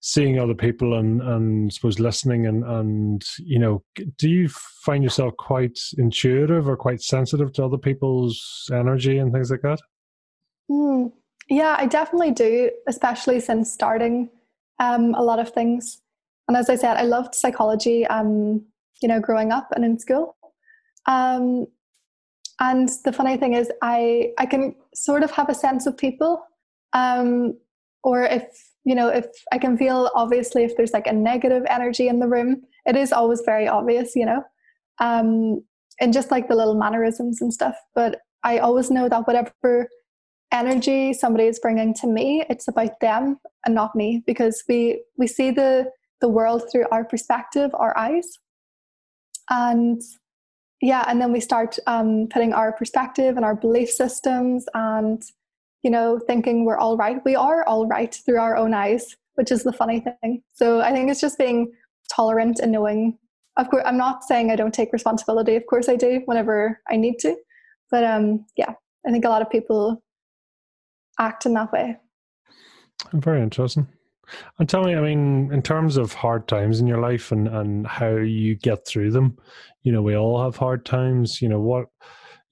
seeing 0.00 0.38
other 0.38 0.54
people 0.54 0.98
and 0.98 1.20
and 1.22 1.70
I 1.70 1.74
suppose 1.74 1.98
listening 1.98 2.46
and 2.46 2.64
and 2.64 3.24
you 3.38 3.58
know 3.58 3.82
do 4.16 4.30
you 4.30 4.48
find 4.48 5.02
yourself 5.02 5.36
quite 5.38 5.78
intuitive 5.96 6.68
or 6.68 6.76
quite 6.76 7.02
sensitive 7.02 7.52
to 7.54 7.64
other 7.64 7.78
people's 7.78 8.70
energy 8.72 9.18
and 9.18 9.32
things 9.32 9.50
like 9.50 9.62
that? 9.62 9.80
Mm, 10.70 11.12
yeah 11.48 11.74
I 11.78 11.86
definitely 11.86 12.30
do 12.30 12.70
especially 12.86 13.40
since 13.40 13.72
starting 13.72 14.30
um, 14.78 15.14
a 15.14 15.22
lot 15.22 15.38
of 15.38 15.50
things. 15.50 16.00
And 16.46 16.56
as 16.56 16.70
I 16.70 16.76
said 16.76 16.96
I 16.96 17.02
loved 17.02 17.34
psychology 17.34 18.06
um, 18.06 18.64
you 19.00 19.08
know 19.08 19.20
growing 19.20 19.52
up 19.52 19.68
and 19.74 19.84
in 19.84 19.98
school. 19.98 20.36
Um, 21.06 21.66
and 22.60 22.88
the 23.04 23.12
funny 23.12 23.36
thing 23.36 23.54
is 23.54 23.70
I 23.82 24.32
I 24.38 24.46
can 24.46 24.74
sort 24.94 25.22
of 25.22 25.30
have 25.32 25.48
a 25.48 25.54
sense 25.54 25.86
of 25.86 25.96
people 25.96 26.42
um, 26.92 27.56
or 28.02 28.22
if 28.22 28.44
you 28.84 28.94
know 28.94 29.08
if 29.08 29.26
i 29.52 29.58
can 29.58 29.76
feel 29.76 30.10
obviously 30.14 30.64
if 30.64 30.76
there's 30.76 30.92
like 30.92 31.06
a 31.06 31.12
negative 31.12 31.64
energy 31.68 32.08
in 32.08 32.20
the 32.20 32.28
room 32.28 32.62
it 32.86 32.96
is 32.96 33.12
always 33.12 33.42
very 33.44 33.68
obvious 33.68 34.14
you 34.14 34.24
know 34.24 34.42
um 35.00 35.62
and 36.00 36.12
just 36.12 36.30
like 36.30 36.48
the 36.48 36.54
little 36.54 36.76
mannerisms 36.76 37.42
and 37.42 37.52
stuff. 37.52 37.76
But 37.94 38.20
i 38.44 38.58
always 38.58 38.90
know 38.90 39.08
that 39.08 39.26
whatever 39.26 39.88
energy 40.52 41.12
somebody 41.12 41.44
is 41.44 41.58
bringing 41.58 41.92
to 41.92 42.06
me 42.06 42.44
it's 42.48 42.68
about 42.68 42.98
them 43.00 43.38
and 43.66 43.74
not 43.74 43.94
me 43.94 44.22
because 44.26 44.64
we 44.68 45.02
we 45.16 45.26
see 45.26 45.50
the 45.50 45.86
the 46.20 46.28
world 46.28 46.62
through 46.70 46.86
our 46.90 47.04
perspective 47.04 47.70
our 47.74 47.96
eyes 47.98 48.38
and 49.50 50.00
yeah 50.80 51.04
and 51.06 51.20
then 51.20 51.32
we 51.32 51.40
start 51.40 51.78
um, 51.86 52.26
putting 52.30 52.52
our 52.52 52.72
perspective 52.72 53.36
and 53.36 53.44
our 53.44 53.54
belief 53.54 53.90
systems 53.90 54.64
and 54.74 55.22
you 55.82 55.90
know, 55.90 56.18
thinking 56.18 56.64
we're 56.64 56.78
all 56.78 56.96
right. 56.96 57.24
We 57.24 57.36
are 57.36 57.64
all 57.66 57.86
right 57.86 58.14
through 58.14 58.38
our 58.38 58.56
own 58.56 58.74
eyes, 58.74 59.16
which 59.34 59.52
is 59.52 59.62
the 59.62 59.72
funny 59.72 60.00
thing. 60.00 60.42
So 60.52 60.80
I 60.80 60.92
think 60.92 61.10
it's 61.10 61.20
just 61.20 61.38
being 61.38 61.72
tolerant 62.10 62.58
and 62.60 62.72
knowing. 62.72 63.18
Of 63.56 63.70
course, 63.70 63.84
I'm 63.86 63.96
not 63.96 64.24
saying 64.24 64.50
I 64.50 64.56
don't 64.56 64.74
take 64.74 64.92
responsibility. 64.92 65.56
Of 65.56 65.66
course, 65.66 65.88
I 65.88 65.96
do 65.96 66.22
whenever 66.26 66.80
I 66.88 66.96
need 66.96 67.18
to. 67.20 67.36
But 67.90 68.04
um, 68.04 68.44
yeah, 68.56 68.72
I 69.06 69.10
think 69.10 69.24
a 69.24 69.28
lot 69.28 69.42
of 69.42 69.50
people 69.50 70.02
act 71.18 71.46
in 71.46 71.54
that 71.54 71.72
way. 71.72 71.96
Very 73.12 73.42
interesting. 73.42 73.86
And 74.58 74.68
tell 74.68 74.84
me, 74.84 74.94
I 74.94 75.00
mean, 75.00 75.50
in 75.52 75.62
terms 75.62 75.96
of 75.96 76.12
hard 76.12 76.48
times 76.48 76.80
in 76.80 76.86
your 76.86 77.00
life 77.00 77.32
and, 77.32 77.48
and 77.48 77.86
how 77.86 78.16
you 78.16 78.56
get 78.56 78.86
through 78.86 79.10
them, 79.12 79.38
you 79.82 79.92
know, 79.92 80.02
we 80.02 80.16
all 80.16 80.42
have 80.42 80.56
hard 80.56 80.84
times. 80.84 81.40
You 81.40 81.48
know, 81.48 81.60
what 81.60 81.86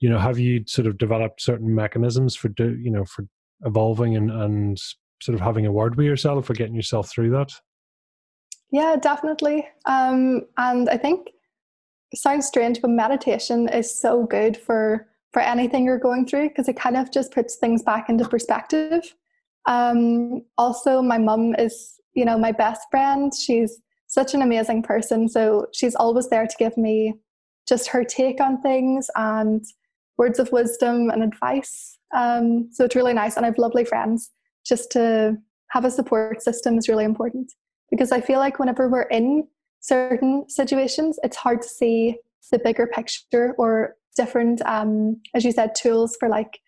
you 0.00 0.08
know 0.08 0.18
have 0.18 0.38
you 0.38 0.64
sort 0.66 0.86
of 0.86 0.98
developed 0.98 1.40
certain 1.40 1.74
mechanisms 1.74 2.34
for 2.34 2.48
do 2.48 2.76
you 2.80 2.90
know 2.90 3.04
for 3.04 3.26
evolving 3.64 4.16
and 4.16 4.30
and 4.30 4.78
sort 5.22 5.34
of 5.34 5.40
having 5.40 5.66
a 5.66 5.72
word 5.72 5.96
with 5.96 6.06
yourself 6.06 6.48
or 6.48 6.54
getting 6.54 6.74
yourself 6.74 7.10
through 7.10 7.30
that? 7.30 7.52
Yeah, 8.70 8.96
definitely. 8.96 9.66
Um, 9.86 10.42
and 10.56 10.88
I 10.88 10.96
think 10.96 11.30
it 12.12 12.18
sounds 12.18 12.46
strange, 12.46 12.80
but 12.80 12.90
meditation 12.90 13.68
is 13.68 14.00
so 14.00 14.24
good 14.24 14.56
for 14.56 15.08
for 15.36 15.42
anything 15.42 15.84
you're 15.84 15.98
going 15.98 16.26
through 16.26 16.48
because 16.48 16.66
it 16.66 16.78
kind 16.78 16.96
of 16.96 17.12
just 17.12 17.30
puts 17.30 17.56
things 17.56 17.82
back 17.82 18.08
into 18.08 18.26
perspective. 18.26 19.14
Um, 19.66 20.40
also, 20.56 21.02
my 21.02 21.18
mum 21.18 21.54
is, 21.58 22.00
you 22.14 22.24
know, 22.24 22.38
my 22.38 22.52
best 22.52 22.86
friend. 22.90 23.30
She's 23.38 23.78
such 24.06 24.32
an 24.32 24.40
amazing 24.40 24.82
person. 24.82 25.28
So 25.28 25.66
she's 25.74 25.94
always 25.94 26.30
there 26.30 26.46
to 26.46 26.56
give 26.58 26.78
me 26.78 27.16
just 27.68 27.88
her 27.88 28.02
take 28.02 28.40
on 28.40 28.62
things 28.62 29.10
and 29.14 29.62
words 30.16 30.38
of 30.38 30.50
wisdom 30.52 31.10
and 31.10 31.22
advice. 31.22 31.98
Um, 32.16 32.70
so 32.72 32.86
it's 32.86 32.96
really 32.96 33.12
nice. 33.12 33.36
And 33.36 33.44
I 33.44 33.50
have 33.50 33.58
lovely 33.58 33.84
friends. 33.84 34.30
Just 34.64 34.90
to 34.92 35.36
have 35.68 35.84
a 35.84 35.90
support 35.90 36.40
system 36.40 36.78
is 36.78 36.88
really 36.88 37.04
important 37.04 37.52
because 37.90 38.10
I 38.10 38.22
feel 38.22 38.38
like 38.38 38.58
whenever 38.58 38.88
we're 38.88 39.02
in 39.02 39.46
certain 39.80 40.48
situations, 40.48 41.18
it's 41.22 41.36
hard 41.36 41.60
to 41.60 41.68
see 41.68 42.16
the 42.50 42.58
bigger 42.58 42.86
picture 42.86 43.54
or 43.58 43.96
different, 44.16 44.62
um, 44.62 45.20
as 45.34 45.44
you 45.44 45.52
said, 45.52 45.74
tools 45.74 46.16
for 46.18 46.28
like 46.28 46.58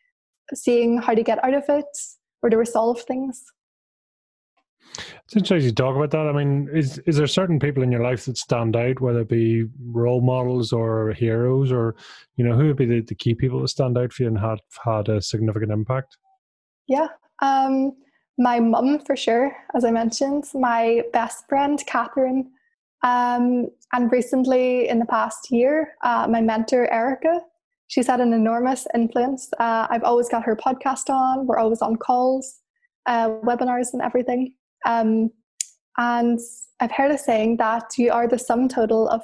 seeing 0.55 0.99
how 0.99 1.15
to 1.15 1.23
get 1.23 1.43
out 1.45 1.55
of 1.55 1.65
it 1.69 1.85
or 2.43 2.51
to 2.51 2.57
resolve 2.57 3.03
things. 3.03 3.43
It's 5.25 5.37
interesting 5.37 5.69
to 5.69 5.75
talk 5.75 5.97
about 5.97 6.11
that. 6.13 6.27
I 6.27 6.33
mean, 6.33 6.69
is 6.73 6.99
is 7.07 7.17
there 7.17 7.27
certain 7.27 7.59
people 7.59 7.83
in 7.83 7.93
your 7.93 8.03
life 8.03 8.25
that 8.25 8.39
stand 8.39 8.75
out, 8.75 9.01
whether 9.01 9.21
it 9.21 9.29
be 9.29 9.65
role 9.85 10.23
models 10.23 10.73
or 10.73 11.13
heroes, 11.13 11.71
or 11.71 11.95
you 12.37 12.45
know, 12.45 12.57
who 12.57 12.69
would 12.69 12.77
be 12.77 12.87
the, 12.87 13.01
the 13.03 13.15
key 13.15 13.35
people 13.35 13.61
that 13.61 13.69
stand 13.69 13.99
out 13.99 14.13
for 14.13 14.23
you 14.23 14.29
and 14.29 14.39
had 14.39 14.59
had 14.85 15.09
a 15.09 15.21
significant 15.21 15.73
impact? 15.73 16.17
Yeah, 16.87 17.09
um, 17.43 17.93
my 18.39 18.61
mum 18.61 19.01
for 19.01 19.17
sure, 19.17 19.55
as 19.75 19.85
I 19.85 19.91
mentioned, 19.91 20.45
my 20.55 21.03
best 21.13 21.47
friend 21.49 21.83
Catherine, 21.87 22.51
um, 23.03 23.69
and 23.93 24.11
recently 24.11 24.89
in 24.89 24.99
the 24.99 25.07
past 25.07 25.51
year, 25.51 25.95
uh, 26.03 26.27
my 26.29 26.41
mentor 26.41 26.93
Erika. 26.93 27.41
She's 27.87 28.07
had 28.07 28.21
an 28.21 28.35
enormous 28.35 28.87
influence. 28.95 29.49
Uh, 29.59 29.87
I've 29.89 30.05
always 30.05 30.29
got 30.29 30.45
her 30.45 30.55
podcast 30.55 31.09
on. 31.09 31.47
We're 31.47 31.59
always 31.59 31.81
on 31.81 31.97
calls, 31.97 32.61
uh, 33.07 33.31
webinars, 33.31 33.95
and 33.95 34.03
everything. 34.03 34.55
Um, 34.85 35.31
and 35.97 36.39
I've 36.81 36.93
heard 36.93 37.11
a 37.11 37.19
saying 37.19 37.57
that 37.57 37.97
you 37.97 38.13
are 38.13 38.29
the 38.29 38.39
sum 38.39 38.69
total 38.69 39.09
of 39.09 39.23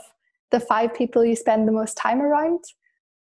the 0.51 0.61
five 0.61 0.95
people 0.95 1.25
you 1.25 1.37
spend 1.37 1.68
the 1.68 1.72
most 1.72 1.97
time 1.97 2.22
around. 2.22 2.61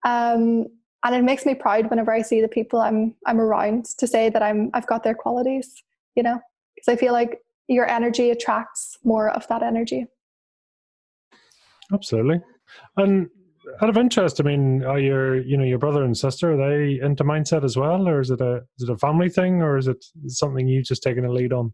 Um, 0.04 0.66
and 1.04 1.14
it 1.14 1.24
makes 1.24 1.44
me 1.44 1.54
proud 1.54 1.90
whenever 1.90 2.12
I 2.12 2.22
see 2.22 2.40
the 2.40 2.48
people 2.48 2.80
I'm 2.80 3.14
I'm 3.26 3.40
around 3.40 3.86
to 3.98 4.06
say 4.06 4.30
that 4.30 4.42
I'm 4.42 4.70
I've 4.74 4.86
got 4.86 5.02
their 5.02 5.14
qualities, 5.14 5.82
you 6.14 6.22
know, 6.22 6.40
because 6.74 6.88
I 6.92 6.96
feel 6.96 7.12
like 7.12 7.42
your 7.68 7.88
energy 7.88 8.30
attracts 8.30 8.98
more 9.02 9.30
of 9.30 9.48
that 9.48 9.62
energy. 9.62 10.06
Absolutely. 11.92 12.40
And 12.96 13.28
out 13.80 13.88
of 13.88 13.96
interest, 13.96 14.40
I 14.40 14.44
mean, 14.44 14.82
are 14.84 14.98
your 14.98 15.40
you 15.40 15.56
know 15.56 15.64
your 15.64 15.78
brother 15.78 16.04
and 16.04 16.16
sister 16.16 16.52
are 16.52 16.56
they 16.56 17.00
into 17.00 17.24
mindset 17.24 17.64
as 17.64 17.76
well, 17.76 18.08
or 18.08 18.20
is 18.20 18.30
it 18.30 18.40
a 18.40 18.62
is 18.78 18.88
it 18.88 18.90
a 18.90 18.96
family 18.96 19.28
thing, 19.28 19.62
or 19.62 19.78
is 19.78 19.88
it 19.88 20.04
something 20.26 20.66
you've 20.66 20.86
just 20.86 21.02
taken 21.02 21.24
a 21.24 21.30
lead 21.30 21.52
on? 21.52 21.72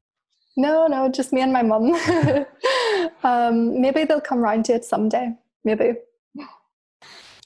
No, 0.56 0.86
no, 0.86 1.08
just 1.08 1.32
me 1.32 1.40
and 1.40 1.52
my 1.52 1.62
mum. 1.62 1.92
um, 3.22 3.80
maybe 3.80 4.04
they'll 4.04 4.20
come 4.20 4.40
round 4.40 4.64
to 4.66 4.74
it 4.74 4.84
someday. 4.84 5.30
Maybe. 5.64 5.92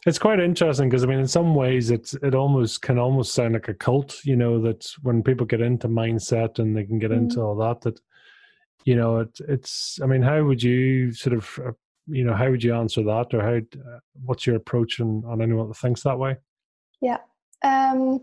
It's 0.04 0.18
quite 0.18 0.40
interesting 0.40 0.88
because 0.88 1.04
I 1.04 1.06
mean, 1.06 1.20
in 1.20 1.28
some 1.28 1.54
ways, 1.54 1.90
it's 1.90 2.14
it 2.14 2.34
almost 2.34 2.82
can 2.82 2.98
almost 2.98 3.34
sound 3.34 3.54
like 3.54 3.68
a 3.68 3.74
cult. 3.74 4.24
You 4.24 4.34
know, 4.34 4.60
that 4.62 4.84
when 5.02 5.22
people 5.22 5.46
get 5.46 5.60
into 5.60 5.88
mindset 5.88 6.58
and 6.58 6.76
they 6.76 6.84
can 6.84 6.98
get 6.98 7.12
mm. 7.12 7.18
into 7.18 7.40
all 7.40 7.54
that, 7.56 7.82
that 7.82 8.00
you 8.84 8.96
know, 8.96 9.20
it, 9.20 9.38
it's. 9.48 10.00
I 10.02 10.06
mean, 10.06 10.22
how 10.22 10.42
would 10.42 10.62
you 10.62 11.12
sort 11.12 11.36
of, 11.36 11.60
uh, 11.64 11.72
you 12.06 12.24
know, 12.24 12.34
how 12.34 12.50
would 12.50 12.64
you 12.64 12.74
answer 12.74 13.02
that, 13.04 13.32
or 13.32 13.42
how? 13.42 13.56
Uh, 13.56 13.98
what's 14.24 14.46
your 14.46 14.56
approach 14.56 15.00
on, 15.00 15.22
on 15.26 15.40
anyone 15.40 15.68
that 15.68 15.76
thinks 15.76 16.02
that 16.02 16.18
way? 16.18 16.36
Yeah. 17.00 17.18
Um, 17.64 18.20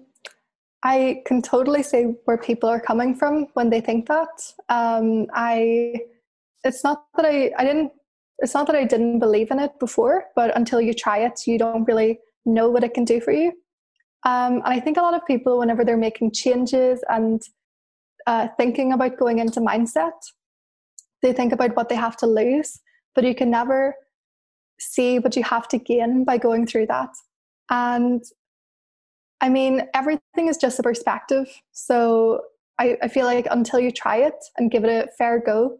I 0.84 1.24
can 1.26 1.42
totally 1.42 1.84
see 1.84 2.16
where 2.26 2.38
people 2.38 2.70
are 2.70 2.80
coming 2.80 3.16
from 3.16 3.48
when 3.54 3.70
they 3.70 3.82
think 3.82 4.08
that. 4.08 4.54
Um, 4.70 5.28
I, 5.34 5.96
it's 6.64 6.84
not 6.84 7.06
that 7.16 7.26
I, 7.26 7.52
I 7.58 7.66
didn't, 7.66 7.92
it's 8.40 8.54
not 8.54 8.68
that 8.68 8.76
I 8.76 8.86
didn't 8.86 9.20
believe 9.20 9.52
in 9.52 9.60
it 9.60 9.78
before, 9.80 10.26
but 10.36 10.56
until 10.56 10.80
you 10.80 10.94
try 10.94 11.20
it, 11.20 11.42
you 11.46 11.58
don't 11.58 11.84
really 11.84 12.20
know 12.46 12.70
what 12.70 12.84
it 12.84 12.94
can 12.94 13.04
do 13.04 13.20
for 13.20 13.34
you. 13.34 13.50
Um, 14.26 14.56
and 14.56 14.68
I 14.68 14.80
think 14.80 14.98
a 14.98 15.02
lot 15.02 15.14
of 15.14 15.26
people, 15.26 15.60
whenever 15.60 15.84
they're 15.84 15.98
making 15.98 16.32
changes 16.32 17.04
and 17.10 17.42
uh, 18.28 18.48
thinking 18.58 18.94
about 18.94 19.18
going 19.18 19.40
into 19.40 19.60
mindset, 19.60 20.12
they 21.22 21.34
think 21.34 21.52
about 21.52 21.76
what 21.76 21.90
they 21.90 21.96
have 21.96 22.16
to 22.18 22.28
lose, 22.28 22.80
but 23.16 23.24
you 23.24 23.36
can 23.36 23.50
never 23.50 23.96
see 24.80 25.20
what 25.20 25.36
you 25.36 25.44
have 25.44 25.68
to 25.70 25.78
gain 25.78 26.24
by 26.24 26.38
going 26.38 26.66
through 26.66 26.88
that. 26.88 27.10
And 27.70 28.24
I 29.42 29.50
mean, 29.50 29.84
everything 29.94 30.48
is 30.48 30.58
just 30.58 30.80
a 30.80 30.84
perspective. 30.84 31.48
So 31.72 32.42
I, 32.80 32.98
I 33.02 33.08
feel 33.08 33.26
like 33.26 33.48
until 33.50 33.80
you 33.80 33.92
try 33.92 34.18
it 34.18 34.36
and 34.58 34.72
give 34.72 34.84
it 34.84 34.90
a 34.90 35.12
fair 35.18 35.40
go, 35.40 35.78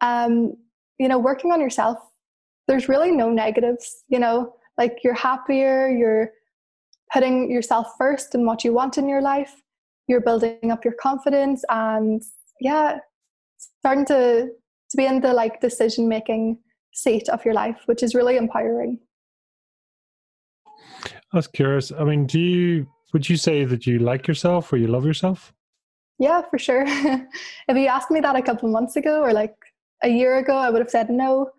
um, 0.00 0.54
you 0.98 1.08
know, 1.08 1.18
working 1.18 1.52
on 1.52 1.60
yourself, 1.60 1.98
there's 2.66 2.88
really 2.88 3.12
no 3.12 3.30
negatives, 3.30 4.04
you 4.08 4.18
know, 4.18 4.54
like 4.76 4.98
you're 5.02 5.14
happier, 5.14 5.88
you're 5.88 6.30
putting 7.12 7.50
yourself 7.50 7.88
first 7.96 8.34
in 8.34 8.44
what 8.44 8.64
you 8.64 8.72
want 8.72 8.98
in 8.98 9.08
your 9.08 9.22
life, 9.22 9.62
you're 10.06 10.20
building 10.20 10.70
up 10.70 10.84
your 10.84 10.94
confidence 10.94 11.64
and 11.68 12.22
yeah, 12.60 12.98
starting 13.80 14.04
to 14.06 14.48
to 14.90 14.96
be 14.96 15.04
in 15.04 15.20
the 15.20 15.32
like 15.32 15.60
decision 15.60 16.08
making 16.08 16.58
seat 16.98 17.28
of 17.28 17.44
your 17.44 17.54
life, 17.54 17.82
which 17.86 18.02
is 18.02 18.14
really 18.14 18.36
empowering. 18.36 18.98
I 21.32 21.36
was 21.36 21.46
curious. 21.46 21.92
I 21.92 22.04
mean, 22.04 22.26
do 22.26 22.40
you 22.40 22.86
would 23.12 23.28
you 23.28 23.36
say 23.36 23.64
that 23.64 23.86
you 23.86 23.98
like 23.98 24.26
yourself 24.26 24.72
or 24.72 24.76
you 24.76 24.88
love 24.88 25.06
yourself? 25.06 25.52
Yeah, 26.18 26.42
for 26.50 26.58
sure. 26.58 26.84
if 26.86 27.76
you 27.76 27.86
asked 27.86 28.10
me 28.10 28.20
that 28.20 28.36
a 28.36 28.42
couple 28.42 28.68
months 28.68 28.96
ago 28.96 29.22
or 29.22 29.32
like 29.32 29.54
a 30.02 30.08
year 30.08 30.38
ago, 30.38 30.56
I 30.56 30.70
would 30.70 30.80
have 30.80 30.90
said 30.90 31.08
no. 31.08 31.50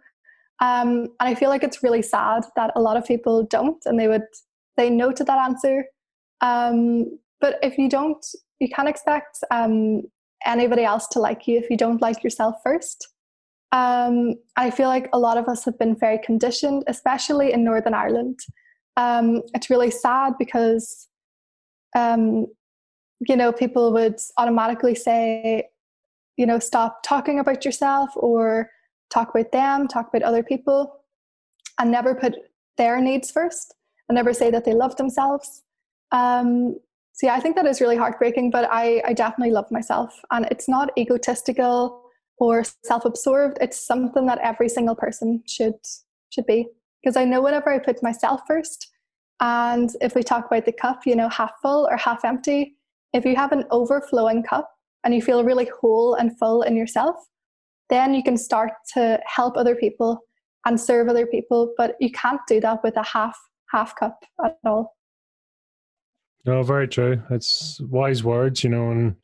Um, 0.62 1.08
and 1.20 1.30
I 1.30 1.36
feel 1.36 1.50
like 1.50 1.64
it's 1.64 1.82
really 1.82 2.02
sad 2.02 2.44
that 2.56 2.72
a 2.76 2.82
lot 2.82 2.98
of 2.98 3.06
people 3.06 3.44
don't 3.44 3.82
and 3.86 3.98
they 3.98 4.08
would 4.08 4.28
say 4.78 4.90
no 4.90 5.12
to 5.12 5.24
that 5.24 5.40
answer. 5.40 5.86
Um, 6.42 7.18
but 7.40 7.58
if 7.64 7.78
you 7.78 7.90
don't, 7.90 8.24
you 8.60 8.68
can't 8.68 8.90
expect 8.90 9.40
um, 9.52 10.04
anybody 10.46 10.84
else 10.84 11.08
to 11.10 11.20
like 11.20 11.48
you 11.48 11.58
if 11.58 11.70
you 11.70 11.78
don't 11.78 12.02
like 12.02 12.24
yourself 12.24 12.56
first. 12.64 13.08
Um, 13.72 14.36
I 14.56 14.72
feel 14.72 14.88
like 14.88 15.10
a 15.14 15.20
lot 15.20 15.38
of 15.38 15.48
us 15.48 15.64
have 15.66 15.78
been 15.78 15.96
very 15.96 16.20
conditioned, 16.20 16.84
especially 16.88 17.54
in 17.54 17.64
Northern 17.64 17.94
Ireland. 17.94 18.40
Um, 18.98 19.44
it's 19.54 19.70
really 19.70 19.92
sad 19.92 20.34
because 20.40 21.08
um, 21.96 22.48
you 23.28 23.36
know, 23.36 23.52
people 23.52 23.92
would 23.94 24.20
automatically 24.38 24.96
say, 24.96 25.70
you 26.38 26.46
know, 26.46 26.60
stop 26.60 27.04
talking 27.04 27.40
about 27.40 27.66
yourself 27.66 28.10
or 28.16 28.70
talk 29.10 29.30
about 29.30 29.52
them, 29.52 29.88
talk 29.88 30.08
about 30.08 30.24
other 30.24 30.44
people, 30.44 31.02
and 31.80 31.92
never 31.92 32.16
put 32.16 32.36
their 32.78 33.02
needs 33.02 33.30
first 33.30 33.76
and 34.08 34.16
never 34.16 34.34
say 34.34 34.50
that 34.52 34.64
they 34.64 34.74
love 34.74 34.96
themselves. 34.96 35.64
Um, 36.12 36.76
so 37.14 37.28
yeah, 37.28 37.36
I 37.36 37.42
think 37.42 37.56
that 37.58 37.66
is 37.66 37.82
really 37.82 37.98
heartbreaking, 37.98 38.52
but 38.52 38.70
I, 38.72 39.02
I 39.06 39.14
definitely 39.14 39.52
love 39.52 39.70
myself. 39.70 40.18
And 40.32 40.48
it's 40.50 40.70
not 40.70 40.92
egotistical 40.98 42.09
or 42.40 42.64
self-absorbed. 42.84 43.58
It's 43.62 43.86
something 43.86 44.26
that 44.28 44.40
every 44.40 44.70
single 44.70 44.96
person 44.96 45.44
should 45.48 45.76
should 46.30 46.46
be. 46.46 46.68
Because 47.04 47.16
I 47.16 47.26
know 47.26 47.42
whenever 47.42 47.70
I 47.70 47.80
put 47.80 48.04
myself 48.04 48.42
first, 48.48 48.92
and 49.40 49.90
if 50.02 50.16
we 50.16 50.24
talk 50.24 50.46
about 50.48 50.66
the 50.66 50.72
cup, 50.72 51.06
you 51.06 51.16
know, 51.16 51.30
half 51.30 51.54
full 51.62 51.88
or 51.90 51.98
half 51.98 52.26
empty, 52.26 52.76
if 53.14 53.26
you 53.26 53.36
have 53.36 53.52
an 53.52 53.64
overflowing 53.72 54.44
cup 54.44 54.70
and 55.04 55.14
you 55.14 55.22
feel 55.22 55.44
really 55.44 55.70
whole 55.80 56.16
and 56.16 56.38
full 56.38 56.62
in 56.62 56.76
yourself, 56.76 57.16
then 57.90 58.14
you 58.14 58.22
can 58.22 58.38
start 58.38 58.72
to 58.94 59.20
help 59.26 59.56
other 59.56 59.76
people 59.76 60.20
and 60.66 60.80
serve 60.80 61.08
other 61.08 61.26
people. 61.26 61.74
But 61.78 61.96
you 62.00 62.12
can't 62.12 62.42
do 62.48 62.60
that 62.62 62.84
with 62.84 62.98
a 62.98 63.04
half 63.04 63.38
half 63.72 63.96
cup 63.96 64.24
at 64.44 64.58
all. 64.66 64.98
No, 66.46 66.64
very 66.64 66.88
true. 66.88 67.22
It's 67.30 67.80
wise 67.82 68.24
words, 68.24 68.64
you 68.64 68.70
know, 68.70 68.92
and 68.92 69.16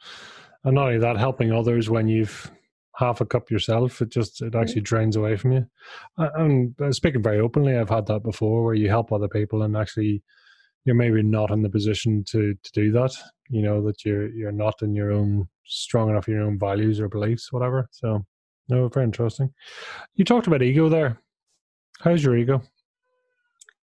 and 0.64 0.76
not 0.76 0.88
only 0.88 1.00
that, 1.00 1.18
helping 1.18 1.52
others 1.52 1.90
when 1.90 2.08
you've 2.08 2.52
half 2.98 3.22
a 3.22 3.26
cup 3.26 3.52
yourself, 3.52 4.02
it 4.02 4.10
just 4.10 4.42
it 4.42 4.56
actually 4.56 4.82
mm. 4.82 4.86
drains 4.86 5.16
away 5.16 5.36
from 5.36 5.52
you. 5.52 5.66
And 6.18 6.76
speaking 6.92 7.24
very 7.24 7.40
openly, 7.40 7.78
I've 7.78 7.90
had 7.90 8.08
that 8.08 8.24
before, 8.24 8.64
where 8.64 8.74
you 8.74 8.90
help 8.90 9.12
other 9.12 9.28
people 9.28 9.64
and 9.64 9.76
actually 9.76 10.24
you're 10.86 10.96
maybe 10.96 11.24
not 11.24 11.52
in 11.52 11.64
the 11.64 11.70
position 11.70 12.24
to 12.30 12.54
to 12.54 12.72
do 12.74 12.92
that. 12.94 13.12
You 13.50 13.62
know 13.62 13.86
that 13.86 14.06
you're 14.06 14.30
you're 14.30 14.52
not 14.52 14.82
in 14.82 14.96
your 14.96 15.12
own 15.12 15.48
strong 15.66 16.10
enough 16.10 16.28
your 16.28 16.44
own 16.44 16.60
values 16.60 17.00
or 17.00 17.10
beliefs, 17.10 17.52
whatever. 17.52 17.88
So, 17.92 18.26
no, 18.70 18.88
very 18.88 19.06
interesting. 19.06 19.52
You 20.16 20.26
talked 20.26 20.48
about 20.48 20.62
ego 20.62 20.90
there. 20.90 21.20
How's 22.02 22.24
your 22.24 22.38
ego? 22.38 22.62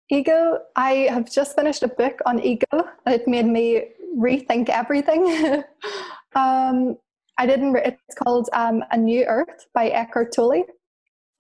Ego. 0.10 0.60
I 0.76 1.08
have 1.10 1.32
just 1.32 1.56
finished 1.56 1.84
a 1.84 1.88
book 1.88 2.20
on 2.26 2.40
ego. 2.40 2.88
It 3.08 3.28
made 3.28 3.48
me 3.48 3.86
rethink 4.18 4.70
everything. 4.70 5.64
um, 6.36 6.98
I 7.38 7.45
didn't. 7.45 7.76
It's 7.77 8.15
called 8.23 8.49
um, 8.53 8.84
A 8.91 8.97
New 8.97 9.23
Earth 9.26 9.68
by 9.73 9.89
Eckhart 9.89 10.34
Tolle, 10.34 10.65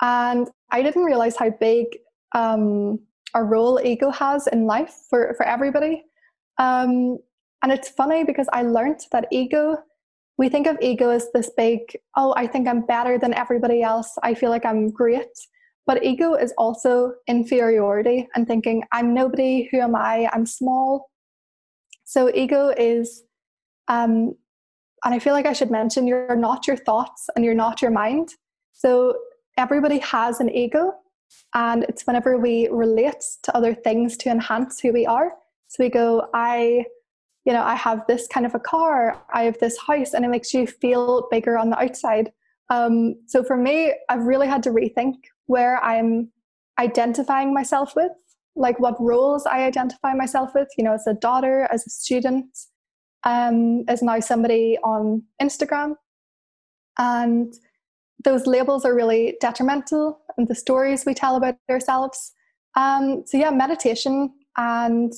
and 0.01 0.49
I 0.71 0.81
didn't 0.81 1.03
realize 1.03 1.35
how 1.35 1.49
big 1.49 1.87
um, 2.33 2.99
a 3.35 3.43
role 3.43 3.79
ego 3.83 4.09
has 4.11 4.47
in 4.47 4.65
life 4.65 4.95
for 5.09 5.33
for 5.35 5.45
everybody. 5.45 6.03
Um, 6.57 7.17
and 7.63 7.71
it's 7.71 7.89
funny 7.89 8.23
because 8.23 8.47
I 8.51 8.63
learned 8.63 8.99
that 9.11 9.27
ego. 9.31 9.77
We 10.37 10.49
think 10.49 10.67
of 10.67 10.77
ego 10.81 11.09
as 11.09 11.27
this 11.33 11.51
big, 11.55 11.79
oh, 12.17 12.33
I 12.35 12.47
think 12.47 12.67
I'm 12.67 12.85
better 12.85 13.17
than 13.17 13.33
everybody 13.33 13.81
else. 13.83 14.17
I 14.23 14.33
feel 14.33 14.49
like 14.49 14.65
I'm 14.65 14.89
great. 14.89 15.27
But 15.85 16.03
ego 16.03 16.33
is 16.33 16.53
also 16.57 17.13
inferiority 17.27 18.27
and 18.35 18.47
thinking, 18.47 18.83
I'm 18.91 19.13
nobody. 19.13 19.69
Who 19.71 19.79
am 19.79 19.95
I? 19.95 20.29
I'm 20.33 20.45
small. 20.45 21.09
So 22.03 22.33
ego 22.33 22.69
is 22.77 23.23
um, 23.87 24.33
and 25.03 25.13
I 25.13 25.19
feel 25.19 25.33
like 25.33 25.45
I 25.45 25.53
should 25.53 25.71
mention 25.71 26.07
you're 26.07 26.35
not 26.35 26.67
your 26.67 26.77
thoughts 26.77 27.29
and 27.35 27.43
you're 27.43 27.53
not 27.53 27.81
your 27.81 27.91
mind. 27.91 28.29
So 28.71 29.15
everybody 29.57 29.99
has 29.99 30.39
an 30.39 30.49
ego, 30.49 30.93
and 31.53 31.83
it's 31.83 32.03
whenever 32.05 32.37
we 32.37 32.67
relate 32.69 33.23
to 33.43 33.55
other 33.55 33.73
things 33.73 34.17
to 34.17 34.29
enhance 34.29 34.79
who 34.79 34.93
we 34.93 35.05
are. 35.05 35.31
So 35.67 35.83
we 35.83 35.89
go, 35.89 36.27
I, 36.33 36.85
you 37.45 37.53
know, 37.53 37.63
I 37.63 37.75
have 37.75 38.05
this 38.07 38.27
kind 38.27 38.45
of 38.45 38.55
a 38.55 38.59
car, 38.59 39.21
I 39.33 39.43
have 39.43 39.57
this 39.59 39.77
house, 39.77 40.13
and 40.13 40.23
it 40.23 40.29
makes 40.29 40.53
you 40.53 40.67
feel 40.67 41.27
bigger 41.31 41.57
on 41.57 41.69
the 41.69 41.79
outside. 41.79 42.31
Um, 42.69 43.15
so 43.27 43.43
for 43.43 43.57
me, 43.57 43.93
I've 44.09 44.23
really 44.23 44.47
had 44.47 44.63
to 44.63 44.69
rethink 44.69 45.15
where 45.47 45.83
I'm 45.83 46.31
identifying 46.79 47.53
myself 47.53 47.95
with, 47.95 48.11
like 48.55 48.79
what 48.79 48.95
roles 48.99 49.45
I 49.45 49.63
identify 49.63 50.13
myself 50.13 50.51
with, 50.55 50.69
you 50.77 50.83
know, 50.83 50.93
as 50.93 51.07
a 51.07 51.13
daughter, 51.13 51.67
as 51.71 51.85
a 51.85 51.89
student, 51.89 52.45
um, 53.23 53.85
is 53.89 54.01
now 54.01 54.19
somebody 54.19 54.77
on 54.83 55.23
Instagram. 55.41 55.95
And 56.97 57.53
those 58.23 58.45
labels 58.45 58.85
are 58.85 58.95
really 58.95 59.37
detrimental 59.41 60.19
and 60.37 60.47
the 60.47 60.55
stories 60.55 61.05
we 61.05 61.13
tell 61.13 61.35
about 61.35 61.55
ourselves. 61.69 62.33
Um, 62.75 63.23
so 63.25 63.37
yeah, 63.37 63.51
meditation 63.51 64.33
and 64.57 65.13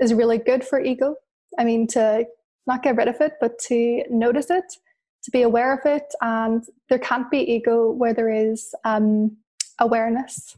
is 0.00 0.14
really 0.14 0.38
good 0.38 0.64
for 0.64 0.80
ego. 0.80 1.16
I 1.58 1.64
mean, 1.64 1.86
to 1.88 2.26
not 2.66 2.82
get 2.82 2.96
rid 2.96 3.08
of 3.08 3.20
it, 3.20 3.34
but 3.40 3.58
to 3.68 4.04
notice 4.10 4.50
it, 4.50 4.64
to 5.24 5.30
be 5.30 5.42
aware 5.42 5.72
of 5.72 5.80
it, 5.84 6.04
and 6.20 6.64
there 6.88 6.98
can't 6.98 7.30
be 7.30 7.38
ego 7.38 7.90
where 7.90 8.14
there 8.14 8.30
is 8.30 8.74
um, 8.84 9.36
awareness. 9.78 10.56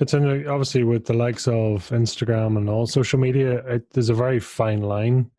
It's 0.00 0.14
in, 0.14 0.48
obviously 0.48 0.82
with 0.82 1.04
the 1.04 1.12
likes 1.12 1.46
of 1.46 1.88
Instagram 1.90 2.56
and 2.56 2.68
all 2.70 2.86
social 2.86 3.18
media. 3.18 3.58
It, 3.66 3.90
there's 3.92 4.08
a 4.08 4.14
very 4.14 4.40
fine 4.40 4.80
line. 4.80 5.30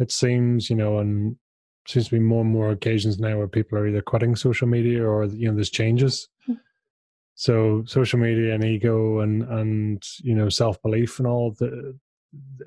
It 0.00 0.10
seems, 0.10 0.68
you 0.68 0.76
know, 0.76 0.98
and 0.98 1.36
seems 1.86 2.06
to 2.06 2.16
be 2.16 2.20
more 2.20 2.42
and 2.42 2.50
more 2.50 2.70
occasions 2.70 3.18
now 3.18 3.36
where 3.38 3.48
people 3.48 3.78
are 3.78 3.86
either 3.86 4.02
quitting 4.02 4.36
social 4.36 4.66
media 4.66 5.04
or 5.04 5.24
you 5.26 5.48
know 5.48 5.54
there's 5.54 5.70
changes. 5.70 6.28
Hmm. 6.46 6.54
So 7.34 7.84
social 7.86 8.18
media 8.18 8.54
and 8.54 8.64
ego 8.64 9.20
and 9.20 9.42
and 9.44 10.02
you 10.22 10.34
know 10.34 10.48
self 10.48 10.80
belief 10.82 11.18
and 11.18 11.26
all 11.26 11.52
the 11.58 11.96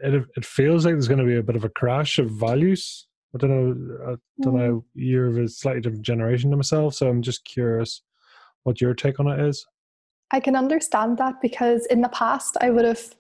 it 0.02 0.26
it 0.36 0.46
feels 0.46 0.86
like 0.86 0.96
there's 0.96 1.08
going 1.08 1.20
to 1.20 1.26
be 1.26 1.38
a 1.38 1.44
bit 1.44 1.56
of 1.56 1.64
a 1.64 1.70
crash 1.70 2.20
of 2.20 2.32
values. 2.32 3.08
I 3.36 3.40
don't 3.40 3.50
know. 3.50 4.14
I 4.14 4.16
don't 4.42 4.56
know. 4.56 4.86
Hmm. 4.94 5.02
You're 5.02 5.28
of 5.28 5.38
a 5.38 5.48
slightly 5.50 5.82
different 5.82 6.06
generation 6.06 6.52
to 6.52 6.58
myself, 6.58 6.96
so 6.96 7.10
I'm 7.10 7.22
just 7.22 7.46
curious 7.46 8.02
what 8.64 8.80
your 8.80 8.94
take 8.94 9.20
on 9.20 9.28
it 9.28 9.40
is. 9.40 9.66
I 10.34 10.40
can 10.40 10.56
understand 10.56 11.20
that 11.20 11.42
because 11.42 11.86
in 11.86 12.02
the 12.02 12.10
past 12.10 12.58
I 12.60 12.72
would 12.72 12.86
have 12.86 13.16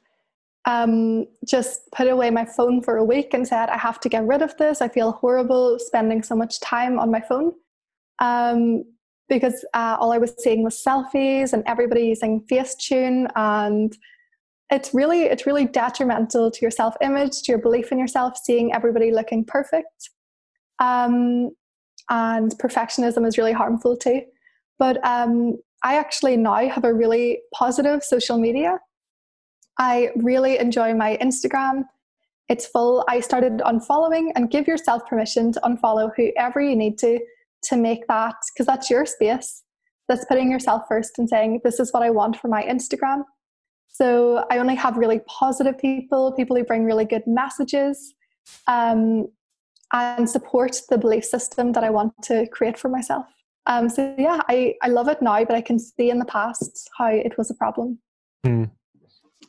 um, 0.65 1.27
just 1.45 1.89
put 1.91 2.07
away 2.07 2.29
my 2.31 2.45
phone 2.45 2.81
for 2.81 2.97
a 2.97 3.03
week 3.03 3.33
and 3.33 3.47
said, 3.47 3.69
I 3.69 3.77
have 3.77 3.99
to 4.01 4.09
get 4.09 4.25
rid 4.25 4.41
of 4.41 4.57
this. 4.57 4.81
I 4.81 4.87
feel 4.87 5.11
horrible 5.11 5.77
spending 5.79 6.23
so 6.23 6.35
much 6.35 6.59
time 6.59 6.99
on 6.99 7.11
my 7.11 7.21
phone. 7.21 7.53
Um, 8.19 8.83
because 9.29 9.63
uh, 9.73 9.97
all 9.99 10.11
I 10.11 10.17
was 10.17 10.33
seeing 10.37 10.63
was 10.63 10.81
selfies 10.83 11.53
and 11.53 11.63
everybody 11.65 12.07
using 12.07 12.41
Facetune 12.51 13.27
and 13.35 13.95
it's 14.69 14.93
really 14.93 15.23
it's 15.23 15.45
really 15.45 15.65
detrimental 15.65 16.49
to 16.49 16.61
your 16.61 16.71
self-image, 16.71 17.43
to 17.43 17.51
your 17.51 17.59
belief 17.59 17.91
in 17.91 17.99
yourself, 17.99 18.37
seeing 18.37 18.73
everybody 18.73 19.11
looking 19.11 19.45
perfect. 19.45 20.09
Um, 20.79 21.51
and 22.09 22.51
perfectionism 22.57 23.25
is 23.27 23.37
really 23.37 23.53
harmful 23.53 23.95
too. 23.95 24.23
But 24.79 25.03
um, 25.05 25.57
I 25.83 25.97
actually 25.97 26.37
now 26.37 26.67
have 26.69 26.85
a 26.85 26.93
really 26.93 27.41
positive 27.53 28.03
social 28.03 28.37
media. 28.37 28.79
I 29.77 30.11
really 30.15 30.57
enjoy 30.57 30.93
my 30.93 31.17
Instagram. 31.21 31.83
It's 32.47 32.65
full. 32.65 33.03
I 33.09 33.19
started 33.19 33.59
unfollowing 33.59 34.31
and 34.35 34.49
give 34.49 34.67
yourself 34.67 35.05
permission 35.07 35.51
to 35.53 35.61
unfollow 35.61 36.11
whoever 36.15 36.61
you 36.61 36.75
need 36.75 36.97
to 36.99 37.19
to 37.65 37.77
make 37.77 38.07
that 38.07 38.35
because 38.53 38.65
that's 38.65 38.89
your 38.89 39.05
space. 39.05 39.63
That's 40.07 40.25
putting 40.25 40.51
yourself 40.51 40.83
first 40.87 41.17
and 41.17 41.29
saying, 41.29 41.61
This 41.63 41.79
is 41.79 41.91
what 41.91 42.03
I 42.03 42.09
want 42.09 42.37
for 42.37 42.47
my 42.47 42.63
Instagram. 42.63 43.23
So 43.89 44.45
I 44.49 44.57
only 44.57 44.75
have 44.75 44.97
really 44.97 45.19
positive 45.27 45.77
people, 45.77 46.33
people 46.33 46.57
who 46.57 46.63
bring 46.63 46.83
really 46.83 47.05
good 47.05 47.23
messages 47.27 48.13
um, 48.67 49.27
and 49.93 50.29
support 50.29 50.75
the 50.89 50.97
belief 50.97 51.23
system 51.23 51.73
that 51.73 51.83
I 51.83 51.89
want 51.89 52.13
to 52.23 52.47
create 52.47 52.77
for 52.77 52.89
myself. 52.89 53.25
Um, 53.65 53.89
so 53.89 54.13
yeah, 54.17 54.41
I, 54.49 54.75
I 54.81 54.89
love 54.89 55.07
it 55.07 55.21
now, 55.21 55.43
but 55.45 55.55
I 55.55 55.61
can 55.61 55.79
see 55.79 56.09
in 56.09 56.19
the 56.19 56.25
past 56.25 56.89
how 56.97 57.07
it 57.07 57.37
was 57.37 57.49
a 57.49 57.55
problem. 57.55 57.99
Mm. 58.45 58.71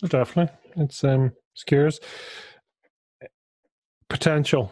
Definitely, 0.09 0.55
it's 0.77 1.03
um, 1.05 1.33
it's 1.53 1.65
curious. 1.65 1.99
Potential. 4.09 4.71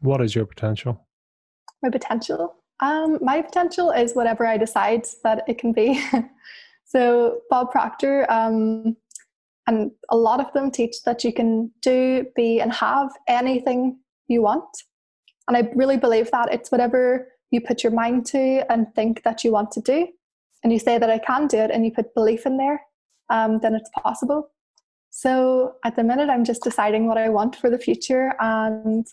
What 0.00 0.20
is 0.22 0.34
your 0.34 0.46
potential? 0.46 1.06
My 1.82 1.90
potential. 1.90 2.56
Um, 2.80 3.18
my 3.20 3.42
potential 3.42 3.90
is 3.90 4.14
whatever 4.14 4.46
I 4.46 4.56
decide 4.56 5.06
that 5.22 5.44
it 5.46 5.58
can 5.58 5.72
be. 5.72 6.02
so 6.84 7.40
Bob 7.50 7.70
Proctor, 7.70 8.30
um, 8.30 8.96
and 9.66 9.90
a 10.08 10.16
lot 10.16 10.40
of 10.40 10.52
them 10.52 10.70
teach 10.70 11.02
that 11.04 11.22
you 11.22 11.32
can 11.32 11.70
do, 11.82 12.26
be, 12.34 12.60
and 12.60 12.72
have 12.72 13.10
anything 13.28 13.98
you 14.28 14.42
want. 14.42 14.68
And 15.46 15.56
I 15.56 15.70
really 15.74 15.98
believe 15.98 16.30
that 16.30 16.52
it's 16.52 16.72
whatever 16.72 17.28
you 17.50 17.60
put 17.60 17.82
your 17.82 17.92
mind 17.92 18.26
to 18.26 18.64
and 18.70 18.94
think 18.94 19.22
that 19.22 19.44
you 19.44 19.52
want 19.52 19.70
to 19.72 19.80
do, 19.80 20.08
and 20.62 20.72
you 20.72 20.78
say 20.78 20.98
that 20.98 21.10
I 21.10 21.18
can 21.18 21.46
do 21.46 21.58
it, 21.58 21.70
and 21.70 21.84
you 21.84 21.92
put 21.92 22.14
belief 22.14 22.46
in 22.46 22.56
there, 22.56 22.80
um, 23.30 23.58
then 23.60 23.74
it's 23.74 23.90
possible. 24.02 24.50
So 25.10 25.74
at 25.84 25.96
the 25.96 26.04
minute, 26.04 26.30
I'm 26.30 26.44
just 26.44 26.62
deciding 26.62 27.06
what 27.06 27.18
I 27.18 27.28
want 27.28 27.56
for 27.56 27.70
the 27.70 27.78
future, 27.78 28.34
and 28.40 29.06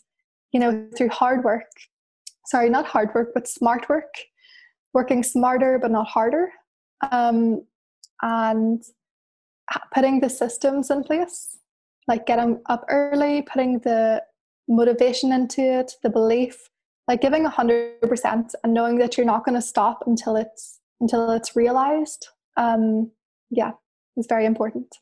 you 0.52 0.60
know, 0.60 0.88
through 0.96 1.10
hard 1.10 1.44
work, 1.44 1.70
sorry, 2.46 2.70
not 2.70 2.86
hard 2.86 3.10
work, 3.14 3.32
but 3.34 3.48
smart 3.48 3.90
work, 3.90 4.14
working 4.94 5.24
smarter 5.24 5.78
but 5.80 5.92
not 5.92 6.08
harder, 6.08 6.50
um, 7.12 7.66
and 8.22 8.84
putting 9.94 10.22
the 10.22 10.30
systems 10.30 10.90
in 10.90 11.04
place, 11.04 11.58
like 12.08 12.26
getting 12.26 12.62
up 12.68 12.86
early, 12.90 13.42
putting 13.42 13.80
the 13.80 14.24
motivation 14.70 15.32
into 15.32 15.62
it, 15.62 15.94
the 16.04 16.10
belief, 16.10 16.70
like 17.08 17.22
giving 17.22 17.46
a 17.46 17.50
hundred 17.50 18.02
percent 18.02 18.54
and 18.64 18.74
knowing 18.74 18.98
that 18.98 19.18
you're 19.18 19.26
not 19.26 19.46
going 19.46 19.56
to 19.56 19.62
stop 19.62 20.04
until 20.06 20.36
it's 20.36 20.80
until 21.00 21.32
it's 21.32 21.56
realized 21.56 22.28
um 22.58 23.12
yeah 23.50 23.72
is 24.16 24.26
very 24.28 24.46
important. 24.46 24.96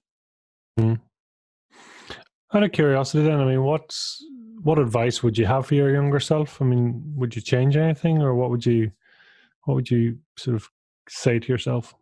Mm. 0.79 0.99
out 2.53 2.63
of 2.63 2.71
curiosity 2.73 3.23
then 3.23 3.39
i 3.39 3.45
mean 3.45 3.63
what's 3.63 4.21
what 4.61 4.77
advice 4.77 5.23
would 5.23 5.37
you 5.37 5.45
have 5.45 5.67
for 5.67 5.75
your 5.75 5.93
younger 5.93 6.19
self? 6.19 6.61
I 6.61 6.65
mean 6.65 7.01
would 7.15 7.35
you 7.35 7.41
change 7.41 7.77
anything 7.77 8.21
or 8.21 8.33
what 8.33 8.49
would 8.49 8.65
you 8.65 8.91
what 9.63 9.75
would 9.75 9.89
you 9.89 10.17
sort 10.37 10.55
of 10.55 10.69
say 11.07 11.37
to 11.39 11.47
yourself? 11.47 11.93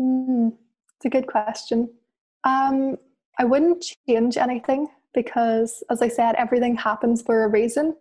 Mm, 0.00 0.52
it's 0.96 1.04
a 1.04 1.10
good 1.10 1.26
question. 1.26 1.90
Um 2.44 2.96
i 3.38 3.44
wouldn't 3.44 3.84
change 4.06 4.36
anything 4.36 4.88
because 5.14 5.82
as 5.90 6.00
i 6.02 6.08
said 6.08 6.34
everything 6.36 6.76
happens 6.76 7.22
for 7.22 7.44
a 7.44 7.48
reason 7.48 7.96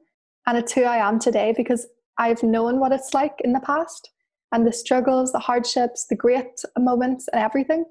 and 0.48 0.58
it's 0.58 0.74
who 0.74 0.84
I 0.84 0.98
am 1.08 1.20
today 1.20 1.54
because 1.56 1.88
I've 2.18 2.44
known 2.44 2.80
what 2.80 2.92
it's 2.92 3.14
like 3.14 3.40
in 3.44 3.54
the 3.54 3.60
past 3.60 4.10
and 4.52 4.68
the 4.68 4.74
struggles, 4.74 5.32
the 5.32 5.40
hardships, 5.40 6.06
the 6.08 6.16
great 6.16 6.62
moments, 6.78 7.28
and 7.32 7.42
everything, 7.42 7.86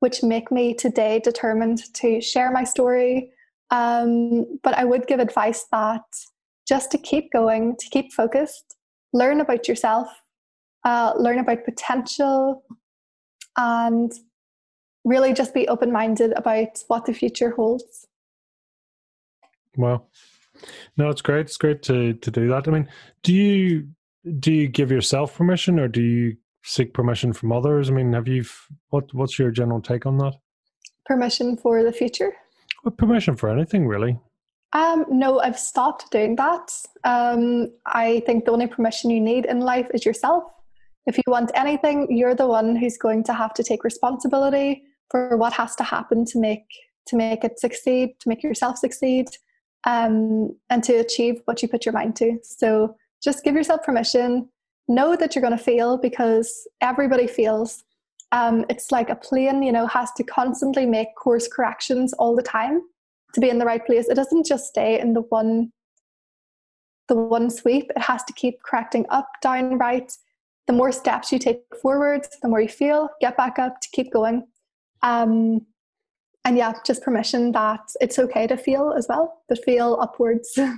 which 0.00 0.22
make 0.22 0.50
me 0.50 0.74
today 0.74 1.20
determined 1.20 1.92
to 1.94 2.20
share 2.20 2.50
my 2.50 2.64
story. 2.64 3.30
Um, 3.70 4.58
but 4.62 4.74
I 4.74 4.84
would 4.84 5.06
give 5.06 5.20
advice 5.20 5.64
that 5.72 6.04
just 6.68 6.90
to 6.92 6.98
keep 6.98 7.32
going, 7.32 7.76
to 7.76 7.88
keep 7.90 8.12
focused, 8.12 8.76
learn 9.12 9.40
about 9.40 9.68
yourself, 9.68 10.08
uh, 10.84 11.14
learn 11.16 11.38
about 11.38 11.64
potential, 11.64 12.62
and 13.56 14.12
really 15.04 15.32
just 15.32 15.54
be 15.54 15.66
open 15.68 15.90
minded 15.90 16.32
about 16.36 16.82
what 16.88 17.06
the 17.06 17.14
future 17.14 17.50
holds. 17.50 18.06
Well, 19.76 20.08
no, 20.96 21.10
it's 21.10 21.22
great. 21.22 21.46
It's 21.46 21.56
great 21.56 21.82
to 21.84 22.14
to 22.14 22.30
do 22.30 22.48
that. 22.48 22.68
I 22.68 22.70
mean, 22.70 22.88
do 23.22 23.32
you 23.32 23.88
do 24.40 24.52
you 24.52 24.68
give 24.68 24.90
yourself 24.90 25.36
permission, 25.36 25.78
or 25.78 25.88
do 25.88 26.02
you 26.02 26.36
seek 26.64 26.94
permission 26.94 27.32
from 27.32 27.52
others? 27.52 27.90
I 27.90 27.92
mean, 27.92 28.12
have 28.12 28.28
you 28.28 28.44
what 28.90 29.12
what's 29.14 29.38
your 29.38 29.50
general 29.50 29.80
take 29.80 30.06
on 30.06 30.18
that? 30.18 30.34
Permission 31.04 31.56
for 31.56 31.82
the 31.82 31.92
future. 31.92 32.32
Well, 32.84 32.92
permission 32.92 33.36
for 33.36 33.48
anything, 33.48 33.86
really. 33.86 34.18
Um, 34.72 35.06
no, 35.08 35.40
I've 35.40 35.58
stopped 35.58 36.10
doing 36.10 36.36
that. 36.36 36.72
Um, 37.04 37.70
I 37.86 38.20
think 38.26 38.44
the 38.44 38.50
only 38.50 38.66
permission 38.66 39.10
you 39.10 39.20
need 39.20 39.46
in 39.46 39.60
life 39.60 39.88
is 39.94 40.04
yourself. 40.04 40.44
If 41.06 41.16
you 41.16 41.22
want 41.28 41.52
anything, 41.54 42.08
you're 42.10 42.34
the 42.34 42.48
one 42.48 42.74
who's 42.74 42.98
going 42.98 43.22
to 43.24 43.32
have 43.32 43.54
to 43.54 43.62
take 43.62 43.84
responsibility 43.84 44.82
for 45.10 45.36
what 45.36 45.52
has 45.52 45.76
to 45.76 45.84
happen 45.84 46.24
to 46.26 46.40
make 46.40 46.66
to 47.06 47.16
make 47.16 47.44
it 47.44 47.60
succeed, 47.60 48.16
to 48.18 48.28
make 48.28 48.42
yourself 48.42 48.78
succeed, 48.78 49.28
um, 49.86 50.54
and 50.68 50.82
to 50.84 50.94
achieve 50.94 51.40
what 51.46 51.62
you 51.62 51.68
put 51.68 51.86
your 51.86 51.92
mind 51.92 52.16
to. 52.16 52.38
So 52.42 52.96
just 53.22 53.44
give 53.44 53.54
yourself 53.54 53.82
permission. 53.82 54.48
Know 54.88 55.16
that 55.16 55.34
you're 55.34 55.42
going 55.42 55.56
to 55.56 55.62
fail 55.62 55.96
because 55.96 56.68
everybody 56.80 57.26
fails. 57.26 57.84
Um, 58.32 58.64
it's 58.68 58.90
like 58.90 59.08
a 59.08 59.16
plane, 59.16 59.62
you 59.62 59.72
know, 59.72 59.86
has 59.86 60.12
to 60.12 60.24
constantly 60.24 60.84
make 60.84 61.14
course 61.16 61.48
corrections 61.48 62.12
all 62.14 62.36
the 62.36 62.42
time 62.42 62.82
to 63.32 63.40
be 63.40 63.48
in 63.48 63.58
the 63.58 63.64
right 63.64 63.84
place. 63.84 64.08
It 64.08 64.14
doesn't 64.14 64.46
just 64.46 64.66
stay 64.66 65.00
in 65.00 65.14
the 65.14 65.22
one 65.22 65.72
the 67.08 67.14
one 67.14 67.50
sweep. 67.50 67.90
It 67.94 68.02
has 68.02 68.24
to 68.24 68.32
keep 68.32 68.60
correcting 68.64 69.06
up, 69.10 69.28
down, 69.40 69.78
right. 69.78 70.12
The 70.66 70.72
more 70.72 70.90
steps 70.90 71.30
you 71.30 71.38
take 71.38 71.62
forward, 71.80 72.26
the 72.42 72.48
more 72.48 72.60
you 72.60 72.68
feel, 72.68 73.10
get 73.20 73.36
back 73.36 73.60
up 73.60 73.80
to 73.80 73.88
keep 73.92 74.12
going. 74.12 74.44
Um, 75.02 75.60
and 76.46 76.56
yeah, 76.56 76.72
just 76.86 77.02
permission 77.02 77.50
that 77.52 77.90
it's 78.00 78.18
okay 78.20 78.46
to 78.46 78.56
feel 78.56 78.94
as 78.96 79.06
well, 79.08 79.42
but 79.48 79.62
feel 79.64 79.98
upwards. 80.00 80.58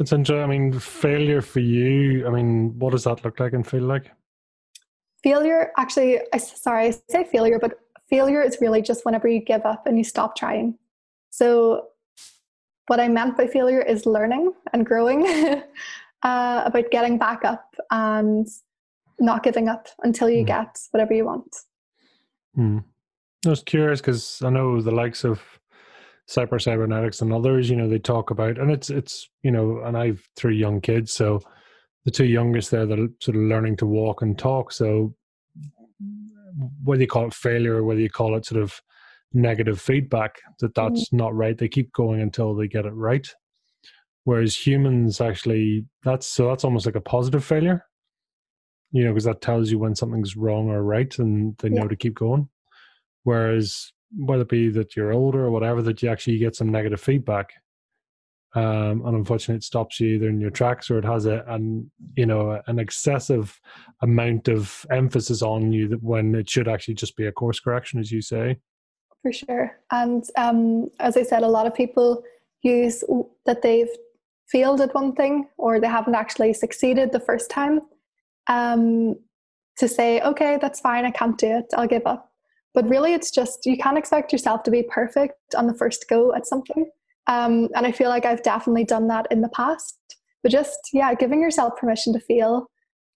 It's 0.00 0.10
interesting. 0.12 0.42
I 0.42 0.46
mean, 0.48 0.72
failure 0.80 1.40
for 1.40 1.60
you. 1.60 2.26
I 2.26 2.30
mean, 2.30 2.76
what 2.80 2.90
does 2.90 3.04
that 3.04 3.24
look 3.24 3.38
like 3.38 3.52
and 3.52 3.64
feel 3.64 3.84
like? 3.84 4.10
Failure, 5.22 5.70
actually, 5.78 6.18
I 6.32 6.38
sorry, 6.38 6.86
I 6.86 6.94
say 7.08 7.22
failure, 7.22 7.60
but 7.60 7.78
failure 8.10 8.42
is 8.42 8.58
really 8.60 8.82
just 8.82 9.04
whenever 9.06 9.28
you 9.28 9.38
give 9.38 9.64
up 9.64 9.86
and 9.86 9.96
you 9.96 10.02
stop 10.02 10.34
trying. 10.34 10.76
So, 11.30 11.90
what 12.88 12.98
I 12.98 13.06
meant 13.06 13.36
by 13.36 13.46
failure 13.46 13.82
is 13.82 14.04
learning 14.04 14.52
and 14.72 14.84
growing 14.84 15.28
uh, 16.24 16.62
about 16.66 16.90
getting 16.90 17.16
back 17.16 17.44
up 17.44 17.76
and 17.92 18.48
not 19.20 19.44
giving 19.44 19.68
up 19.68 19.86
until 20.02 20.28
you 20.28 20.42
mm. 20.42 20.48
get 20.48 20.76
whatever 20.90 21.14
you 21.14 21.24
want. 21.24 21.56
Mm. 22.58 22.82
I 23.46 23.50
was 23.50 23.62
curious 23.62 24.00
because 24.00 24.42
I 24.42 24.50
know 24.50 24.80
the 24.80 24.90
likes 24.90 25.24
of 25.24 25.42
Cyber 26.28 26.60
Cybernetics 26.60 27.20
and 27.20 27.32
others, 27.32 27.68
you 27.68 27.76
know, 27.76 27.88
they 27.88 27.98
talk 27.98 28.30
about, 28.30 28.58
and 28.58 28.70
it's, 28.70 28.90
it's, 28.90 29.28
you 29.42 29.50
know, 29.50 29.82
and 29.84 29.96
I've 29.96 30.26
three 30.36 30.56
young 30.56 30.80
kids. 30.80 31.12
So 31.12 31.40
the 32.04 32.10
two 32.10 32.24
youngest 32.24 32.70
there, 32.70 32.86
they're 32.86 33.08
sort 33.20 33.36
of 33.36 33.42
learning 33.42 33.76
to 33.78 33.86
walk 33.86 34.22
and 34.22 34.38
talk. 34.38 34.72
So 34.72 35.14
whether 36.82 37.02
you 37.02 37.08
call 37.08 37.26
it 37.26 37.34
failure 37.34 37.76
or 37.76 37.84
whether 37.84 38.00
you 38.00 38.10
call 38.10 38.36
it 38.36 38.46
sort 38.46 38.62
of 38.62 38.80
negative 39.32 39.80
feedback 39.80 40.40
that 40.60 40.74
that's 40.74 41.08
mm-hmm. 41.08 41.16
not 41.16 41.34
right 41.34 41.58
they 41.58 41.68
keep 41.68 41.92
going 41.92 42.20
until 42.20 42.54
they 42.54 42.68
get 42.68 42.86
it 42.86 42.92
right 42.92 43.34
whereas 44.22 44.56
humans 44.56 45.20
actually 45.20 45.84
that's 46.04 46.26
so 46.26 46.48
that's 46.48 46.64
almost 46.64 46.86
like 46.86 46.94
a 46.94 47.00
positive 47.00 47.44
failure 47.44 47.84
you 48.92 49.02
know 49.02 49.10
because 49.10 49.24
that 49.24 49.40
tells 49.40 49.70
you 49.70 49.78
when 49.78 49.94
something's 49.94 50.36
wrong 50.36 50.68
or 50.68 50.82
right 50.84 51.18
and 51.18 51.56
they 51.58 51.68
yeah. 51.68 51.80
know 51.80 51.88
to 51.88 51.96
keep 51.96 52.14
going 52.14 52.48
whereas 53.24 53.92
whether 54.16 54.42
it 54.42 54.48
be 54.48 54.70
that 54.70 54.94
you're 54.94 55.12
older 55.12 55.44
or 55.44 55.50
whatever 55.50 55.82
that 55.82 56.02
you 56.02 56.08
actually 56.08 56.38
get 56.38 56.54
some 56.54 56.68
negative 56.68 57.00
feedback 57.00 57.52
um, 58.54 59.04
and 59.04 59.16
unfortunately 59.16 59.56
it 59.56 59.64
stops 59.64 59.98
you 59.98 60.10
either 60.10 60.28
in 60.28 60.40
your 60.40 60.50
tracks 60.50 60.88
or 60.88 60.98
it 60.98 61.04
has 61.04 61.26
a 61.26 61.44
an 61.48 61.90
you 62.16 62.26
know 62.26 62.62
an 62.68 62.78
excessive 62.78 63.60
amount 64.02 64.46
of 64.46 64.86
emphasis 64.90 65.42
on 65.42 65.72
you 65.72 65.88
that 65.88 66.02
when 66.02 66.34
it 66.34 66.48
should 66.48 66.68
actually 66.68 66.94
just 66.94 67.16
be 67.16 67.26
a 67.26 67.32
course 67.32 67.58
correction 67.58 67.98
as 67.98 68.12
you 68.12 68.22
say 68.22 68.56
for 69.24 69.32
sure. 69.32 69.78
And 69.90 70.22
um, 70.36 70.90
as 71.00 71.16
I 71.16 71.22
said, 71.22 71.42
a 71.42 71.48
lot 71.48 71.66
of 71.66 71.74
people 71.74 72.22
use 72.60 73.02
that 73.46 73.62
they've 73.62 73.88
failed 74.48 74.82
at 74.82 74.94
one 74.94 75.14
thing 75.14 75.48
or 75.56 75.80
they 75.80 75.86
haven't 75.86 76.14
actually 76.14 76.52
succeeded 76.52 77.10
the 77.10 77.20
first 77.20 77.48
time 77.50 77.80
um, 78.48 79.16
to 79.78 79.88
say, 79.88 80.20
okay, 80.20 80.58
that's 80.60 80.78
fine, 80.78 81.06
I 81.06 81.10
can't 81.10 81.38
do 81.38 81.46
it, 81.46 81.64
I'll 81.74 81.88
give 81.88 82.06
up. 82.06 82.33
But 82.74 82.88
really, 82.88 83.14
it's 83.14 83.30
just 83.30 83.64
you 83.64 83.76
can't 83.76 83.96
expect 83.96 84.32
yourself 84.32 84.64
to 84.64 84.70
be 84.70 84.82
perfect 84.82 85.54
on 85.56 85.66
the 85.66 85.74
first 85.74 86.06
go 86.10 86.34
at 86.34 86.46
something. 86.46 86.90
Um, 87.26 87.68
and 87.74 87.86
I 87.86 87.92
feel 87.92 88.08
like 88.08 88.26
I've 88.26 88.42
definitely 88.42 88.84
done 88.84 89.08
that 89.08 89.26
in 89.30 89.40
the 89.40 89.48
past. 89.48 89.96
But 90.42 90.52
just, 90.52 90.78
yeah, 90.92 91.14
giving 91.14 91.40
yourself 91.40 91.76
permission 91.78 92.12
to 92.12 92.20
feel 92.20 92.70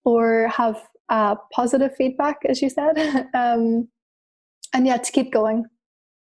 or 0.05 0.49
have 0.49 0.81
uh, 1.11 1.35
positive 1.53 1.95
feedback, 1.97 2.39
as 2.49 2.63
you 2.63 2.71
said. 2.71 2.99
um, 3.35 3.89
and 4.73 4.87
yeah, 4.87 4.97
to 4.97 5.13
keep 5.13 5.33
going. 5.33 5.67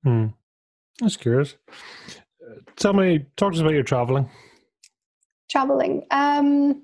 Hmm. 0.03 0.28
That's 0.99 1.18
curious. 1.18 1.56
Tell 2.76 2.94
me, 2.94 3.26
talk 3.38 3.53
to 3.53 3.58
us 3.58 3.62
about 3.62 3.74
your 3.74 3.84
traveling. 3.84 4.30
Traveling. 5.49 6.06
Um, 6.12 6.84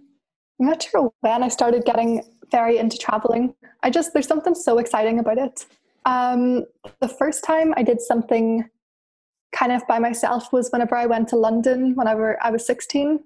I'm 0.59 0.65
not 0.65 0.81
sure 0.81 1.11
when 1.21 1.43
I 1.43 1.49
started 1.49 1.85
getting 1.85 2.23
very 2.51 2.77
into 2.77 2.97
traveling. 2.97 3.53
I 3.83 3.89
just, 3.89 4.13
there's 4.13 4.27
something 4.27 4.55
so 4.55 4.79
exciting 4.79 5.19
about 5.19 5.37
it. 5.37 5.65
Um, 6.07 6.63
the 6.99 7.07
first 7.07 7.43
time 7.43 7.73
I 7.77 7.83
did 7.83 8.01
something 8.01 8.67
kind 9.53 9.71
of 9.71 9.85
by 9.87 9.99
myself 9.99 10.51
was 10.51 10.69
whenever 10.69 10.95
I 10.95 11.05
went 11.05 11.27
to 11.29 11.35
London 11.35 11.93
whenever 11.95 12.41
I 12.43 12.49
was 12.49 12.65
16. 12.65 13.19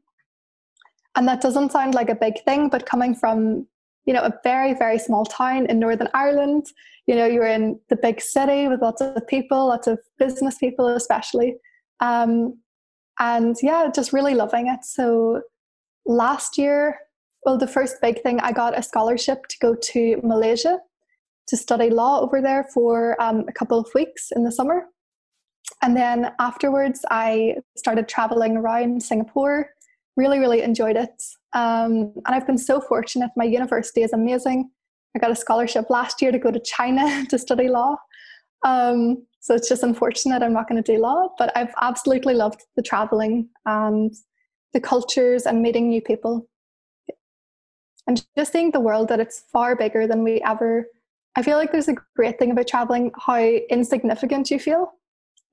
And 1.16 1.28
that 1.28 1.42
doesn't 1.42 1.72
sound 1.72 1.94
like 1.94 2.10
a 2.10 2.16
big 2.16 2.44
thing, 2.44 2.70
but 2.70 2.86
coming 2.86 3.16
from, 3.16 3.68
you 4.06 4.14
know, 4.14 4.24
a 4.24 4.34
very, 4.44 4.74
very 4.74 4.98
small 4.98 5.26
town 5.26 5.68
in 5.68 5.80
Northern 5.80 6.10
Ireland, 6.14 6.66
you 7.08 7.16
know 7.16 7.26
you're 7.26 7.48
in 7.48 7.80
the 7.90 7.96
big 7.96 8.22
city 8.22 8.68
with 8.68 8.82
lots 8.82 9.02
of 9.02 9.28
people 9.28 9.68
lots 9.68 9.88
of 9.88 10.00
business 10.18 10.58
people 10.58 10.88
especially. 10.88 11.56
Um, 12.00 12.60
and 13.20 13.56
yeah 13.62 13.90
just 13.94 14.14
really 14.14 14.36
loving 14.36 14.68
it. 14.68 14.86
So 14.86 15.42
last 16.06 16.58
year 16.58 16.98
well 17.46 17.58
the 17.58 17.68
first 17.68 18.02
big 18.02 18.22
thing 18.24 18.40
i 18.40 18.52
got 18.52 18.78
a 18.78 18.82
scholarship 18.82 19.46
to 19.48 19.56
go 19.60 19.76
to 19.76 20.20
malaysia 20.24 20.80
to 21.48 21.58
study 21.58 21.90
law 21.90 22.22
over 22.22 22.42
there 22.42 22.66
for 22.74 23.22
um, 23.22 23.46
a 23.48 23.54
couple 23.54 23.80
of 23.80 23.88
weeks 23.94 24.30
in 24.36 24.44
the 24.44 24.52
summer 24.52 24.86
and 25.82 25.96
then 25.96 26.32
afterwards 26.40 27.06
i 27.10 27.56
started 27.78 28.08
traveling 28.08 28.58
around 28.58 29.02
singapore 29.02 29.70
really 30.18 30.40
really 30.40 30.62
enjoyed 30.62 30.96
it 30.96 31.24
um, 31.54 32.14
and 32.26 32.36
i've 32.36 32.48
been 32.48 32.58
so 32.58 32.80
fortunate 32.82 33.30
my 33.36 33.46
university 33.46 34.02
is 34.02 34.14
amazing 34.14 34.70
I 35.16 35.20
got 35.20 35.32
a 35.32 35.36
scholarship 35.36 35.90
last 35.90 36.22
year 36.22 36.32
to 36.32 36.40
go 36.40 36.52
to 36.52 36.60
China 36.60 37.26
to 37.30 37.38
study 37.38 37.68
law. 37.68 37.98
Um, 38.64 39.26
so 39.40 39.56
it's 39.56 39.68
just 39.68 39.84
unfortunate 39.84 40.44
I'm 40.44 40.54
not 40.54 40.70
going 40.70 40.82
to 40.82 40.94
do 40.94 41.00
law, 41.00 41.30
but 41.38 41.56
I've 41.58 41.74
absolutely 41.82 42.36
loved 42.36 42.62
the 42.76 42.84
traveling 42.84 43.50
and 43.66 44.14
the 44.74 44.80
cultures 44.80 45.46
and 45.46 45.62
meeting 45.62 45.90
new 45.90 46.02
people. 46.02 46.48
And 48.08 48.24
just 48.38 48.52
seeing 48.52 48.72
the 48.72 48.80
world 48.80 49.10
that 49.10 49.20
it's 49.20 49.44
far 49.52 49.76
bigger 49.76 50.08
than 50.08 50.24
we 50.24 50.42
ever. 50.46 50.86
I 51.36 51.44
feel 51.44 51.58
like 51.58 51.72
there's 51.72 51.88
a 51.88 51.96
great 52.16 52.38
thing 52.40 52.52
about 52.52 52.68
traveling 52.68 53.12
how 53.18 53.40
insignificant 53.40 54.52
you 54.52 54.60
feel. 54.60 54.92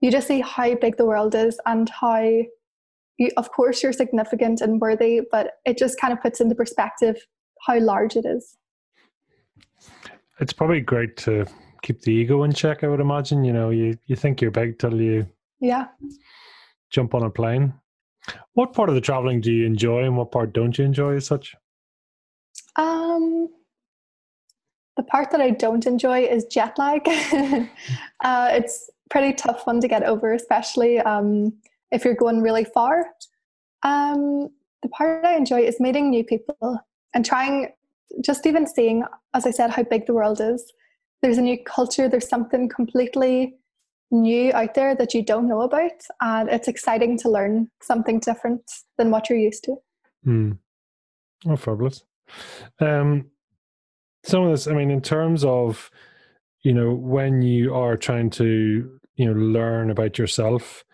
You 0.01 0.11
just 0.11 0.29
see 0.29 0.41
how 0.41 0.75
big 0.75 0.97
the 0.97 1.07
world 1.07 1.35
is 1.35 1.59
and 1.67 1.89
how, 1.89 2.21
you, 2.21 3.31
of 3.37 3.51
course, 3.53 3.83
you're 3.83 3.93
significant 3.93 4.61
and 4.61 4.81
worthy, 4.81 5.21
but 5.31 5.55
it 5.65 5.79
just 5.79 6.01
kind 6.01 6.13
of 6.13 6.21
puts 6.21 6.41
into 6.41 6.55
perspective 6.55 7.17
how 7.67 7.79
large 7.81 8.17
it 8.17 8.25
is 8.25 8.57
it's 10.41 10.53
probably 10.53 10.81
great 10.81 11.17
to 11.19 11.47
keep 11.83 12.01
the 12.03 12.13
ego 12.13 12.45
in 12.45 12.53
check. 12.53 12.85
I 12.85 12.89
would 12.89 13.01
imagine. 13.01 13.45
You 13.45 13.53
know, 13.53 13.71
you 13.71 13.99
you 14.07 14.17
think 14.17 14.41
you're 14.41 14.51
big 14.51 14.79
till 14.79 15.01
you 15.01 15.27
yeah 15.61 15.87
jump 16.91 17.15
on 17.15 17.23
a 17.25 17.31
plane. 17.31 17.75
What 18.55 18.73
part 18.73 18.89
of 18.89 18.95
the 18.95 19.01
traveling 19.01 19.41
do 19.41 19.53
you 19.53 19.67
enjoy, 19.67 20.05
and 20.05 20.17
what 20.17 20.33
part 20.33 20.53
don't 20.53 20.77
you 20.77 20.85
enjoy 20.85 21.17
as 21.17 21.27
such? 21.27 21.55
Um, 22.77 23.49
the 24.99 25.05
part 25.05 25.31
that 25.31 25.41
I 25.41 25.51
don't 25.51 25.87
enjoy 25.87 26.25
is 26.25 26.45
jet 26.45 26.77
lag. 26.77 27.03
uh, 28.25 28.49
it's 28.53 28.91
pretty 29.09 29.33
tough 29.33 29.65
one 29.65 29.81
to 29.81 29.89
get 29.89 30.03
over, 30.03 30.35
especially 30.35 30.99
um, 30.99 31.57
if 31.93 32.05
you're 32.05 32.17
going 32.17 32.43
really 32.43 32.65
far. 32.65 33.07
Um, 33.85 34.49
the 34.83 34.89
part 34.89 35.25
I 35.25 35.37
enjoy 35.37 35.61
is 35.61 35.79
meeting 35.79 36.11
new 36.11 36.25
people 36.25 36.81
and 37.15 37.25
trying 37.25 37.69
just 38.21 38.45
even 38.45 38.67
seeing, 38.67 39.05
as 39.35 39.47
I 39.47 39.53
said, 39.53 39.71
how 39.71 39.85
big 39.85 40.07
the 40.07 40.15
world 40.15 40.41
is. 40.41 40.73
There's 41.23 41.39
a 41.39 41.43
new 41.43 41.59
culture, 41.65 42.09
there's 42.09 42.29
something 42.29 42.69
completely 42.69 43.55
new 44.11 44.53
out 44.53 44.75
there 44.75 44.97
that 44.97 45.15
you 45.15 45.25
don't 45.25 45.47
know 45.47 45.61
about. 45.61 46.03
And 46.21 46.49
it's 46.49 46.67
exciting 46.67 47.19
to 47.19 47.31
learn 47.31 47.71
something 47.83 48.19
different 48.19 48.63
than 48.97 49.13
what 49.13 49.31
you're 49.31 49.39
used 49.39 49.63
to. 49.65 49.77
Hmm. 50.25 50.53
Oh, 51.47 51.57
fabulous. 51.57 52.03
Um, 52.81 53.31
some 54.29 54.45
of 54.45 54.51
this, 54.51 54.67
I 54.67 54.73
mean, 54.73 54.91
in 54.91 55.01
terms 55.01 55.45
of, 55.45 55.91
you 56.63 56.73
know, 56.73 56.93
when 56.93 57.43
you 57.43 57.75
are 57.75 57.97
trying 57.97 58.31
to, 58.31 58.99
you 59.17 59.27
know, 59.27 59.33
learn 59.33 59.91
about 59.91 60.19
yourself, 60.19 60.85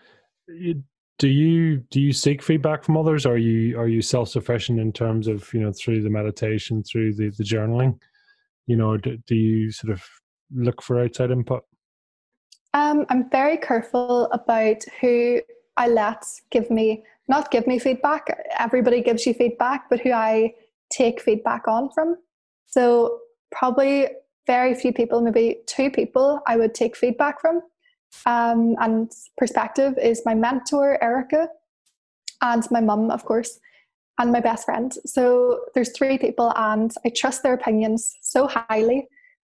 do 0.47 1.27
you 1.27 1.77
do 1.91 2.01
you 2.01 2.11
seek 2.11 2.41
feedback 2.41 2.83
from 2.83 2.97
others 2.97 3.25
are 3.25 3.37
you 3.37 3.79
are 3.79 3.87
you 3.87 4.01
self-sufficient 4.01 4.79
in 4.81 4.91
terms 4.91 5.27
of 5.27 5.51
you 5.53 5.61
know 5.61 5.71
through 5.71 6.03
the 6.03 6.09
meditation 6.09 6.83
through 6.83 7.13
the, 7.13 7.29
the 7.37 7.43
journaling 7.43 7.97
you 8.67 8.75
know 8.75 8.97
do, 8.97 9.17
do 9.25 9.33
you 9.33 9.71
sort 9.71 9.93
of 9.93 10.03
look 10.53 10.81
for 10.81 10.99
outside 10.99 11.31
input 11.31 11.63
um, 12.73 13.05
i'm 13.09 13.29
very 13.29 13.55
careful 13.55 14.25
about 14.33 14.83
who 14.99 15.39
I 15.77 15.87
let 15.87 16.25
give 16.51 16.69
me 16.71 17.03
not 17.27 17.51
give 17.51 17.65
me 17.67 17.79
feedback. 17.79 18.27
Everybody 18.59 19.01
gives 19.01 19.25
you 19.25 19.33
feedback, 19.33 19.89
but 19.89 19.99
who 19.99 20.11
I 20.11 20.53
take 20.91 21.21
feedback 21.21 21.67
on 21.67 21.89
from. 21.89 22.17
So 22.67 23.19
probably 23.51 24.07
very 24.47 24.75
few 24.75 24.93
people, 24.93 25.21
maybe 25.21 25.61
two 25.65 25.89
people, 25.89 26.41
I 26.47 26.57
would 26.57 26.73
take 26.73 26.95
feedback 26.95 27.41
from. 27.41 27.61
Um, 28.25 28.75
and 28.79 29.11
perspective 29.37 29.97
is 30.01 30.21
my 30.25 30.35
mentor 30.35 31.03
Erika, 31.03 31.49
and 32.41 32.63
my 32.71 32.81
mum, 32.81 33.11
of 33.11 33.25
course, 33.25 33.59
and 34.19 34.31
my 34.31 34.39
best 34.39 34.65
friend. 34.65 34.93
So 35.05 35.61
there's 35.73 35.91
three 35.91 36.17
people, 36.17 36.53
and 36.55 36.91
I 37.05 37.09
trust 37.09 37.43
their 37.43 37.53
opinions 37.53 38.15
so 38.21 38.47
highly. 38.47 39.07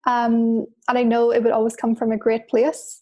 Um, 0.07 0.65
and 0.87 0.97
I 0.97 1.03
know 1.03 1.31
it 1.31 1.43
would 1.43 1.51
always 1.51 1.75
come 1.75 1.95
from 1.95 2.11
a 2.11 2.17
great 2.17 2.47
place. 2.47 3.01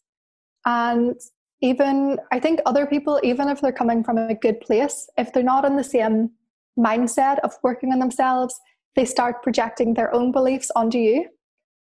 And 0.66 1.16
even 1.62 2.18
I 2.32 2.40
think 2.40 2.60
other 2.66 2.86
people, 2.86 3.20
even 3.24 3.50
if 3.50 3.62
they're 3.62 3.72
coming 3.72 4.04
from 4.04 4.18
a 4.18 4.36
good 4.36 4.60
place, 4.62 5.10
if 5.18 5.32
they're 5.32 5.44
not 5.44 5.66
in 5.66 5.78
the 5.78 5.84
same 5.84 6.32
mindset 6.78 7.40
of 7.40 7.54
working 7.62 7.92
on 7.94 8.00
themselves, 8.00 8.60
they 8.96 9.06
start 9.06 9.44
projecting 9.44 9.94
their 9.94 10.14
own 10.14 10.32
beliefs 10.32 10.72
onto 10.76 10.98
you. 10.98 11.28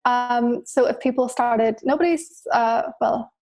Um, 0.04 0.62
so 0.64 0.86
if 0.86 1.00
people 1.00 1.28
started, 1.28 1.76
nobody's, 1.82 2.42
uh, 2.52 2.82
well, 3.00 3.32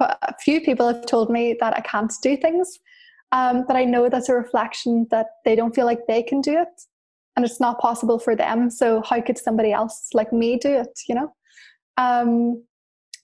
a 0.00 0.34
few 0.40 0.60
people 0.60 0.86
have 0.86 1.06
told 1.06 1.30
me 1.30 1.56
that 1.60 1.76
I 1.76 1.80
can't 1.80 2.12
do 2.22 2.36
things, 2.36 2.78
um, 3.32 3.64
but 3.66 3.76
I 3.76 3.84
know 3.84 4.08
that's 4.08 4.28
a 4.28 4.34
reflection 4.34 5.06
that 5.10 5.26
they 5.44 5.54
don't 5.54 5.74
feel 5.74 5.86
like 5.86 6.06
they 6.06 6.22
can 6.22 6.40
do 6.40 6.58
it, 6.60 6.68
and 7.36 7.44
it's 7.44 7.60
not 7.60 7.78
possible 7.78 8.18
for 8.18 8.34
them. 8.34 8.70
So 8.70 9.02
how 9.02 9.20
could 9.20 9.38
somebody 9.38 9.72
else 9.72 10.08
like 10.12 10.32
me 10.32 10.58
do 10.58 10.70
it? 10.70 10.98
You 11.08 11.14
know. 11.14 11.34
Um, 11.96 12.64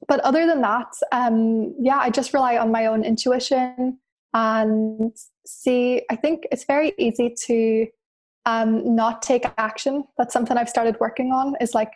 but 0.07 0.21
other 0.21 0.47
than 0.47 0.61
that, 0.61 0.93
um, 1.13 1.75
yeah, 1.81 1.99
I 1.99 2.11
just 2.11 2.35
rely 2.35 2.59
on 2.59 2.71
my 2.71 2.87
own 2.87 3.05
intuition 3.05 3.99
and 4.35 5.13
see. 5.47 6.03
I 6.11 6.17
think 6.17 6.47
it's 6.53 6.65
very 6.65 6.93
easy 6.99 7.35
to 7.47 7.87
um, 8.47 8.95
not 8.95 9.23
take 9.23 9.45
action. 9.59 10.05
That's 10.19 10.33
something 10.33 10.57
I've 10.57 10.69
started 10.69 10.97
working 11.01 11.33
on. 11.33 11.55
Is 11.61 11.75
like 11.75 11.93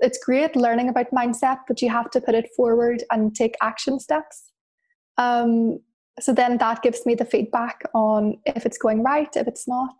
it's 0.00 0.18
great 0.24 0.56
learning 0.56 0.88
about 0.88 1.10
mindset, 1.10 1.58
but 1.68 1.80
you 1.82 1.88
have 1.90 2.10
to 2.10 2.20
put 2.20 2.34
it 2.34 2.48
forward 2.56 3.04
and 3.10 3.34
take 3.34 3.54
action 3.62 4.00
steps. 4.00 4.52
Um, 5.18 5.80
so 6.20 6.32
then 6.32 6.58
that 6.58 6.82
gives 6.82 7.06
me 7.06 7.14
the 7.14 7.24
feedback 7.24 7.82
on 7.94 8.38
if 8.44 8.66
it's 8.66 8.78
going 8.78 9.02
right, 9.02 9.34
if 9.34 9.46
it's 9.46 9.66
not. 9.66 9.94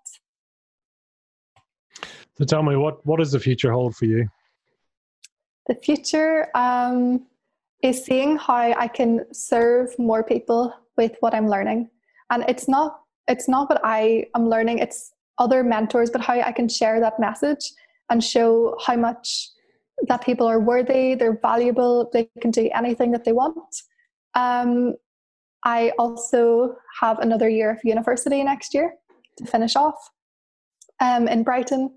So 2.38 2.44
tell 2.44 2.62
me, 2.62 2.76
what 2.76 3.04
what 3.06 3.18
does 3.18 3.32
the 3.32 3.40
future 3.40 3.72
hold 3.72 3.96
for 3.96 4.06
you? 4.06 4.28
The 5.68 5.76
future, 5.76 6.48
um, 6.56 7.26
is 7.82 8.04
seeing 8.04 8.36
how 8.36 8.72
I 8.72 8.88
can 8.88 9.26
serve 9.32 9.96
more 9.98 10.22
people 10.22 10.72
with 10.96 11.16
what 11.20 11.34
I'm 11.34 11.48
learning. 11.48 11.90
And 12.30 12.44
it's 12.48 12.68
not 12.68 13.00
it's 13.28 13.48
not 13.48 13.68
what 13.68 13.80
I 13.84 14.26
am 14.34 14.48
learning, 14.48 14.78
it's 14.78 15.12
other 15.38 15.62
mentors, 15.62 16.10
but 16.10 16.20
how 16.20 16.34
I 16.40 16.52
can 16.52 16.68
share 16.68 17.00
that 17.00 17.18
message 17.18 17.72
and 18.10 18.22
show 18.22 18.76
how 18.84 18.96
much 18.96 19.48
that 20.08 20.24
people 20.24 20.46
are 20.46 20.60
worthy, 20.60 21.14
they're 21.14 21.38
valuable, 21.40 22.10
they 22.12 22.28
can 22.40 22.50
do 22.50 22.68
anything 22.74 23.12
that 23.12 23.24
they 23.24 23.32
want. 23.32 23.82
Um, 24.34 24.94
I 25.64 25.92
also 25.98 26.76
have 27.00 27.18
another 27.20 27.48
year 27.48 27.70
of 27.70 27.78
university 27.84 28.42
next 28.42 28.74
year 28.74 28.94
to 29.38 29.46
finish 29.46 29.76
off 29.76 30.10
um, 31.00 31.28
in 31.28 31.42
Brighton. 31.42 31.90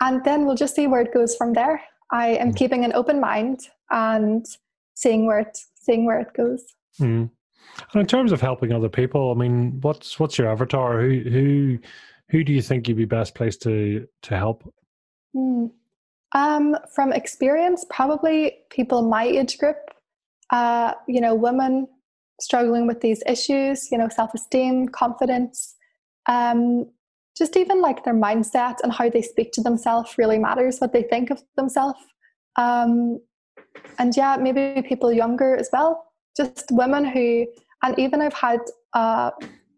And 0.00 0.24
then 0.24 0.46
we'll 0.46 0.56
just 0.56 0.74
see 0.74 0.86
where 0.86 1.00
it 1.00 1.12
goes 1.12 1.34
from 1.36 1.52
there. 1.52 1.82
I 2.10 2.28
am 2.28 2.52
mm. 2.52 2.56
keeping 2.56 2.84
an 2.84 2.92
open 2.92 3.20
mind 3.20 3.60
and 3.90 4.44
seeing 4.94 5.26
where 5.26 5.40
it 5.40 5.58
seeing 5.74 6.04
where 6.04 6.20
it 6.20 6.32
goes. 6.34 6.62
Mm. 7.00 7.30
And 7.92 8.00
in 8.00 8.06
terms 8.06 8.32
of 8.32 8.40
helping 8.40 8.72
other 8.72 8.88
people, 8.88 9.32
I 9.32 9.34
mean, 9.34 9.80
what's 9.80 10.20
what's 10.20 10.38
your 10.38 10.48
avatar? 10.48 11.00
Who 11.00 11.20
who 11.30 11.78
who 12.32 12.42
do 12.42 12.52
you 12.52 12.62
think 12.62 12.88
you'd 12.88 12.96
be 12.96 13.04
best 13.04 13.34
placed 13.34 13.62
to 13.62 14.08
to 14.22 14.36
help? 14.36 14.64
Mm. 15.36 15.70
Um, 16.34 16.76
from 16.94 17.12
experience, 17.12 17.84
probably 17.90 18.56
people 18.70 19.02
my 19.02 19.24
age 19.24 19.58
group. 19.58 19.76
Uh, 20.50 20.94
you 21.06 21.20
know, 21.20 21.34
women 21.34 21.86
struggling 22.40 22.86
with 22.86 23.02
these 23.02 23.22
issues. 23.26 23.92
You 23.92 23.98
know, 23.98 24.08
self 24.08 24.34
esteem, 24.34 24.88
confidence. 24.88 25.76
Um, 26.26 26.90
just 27.36 27.56
even 27.56 27.80
like 27.80 28.04
their 28.04 28.14
mindset 28.14 28.76
and 28.82 28.92
how 28.92 29.08
they 29.08 29.22
speak 29.22 29.52
to 29.52 29.62
themselves 29.62 30.16
really 30.18 30.38
matters. 30.38 30.78
What 30.78 30.92
they 30.92 31.02
think 31.02 31.30
of 31.30 31.42
themselves. 31.56 31.98
Um, 32.56 33.20
and 33.98 34.16
yeah, 34.16 34.36
maybe 34.38 34.82
people 34.86 35.12
younger 35.12 35.56
as 35.56 35.68
well. 35.72 36.06
Just 36.36 36.66
women 36.70 37.04
who, 37.04 37.46
and 37.82 37.98
even 37.98 38.20
I've 38.22 38.34
had 38.34 38.60
uh, 38.94 39.30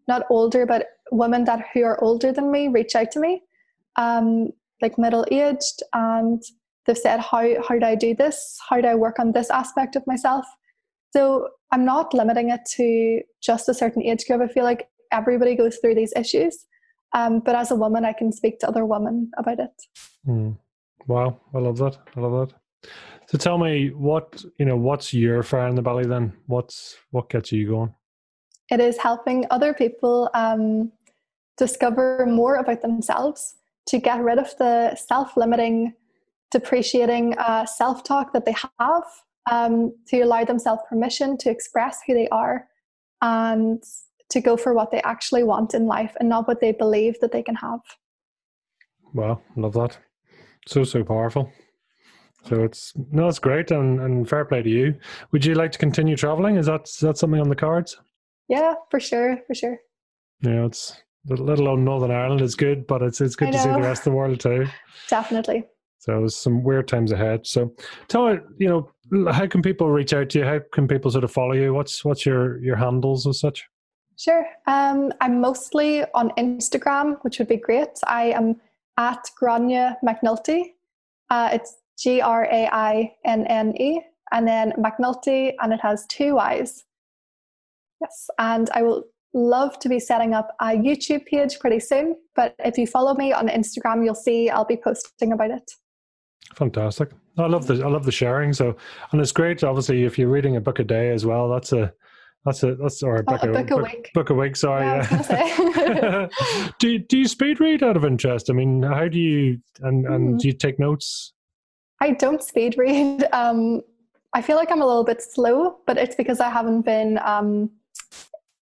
not 0.07 0.23
older, 0.29 0.65
but 0.65 0.87
women 1.11 1.45
that 1.45 1.65
who 1.73 1.83
are 1.83 2.01
older 2.03 2.31
than 2.31 2.51
me 2.51 2.67
reach 2.67 2.95
out 2.95 3.11
to 3.11 3.19
me, 3.19 3.43
um, 3.95 4.49
like 4.81 4.97
middle 4.97 5.25
aged, 5.31 5.81
and 5.93 6.41
they've 6.85 6.97
said, 6.97 7.19
"How 7.19 7.61
how 7.67 7.77
do 7.79 7.85
I 7.85 7.95
do 7.95 8.13
this? 8.15 8.57
How 8.69 8.81
do 8.81 8.87
I 8.87 8.95
work 8.95 9.19
on 9.19 9.31
this 9.31 9.49
aspect 9.49 9.95
of 9.95 10.05
myself?" 10.07 10.45
So 11.11 11.49
I'm 11.71 11.85
not 11.85 12.13
limiting 12.13 12.49
it 12.49 12.61
to 12.75 13.21
just 13.41 13.69
a 13.69 13.73
certain 13.73 14.03
age 14.03 14.25
group. 14.27 14.41
I 14.41 14.47
feel 14.47 14.63
like 14.63 14.87
everybody 15.11 15.55
goes 15.55 15.77
through 15.77 15.95
these 15.95 16.13
issues, 16.15 16.65
um, 17.13 17.39
but 17.39 17.55
as 17.55 17.71
a 17.71 17.75
woman, 17.75 18.05
I 18.05 18.13
can 18.13 18.31
speak 18.31 18.59
to 18.59 18.67
other 18.67 18.85
women 18.85 19.31
about 19.37 19.59
it. 19.59 19.81
Mm. 20.27 20.57
Wow, 21.07 21.39
I 21.53 21.59
love 21.59 21.77
that. 21.77 21.97
I 22.15 22.19
love 22.19 22.49
that. 22.49 22.89
So 23.27 23.37
tell 23.37 23.57
me 23.57 23.89
what 23.89 24.43
you 24.59 24.65
know. 24.65 24.77
What's 24.77 25.13
your 25.13 25.43
fire 25.43 25.67
in 25.67 25.75
the 25.75 25.81
belly 25.81 26.05
then? 26.05 26.33
What's 26.47 26.97
what 27.11 27.29
gets 27.29 27.51
you 27.51 27.67
going? 27.67 27.93
It 28.71 28.79
is 28.79 28.97
helping 28.97 29.45
other 29.51 29.73
people 29.73 30.29
um, 30.33 30.91
discover 31.57 32.25
more 32.27 32.55
about 32.55 32.81
themselves 32.81 33.55
to 33.87 33.99
get 33.99 34.21
rid 34.21 34.39
of 34.39 34.55
the 34.57 34.95
self-limiting, 34.95 35.93
depreciating 36.51 37.37
uh, 37.37 37.65
self-talk 37.65 38.33
that 38.33 38.45
they 38.45 38.55
have. 38.79 39.03
Um, 39.47 39.93
to 40.07 40.21
allow 40.21 40.43
themselves 40.43 40.81
permission 40.89 41.37
to 41.37 41.51
express 41.51 41.99
who 42.07 42.15
they 42.15 42.27
are 42.29 42.67
and 43.21 43.83
to 44.29 44.41
go 44.41 44.57
for 44.57 44.73
what 44.73 44.89
they 44.89 45.03
actually 45.03 45.43
want 45.43 45.75
in 45.75 45.85
life 45.85 46.15
and 46.19 46.27
not 46.27 46.47
what 46.47 46.61
they 46.61 46.71
believe 46.71 47.19
that 47.19 47.31
they 47.31 47.43
can 47.43 47.53
have. 47.53 47.81
Wow, 49.13 49.41
love 49.55 49.73
that. 49.73 49.99
So 50.67 50.83
so 50.83 51.03
powerful. 51.03 51.51
So 52.49 52.63
it's 52.63 52.93
no, 53.11 53.27
it's 53.27 53.37
great, 53.37 53.69
and, 53.69 53.99
and 54.01 54.27
fair 54.27 54.45
play 54.45 54.63
to 54.63 54.69
you. 54.69 54.95
Would 55.31 55.45
you 55.45 55.53
like 55.53 55.71
to 55.73 55.77
continue 55.77 56.15
traveling? 56.15 56.55
Is 56.55 56.65
that 56.65 56.87
is 56.87 56.97
that 57.01 57.19
something 57.19 57.39
on 57.39 57.49
the 57.49 57.55
cards? 57.55 57.97
Yeah, 58.47 58.75
for 58.91 58.99
sure, 58.99 59.39
for 59.47 59.55
sure. 59.55 59.79
Yeah, 60.41 60.65
it's 60.65 60.95
let 61.27 61.59
alone 61.59 61.83
Northern 61.83 62.11
Ireland 62.11 62.41
is 62.41 62.55
good, 62.55 62.85
but 62.85 63.01
it's 63.01 63.21
it's 63.21 63.35
good 63.35 63.51
to 63.51 63.57
see 63.59 63.69
the 63.69 63.81
rest 63.81 64.01
of 64.01 64.05
the 64.05 64.17
world 64.17 64.39
too. 64.39 64.67
Definitely. 65.09 65.65
So 65.99 66.19
there's 66.19 66.35
some 66.35 66.63
weird 66.63 66.87
times 66.87 67.11
ahead. 67.11 67.47
So 67.47 67.73
tell 68.07 68.27
me, 68.27 68.39
you 68.59 68.67
know, 68.67 69.31
how 69.31 69.47
can 69.47 69.63
people 69.63 69.89
reach 69.89 70.13
out 70.13 70.29
to 70.29 70.39
you? 70.39 70.45
How 70.45 70.59
can 70.71 70.87
people 70.87 71.09
sort 71.09 71.23
of 71.23 71.31
follow 71.31 71.53
you? 71.53 71.73
What's 71.73 72.05
what's 72.05 72.25
your 72.25 72.61
your 72.61 72.75
handles 72.75 73.25
as 73.25 73.39
such? 73.39 73.65
Sure. 74.17 74.45
Um, 74.67 75.11
I'm 75.19 75.41
mostly 75.41 76.03
on 76.13 76.29
Instagram, 76.37 77.17
which 77.23 77.39
would 77.39 77.47
be 77.47 77.57
great. 77.57 77.89
I 78.05 78.25
am 78.25 78.61
at 78.97 79.29
Grainne 79.41 79.95
McNulty. 80.05 80.73
Uh, 81.29 81.49
it's 81.51 81.77
G 81.97 82.21
R 82.21 82.45
A 82.45 82.69
I 82.71 83.15
N 83.25 83.45
N 83.47 83.75
E, 83.81 83.99
and 84.31 84.47
then 84.47 84.73
McNulty, 84.73 85.53
and 85.59 85.73
it 85.73 85.81
has 85.81 86.05
two 86.07 86.35
Y's. 86.35 86.85
Yes, 88.05 88.29
and 88.37 88.69
I 88.73 88.83
will 88.83 89.03
love 89.33 89.79
to 89.79 89.89
be 89.89 89.99
setting 89.99 90.33
up 90.33 90.55
a 90.61 90.67
YouTube 90.67 91.25
page 91.25 91.59
pretty 91.59 91.79
soon. 91.79 92.15
But 92.35 92.55
if 92.59 92.77
you 92.77 92.87
follow 92.87 93.15
me 93.15 93.33
on 93.33 93.47
Instagram, 93.47 94.03
you'll 94.03 94.15
see 94.15 94.49
I'll 94.49 94.65
be 94.65 94.77
posting 94.77 95.33
about 95.33 95.51
it. 95.51 95.71
Fantastic. 96.53 97.11
I 97.37 97.47
love 97.47 97.67
the 97.67 97.83
I 97.83 97.87
love 97.87 98.05
the 98.05 98.11
sharing. 98.11 98.53
So 98.53 98.75
and 99.11 99.19
it's 99.19 99.31
great. 99.31 99.63
Obviously, 99.63 100.03
if 100.03 100.17
you're 100.17 100.29
reading 100.29 100.55
a 100.55 100.61
book 100.61 100.79
a 100.79 100.83
day 100.83 101.11
as 101.11 101.25
well, 101.25 101.49
that's 101.49 101.73
a 101.73 101.91
that's 102.45 102.61
a 102.63 102.75
that's 102.75 103.01
or 103.01 103.17
a 103.17 103.23
book, 103.23 103.39
oh, 103.43 103.49
a, 103.49 103.63
book 103.63 103.71
a, 103.71 103.77
week. 103.77 104.11
Book 104.13 104.29
a 104.29 104.33
week. 104.33 104.55
Sorry. 104.55 104.85
Yeah, 104.85 106.27
do 106.79 106.99
do 106.99 107.17
you 107.17 107.27
speed 107.27 107.59
read 107.59 107.83
out 107.83 107.97
of 107.97 108.05
interest? 108.05 108.49
I 108.49 108.53
mean, 108.53 108.83
how 108.83 109.07
do 109.07 109.19
you 109.19 109.59
and 109.81 110.05
and 110.05 110.35
mm. 110.35 110.39
do 110.39 110.47
you 110.47 110.53
take 110.53 110.79
notes? 110.79 111.33
I 112.01 112.11
don't 112.11 112.43
speed 112.43 112.75
read. 112.77 113.27
Um, 113.33 113.81
I 114.35 114.41
feel 114.41 114.57
like 114.57 114.69
I'm 114.69 114.81
a 114.81 114.85
little 114.85 115.05
bit 115.05 115.21
slow, 115.21 115.77
but 115.87 115.97
it's 115.97 116.15
because 116.15 116.41
I 116.41 116.49
haven't 116.49 116.81
been, 116.81 117.19
um, 117.19 117.71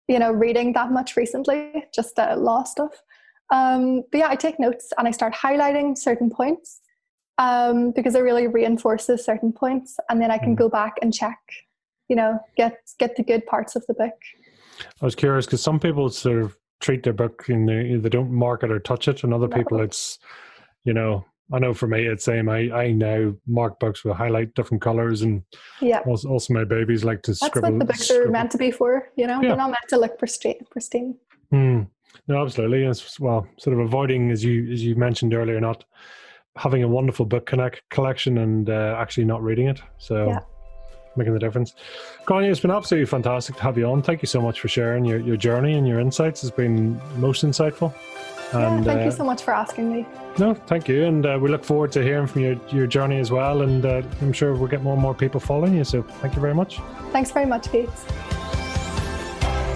you 0.10 0.19
know, 0.19 0.31
reading 0.31 0.73
that 0.73 0.91
much 0.91 1.15
recently, 1.15 1.86
just 1.94 2.19
uh, 2.19 2.36
law 2.36 2.64
stuff. 2.64 2.91
Um, 3.52 4.03
but 4.11 4.18
yeah, 4.18 4.30
I 4.30 4.36
take 4.36 4.60
notes 4.60 4.91
and 4.98 5.07
I 5.07 5.11
start 5.11 5.34
highlighting 5.34 5.98
certain 5.98 6.30
points 6.30 6.81
um, 7.38 7.91
because 7.95 8.15
it 8.15 8.19
really 8.22 8.48
reinforces 8.48 9.23
certain 9.23 9.53
points, 9.53 9.98
and 10.10 10.22
then 10.22 10.31
I 10.31 10.38
can 10.38 10.56
mm. 10.56 10.60
go 10.60 10.68
back 10.68 10.95
and 11.02 11.14
check, 11.14 11.40
you 12.10 12.15
know, 12.15 12.40
get 12.57 12.73
get 12.98 13.15
the 13.15 13.23
good 13.23 13.45
parts 13.45 13.76
of 13.76 13.86
the 13.88 13.94
book. 13.94 14.18
I 15.02 15.06
was 15.06 15.15
curious 15.15 15.45
because 15.45 15.61
some 15.61 15.80
people 15.80 16.10
sort 16.10 16.41
of 16.41 16.57
treat 16.80 17.03
their 17.03 17.14
book 17.14 17.49
and 17.49 17.68
they, 17.68 17.95
they 17.98 18.10
don't 18.10 18.31
mark 18.31 18.64
it 18.64 18.72
or 18.72 18.80
touch 18.80 19.07
it, 19.07 19.23
and 19.23 19.34
other 19.34 19.48
no. 19.48 19.57
people 19.57 19.80
it's, 19.80 20.19
you 20.86 20.94
know, 20.94 21.23
I 21.51 21.59
know 21.59 21.73
for 21.73 21.88
me, 21.88 22.05
it's 22.05 22.26
same. 22.26 22.47
I, 22.47 22.71
I 22.71 22.91
now 22.91 23.34
mark 23.47 23.80
books 23.80 24.03
with 24.03 24.15
highlight 24.15 24.53
different 24.53 24.81
colors, 24.81 25.21
and 25.21 25.43
yeah. 25.81 25.99
Also, 26.05 26.30
also 26.30 26.53
my 26.53 26.63
babies 26.63 27.03
like 27.03 27.23
to 27.23 27.31
That's 27.31 27.45
scribble. 27.45 27.61
That's 27.61 27.73
what 27.73 27.80
the 27.80 27.85
books 27.85 28.07
scribble. 28.07 28.27
are 28.27 28.31
meant 28.31 28.51
to 28.51 28.57
be 28.57 28.71
for. 28.71 29.09
You 29.15 29.27
know, 29.27 29.41
yeah. 29.41 29.49
they're 29.49 29.57
not 29.57 29.71
meant 29.71 29.89
to 29.89 29.97
look 29.97 30.19
pristine. 30.19 30.65
pristine. 30.69 31.15
Mm. 31.51 31.88
No, 32.27 32.43
absolutely. 32.43 32.85
As 32.85 33.19
well, 33.19 33.47
sort 33.57 33.73
of 33.73 33.80
avoiding, 33.80 34.31
as 34.31 34.43
you 34.43 34.71
as 34.71 34.84
you 34.84 34.95
mentioned 34.95 35.34
earlier, 35.34 35.59
not 35.59 35.85
having 36.55 36.84
a 36.84 36.88
wonderful 36.88 37.26
book 37.26 37.45
connect 37.45 37.81
collection 37.89 38.38
and 38.39 38.69
uh, 38.69 38.95
actually 38.97 39.26
not 39.26 39.41
reading 39.41 39.67
it. 39.67 39.81
So. 39.97 40.30
Yeah 40.30 40.39
making 41.15 41.34
the 41.34 41.39
difference. 41.39 41.76
Grainne, 42.26 42.49
it's 42.49 42.61
been 42.61 42.71
absolutely 42.71 43.05
fantastic 43.05 43.55
to 43.57 43.63
have 43.63 43.77
you 43.77 43.85
on. 43.85 44.01
Thank 44.01 44.21
you 44.21 44.27
so 44.27 44.41
much 44.41 44.59
for 44.61 44.67
sharing 44.67 45.03
your, 45.05 45.19
your 45.19 45.38
journey 45.38 45.73
and 45.73 45.88
your 45.88 45.99
insights. 45.99 46.43
It's 46.43 46.55
been 46.55 46.99
most 47.17 47.43
insightful. 47.43 47.93
And, 48.51 48.84
yeah, 48.84 48.91
thank 48.91 49.01
uh, 49.01 49.05
you 49.05 49.11
so 49.11 49.23
much 49.23 49.43
for 49.43 49.53
asking 49.53 49.91
me. 49.91 50.07
No, 50.38 50.53
thank 50.53 50.88
you. 50.88 51.05
And 51.05 51.26
uh, 51.26 51.38
we 51.39 51.49
look 51.49 51.63
forward 51.63 51.91
to 51.93 52.03
hearing 52.03 52.27
from 52.27 52.41
your, 52.41 52.55
your 52.69 52.88
journey 52.88 53.19
as 53.19 53.31
well. 53.31 53.61
And 53.61 53.85
uh, 53.85 54.01
I'm 54.21 54.34
sure 54.34 54.55
we'll 54.55 54.67
get 54.67 54.81
more 54.81 54.93
and 54.93 55.01
more 55.01 55.13
people 55.13 55.39
following 55.39 55.76
you. 55.76 55.84
So 55.84 56.01
thank 56.01 56.35
you 56.35 56.41
very 56.41 56.55
much. 56.55 56.80
Thanks 57.11 57.31
very 57.31 57.45
much, 57.45 57.71
Pete. 57.71 57.89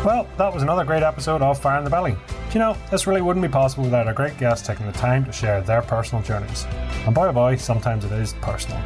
Well, 0.03 0.27
that 0.37 0.53
was 0.53 0.63
another 0.63 0.83
great 0.83 1.03
episode 1.03 1.41
of 1.41 1.59
Fire 1.59 1.77
in 1.77 1.83
the 1.83 1.89
Belly. 1.89 2.15
You 2.51 2.59
know, 2.59 2.77
this 2.91 3.07
really 3.07 3.21
wouldn't 3.21 3.43
be 3.43 3.49
possible 3.49 3.85
without 3.85 4.05
our 4.05 4.13
great 4.13 4.37
guests 4.37 4.67
taking 4.67 4.85
the 4.85 4.91
time 4.91 5.23
to 5.25 5.31
share 5.31 5.61
their 5.61 5.81
personal 5.81 6.23
journeys. 6.23 6.65
And 7.05 7.15
boy 7.15 7.27
oh 7.27 7.33
boy, 7.33 7.55
sometimes 7.55 8.05
it 8.05 8.11
is 8.11 8.33
personal. 8.41 8.79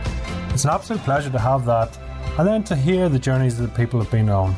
It's 0.49 0.64
an 0.64 0.69
absolute 0.69 1.01
pleasure 1.03 1.30
to 1.30 1.39
have 1.39 1.65
that 1.65 1.97
and 2.38 2.47
then 2.47 2.64
to 2.65 2.76
hear 2.76 3.09
the 3.09 3.19
journeys 3.19 3.57
that 3.57 3.65
the 3.65 3.76
people 3.76 3.99
have 3.99 4.11
been 4.11 4.30
on. 4.30 4.55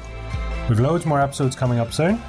We've 0.67 0.79
loads 0.79 1.05
more 1.05 1.21
episodes 1.21 1.55
coming 1.55 1.79
up 1.79 1.93
soon, 1.93 2.21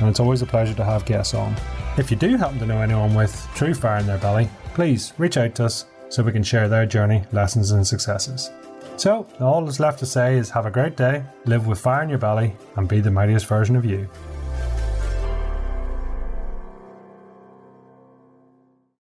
and 0.00 0.08
it's 0.08 0.20
always 0.20 0.42
a 0.42 0.46
pleasure 0.46 0.74
to 0.74 0.84
have 0.84 1.04
guests 1.04 1.32
on. 1.32 1.54
If 1.98 2.10
you 2.10 2.16
do 2.18 2.36
happen 2.36 2.58
to 2.58 2.66
know 2.66 2.82
anyone 2.82 3.14
with 3.14 3.48
true 3.54 3.72
fire 3.72 3.98
in 3.98 4.06
their 4.06 4.18
belly, 4.18 4.50
please 4.74 5.14
reach 5.16 5.38
out 5.38 5.54
to 5.54 5.64
us 5.64 5.86
so 6.10 6.22
we 6.22 6.30
can 6.30 6.42
share 6.42 6.68
their 6.68 6.84
journey, 6.84 7.24
lessons, 7.32 7.70
and 7.70 7.86
successes. 7.86 8.50
So, 8.98 9.26
all 9.40 9.64
that's 9.64 9.80
left 9.80 9.98
to 10.00 10.06
say 10.06 10.36
is 10.36 10.50
have 10.50 10.66
a 10.66 10.70
great 10.70 10.98
day, 10.98 11.24
live 11.46 11.66
with 11.66 11.80
fire 11.80 12.02
in 12.02 12.10
your 12.10 12.18
belly, 12.18 12.54
and 12.76 12.86
be 12.86 13.00
the 13.00 13.10
mightiest 13.10 13.46
version 13.46 13.76
of 13.76 13.86
you. 13.86 14.10